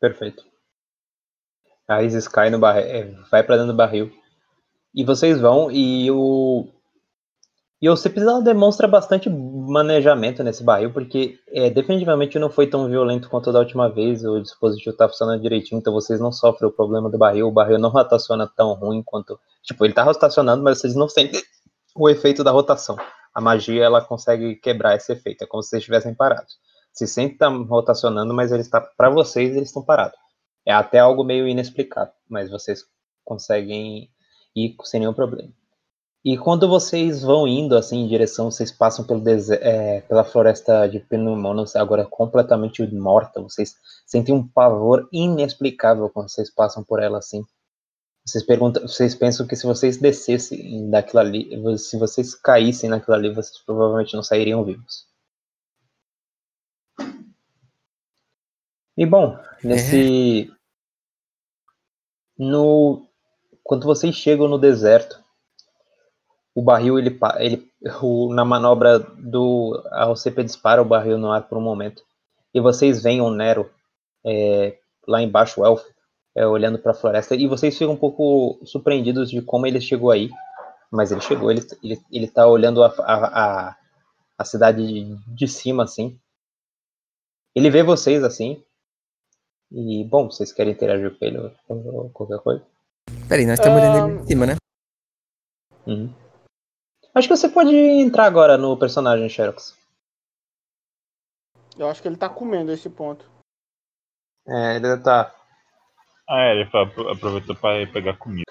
Perfeito. 0.00 0.44
A 1.88 2.02
Isis 2.02 2.26
cai 2.26 2.48
no 2.50 2.58
barril, 2.58 2.84
é, 2.84 3.04
vai 3.30 3.42
pra 3.42 3.56
dentro 3.56 3.72
do 3.72 3.76
barril. 3.76 4.10
E 4.94 5.04
vocês 5.04 5.40
vão 5.40 5.70
e 5.70 6.10
o. 6.10 6.68
E 7.80 7.90
o 7.90 7.96
Cips 7.96 8.22
ela 8.22 8.40
demonstra 8.40 8.86
bastante 8.86 9.28
manejamento 9.28 10.44
nesse 10.44 10.62
barril, 10.62 10.92
porque 10.92 11.40
é, 11.48 11.68
definitivamente 11.68 12.38
não 12.38 12.48
foi 12.48 12.68
tão 12.68 12.88
violento 12.88 13.28
quanto 13.28 13.52
da 13.52 13.58
última 13.58 13.88
vez. 13.88 14.24
O 14.24 14.40
dispositivo 14.40 14.96
tá 14.96 15.08
funcionando 15.08 15.42
direitinho, 15.42 15.80
então 15.80 15.92
vocês 15.92 16.20
não 16.20 16.30
sofrem 16.30 16.70
o 16.70 16.72
problema 16.72 17.10
do 17.10 17.18
barril. 17.18 17.48
O 17.48 17.52
barril 17.52 17.78
não 17.80 17.90
rotaciona 17.90 18.46
tão 18.46 18.72
ruim 18.74 19.02
quanto. 19.02 19.38
Tipo, 19.64 19.84
ele 19.84 19.94
tá 19.94 20.04
rotacionando, 20.04 20.62
mas 20.62 20.78
vocês 20.78 20.94
não 20.94 21.08
sentem 21.08 21.42
o 21.94 22.08
efeito 22.08 22.42
da 22.42 22.50
rotação. 22.50 22.96
a 23.34 23.40
magia 23.40 23.84
ela 23.84 24.04
consegue 24.04 24.56
quebrar 24.56 24.96
esse 24.96 25.12
efeito. 25.12 25.44
É 25.44 25.46
como 25.46 25.62
se 25.62 25.70
vocês 25.70 25.80
estivessem 25.80 26.14
parados. 26.14 26.58
Vocês 26.92 27.10
sempre 27.10 27.34
estão 27.34 27.64
rotacionando, 27.64 28.34
mas 28.34 28.52
ele 28.52 28.60
está 28.60 28.80
para 28.80 29.08
vocês 29.08 29.56
eles 29.56 29.68
estão 29.68 29.82
parados. 29.82 30.18
É 30.66 30.72
até 30.72 30.98
algo 30.98 31.24
meio 31.24 31.48
inexplicável, 31.48 32.12
mas 32.28 32.50
vocês 32.50 32.84
conseguem 33.24 34.10
ir 34.54 34.76
sem 34.84 35.00
nenhum 35.00 35.14
problema. 35.14 35.50
E 36.24 36.38
quando 36.38 36.68
vocês 36.68 37.22
vão 37.22 37.48
indo 37.48 37.76
assim 37.76 38.04
em 38.04 38.08
direção, 38.08 38.48
vocês 38.50 38.70
passam 38.70 39.04
é, 39.60 40.02
pela 40.02 40.22
floresta 40.22 40.86
de 40.86 41.00
Pneumonas, 41.00 41.74
agora 41.74 42.06
completamente 42.06 42.86
morta. 42.94 43.42
Vocês 43.42 43.74
sentem 44.06 44.32
um 44.32 44.46
pavor 44.46 45.08
inexplicável 45.12 46.08
quando 46.10 46.30
vocês 46.30 46.48
passam 46.48 46.84
por 46.84 47.02
ela 47.02 47.18
assim. 47.18 47.42
Vocês 48.24 48.44
perguntam, 48.44 48.86
vocês 48.86 49.14
pensam 49.14 49.46
que 49.46 49.56
se 49.56 49.66
vocês 49.66 49.96
descessem 49.96 50.88
daquilo 50.90 51.20
ali, 51.20 51.78
se 51.78 51.98
vocês 51.98 52.34
caíssem 52.34 52.88
naquilo 52.88 53.14
ali, 53.16 53.34
vocês 53.34 53.58
provavelmente 53.58 54.14
não 54.14 54.22
sairiam 54.22 54.64
vivos. 54.64 55.06
E 58.96 59.04
bom, 59.04 59.36
nesse 59.64 60.52
no 62.38 63.06
quando 63.62 63.86
vocês 63.86 64.14
chegam 64.14 64.48
no 64.48 64.58
deserto, 64.58 65.22
o 66.54 66.62
barril 66.62 66.98
ele, 66.98 67.18
ele 67.38 67.72
o, 68.02 68.32
na 68.32 68.44
manobra 68.44 68.98
do 68.98 69.82
a 69.90 70.08
OCP 70.10 70.44
dispara 70.44 70.82
o 70.82 70.84
barril 70.84 71.18
no 71.18 71.32
ar 71.32 71.48
por 71.48 71.58
um 71.58 71.62
momento 71.62 72.02
e 72.54 72.60
vocês 72.60 73.02
veem 73.02 73.20
o 73.20 73.30
Nero 73.30 73.72
é, 74.24 74.78
lá 75.08 75.22
embaixo 75.22 75.60
o 75.60 75.66
elfo 75.66 75.91
é, 76.36 76.46
olhando 76.46 76.78
para 76.78 76.92
a 76.92 76.94
floresta 76.94 77.34
e 77.34 77.46
vocês 77.46 77.76
ficam 77.76 77.94
um 77.94 77.98
pouco 77.98 78.64
surpreendidos 78.64 79.30
de 79.30 79.42
como 79.42 79.66
ele 79.66 79.80
chegou 79.80 80.10
aí 80.10 80.30
mas 80.90 81.10
ele 81.10 81.20
chegou 81.20 81.50
ele 81.50 81.66
ele, 81.82 82.00
ele 82.10 82.28
tá 82.28 82.46
olhando 82.46 82.82
a, 82.82 82.88
a, 82.98 83.68
a, 83.68 83.76
a 84.38 84.44
cidade 84.44 84.86
de, 84.86 85.16
de 85.34 85.48
cima 85.48 85.84
assim 85.84 86.18
ele 87.54 87.70
vê 87.70 87.82
vocês 87.82 88.22
assim 88.24 88.62
e 89.70 90.04
bom 90.04 90.30
vocês 90.30 90.52
querem 90.52 90.72
interagir 90.72 91.18
com 91.18 91.24
ele 91.24 91.38
ou, 91.38 91.52
ou 91.68 92.10
qualquer 92.10 92.38
coisa 92.38 92.72
Peraí, 93.28 93.46
nós 93.46 93.58
estamos 93.58 93.80
olhando 93.80 93.96
Ahn. 93.96 94.10
ele 94.10 94.20
em 94.20 94.26
cima, 94.26 94.46
né? 94.46 94.56
Uhum. 95.86 96.14
Acho 97.14 97.28
que 97.28 97.36
você 97.36 97.48
pode 97.48 97.74
entrar 97.74 98.26
agora 98.26 98.56
no 98.56 98.76
personagem, 98.78 99.28
Xerox. 99.28 99.76
Eu 101.76 101.88
acho 101.88 102.00
que 102.00 102.08
ele 102.08 102.16
tá 102.16 102.28
comendo 102.28 102.72
esse 102.72 102.88
ponto. 102.88 103.30
É, 104.46 104.76
ele 104.76 104.96
tá. 104.98 105.34
Ah, 106.28 106.40
é, 106.40 106.52
ele 106.52 106.62
aproveitou 107.10 107.54
pra 107.56 107.86
pegar 107.92 108.16
comida. 108.16 108.50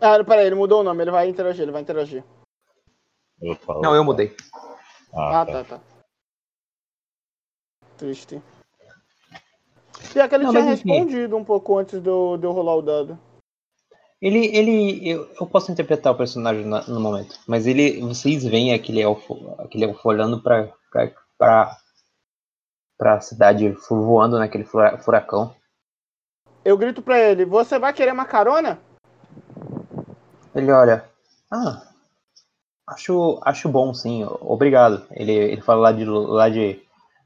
Ah, 0.00 0.22
peraí, 0.24 0.46
ele 0.46 0.54
mudou 0.54 0.80
o 0.80 0.82
nome, 0.82 1.02
ele 1.02 1.10
vai 1.10 1.28
interagir, 1.28 1.62
ele 1.62 1.72
vai 1.72 1.82
interagir. 1.82 2.24
Opa, 3.40 3.80
Não, 3.80 3.94
eu 3.94 4.04
mudei. 4.04 4.34
Ah, 5.12 5.40
Ah, 5.40 5.46
tá. 5.46 5.64
tá, 5.64 5.64
tá. 5.78 5.80
Triste. 7.96 8.42
Pior 10.12 10.28
que 10.28 10.34
ele 10.34 10.44
Não, 10.44 10.50
tinha 10.50 10.62
respondido 10.62 11.36
um 11.36 11.44
pouco 11.44 11.78
antes 11.78 12.00
de 12.00 12.08
eu, 12.08 12.36
de 12.36 12.44
eu 12.46 12.52
rolar 12.52 12.76
o 12.76 12.82
dado. 12.82 13.18
Ele, 14.20 14.46
ele, 14.56 15.08
eu, 15.08 15.28
eu 15.38 15.46
posso 15.46 15.70
interpretar 15.70 16.12
o 16.12 16.16
personagem 16.16 16.64
na- 16.64 16.82
no 16.86 16.98
momento, 16.98 17.38
mas 17.46 17.66
ele, 17.66 18.00
vocês 18.00 18.42
veem 18.44 18.72
aquele 18.72 19.00
elfo, 19.02 19.54
aquele 19.58 19.84
elfo 19.84 20.08
olhando 20.08 20.42
pra, 20.42 20.72
pra, 22.96 23.12
pra 23.12 23.20
cidade 23.20 23.70
voando 23.88 24.38
naquele 24.38 24.64
fura- 24.64 24.98
furacão. 24.98 25.54
Eu 26.64 26.76
grito 26.78 27.02
pra 27.02 27.18
ele, 27.18 27.44
você 27.44 27.78
vai 27.78 27.92
querer 27.92 28.12
uma 28.12 28.24
carona? 28.24 28.78
Ele 30.54 30.70
olha, 30.70 31.04
ah, 31.50 31.82
acho, 32.88 33.38
acho 33.42 33.68
bom 33.68 33.92
sim, 33.92 34.24
obrigado. 34.40 35.06
Ele, 35.10 35.32
ele 35.32 35.60
fala 35.60 35.80
lá 35.82 35.92
de, 35.92 36.04
lá 36.04 36.48
de, 36.48 36.80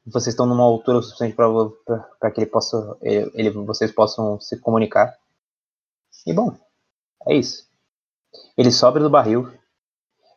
vocês 0.07 0.29
estão 0.33 0.47
numa 0.47 0.65
altura 0.65 1.03
suficiente 1.03 1.37
para 1.37 2.31
que 2.31 2.41
ele 2.41 2.51
possa, 2.51 2.97
ele, 3.03 3.31
ele- 3.35 3.51
vocês 3.51 3.93
possam 3.93 4.41
se 4.41 4.59
comunicar. 4.59 5.15
E 6.27 6.33
bom, 6.33 6.57
é 7.27 7.35
isso. 7.35 7.69
Ele 8.57 8.73
sobe 8.73 8.99
do 8.99 9.09
barril 9.11 9.49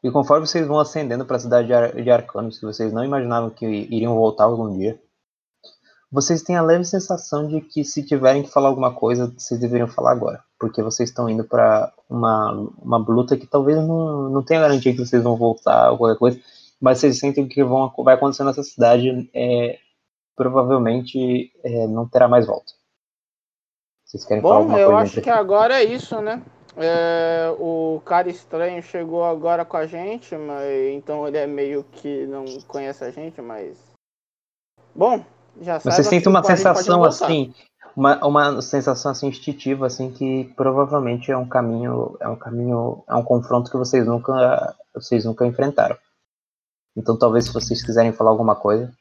e 0.03 0.11
conforme 0.11 0.45
vocês 0.45 0.67
vão 0.67 0.79
ascendendo 0.79 1.25
para 1.25 1.37
a 1.37 1.39
cidade 1.39 1.67
de, 1.67 1.73
Ar 1.73 1.91
de 1.93 2.09
Arcanos, 2.11 2.59
que 2.59 2.65
vocês 2.65 2.91
não 2.93 3.03
imaginavam 3.03 3.49
que 3.49 3.65
iriam 3.65 4.15
voltar 4.15 4.43
algum 4.45 4.77
dia, 4.77 5.01
vocês 6.11 6.43
têm 6.43 6.57
a 6.57 6.61
leve 6.61 6.83
sensação 6.83 7.47
de 7.47 7.61
que 7.61 7.85
se 7.85 8.03
tiverem 8.03 8.43
que 8.43 8.49
falar 8.49 8.67
alguma 8.67 8.93
coisa, 8.93 9.33
vocês 9.37 9.59
deveriam 9.59 9.87
falar 9.87 10.11
agora, 10.11 10.43
porque 10.59 10.83
vocês 10.83 11.09
estão 11.09 11.29
indo 11.29 11.45
para 11.45 11.93
uma, 12.09 12.51
uma 12.79 12.97
luta 12.97 13.37
que 13.37 13.47
talvez 13.47 13.77
não, 13.77 14.29
não 14.29 14.43
tenha 14.43 14.59
garantia 14.59 14.91
que 14.91 14.99
vocês 14.99 15.23
vão 15.23 15.37
voltar 15.37 15.91
ou 15.91 15.97
qualquer 15.97 16.19
coisa, 16.19 16.39
mas 16.81 16.99
vocês 16.99 17.17
sentem 17.17 17.47
que 17.47 17.63
vão, 17.63 17.93
vai 17.99 18.15
acontecer 18.15 18.43
nessa 18.43 18.61
cidade, 18.61 19.29
é, 19.33 19.79
provavelmente 20.35 21.51
é, 21.63 21.87
não 21.87 22.05
terá 22.07 22.27
mais 22.27 22.45
volta. 22.45 22.73
Vocês 24.05 24.25
querem 24.25 24.41
falar 24.41 24.55
Bom, 24.55 24.61
alguma 24.63 24.79
eu 24.79 24.89
coisa 24.89 25.03
acho 25.03 25.21
que 25.21 25.29
agora 25.29 25.81
é 25.81 25.85
isso, 25.85 26.19
né? 26.19 26.43
É, 26.75 27.53
o 27.57 28.01
cara 28.03 28.29
estranho 28.29 28.81
chegou 28.83 29.23
agora 29.23 29.63
com 29.63 29.77
a 29.77 29.85
gente, 29.85 30.35
mas 30.35 30.93
então 30.93 31.25
ele 31.25 31.37
é 31.37 31.47
meio 31.47 31.85
que 31.85 32.25
não 32.27 32.43
conhece 32.67 33.03
a 33.05 33.11
gente, 33.11 33.41
mas. 33.41 33.77
Bom, 34.93 35.23
já 35.61 35.79
sabe. 35.79 35.95
Vocês 35.95 36.07
sentem 36.07 36.29
uma 36.29 36.43
sensação 36.43 37.03
assim, 37.03 37.53
uma, 37.95 38.25
uma 38.25 38.61
sensação 38.61 39.11
assim 39.11 39.27
instintiva, 39.27 39.87
assim, 39.87 40.11
que 40.11 40.45
provavelmente 40.55 41.31
é 41.31 41.37
um 41.37 41.47
caminho, 41.47 42.15
é 42.19 42.27
um 42.27 42.35
caminho, 42.35 43.03
é 43.09 43.15
um 43.15 43.23
confronto 43.23 43.69
que 43.71 43.77
vocês 43.77 44.05
nunca, 44.05 44.75
vocês 44.93 45.25
nunca 45.25 45.45
enfrentaram. 45.45 45.97
Então 46.95 47.17
talvez 47.17 47.45
se 47.45 47.53
vocês 47.53 47.83
quiserem 47.83 48.11
falar 48.13 48.31
alguma 48.31 48.55
coisa, 48.55 48.91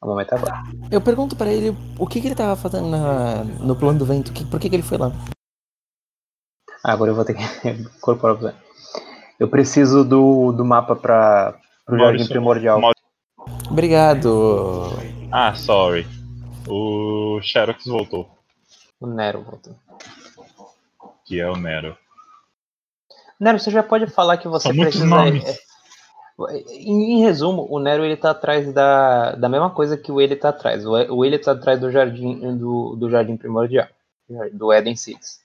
é 0.00 0.04
o 0.04 0.08
momento 0.08 0.32
agora. 0.34 0.62
Eu 0.90 1.00
pergunto 1.00 1.34
pra 1.36 1.50
ele 1.52 1.76
o 1.98 2.06
que, 2.06 2.20
que 2.20 2.28
ele 2.28 2.34
tava 2.34 2.56
fazendo 2.56 2.88
na- 2.88 3.42
no 3.44 3.74
plano 3.76 3.98
do 3.98 4.04
vento, 4.06 4.32
que, 4.32 4.44
por 4.44 4.60
que, 4.60 4.68
que 4.70 4.76
ele 4.76 4.82
foi 4.82 4.98
lá? 4.98 5.10
Ah, 6.84 6.92
agora 6.92 7.10
eu 7.10 7.14
vou 7.14 7.24
ter 7.24 7.34
que 7.34 7.42
incorporar 7.68 8.36
pra 8.36 8.50
você. 8.52 8.56
Eu 9.40 9.48
preciso 9.48 10.04
do, 10.04 10.52
do 10.52 10.64
mapa 10.64 10.94
para 10.96 11.58
o 11.88 11.96
Jardim 11.96 12.26
Primordial. 12.28 12.80
Obrigado. 13.70 14.92
Ah, 15.30 15.54
sorry. 15.54 16.06
O 16.66 17.40
Xerox 17.42 17.84
voltou, 17.86 18.28
O 19.00 19.06
Nero 19.06 19.42
voltou. 19.42 19.74
que 21.24 21.40
é 21.40 21.48
o 21.48 21.56
Nero. 21.56 21.96
Nero, 23.38 23.58
você 23.58 23.70
já 23.70 23.82
pode 23.82 24.06
falar 24.08 24.36
que 24.38 24.48
você 24.48 24.68
São 24.68 24.76
precisa. 24.76 25.06
nomes. 25.06 25.44
é, 25.44 25.58
Em, 26.72 27.14
em 27.18 27.20
resumo, 27.20 27.66
o 27.70 27.78
Nero 27.78 28.04
ele 28.04 28.16
tá 28.16 28.30
atrás 28.30 28.72
da, 28.72 29.32
da 29.32 29.48
mesma 29.48 29.70
coisa 29.70 29.96
que 29.96 30.10
o 30.12 30.20
ele 30.20 30.36
tá 30.36 30.48
atrás. 30.50 30.84
O, 30.84 30.92
o 30.92 31.24
ele 31.24 31.38
tá 31.38 31.52
atrás 31.52 31.80
do 31.80 31.90
jardim 31.90 32.56
do, 32.56 32.96
do 32.96 33.10
jardim 33.10 33.36
primordial, 33.36 33.86
do 34.52 34.72
Eden 34.72 34.96
Cities. 34.96 35.40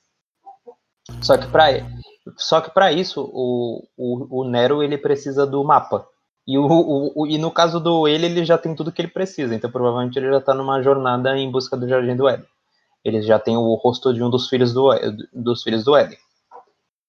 Só 1.22 1.38
que 1.38 1.48
para 1.48 1.66
só 2.38 2.62
que 2.62 2.72
para 2.72 2.92
isso 2.92 3.22
o, 3.34 3.86
o, 3.98 4.42
o 4.42 4.50
Nero 4.50 4.82
ele 4.82 4.98
precisa 4.98 5.46
do 5.46 5.64
mapa. 5.64 6.08
E, 6.48 6.58
o, 6.58 6.66
o, 6.66 7.22
o- 7.24 7.28
e 7.28 7.38
no 7.38 7.52
caso 7.52 7.80
do 7.80 8.08
ele, 8.08 8.26
ele 8.26 8.46
já 8.46 8.58
tem 8.58 8.76
tudo 8.76 8.92
que 8.92 9.02
ele 9.02 9.10
precisa. 9.10 9.56
Então 9.56 9.72
provavelmente 9.72 10.18
ele 10.18 10.30
já 10.32 10.42
tá 10.42 10.54
numa 10.54 10.82
jornada 10.82 11.38
em 11.38 11.52
busca 11.52 11.78
do 11.78 11.88
jardim 11.88 12.16
do 12.16 12.28
Éden. 12.28 12.48
Ele 13.06 13.22
já 13.22 13.40
tem 13.40 13.58
o 13.58 13.76
rosto 13.76 14.14
de 14.14 14.24
um 14.24 14.30
dos 14.30 14.50
filhos 14.50 14.74
do, 14.74 14.90
dos 15.34 15.64
filhos 15.64 15.84
do 15.84 15.96
Éden. 15.96 16.18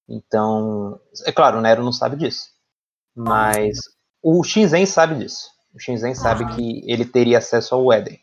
Então, 0.08 0.98
é 1.26 1.32
claro, 1.32 1.58
o 1.58 1.60
Nero 1.60 1.82
não 1.82 1.92
sabe 1.92 2.16
disso. 2.16 2.48
Mas 3.16 3.78
o 4.22 4.42
Shinzen 4.44 4.86
sabe 4.86 5.16
disso. 5.16 5.50
O 5.74 5.80
Shinzen 5.80 6.14
sabe 6.14 6.46
que 6.46 6.82
ele 6.90 7.04
teria 7.04 7.38
acesso 7.38 7.74
ao 7.74 7.92
Éden. 7.92 8.20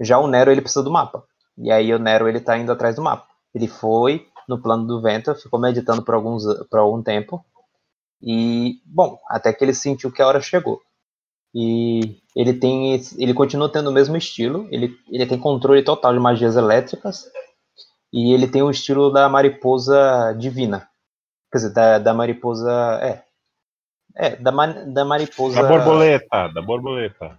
Já 0.00 0.18
o 0.18 0.26
Nero, 0.26 0.50
ele 0.50 0.60
precisa 0.60 0.82
do 0.84 0.90
mapa. 0.90 1.24
E 1.58 1.70
aí 1.70 1.92
o 1.94 1.98
Nero, 1.98 2.28
ele 2.28 2.40
tá 2.40 2.56
indo 2.58 2.72
atrás 2.72 2.96
do 2.96 3.02
mapa. 3.02 3.26
Ele 3.54 3.66
foi 3.68 4.26
no 4.48 4.60
plano 4.60 4.86
do 4.86 5.00
vento, 5.00 5.34
ficou 5.34 5.58
meditando 5.58 6.02
por, 6.02 6.14
alguns, 6.14 6.44
por 6.70 6.78
algum 6.78 7.02
tempo. 7.02 7.44
E, 8.22 8.80
bom, 8.84 9.18
até 9.28 9.52
que 9.52 9.64
ele 9.64 9.74
sentiu 9.74 10.10
que 10.10 10.22
a 10.22 10.26
hora 10.26 10.40
chegou. 10.40 10.80
E 11.54 12.18
ele 12.34 12.52
tem 12.52 13.00
ele 13.18 13.32
continua 13.32 13.70
tendo 13.72 13.88
o 13.88 13.92
mesmo 13.92 14.16
estilo, 14.16 14.68
ele, 14.70 14.94
ele 15.10 15.24
tem 15.26 15.38
controle 15.38 15.82
total 15.82 16.12
de 16.12 16.20
magias 16.20 16.54
elétricas 16.56 17.24
e 18.12 18.32
ele 18.32 18.46
tem 18.46 18.62
o 18.62 18.70
estilo 18.70 19.10
da 19.10 19.28
mariposa 19.28 20.34
divina. 20.38 20.86
Quer 21.50 21.58
dizer, 21.58 21.72
da, 21.72 21.98
da 21.98 22.12
mariposa, 22.12 22.70
é. 23.02 23.22
É, 24.18 24.36
da, 24.36 24.50
da 24.50 25.04
mariposa 25.04 25.62
Da 25.62 25.68
borboleta, 25.68 26.48
da 26.48 26.62
borboleta. 26.62 27.38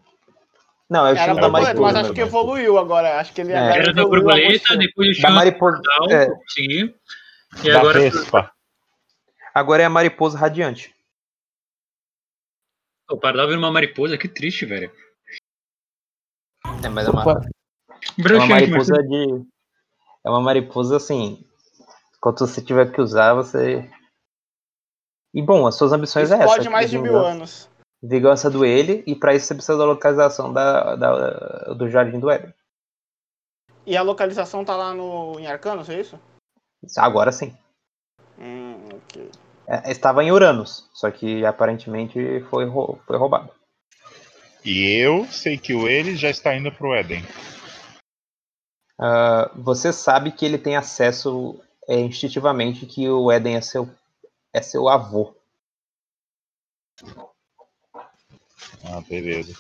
Não, 0.90 1.02
é 1.06 1.12
o 1.12 1.16
Era 1.16 1.20
estilo 1.20 1.36
da 1.36 1.42
borboleta, 1.44 1.74
mariposa. 1.74 1.94
mas 1.94 2.06
acho 2.06 2.14
que 2.14 2.22
evoluiu 2.22 2.78
agora. 2.78 3.20
Acho 3.20 3.34
que 3.34 3.42
ele 3.42 3.52
É. 3.52 3.58
agora 3.58 3.82
Era 3.82 3.94
da 3.94 4.04
borboleta, 4.04 4.78
depois 4.78 5.10
o 5.18 5.22
Da 5.22 5.28
chão 5.28 5.36
mariposa, 5.36 5.82
é, 6.10 6.26
consegui. 6.28 6.96
E 7.64 7.72
da 7.72 7.80
agora 7.80 8.00
Vespa. 8.00 8.52
Agora 9.58 9.84
é 9.84 9.86
a 9.86 9.90
mariposa 9.90 10.38
radiante. 10.38 10.94
o 13.10 13.18
Pardal 13.18 13.48
vira 13.48 13.60
uma 13.60 13.72
mariposa, 13.72 14.18
que 14.18 14.28
triste, 14.28 14.66
velho. 14.66 14.92
É, 16.84 16.90
mas 16.90 17.08
é 17.08 17.12
uma, 17.12 17.24
é 17.24 18.34
uma 18.36 18.48
mariposa 18.48 19.02
de. 19.04 19.48
É 20.24 20.30
uma 20.30 20.42
mariposa 20.42 20.98
assim. 20.98 21.44
Quando 22.20 22.40
você 22.40 22.64
tiver 22.64 22.92
que 22.92 23.02
usar, 23.02 23.34
você. 23.34 23.90
E 25.34 25.42
bom, 25.42 25.66
as 25.68 25.76
suas 25.76 25.94
ambições 25.94 26.32
é 26.32 26.36
essa. 26.36 26.44
Explode 26.46 26.70
mais 26.70 26.90
de 26.90 26.98
mil 26.98 27.14
vingança- 27.14 27.30
anos. 27.30 27.70
Vingança 28.04 28.50
do 28.50 28.64
ele, 28.64 29.04
e 29.08 29.16
pra 29.16 29.34
isso 29.34 29.48
você 29.48 29.56
precisa 29.56 29.78
da 29.78 29.86
localização 29.86 30.54
da, 30.54 30.96
da- 30.96 31.74
do 31.74 31.90
Jardim 31.90 32.20
do 32.20 32.30
Éden. 32.30 32.54
E 33.86 33.96
a 33.98 34.02
localização 34.04 34.64
tá 34.66 34.76
lá 34.76 34.94
no, 34.94 35.40
em 35.40 35.48
Arcanos, 35.48 35.90
é 35.90 36.00
isso? 36.00 36.20
Agora 36.98 37.32
sim. 37.32 37.58
Hum, 38.38 38.90
ok. 38.94 39.32
É, 39.68 39.92
estava 39.92 40.24
em 40.24 40.32
Uranus, 40.32 40.88
só 40.94 41.12
que 41.12 41.46
aparentemente 41.46 42.40
foi, 42.50 42.66
rou- 42.66 43.00
foi 43.06 43.18
roubado. 43.18 43.52
E 44.64 45.00
eu 45.02 45.26
sei 45.26 45.58
que 45.58 45.74
o 45.74 45.88
ele 45.88 46.16
já 46.16 46.30
está 46.30 46.56
indo 46.56 46.72
pro 46.72 46.94
Éden. 46.94 47.24
Ah, 49.00 49.52
você 49.56 49.92
sabe 49.94 50.32
que 50.32 50.46
ele 50.46 50.58
tem 50.58 50.76
acesso 50.76 51.60
é, 51.88 52.00
instintivamente 52.00 52.86
que 52.86 53.08
o 53.10 53.32
Éden 53.32 53.56
é 53.56 53.62
seu, 53.62 53.90
é 54.54 54.62
seu 54.62 54.88
avô. 54.90 55.36
Ah, 58.86 59.02
beleza. 59.08 59.54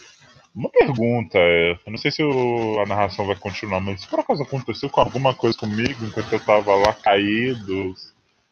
Uma 0.56 0.70
pergunta, 0.70 1.38
é, 1.38 1.74
eu 1.74 1.92
não 1.92 1.98
sei 1.98 2.10
se 2.12 2.24
o- 2.24 2.80
a 2.80 2.86
narração 2.86 3.28
vai 3.28 3.36
continuar, 3.36 3.80
mas 3.80 4.02
se 4.02 4.08
por 4.08 4.20
acaso 4.20 4.42
aconteceu 4.42 4.90
com 4.90 5.02
alguma 5.02 5.36
coisa 5.36 5.58
comigo 5.58 6.04
enquanto 6.04 6.34
eu 6.34 6.40
tava 6.44 6.76
lá 6.76 6.94
caído, 6.94 7.94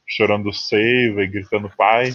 chorando 0.08 0.54
seiva 0.54 1.24
e 1.24 1.28
gritando 1.28 1.70
pai? 1.76 2.14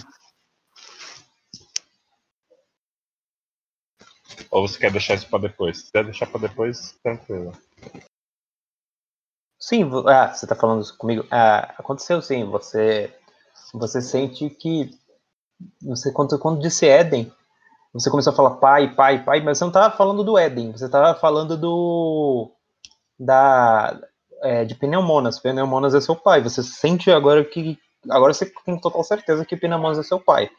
Ou 4.49 4.67
você 4.67 4.79
quer 4.79 4.91
deixar 4.91 5.15
isso 5.15 5.29
pra 5.29 5.39
depois? 5.39 5.77
Se 5.77 5.85
quiser 5.85 6.03
deixar 6.05 6.27
pra 6.27 6.41
depois, 6.41 6.97
tranquilo. 7.03 7.53
Sim, 9.59 9.89
ah, 10.07 10.33
você 10.33 10.47
tá 10.47 10.55
falando 10.55 10.81
isso 10.81 10.97
comigo? 10.97 11.25
Ah, 11.29 11.75
aconteceu 11.77 12.21
sim, 12.21 12.43
você 12.45 13.13
você 13.73 14.01
sente 14.01 14.49
que 14.49 14.89
você 15.81 16.11
quando, 16.11 16.37
quando 16.39 16.61
disse 16.61 16.87
Éden, 16.87 17.31
você 17.93 18.09
começou 18.09 18.33
a 18.33 18.35
falar 18.35 18.57
pai, 18.57 18.93
pai, 18.93 19.23
pai, 19.23 19.41
mas 19.41 19.57
você 19.57 19.63
não 19.63 19.71
tava 19.71 19.95
falando 19.95 20.23
do 20.23 20.37
Éden, 20.37 20.71
você 20.71 20.89
tava 20.89 21.17
falando 21.19 21.55
do 21.55 22.51
da 23.19 23.99
é, 24.41 24.65
de 24.65 24.75
Pneumonas. 24.75 25.39
Pneumonas 25.39 25.93
é 25.93 26.01
seu 26.01 26.15
pai. 26.15 26.41
Você 26.41 26.63
sente 26.63 27.11
agora 27.11 27.43
que 27.43 27.77
agora 28.09 28.33
você 28.33 28.51
tem 28.65 28.79
total 28.79 29.03
certeza 29.03 29.45
que 29.45 29.55
Pneumonas 29.55 29.99
é 29.99 30.03
seu 30.03 30.19
pai. 30.19 30.49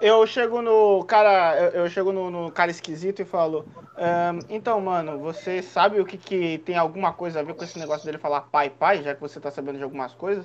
Eu 0.00 0.26
chego 0.26 0.60
no 0.60 1.04
cara, 1.04 1.56
eu, 1.72 1.88
chego 1.88 2.12
no, 2.12 2.30
no 2.30 2.50
cara 2.50 2.70
esquisito 2.70 3.22
e 3.22 3.24
falo, 3.24 3.64
"Ahn, 3.96 4.40
então, 4.48 4.80
mano, 4.80 5.18
você 5.18 5.62
sabe 5.62 6.00
o 6.00 6.04
que, 6.04 6.18
que 6.18 6.58
tem 6.58 6.76
alguma 6.76 7.12
coisa 7.12 7.40
a 7.40 7.42
ver 7.42 7.54
com 7.54 7.64
esse 7.64 7.78
negócio 7.78 8.04
dele 8.04 8.18
falar 8.18 8.42
pai, 8.42 8.70
pai, 8.70 9.02
já 9.02 9.14
que 9.14 9.20
você 9.20 9.40
tá 9.40 9.50
sabendo 9.50 9.78
de 9.78 9.84
algumas 9.84 10.12
coisas? 10.12 10.44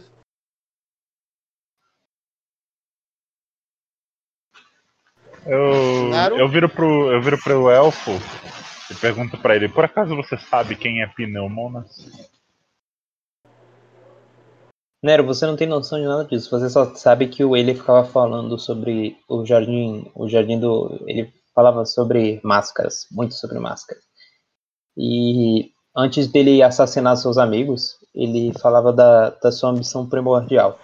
Eu, 5.45 6.09
Claro. 6.09 6.37
eu 6.37 6.47
viro 6.47 6.69
pro 6.69 7.11
eu 7.11 7.21
viro 7.21 7.37
pro 7.41 7.69
elfo 7.69 8.11
e 8.91 8.95
pergunto 8.95 9.37
pra 9.37 9.55
ele, 9.55 9.67
por 9.67 9.83
acaso 9.83 10.15
você 10.15 10.37
sabe 10.37 10.75
quem 10.75 11.01
é 11.01 11.07
Pneumonas? 11.07 12.29
Nero, 15.01 15.25
você 15.25 15.45
não 15.45 15.55
tem 15.55 15.67
noção 15.67 15.99
de 15.99 16.05
nada 16.05 16.25
disso. 16.25 16.49
Você 16.49 16.69
só 16.69 16.93
sabe 16.95 17.27
que 17.27 17.43
o 17.43 17.55
ele 17.55 17.73
ficava 17.73 18.03
falando 18.03 18.59
sobre 18.59 19.17
o 19.29 19.45
jardim, 19.45 20.11
o 20.13 20.27
jardim 20.27 20.59
do, 20.59 21.01
ele 21.07 21.33
falava 21.55 21.85
sobre 21.85 22.41
máscaras, 22.43 23.07
muito 23.11 23.33
sobre 23.33 23.59
máscaras. 23.59 24.03
E 24.97 25.71
antes 25.95 26.27
dele 26.27 26.61
assassinar 26.61 27.15
seus 27.15 27.37
amigos, 27.37 27.95
ele 28.13 28.51
falava 28.59 28.91
da, 28.91 29.29
da 29.29 29.51
sua 29.51 29.69
ambição 29.69 30.07
primordial. 30.07 30.77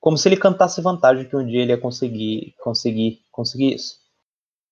Como 0.00 0.16
se 0.16 0.28
ele 0.28 0.36
cantasse 0.36 0.80
vantagem 0.80 1.28
que 1.28 1.36
um 1.36 1.46
dia 1.46 1.62
ele 1.62 1.72
ia 1.72 1.78
conseguir, 1.78 2.54
conseguir, 2.58 3.20
conseguir 3.30 3.74
isso. 3.74 4.00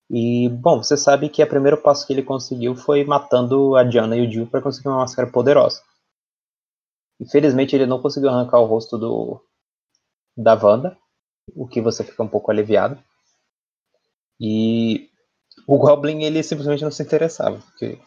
E, 0.09 0.49
bom, 0.49 0.81
você 0.81 0.97
sabe 0.97 1.29
que 1.29 1.41
o 1.43 1.47
primeiro 1.47 1.77
passo 1.77 2.05
que 2.05 2.11
ele 2.11 2.23
conseguiu 2.23 2.75
foi 2.75 3.03
matando 3.05 3.75
a 3.75 3.83
Diana 3.83 4.17
e 4.17 4.27
o 4.27 4.31
Jill 4.31 4.47
para 4.47 4.61
conseguir 4.61 4.89
uma 4.89 4.97
máscara 4.97 5.29
poderosa. 5.29 5.81
Infelizmente 7.19 7.75
ele 7.75 7.85
não 7.85 8.01
conseguiu 8.01 8.29
arrancar 8.29 8.59
o 8.59 8.65
rosto 8.65 8.97
do 8.97 9.41
da 10.37 10.53
Wanda, 10.53 10.97
o 11.55 11.67
que 11.67 11.81
você 11.81 12.03
fica 12.03 12.23
um 12.23 12.27
pouco 12.27 12.49
aliviado. 12.49 12.97
E 14.39 15.09
o 15.67 15.77
Goblin 15.77 16.23
ele 16.23 16.41
simplesmente 16.43 16.83
não 16.83 16.91
se 16.91 17.03
interessava, 17.03 17.57
porque 17.59 17.99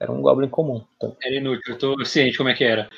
era 0.00 0.10
um 0.10 0.22
Goblin 0.22 0.48
comum. 0.48 0.84
Então, 0.96 1.14
Era 1.22 1.34
inútil, 1.36 1.74
eu 1.74 1.78
tô 1.78 2.04
ciente 2.04 2.38
como 2.38 2.48
é 2.48 2.54
que 2.54 2.64
era. 2.64 2.88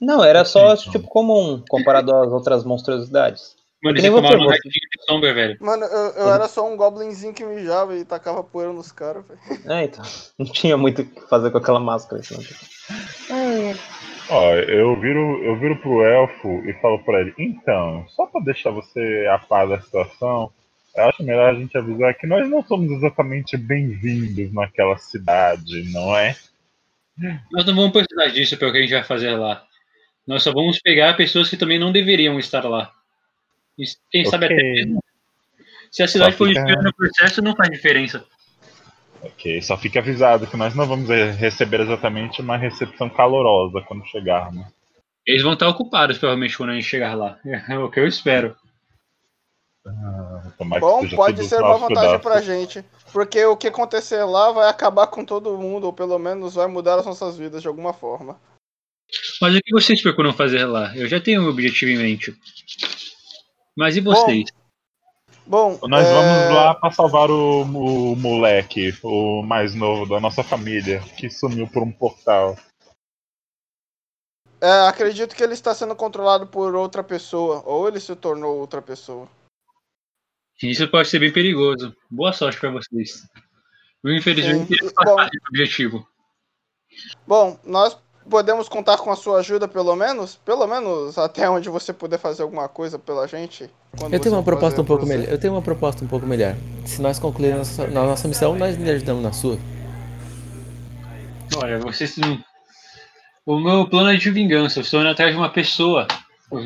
não, 0.00 0.24
era 0.24 0.44
só 0.44 0.74
Então. 0.74 0.92
tipo 0.92 1.08
comum 1.08 1.62
comparado 1.68 2.14
às 2.14 2.32
outras 2.32 2.64
monstruosidades. 2.64 3.56
Mano, 3.82 3.96
Que 3.96 4.02
você 4.02 4.10
nem 4.10 4.16
você, 4.16 4.22
tomaram 4.28 4.44
um 4.46 4.48
ratinho 4.48 4.72
de 4.72 5.04
sombra, 5.04 5.34
velho. 5.34 5.56
Mano, 5.60 5.84
eu, 5.84 6.10
eu 6.12 6.32
era 6.32 6.46
só 6.46 6.64
um 6.64 6.76
goblinzinho 6.76 7.34
que 7.34 7.44
mijava 7.44 7.96
e 7.96 8.04
tacava 8.04 8.42
poeira 8.44 8.72
nos 8.72 8.92
caras, 8.92 9.24
velho. 9.26 9.40
É, 9.72 9.84
então, 9.84 10.04
não 10.38 10.46
tinha 10.46 10.76
muito 10.76 11.02
o 11.02 11.04
que 11.04 11.20
fazer 11.22 11.50
com 11.50 11.58
aquela 11.58 11.80
máscara. 11.80 12.20
Assim, 12.20 12.36
Ó, 14.34 14.54
eu 14.54 14.98
viro, 14.98 15.44
eu 15.44 15.58
viro 15.58 15.76
pro 15.76 16.02
elfo 16.02 16.62
e 16.66 16.72
falo 16.80 16.98
pra 17.04 17.20
ele, 17.20 17.34
então, 17.38 18.06
só 18.08 18.24
pra 18.26 18.40
deixar 18.40 18.70
você 18.70 19.26
a 19.30 19.38
par 19.38 19.68
da 19.68 19.78
situação, 19.78 20.50
eu 20.96 21.04
acho 21.04 21.22
melhor 21.22 21.50
a 21.50 21.54
gente 21.54 21.76
avisar 21.76 22.14
que 22.14 22.26
nós 22.26 22.48
não 22.48 22.62
somos 22.64 22.90
exatamente 22.92 23.58
bem-vindos 23.58 24.50
naquela 24.54 24.96
cidade, 24.96 25.82
não 25.92 26.16
é? 26.16 26.34
Nós 27.50 27.66
não 27.66 27.74
vamos 27.74 27.92
precisar 27.92 28.28
disso 28.28 28.56
pelo 28.56 28.72
que 28.72 28.78
a 28.78 28.80
gente 28.80 28.94
vai 28.94 29.04
fazer 29.04 29.32
lá. 29.36 29.62
Nós 30.26 30.42
só 30.42 30.50
vamos 30.50 30.80
pegar 30.80 31.14
pessoas 31.14 31.50
que 31.50 31.56
também 31.58 31.78
não 31.78 31.92
deveriam 31.92 32.38
estar 32.38 32.64
lá. 32.64 32.90
E 33.78 33.84
quem 34.10 34.24
sabe 34.24 34.46
Ok. 34.46 34.56
até 34.56 34.62
mesmo. 34.64 35.04
Se 35.90 36.02
a 36.02 36.08
cidade 36.08 36.36
for 36.36 36.48
fica- 36.48 36.62
no 36.82 36.94
processo, 36.94 37.42
não 37.42 37.54
faz 37.54 37.68
diferença. 37.68 38.24
Ok, 39.22 39.62
só 39.62 39.78
fique 39.78 39.98
avisado 39.98 40.46
que 40.46 40.56
nós 40.56 40.74
não 40.74 40.86
vamos 40.86 41.08
receber 41.08 41.80
exatamente 41.80 42.40
uma 42.40 42.56
recepção 42.56 43.08
calorosa 43.08 43.80
quando 43.86 44.06
chegarmos. 44.06 44.66
Eles 45.24 45.42
vão 45.42 45.52
estar 45.52 45.68
ocupados, 45.68 46.18
provavelmente, 46.18 46.56
quando 46.56 46.70
a 46.70 46.74
gente 46.74 46.86
chegar 46.86 47.14
lá. 47.14 47.38
É 47.68 47.78
o 47.78 47.90
que 47.90 48.00
eu 48.00 48.06
espero. 48.06 48.56
Que 49.84 50.78
Bom, 50.78 51.08
pode 51.10 51.44
ser 51.44 51.60
uma 51.60 51.78
vantagem 51.78 52.18
pra 52.20 52.40
gente. 52.40 52.84
Porque 53.12 53.44
o 53.44 53.56
que 53.56 53.68
acontecer 53.68 54.24
lá 54.24 54.52
vai 54.52 54.68
acabar 54.68 55.06
com 55.08 55.24
todo 55.24 55.58
mundo, 55.58 55.84
ou 55.84 55.92
pelo 55.92 56.18
menos 56.18 56.54
vai 56.54 56.66
mudar 56.66 56.98
as 56.98 57.06
nossas 57.06 57.36
vidas 57.36 57.62
de 57.62 57.68
alguma 57.68 57.92
forma. 57.92 58.40
Mas 59.40 59.54
o 59.54 59.60
que 59.60 59.72
vocês 59.72 60.00
procuram 60.00 60.32
fazer 60.32 60.64
lá? 60.64 60.96
Eu 60.96 61.06
já 61.06 61.20
tenho 61.20 61.42
um 61.42 61.48
objetivo 61.48 61.90
em 61.90 61.98
mente. 61.98 62.34
Mas 63.76 63.96
e 63.96 64.00
vocês? 64.00 64.50
Bom, 64.50 64.61
Nós 65.46 66.08
é, 66.08 66.12
vamos 66.12 66.54
lá 66.54 66.74
pra 66.74 66.90
salvar 66.90 67.30
o, 67.30 67.62
o 67.62 68.16
moleque, 68.16 68.94
o 69.02 69.42
mais 69.42 69.74
novo 69.74 70.06
da 70.06 70.20
nossa 70.20 70.42
família, 70.42 71.00
que 71.16 71.28
sumiu 71.28 71.66
por 71.66 71.82
um 71.82 71.92
portal. 71.92 72.56
é, 74.60 74.86
acredito 74.86 75.34
que 75.34 75.42
ele 75.42 75.54
está 75.54 75.74
sendo 75.74 75.96
controlado 75.96 76.46
por 76.46 76.74
outra 76.74 77.02
pessoa, 77.02 77.62
ou 77.66 77.88
ele 77.88 77.98
se 77.98 78.14
tornou 78.14 78.58
outra 78.58 78.80
pessoa. 78.80 79.28
Isso 80.62 80.86
pode 80.88 81.08
ser 81.08 81.18
bem 81.18 81.32
perigoso. 81.32 81.94
Boa 82.08 82.32
sorte 82.32 82.60
pra 82.60 82.70
vocês. 82.70 83.26
Eu, 84.04 84.14
infelizmente, 84.14 84.78
Sim. 84.78 84.90
faço 84.94 85.16
Bom. 85.16 85.26
objetivo. 85.48 86.08
Bom, 87.26 87.58
nós 87.64 87.98
podemos 88.32 88.66
contar 88.66 88.96
com 88.96 89.10
a 89.10 89.14
sua 89.14 89.40
ajuda, 89.40 89.68
pelo 89.68 89.94
menos? 89.94 90.36
Pelo 90.42 90.66
menos 90.66 91.18
até 91.18 91.48
onde 91.50 91.68
você 91.68 91.92
puder 91.92 92.18
fazer 92.18 92.42
alguma 92.42 92.66
coisa 92.66 92.98
pela 92.98 93.28
gente? 93.28 93.68
Eu 94.10 94.18
tenho 94.18 94.34
uma 94.34 94.42
proposta 94.42 94.80
um 94.80 94.84
pouco 94.86 95.04
melhor. 95.04 95.28
Eu 95.28 95.38
tenho 95.38 95.52
uma 95.52 95.60
proposta 95.60 96.02
um 96.02 96.08
pouco 96.08 96.24
melhor. 96.26 96.54
Se 96.86 97.02
nós 97.02 97.18
concluirmos 97.18 97.78
a 97.78 97.82
nossa- 97.82 97.92
na 97.94 98.02
nossa 98.06 98.26
missão, 98.26 98.54
nós 98.56 98.74
lhe 98.78 98.90
ajudamos 98.90 99.22
na 99.22 99.32
sua. 99.32 99.58
Olha, 101.56 101.78
vocês 101.78 102.16
não. 102.16 102.42
O 103.44 103.60
meu 103.60 103.86
plano 103.86 104.10
é 104.10 104.16
de 104.16 104.30
vingança. 104.30 104.78
Eu 104.78 104.82
estou 104.82 105.00
indo 105.00 105.10
atrás 105.10 105.30
de 105.32 105.36
uma 105.36 105.52
pessoa. 105.52 106.08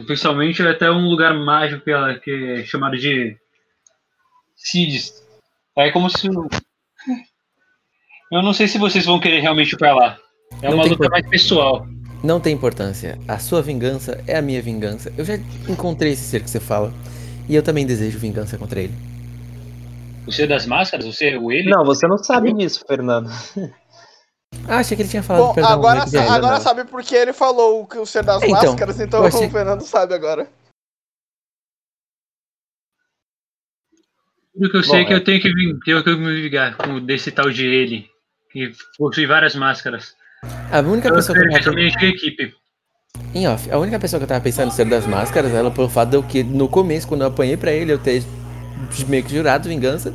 Principalmente 0.07 0.63
até 0.63 0.89
um 0.89 1.09
lugar 1.09 1.35
mágico 1.35 1.83
que, 1.83 1.91
ela, 1.91 2.15
que 2.15 2.61
é 2.61 2.65
chamado 2.65 2.97
de. 2.97 3.37
Cides. 4.55 5.13
É 5.77 5.91
como 5.91 6.09
se. 6.09 6.29
Eu 8.31 8.43
não 8.43 8.53
sei 8.53 8.69
se 8.69 8.79
vocês 8.79 9.05
vão 9.05 9.19
querer 9.19 9.41
realmente 9.41 9.73
ir 9.73 9.79
pra 9.79 9.93
lá. 9.95 10.17
É 10.63 10.71
uma 10.71 10.85
luta 10.85 11.09
mais 11.09 11.27
pessoal. 11.29 11.87
Não 12.25 12.41
tem 12.41 12.55
importância. 12.55 13.19
A 13.29 13.39
sua 13.39 13.63
vingança 13.63 14.23
é 14.27 14.37
a 14.37 14.43
minha 14.43 14.61
vingança. 14.63 15.13
Eu 15.17 15.25
já 15.25 15.35
encontrei 15.69 16.13
esse 16.13 16.25
ser 16.25 16.43
que 16.43 16.51
você 16.51 16.59
fala. 16.61 16.93
E 17.49 17.55
eu 17.55 17.63
também 17.63 17.87
desejo 17.87 18.19
vingança 18.19 18.59
contra 18.59 18.81
ele. 18.81 18.95
Você 20.25 20.43
é 20.43 20.47
das 20.47 20.67
máscaras? 20.67 21.07
Você 21.07 21.31
é 21.31 21.39
o 21.39 21.53
ele? 21.53 21.71
Não, 21.71 21.85
você 21.85 22.07
não 22.09 22.19
sabe 22.19 22.53
disso, 22.53 22.85
Fernando. 22.87 23.29
Ah, 24.69 24.79
achei 24.79 24.97
que 24.97 25.03
ele 25.03 25.09
tinha 25.11 25.23
falado 25.23 25.49
Bom, 25.49 25.55
perdão. 25.55 25.73
agora, 25.73 26.01
né, 26.01 26.07
sa- 26.07 26.19
já 26.19 26.23
era. 26.25 26.33
agora 26.35 26.61
sabe 26.61 26.85
por 26.85 27.03
que 27.03 27.15
ele 27.15 27.33
falou 27.33 27.83
o 27.83 27.87
que 27.87 27.99
o 27.99 28.07
ser 28.07 28.25
das 28.25 28.43
É, 28.43 28.47
então, 28.47 28.63
máscaras, 28.73 28.99
então 29.01 29.25
achei- 29.25 29.47
o 29.47 29.51
Fernando 29.51 29.83
sabe 29.83 30.15
agora. 30.15 30.49
Tudo 34.55 34.71
que 34.71 34.77
eu 34.77 34.81
Bom, 34.83 34.89
sei 34.89 35.03
é 35.03 35.05
que 35.05 35.13
é. 35.13 35.17
eu 35.17 35.25
tenho 35.25 35.41
que, 35.43 35.53
tenho 35.85 36.03
que 36.03 36.17
me 36.17 36.41
vingar 36.43 36.77
com 36.77 37.05
desse 37.05 37.31
tal 37.31 37.51
de 37.51 37.67
ele. 37.67 38.09
Que 38.51 38.73
possui 38.97 39.27
várias 39.27 39.55
máscaras. 39.55 40.16
A 40.43 40.81
única 40.81 41.09
Eu 41.09 41.15
pessoa 41.15 41.39
que 41.39 41.45
eu 41.45 41.49
espero 41.49 41.49
que 41.49 41.53
mato, 41.53 41.65
também 41.65 41.95
a 41.97 42.15
equipe. 42.15 42.55
Em 43.35 43.49
off, 43.49 43.71
a 43.71 43.79
única 43.79 43.99
pessoa 43.99 44.21
que 44.21 44.25
eu 44.25 44.29
tava 44.29 44.43
pensando 44.43 44.71
ser 44.71 44.89
das 44.89 45.07
máscaras, 45.07 45.53
ela 45.53 45.71
pelo 45.71 45.89
fato 45.89 46.11
de 46.11 46.17
eu 46.17 46.23
que 46.23 46.43
no 46.43 46.69
começo, 46.69 47.09
quando 47.09 47.23
eu 47.23 47.29
apanhei 47.29 47.57
pra 47.57 47.73
ele, 47.73 47.93
eu 47.93 47.99
ter 47.99 48.23
meio 49.09 49.25
que 49.25 49.31
jurado 49.31 49.69
vingança 49.69 50.13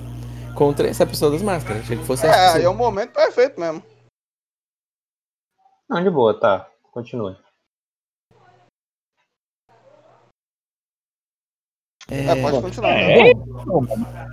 contra 0.56 0.88
essa 0.88 1.06
pessoa 1.06 1.32
das 1.32 1.42
máscaras. 1.42 1.82
Achei 1.82 1.98
que 1.98 2.06
fosse 2.06 2.26
É, 2.26 2.30
pessoa. 2.32 2.54
aí 2.56 2.64
é 2.64 2.70
o 2.70 2.76
momento 2.76 3.14
perfeito 3.14 3.60
mesmo. 3.60 3.84
Não, 5.90 6.04
de 6.04 6.10
boa, 6.10 6.40
tá. 6.40 6.68
Continue. 6.92 7.36
É, 12.10 12.42
pode 12.42 12.62
continuar. 12.62 12.92
É, 12.92 13.24
né? 13.24 13.42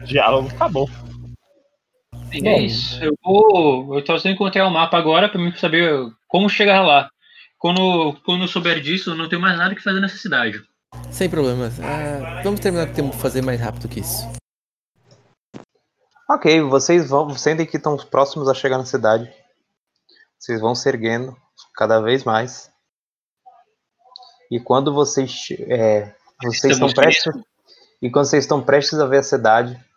diálogo 0.04 0.48
acabou. 0.48 0.88
E 2.32 2.42
Bom. 2.42 2.48
é 2.48 2.60
isso. 2.60 3.02
Eu 3.02 3.14
vou. 3.22 3.94
Eu 3.96 4.04
tô 4.04 4.14
tentando 4.14 4.34
encontrar 4.34 4.66
o 4.66 4.70
mapa 4.70 4.98
agora 4.98 5.28
pra 5.28 5.40
mim 5.40 5.54
saber 5.56 5.92
como 6.26 6.48
chegar 6.48 6.82
lá. 6.82 7.10
Quando, 7.58 8.14
quando 8.24 8.42
eu 8.42 8.48
souber 8.48 8.80
disso, 8.80 9.10
eu 9.10 9.14
não 9.16 9.28
tenho 9.28 9.42
mais 9.42 9.56
nada 9.56 9.74
que 9.74 9.82
fazer 9.82 10.00
nessa 10.00 10.16
cidade. 10.16 10.62
Sem 11.10 11.28
problemas. 11.28 11.80
Ah, 11.80 12.40
vamos 12.42 12.60
terminar 12.60 12.88
o 12.88 12.92
que 12.92 13.18
fazer 13.18 13.42
mais 13.42 13.60
rápido 13.60 13.88
que 13.88 14.00
isso. 14.00 14.26
Ok, 16.30 16.60
vocês 16.62 17.08
vão. 17.08 17.30
Sentem 17.36 17.66
que 17.66 17.76
estão 17.76 17.96
próximos 17.96 18.48
a 18.48 18.54
chegar 18.54 18.78
na 18.78 18.84
cidade. 18.84 19.30
Vocês 20.38 20.60
vão 20.60 20.74
se 20.74 20.88
erguendo 20.88 21.36
cada 21.74 22.00
vez 22.00 22.22
mais. 22.24 22.70
E 24.50 24.60
quando 24.60 24.92
vocês. 24.92 25.48
É, 25.60 26.14
vocês 26.42 26.74
estão 26.74 26.92
prestes. 26.92 27.32
E 28.00 28.10
quando 28.10 28.26
vocês 28.26 28.44
estão 28.44 28.62
prestes 28.62 28.98
a 29.00 29.06
ver 29.06 29.18
a 29.18 29.22
cidade, 29.22 29.87